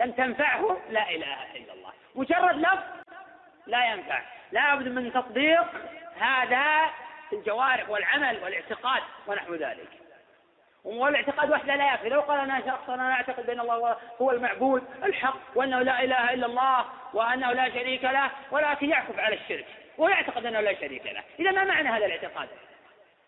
لم 0.00 0.12
تنفعه 0.12 0.76
لا 0.90 1.10
إله 1.10 1.36
إلا 1.56 1.72
الله 1.72 1.90
مجرد 2.14 2.56
لفظ 2.56 2.80
لا 3.66 3.92
ينفع 3.92 4.20
لا 4.52 4.74
بد 4.74 4.88
من 4.88 5.12
تطبيق 5.12 5.66
هذا 6.20 6.90
في 7.30 7.36
الجوارح 7.36 7.88
والعمل 7.90 8.38
والاعتقاد 8.44 9.02
ونحو 9.26 9.54
ذلك 9.54 9.88
والاعتقاد 10.84 11.50
وحده 11.50 11.74
لا 11.76 11.94
يكفي 11.94 12.08
لو 12.08 12.20
قال 12.20 12.40
انا 12.40 12.60
شخص 12.66 12.88
انا 12.90 13.12
اعتقد 13.12 13.46
بان 13.46 13.60
الله 13.60 13.96
هو 14.20 14.30
المعبود 14.30 14.82
الحق 15.04 15.38
وانه 15.54 15.80
لا 15.82 16.04
اله 16.04 16.32
الا 16.34 16.46
الله 16.46 16.84
وانه 17.14 17.52
لا 17.52 17.68
شريك 17.70 18.04
له 18.04 18.30
ولكن 18.50 18.88
يعكف 18.90 19.18
على 19.18 19.34
الشرك 19.36 19.66
ويعتقد 19.98 20.46
انه 20.46 20.60
لا 20.60 20.74
شريك 20.74 21.06
له 21.06 21.22
اذا 21.38 21.50
ما 21.50 21.64
معنى 21.64 21.88
هذا 21.88 22.06
الاعتقاد؟ 22.06 22.48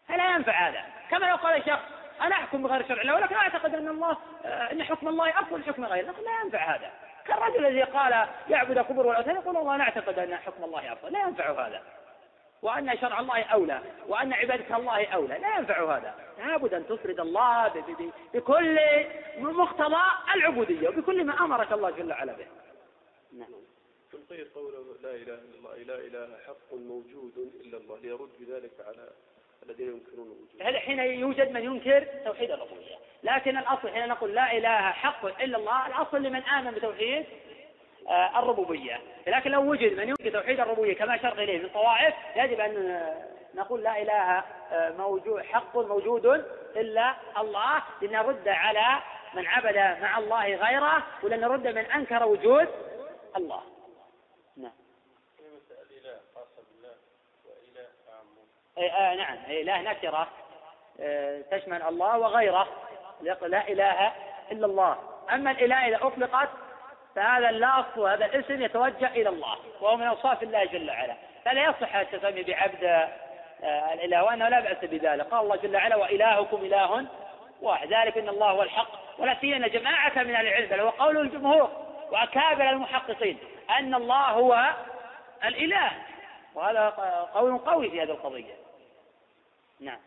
فلا 0.09 0.35
ينفع 0.35 0.53
هذا 0.53 0.85
كما 1.11 1.27
لو 1.27 1.37
قال 1.37 1.63
شخص 1.67 1.91
أنا 2.23 2.35
أحكم 2.35 2.63
بغير 2.63 2.89
شرع 2.89 3.03
الله 3.03 3.15
ولكن 3.15 3.35
أعتقد 3.35 3.75
أن 3.75 3.89
الله 3.89 4.17
أن 4.45 4.83
حكم 4.83 5.09
الله 5.09 5.39
أفضل 5.41 5.57
من 5.59 5.65
حكم 5.65 5.85
غيره 5.85 6.07
لكن 6.11 6.23
لا 6.23 6.41
ينفع 6.45 6.59
هذا 6.59 6.91
كالرجل 7.27 7.67
الذي 7.67 7.83
قال 7.83 8.29
يعبد 8.51 8.79
قبور 8.79 9.07
والأوثان 9.07 9.35
يقول 9.35 9.57
والله 9.57 9.75
أنا 9.75 9.85
أعتقد 9.85 10.19
أن 10.19 10.35
حكم 10.37 10.65
الله 10.65 10.93
أفضل 10.93 11.13
لا 11.13 11.21
ينفع 11.21 11.51
هذا 11.67 11.83
وأن 12.63 12.99
شرع 12.99 13.21
الله 13.21 13.43
أولى 13.43 13.81
وأن 14.09 14.33
عبادة 14.33 14.77
الله 14.77 15.07
أولى 15.07 15.39
لا 15.39 15.57
ينفع 15.59 15.97
هذا 15.97 16.15
لابد 16.39 16.75
أن 16.75 16.87
تفرد 16.87 17.21
الله 17.21 17.69
بكل 18.35 18.79
مقتضى 19.39 20.03
العبودية 20.35 20.89
وبكل 20.89 21.25
ما 21.25 21.33
أمرك 21.41 21.73
الله 21.73 21.91
جل 21.91 22.11
وعلا 22.13 22.33
به 22.33 22.47
نعم 23.39 23.55
قوله 24.55 24.85
لا 25.03 25.11
إله 25.11 25.35
إلا 25.35 25.55
الله 25.59 25.77
لا 25.77 25.95
إله 25.97 26.37
حق 26.47 26.75
موجود 26.75 27.53
إلا 27.65 27.79
الله 27.79 27.99
ليرد 27.99 28.31
بذلك 28.41 28.71
على 28.87 29.09
الذين 29.71 29.87
ينكرون 29.87 30.27
الوجود 30.27 30.63
هل 30.67 30.77
حين 30.77 30.99
يوجد 30.99 31.51
من 31.53 31.65
ينكر 31.65 32.07
توحيد 32.25 32.51
الربوبية 32.51 32.97
لكن 33.23 33.57
الأصل 33.57 33.89
حين 33.89 34.09
نقول 34.09 34.35
لا 34.35 34.53
إله 34.57 34.79
حق 34.91 35.27
إلا 35.43 35.59
الله 35.59 35.87
الأصل 35.87 36.23
لمن 36.23 36.43
آمن 36.43 36.71
بتوحيد 36.71 37.25
آه، 38.09 38.39
الربوبية 38.39 39.01
لكن 39.27 39.51
لو 39.51 39.71
وجد 39.71 39.99
من 39.99 40.09
ينكر 40.09 40.31
توحيد 40.31 40.61
الربوبية 40.61 40.95
كما 40.95 41.19
شرط 41.19 41.39
إليه 41.39 41.59
من 41.59 41.69
طوائف 41.69 42.15
يجب 42.37 42.61
أن 42.61 42.77
آه، 42.91 43.25
نقول 43.55 43.83
لا 43.83 44.03
إله 44.03 44.13
آه، 44.13 44.91
موجود 44.99 45.43
حق 45.43 45.77
موجود 45.79 46.27
إلا 46.77 47.15
الله 47.39 47.83
لنرد 48.03 48.49
على 48.49 49.03
من 49.35 49.47
عبد 49.47 50.03
مع 50.03 50.19
الله 50.19 50.55
غيره 50.55 51.03
ولنرد 51.23 51.67
من 51.67 51.79
أنكر 51.85 52.27
وجود 52.29 52.69
الله 53.37 53.63
آه 58.79 59.15
نعم 59.15 59.37
إله 59.51 59.81
نكرة 59.83 60.29
آه 61.01 61.43
تشمل 61.51 61.83
الله 61.83 62.19
وغيره 62.19 62.69
لا 63.47 63.69
إله 63.69 64.13
إلا 64.53 64.67
الله 64.67 64.97
أما 65.33 65.51
الإله 65.51 65.89
إذا 65.89 65.97
أطلقت 66.03 66.49
فهذا 67.17 67.49
اللفظ 67.51 67.99
وهذا 67.99 68.25
الاسم 68.27 68.63
يتوجه 68.63 69.07
إلى 69.09 69.29
الله 69.29 69.57
وهو 69.81 69.97
من 69.97 70.03
أوصاف 70.07 70.43
الله 70.43 70.65
جل 70.65 70.91
وعلا 70.91 71.15
فلا 71.45 71.65
يصح 71.65 71.95
أن 71.95 72.07
تسمي 72.13 72.43
بعبد 72.43 72.85
آه، 72.85 73.93
الإله 73.95 74.25
وأنه 74.25 74.49
لا 74.49 74.61
بأس 74.61 74.79
بذلك 74.85 75.21
قال 75.27 75.41
الله 75.41 75.57
جل 75.57 75.77
وعلا 75.77 75.97
وإلهكم 75.97 76.57
إله 76.57 77.07
واحد 77.63 77.93
ذلك 77.95 78.19
إن 78.19 78.29
الله 78.29 78.51
هو 78.51 78.63
الحق 78.63 78.89
ولا 79.19 79.37
سيما 79.41 79.69
جماعة 79.69 80.13
من 80.17 80.35
أهل 80.35 80.47
العلم 80.47 80.81
هو 80.83 80.89
قول 80.91 81.19
الجمهور 81.19 81.71
وأكابر 82.11 82.71
المحققين 82.71 83.39
أن 83.79 83.95
الله 83.95 84.21
هو 84.27 84.69
الإله 85.45 85.93
وهذا 86.55 86.89
قول 87.35 87.59
قوي 87.59 87.91
في 87.91 88.03
هذه 88.03 88.11
القضية 88.11 88.62
نعم 89.83 89.99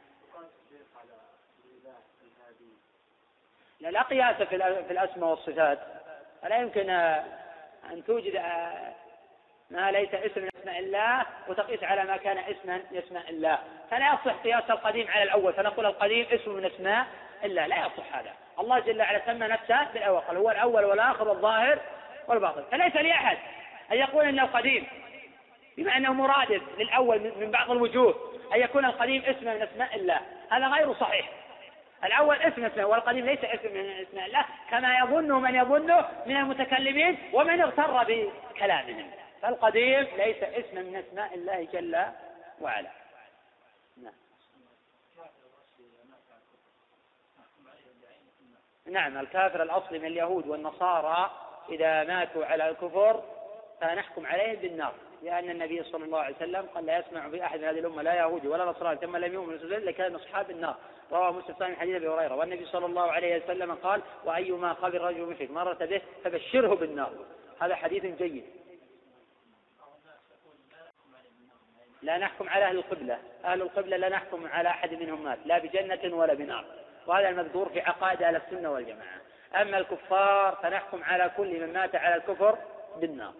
لا, 3.80 4.02
قياس 4.02 4.36
في 4.42 4.92
الاسماء 4.92 5.30
والصفات 5.30 5.80
فلا 6.42 6.58
يمكن 6.58 6.90
ان 6.90 8.04
توجد 8.08 8.36
ما 9.70 9.92
ليس 9.92 10.14
اسم 10.14 10.42
من 10.42 10.50
اسماء 10.62 10.80
الله 10.80 11.26
وتقيس 11.48 11.84
على 11.84 12.04
ما 12.04 12.18
كان 12.18 12.38
اسما 12.38 12.78
من 12.92 12.98
اسماء 13.06 13.30
الله 13.30 13.58
فلا 13.92 14.08
يصح 14.08 14.34
قياس 14.44 14.64
القديم 14.70 15.08
على 15.08 15.24
الاول 15.24 15.54
فنقول 15.54 15.86
القديم 15.86 16.28
اسم 16.32 16.52
من 16.54 16.66
اسماء 16.66 17.06
الله 17.44 17.68
لا 17.68 17.78
يصح 17.80 18.16
هذا 18.16 18.34
الله 18.60 18.80
جل 18.80 19.02
وعلا 19.02 19.22
سمى 19.26 19.48
نفسه 19.48 19.84
بالاول 19.94 20.22
هو 20.38 20.52
الاول 20.52 20.86
والاخر 20.86 21.28
والظاهر 21.28 21.80
والباطن 22.28 22.64
فليس 22.72 22.96
لاحد 22.96 23.38
ان 23.92 23.98
يقول 23.98 24.26
ان 24.26 24.40
القديم 24.40 24.88
بما 25.78 25.98
انه 25.98 26.14
مرادف 26.14 26.62
للاول 26.78 27.20
من 27.38 27.52
بعض 27.52 27.72
الوجوه 27.72 28.35
أن 28.54 28.60
يكون 28.62 28.86
القديم 28.86 29.22
اسم 29.26 29.46
من 29.46 29.62
أسماء 29.62 29.96
الله 29.96 30.22
هذا 30.52 30.68
غير 30.68 30.94
صحيح 30.94 31.30
الأول 32.04 32.36
اسم 32.42 32.66
اسمه 32.66 32.86
والقديم 32.86 33.26
ليس 33.26 33.44
اسم 33.44 33.74
من 33.74 33.90
أسماء 34.10 34.26
الله 34.26 34.46
كما 34.70 34.98
يظن 35.00 35.32
من 35.34 35.56
يظنه 35.56 36.10
من 36.26 36.38
المتكلمين 36.38 37.18
ومن 37.34 37.62
اغتر 37.62 38.04
بكلامهم 38.04 39.12
فالقديم 39.42 40.00
ليس 40.18 40.44
اسم 40.44 40.76
من 40.82 40.96
أسماء 41.08 41.34
الله 41.36 41.68
جل 41.74 42.06
وعلا 42.62 42.90
نعم 44.04 44.14
نعم 48.86 49.18
الكافر 49.18 49.64
الأصلي 49.64 50.00
من 50.00 50.06
اليهود 50.06 50.48
والنصارى 50.48 51.32
إذا 51.70 52.04
ماتوا 52.04 52.46
على 52.46 52.70
الكفر 52.70 53.24
فنحكم 53.82 54.26
عليهم 54.26 54.56
بالنار 54.56 54.94
لأن 55.26 55.50
النبي 55.50 55.84
صلى 55.84 56.06
الله 56.06 56.20
عليه 56.20 56.36
وسلم 56.36 56.66
قال 56.76 56.86
لا 56.86 57.00
يسمع 57.00 57.30
في 57.30 57.44
أحد 57.46 57.60
من 57.60 57.66
هذه 57.66 57.80
الأمة 57.80 58.02
لا 58.02 58.14
يهودي 58.16 58.48
ولا 58.48 58.66
نصراني 58.66 59.00
ثم 59.00 59.18
لم 59.18 59.34
يؤمن 59.34 59.56
رسول 59.56 59.86
لكان 59.86 60.16
أصحاب 60.16 60.50
النار 60.52 60.76
رواه 61.12 61.32
مسلم 61.32 61.56
ثاني 61.60 61.76
حديث 61.76 61.96
أبي 61.96 62.10
هريرة 62.10 62.36
والنبي 62.36 62.66
صلى 62.66 62.86
الله 62.86 63.12
عليه 63.12 63.44
وسلم 63.44 63.72
قال 63.74 64.02
وأيما 64.26 64.74
خبر 64.74 65.02
رجل 65.02 65.22
مشرك 65.22 65.52
مرة 65.52 65.74
به 65.74 66.02
فبشره 66.24 66.68
بالنار 66.76 67.12
هذا 67.62 67.76
حديث 67.76 68.06
جيد 68.06 68.44
لا 72.02 72.18
نحكم 72.18 72.50
على 72.50 72.66
أهل 72.66 72.78
القبلة 72.78 73.18
أهل 73.46 73.62
القبلة 73.62 73.98
لا 73.98 74.10
نحكم 74.10 74.48
على 74.48 74.70
أحد 74.70 74.94
منهم 74.94 75.24
مات 75.24 75.40
لا 75.46 75.58
بجنة 75.60 76.16
ولا 76.18 76.34
بنار 76.34 76.66
وهذا 77.08 77.30
المذكور 77.30 77.70
في 77.70 77.80
عقائد 77.80 78.24
أهل 78.24 78.36
السنة 78.36 78.72
والجماعة 78.72 79.22
أما 79.62 79.78
الكفار 79.78 80.56
فنحكم 80.64 81.04
على 81.04 81.32
كل 81.38 81.60
من 81.62 81.74
مات 81.74 81.96
على 81.96 82.16
الكفر 82.16 82.58
بالنار 82.98 83.34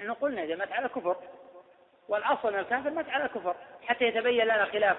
نحن 0.00 0.12
قلنا 0.12 0.42
إذا 0.42 0.54
مات 0.56 0.72
على 0.72 0.86
الكفر 0.86 1.16
والأصل 2.08 2.54
أن 2.54 2.60
الكافر 2.60 2.90
مات 2.90 3.08
على 3.08 3.24
الكفر 3.24 3.54
حتى 3.86 4.04
يتبين 4.04 4.44
لنا 4.44 4.64
خلاف 4.64 4.96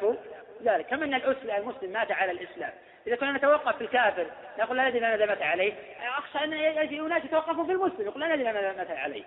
ذلك 0.64 0.86
كما 0.86 1.06
أن 1.06 1.14
المسلم 1.58 1.92
مات 1.92 2.12
على 2.12 2.32
الإسلام 2.32 2.72
إذا 3.08 3.16
كنا 3.16 3.32
نتوقف 3.32 3.76
في 3.76 3.84
الكافر 3.84 4.26
نقول 4.60 4.78
لا 4.78 4.90
ندري 4.90 5.00
ماذا 5.00 5.26
مات 5.26 5.42
عليه 5.42 5.74
أخشى 6.18 6.44
أن 6.44 6.54
يجي 6.54 7.00
أناس 7.00 7.26
يتوقفوا 7.26 7.64
في 7.66 7.72
المسلم 7.72 8.06
يقول 8.08 8.22
لا 8.22 8.28
ندري 8.36 8.44
ماذا 8.44 8.74
مات 8.78 8.92
عليه 8.92 9.24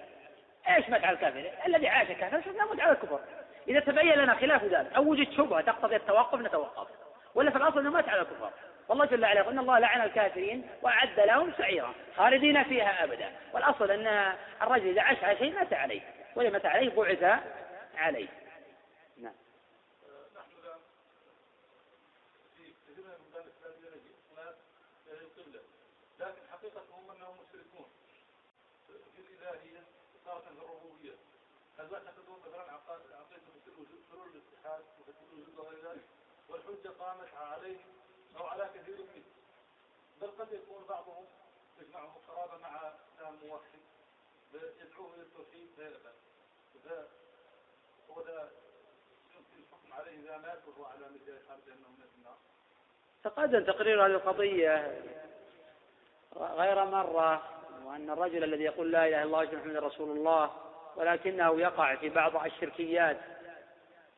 ايش 0.68 0.88
مات 0.90 1.04
على 1.04 1.14
الكافر؟ 1.16 1.44
الذي 1.66 1.88
عاش 1.88 2.08
كافر 2.08 2.40
شفنا 2.40 2.64
موت 2.66 2.80
على 2.80 2.92
الكفر. 2.92 3.20
اذا 3.68 3.80
تبين 3.80 4.12
لنا 4.12 4.34
خلاف 4.34 4.64
ذلك 4.64 4.92
او 4.96 5.02
وجد 5.08 5.30
شبهه 5.32 5.60
تقتضي 5.60 5.96
التوقف 5.96 6.34
نتوقف. 6.40 6.88
ولا 7.34 7.50
في 7.50 7.56
الاصل 7.58 7.78
انه 7.78 7.90
مات 7.90 8.08
على 8.08 8.20
الكفر. 8.20 8.50
والله 8.88 9.04
جل 9.04 9.22
وعلا 9.22 9.40
يقول 9.40 9.52
ان 9.52 9.58
الله 9.58 9.78
لعن 9.78 10.00
الكافرين 10.00 10.68
واعد 10.82 11.20
لهم 11.20 11.52
سعيرا 11.58 11.94
خالدين 12.16 12.64
فيها 12.64 13.04
ابدا 13.04 13.32
والاصل 13.52 13.90
ان 13.90 14.36
الرجل 14.62 14.88
اذا 14.88 15.02
عاش 15.02 15.24
على 15.24 15.38
شيء 15.38 15.54
مات 15.54 15.72
عليه 15.72 16.02
واذا 16.36 16.50
مات 16.50 16.66
عليه 16.66 16.90
بعث 16.94 17.22
عليه 17.96 18.28
نعم 19.16 19.34
لكن 26.20 26.40
حقيقتهم 26.52 27.10
انهم 27.16 27.34
مشركون 27.42 27.86
في 28.86 29.20
الالهيه 29.44 29.80
خاصه 30.26 30.40
في 30.44 30.50
الربوبيه 30.64 31.12
هل 31.78 31.88
تعتقدون 31.90 32.38
مثلا 32.46 32.60
عقيده 32.60 33.44
حلول 34.12 34.26
الاتحاد 34.30 34.82
وغير 35.58 35.92
ذلك 35.92 36.02
والحجه 36.48 36.88
قامت 36.98 37.28
عليهم 37.40 38.03
أو 38.40 38.46
على 38.46 38.68
كثير 38.74 38.96
منه 38.96 39.24
بل 40.20 40.26
قد 40.26 40.52
يكون 40.52 40.84
بعضهم 40.88 41.24
تجمعه 41.80 42.16
قرابة 42.28 42.58
مع 42.62 42.90
موحد 43.46 43.78
يدعوه 44.54 45.14
إلى 45.14 45.22
التوحيد 45.22 45.68
لا 45.78 45.84
يأبى 45.84 46.08
إذا 46.84 47.08
ذا 48.26 48.50
يمكن 49.36 49.58
الحكم 49.62 49.92
عليه 49.92 50.18
إذا 50.18 50.36
مات 50.38 50.60
وهو 50.68 50.84
على 50.84 51.06
مزاج 51.08 51.48
حال 51.48 51.58
أنه 51.68 51.88
من 51.90 52.04
النار 52.18 52.36
تقدم 53.24 53.64
تقرير 53.64 54.02
هذه 54.06 54.10
القضية 54.10 55.00
غير 56.36 56.84
مرة 56.84 57.60
وأن 57.86 58.10
الرجل 58.10 58.44
الذي 58.44 58.62
يقول 58.64 58.90
لا 58.92 59.06
إله 59.06 59.22
إلا 59.22 59.24
الله 59.24 59.54
محمد 59.58 59.76
رسول 59.76 60.16
الله 60.18 60.50
ولكنه 60.96 61.60
يقع 61.60 61.94
في 61.96 62.08
بعض 62.08 62.44
الشركيات 62.44 63.20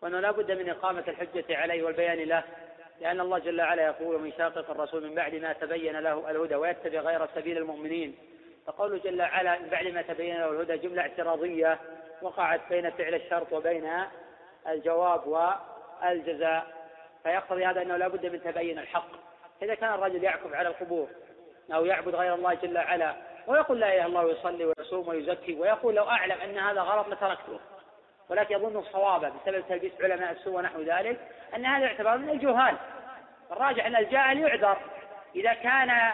وأنه 0.02 0.20
لا 0.20 0.30
بد 0.30 0.51
من 0.52 0.68
إقامة 0.68 1.05
الحجة 1.09 1.56
عليه 1.59 1.82
والبيان 1.82 2.18
له 2.18 2.44
لأن 3.01 3.20
الله 3.20 3.39
جل 3.39 3.60
وعلا 3.60 3.82
يقول 3.82 4.16
ومن 4.16 4.32
شاقق 4.39 4.70
الرسول 4.70 5.06
من 5.06 5.14
بعد 5.14 5.35
ما 5.35 5.52
تبين 5.52 5.97
له 5.97 6.31
الهدى 6.31 6.55
ويتبع 6.55 7.01
غير 7.01 7.27
سبيل 7.35 7.59
المؤمنين 7.59 8.14
فقوله 8.66 8.98
جل 9.05 9.23
وعلا 9.23 9.59
من 9.59 9.68
بعد 9.68 9.86
ما 9.86 10.02
تبين 10.02 10.36
له 10.36 10.51
الهدى 10.51 10.77
جملة 10.77 11.02
اعتراضية 11.02 11.78
وقعت 12.23 12.60
بين 12.70 12.90
فعل 12.90 13.14
الشرط 13.14 13.52
وبين 13.52 13.90
الجواب 14.68 15.27
والجزاء 15.27 16.66
فيقتضي 17.23 17.64
هذا 17.64 17.82
أنه 17.82 17.97
لا 17.97 18.09
بد 18.09 18.27
من 18.27 18.43
تبين 18.43 18.78
الحق 18.78 19.09
إذا 19.62 19.74
كان 19.74 19.94
الرجل 19.94 20.24
يعكف 20.24 20.55
على 20.55 20.68
القبور 20.68 21.09
أو 21.74 21.85
يعبد 21.85 22.14
غير 22.14 22.35
الله 22.35 22.55
جل 22.55 22.78
وعلا 22.78 23.14
ويقول 23.47 23.81
لا 23.81 23.86
إله 23.86 23.97
إلا 23.97 24.06
الله 24.06 24.24
ويصلي 24.24 24.64
ويصوم 24.64 25.09
ويزكي 25.09 25.55
ويقول 25.55 25.94
لو 25.94 26.09
أعلم 26.09 26.40
أن 26.40 26.59
هذا 26.59 26.81
غلط 26.81 27.09
لتركته 27.09 27.59
ولكن 28.28 28.54
يظن 28.54 28.76
الصواب 28.76 29.20
بسبب 29.20 29.64
تلبيس 29.68 29.92
علماء 30.02 30.32
السوء 30.32 30.54
ونحو 30.58 30.80
ذلك 30.82 31.20
أن 31.56 31.66
هذا 31.66 31.84
يعتبر 31.86 32.16
من 32.16 32.30
الجهال 32.30 32.76
الراجح 33.52 33.86
أن 33.86 33.96
الجاهل 33.96 34.38
يعذر 34.38 34.76
إذا 35.36 35.54
كان 35.54 36.10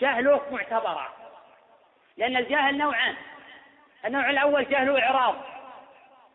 جهله 0.00 0.40
معتبرا 0.50 1.08
لأن 2.16 2.36
الجاهل 2.36 2.78
نوعان 2.78 3.14
النوع 4.04 4.30
الأول 4.30 4.68
جهل 4.68 4.96
إعراض 4.96 5.34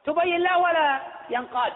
تبين 0.06 0.38
له 0.40 0.58
ولا 0.58 1.00
ينقاد 1.30 1.74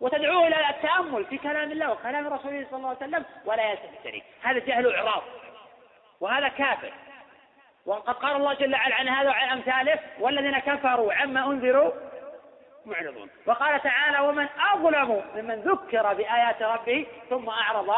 وتدعوه 0.00 0.46
إلى 0.48 0.70
التأمل 0.70 1.24
في 1.24 1.38
كلام 1.38 1.72
الله 1.72 1.92
وكلام 1.92 2.26
رسوله 2.26 2.66
صلى 2.70 2.76
الله 2.78 2.88
عليه 2.88 2.98
وسلم 2.98 3.24
ولا 3.44 3.72
يستفتري 3.72 4.22
هذا 4.42 4.58
جهل 4.58 4.94
إعراض 4.94 5.22
وهذا 6.20 6.48
كافر 6.48 6.92
وقد 7.86 8.14
قال 8.14 8.36
الله 8.36 8.54
جل 8.54 8.74
وعلا 8.74 8.94
عن 8.94 9.08
هذا 9.08 9.28
وعن 9.28 9.48
أمثاله 9.48 9.98
والذين 10.20 10.58
كفروا 10.58 11.12
عما 11.12 11.46
أنذروا 11.46 11.92
معرضون 12.86 13.30
وقال 13.46 13.82
تعالى 13.82 14.20
ومن 14.20 14.46
أظلم 14.74 15.22
ممن 15.34 15.60
ذكر 15.60 16.14
بآيات 16.14 16.62
ربه 16.62 17.06
ثم 17.30 17.48
أعرض 17.48 17.90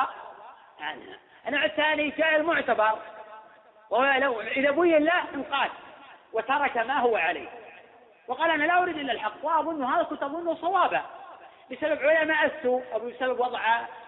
عنها 0.80 1.18
النوع 1.48 1.64
الثاني 1.64 2.10
جاء 2.10 2.36
المعتبر 2.36 2.92
وهو 3.90 4.04
إذا 4.56 4.70
بين 4.70 5.04
له 5.04 5.20
انقاد 5.34 5.70
وترك 6.32 6.76
ما 6.76 6.94
هو 6.98 7.16
عليه 7.16 7.48
وقال 8.28 8.50
أنا 8.50 8.64
لا 8.64 8.82
أريد 8.82 8.96
إلا 8.98 9.12
الحق 9.12 9.32
وأظن 9.44 9.84
هذا 9.84 10.02
كنت 10.02 10.22
أظنه 10.22 10.54
صوابا 10.54 11.00
بسبب 11.70 12.02
علماء 12.06 12.44
السوء 12.46 12.82
أو 12.94 12.98
بسبب 12.98 13.40
وضع 13.40 13.60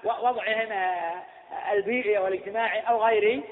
وضعهم 0.04 0.92
البيئي 1.72 2.18
أو 2.18 2.26
الاجتماعي 2.26 2.80
أو 2.80 3.04
غير 3.04 3.42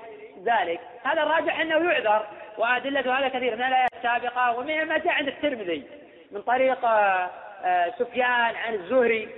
ذلك 0.44 0.80
هذا 1.04 1.22
الراجح 1.22 1.60
أنه 1.60 1.92
يعذر 1.92 2.26
وأدلة 2.58 3.18
هذا 3.18 3.28
كثير 3.28 3.56
من 3.56 3.62
الآيات 3.62 3.90
السابقة 3.96 4.56
ومنها 4.58 4.84
ما 4.84 4.98
جاء 4.98 5.14
عند 5.14 5.28
الترمذي 5.28 5.86
من 6.30 6.42
طريق 6.42 6.84
آه، 6.84 7.94
سفيان 7.98 8.56
عن 8.56 8.74
الزهري 8.74 9.28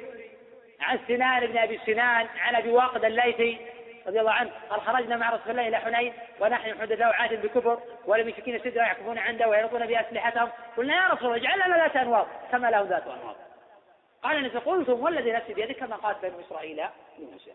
عن 0.80 0.98
سنان 1.08 1.46
بن 1.46 1.58
ابي 1.58 1.80
سنان 1.86 2.26
عن 2.38 2.54
ابي 2.56 2.70
واقد 2.70 3.04
الليثي 3.04 3.58
رضي 4.06 4.20
الله 4.20 4.32
عنه 4.32 4.50
قال 4.70 4.80
خرجنا 4.80 5.16
مع 5.16 5.30
رسول 5.30 5.50
الله 5.50 5.68
الى 5.68 5.76
حنين 5.76 6.12
ونحن 6.40 6.80
حدثاء 6.80 7.34
بكفر 7.36 7.78
ولمشركين 8.06 8.58
سدرا 8.58 8.82
يعكفون 8.82 9.18
عنده 9.18 9.48
ويلقون 9.48 9.86
باسلحتهم 9.86 10.48
قلنا 10.76 10.94
يا 10.94 11.08
رسول 11.08 11.24
الله 11.24 11.36
اجعل 11.48 11.68
لنا 11.70 11.76
ذات 11.82 11.96
انواط 11.96 12.26
كما 12.52 12.70
له 12.70 12.80
ذات 12.82 13.06
انواط 13.06 13.36
قال 14.22 14.36
انس 14.44 14.56
قلتم 14.56 15.00
والذي 15.02 15.32
نفسي 15.32 15.54
بيدك 15.54 15.76
كما 15.76 15.96
قالت 15.96 16.26
بنو 16.26 16.40
اسرائيل 16.46 16.82
لموسى 17.18 17.50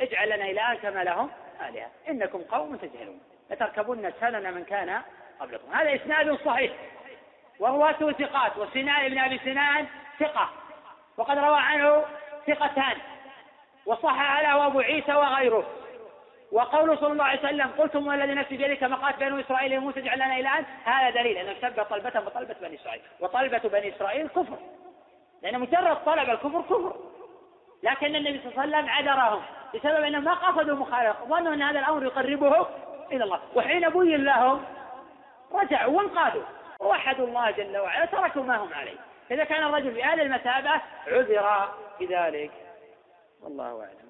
اجعل 0.00 0.26
لنا 0.28 0.50
الها 0.50 0.74
كما 0.74 1.04
لهم 1.04 1.30
الهه 1.68 1.90
انكم 2.08 2.42
قوم 2.42 2.76
تجهلون 2.76 3.20
لتركبن 3.50 4.12
سنن 4.20 4.54
من 4.54 4.64
كان 4.64 5.02
قبلكم 5.40 5.72
هذا 5.72 5.94
اسناد 5.94 6.32
صحيح 6.44 6.70
ورواته 7.60 8.12
ثقات 8.12 8.56
وسنان 8.56 9.08
بن 9.08 9.18
ابي 9.18 9.38
سنان 9.38 9.86
ثقه 10.20 10.48
وقد 11.16 11.38
روى 11.38 11.58
عنه 11.60 12.04
ثقتان 12.46 12.96
وصح 13.86 14.40
له 14.40 14.66
ابو 14.66 14.80
عيسى 14.80 15.14
وغيره 15.14 15.64
وقول 16.52 16.98
صلى 16.98 17.12
الله 17.12 17.24
عليه 17.24 17.38
وسلم 17.40 17.70
قلتم 17.78 18.06
والذي 18.06 18.34
نفسي 18.34 18.56
بيدك 18.56 18.82
مقات 18.84 19.18
بنو 19.20 19.40
اسرائيل 19.40 19.80
موسى 19.80 20.00
اجعل 20.00 20.16
لنا 20.16 20.36
الان 20.36 20.64
هذا 20.84 21.10
دليل 21.10 21.36
انه 21.38 21.54
شبه 21.62 21.82
طلبه 21.82 22.10
بطلبه 22.20 22.54
بني 22.62 22.76
اسرائيل 22.80 23.02
وطلبه 23.20 23.58
بني 23.58 23.88
اسرائيل 23.96 24.28
كفر 24.28 24.56
لان 25.42 25.60
مجرد 25.60 25.96
طلب 26.06 26.30
الكفر 26.30 26.60
كفر 26.62 26.96
لكن 27.82 28.16
النبي 28.16 28.38
صلى 28.40 28.64
الله 28.64 28.76
عليه 28.76 28.76
وسلم 28.76 28.88
عذرهم 28.90 29.42
بسبب 29.74 30.04
انهم 30.04 30.24
ما 30.24 30.34
قصدوا 30.34 30.76
مخالفه 30.76 31.24
ظنوا 31.24 31.54
ان 31.54 31.62
هذا 31.62 31.78
الامر 31.78 32.04
يقربهم 32.04 32.66
الى 33.12 33.24
الله 33.24 33.40
وحين 33.54 33.88
بين 33.88 34.24
لهم 34.24 34.64
رجعوا 35.52 35.96
وانقادوا 35.98 36.42
ووحدوا 36.78 37.26
الله 37.26 37.50
جل 37.50 37.78
وعلا 37.78 38.04
تركوا 38.04 38.42
ما 38.42 38.56
هم 38.64 38.74
عليه 38.74 38.96
فإذا 39.28 39.44
كان 39.44 39.62
الرجل 39.64 39.90
بهذه 39.90 40.22
المثابة 40.22 40.70
عذر 41.08 41.68
بذلك 42.00 42.50
والله 43.42 43.84
أعلم 43.84 44.07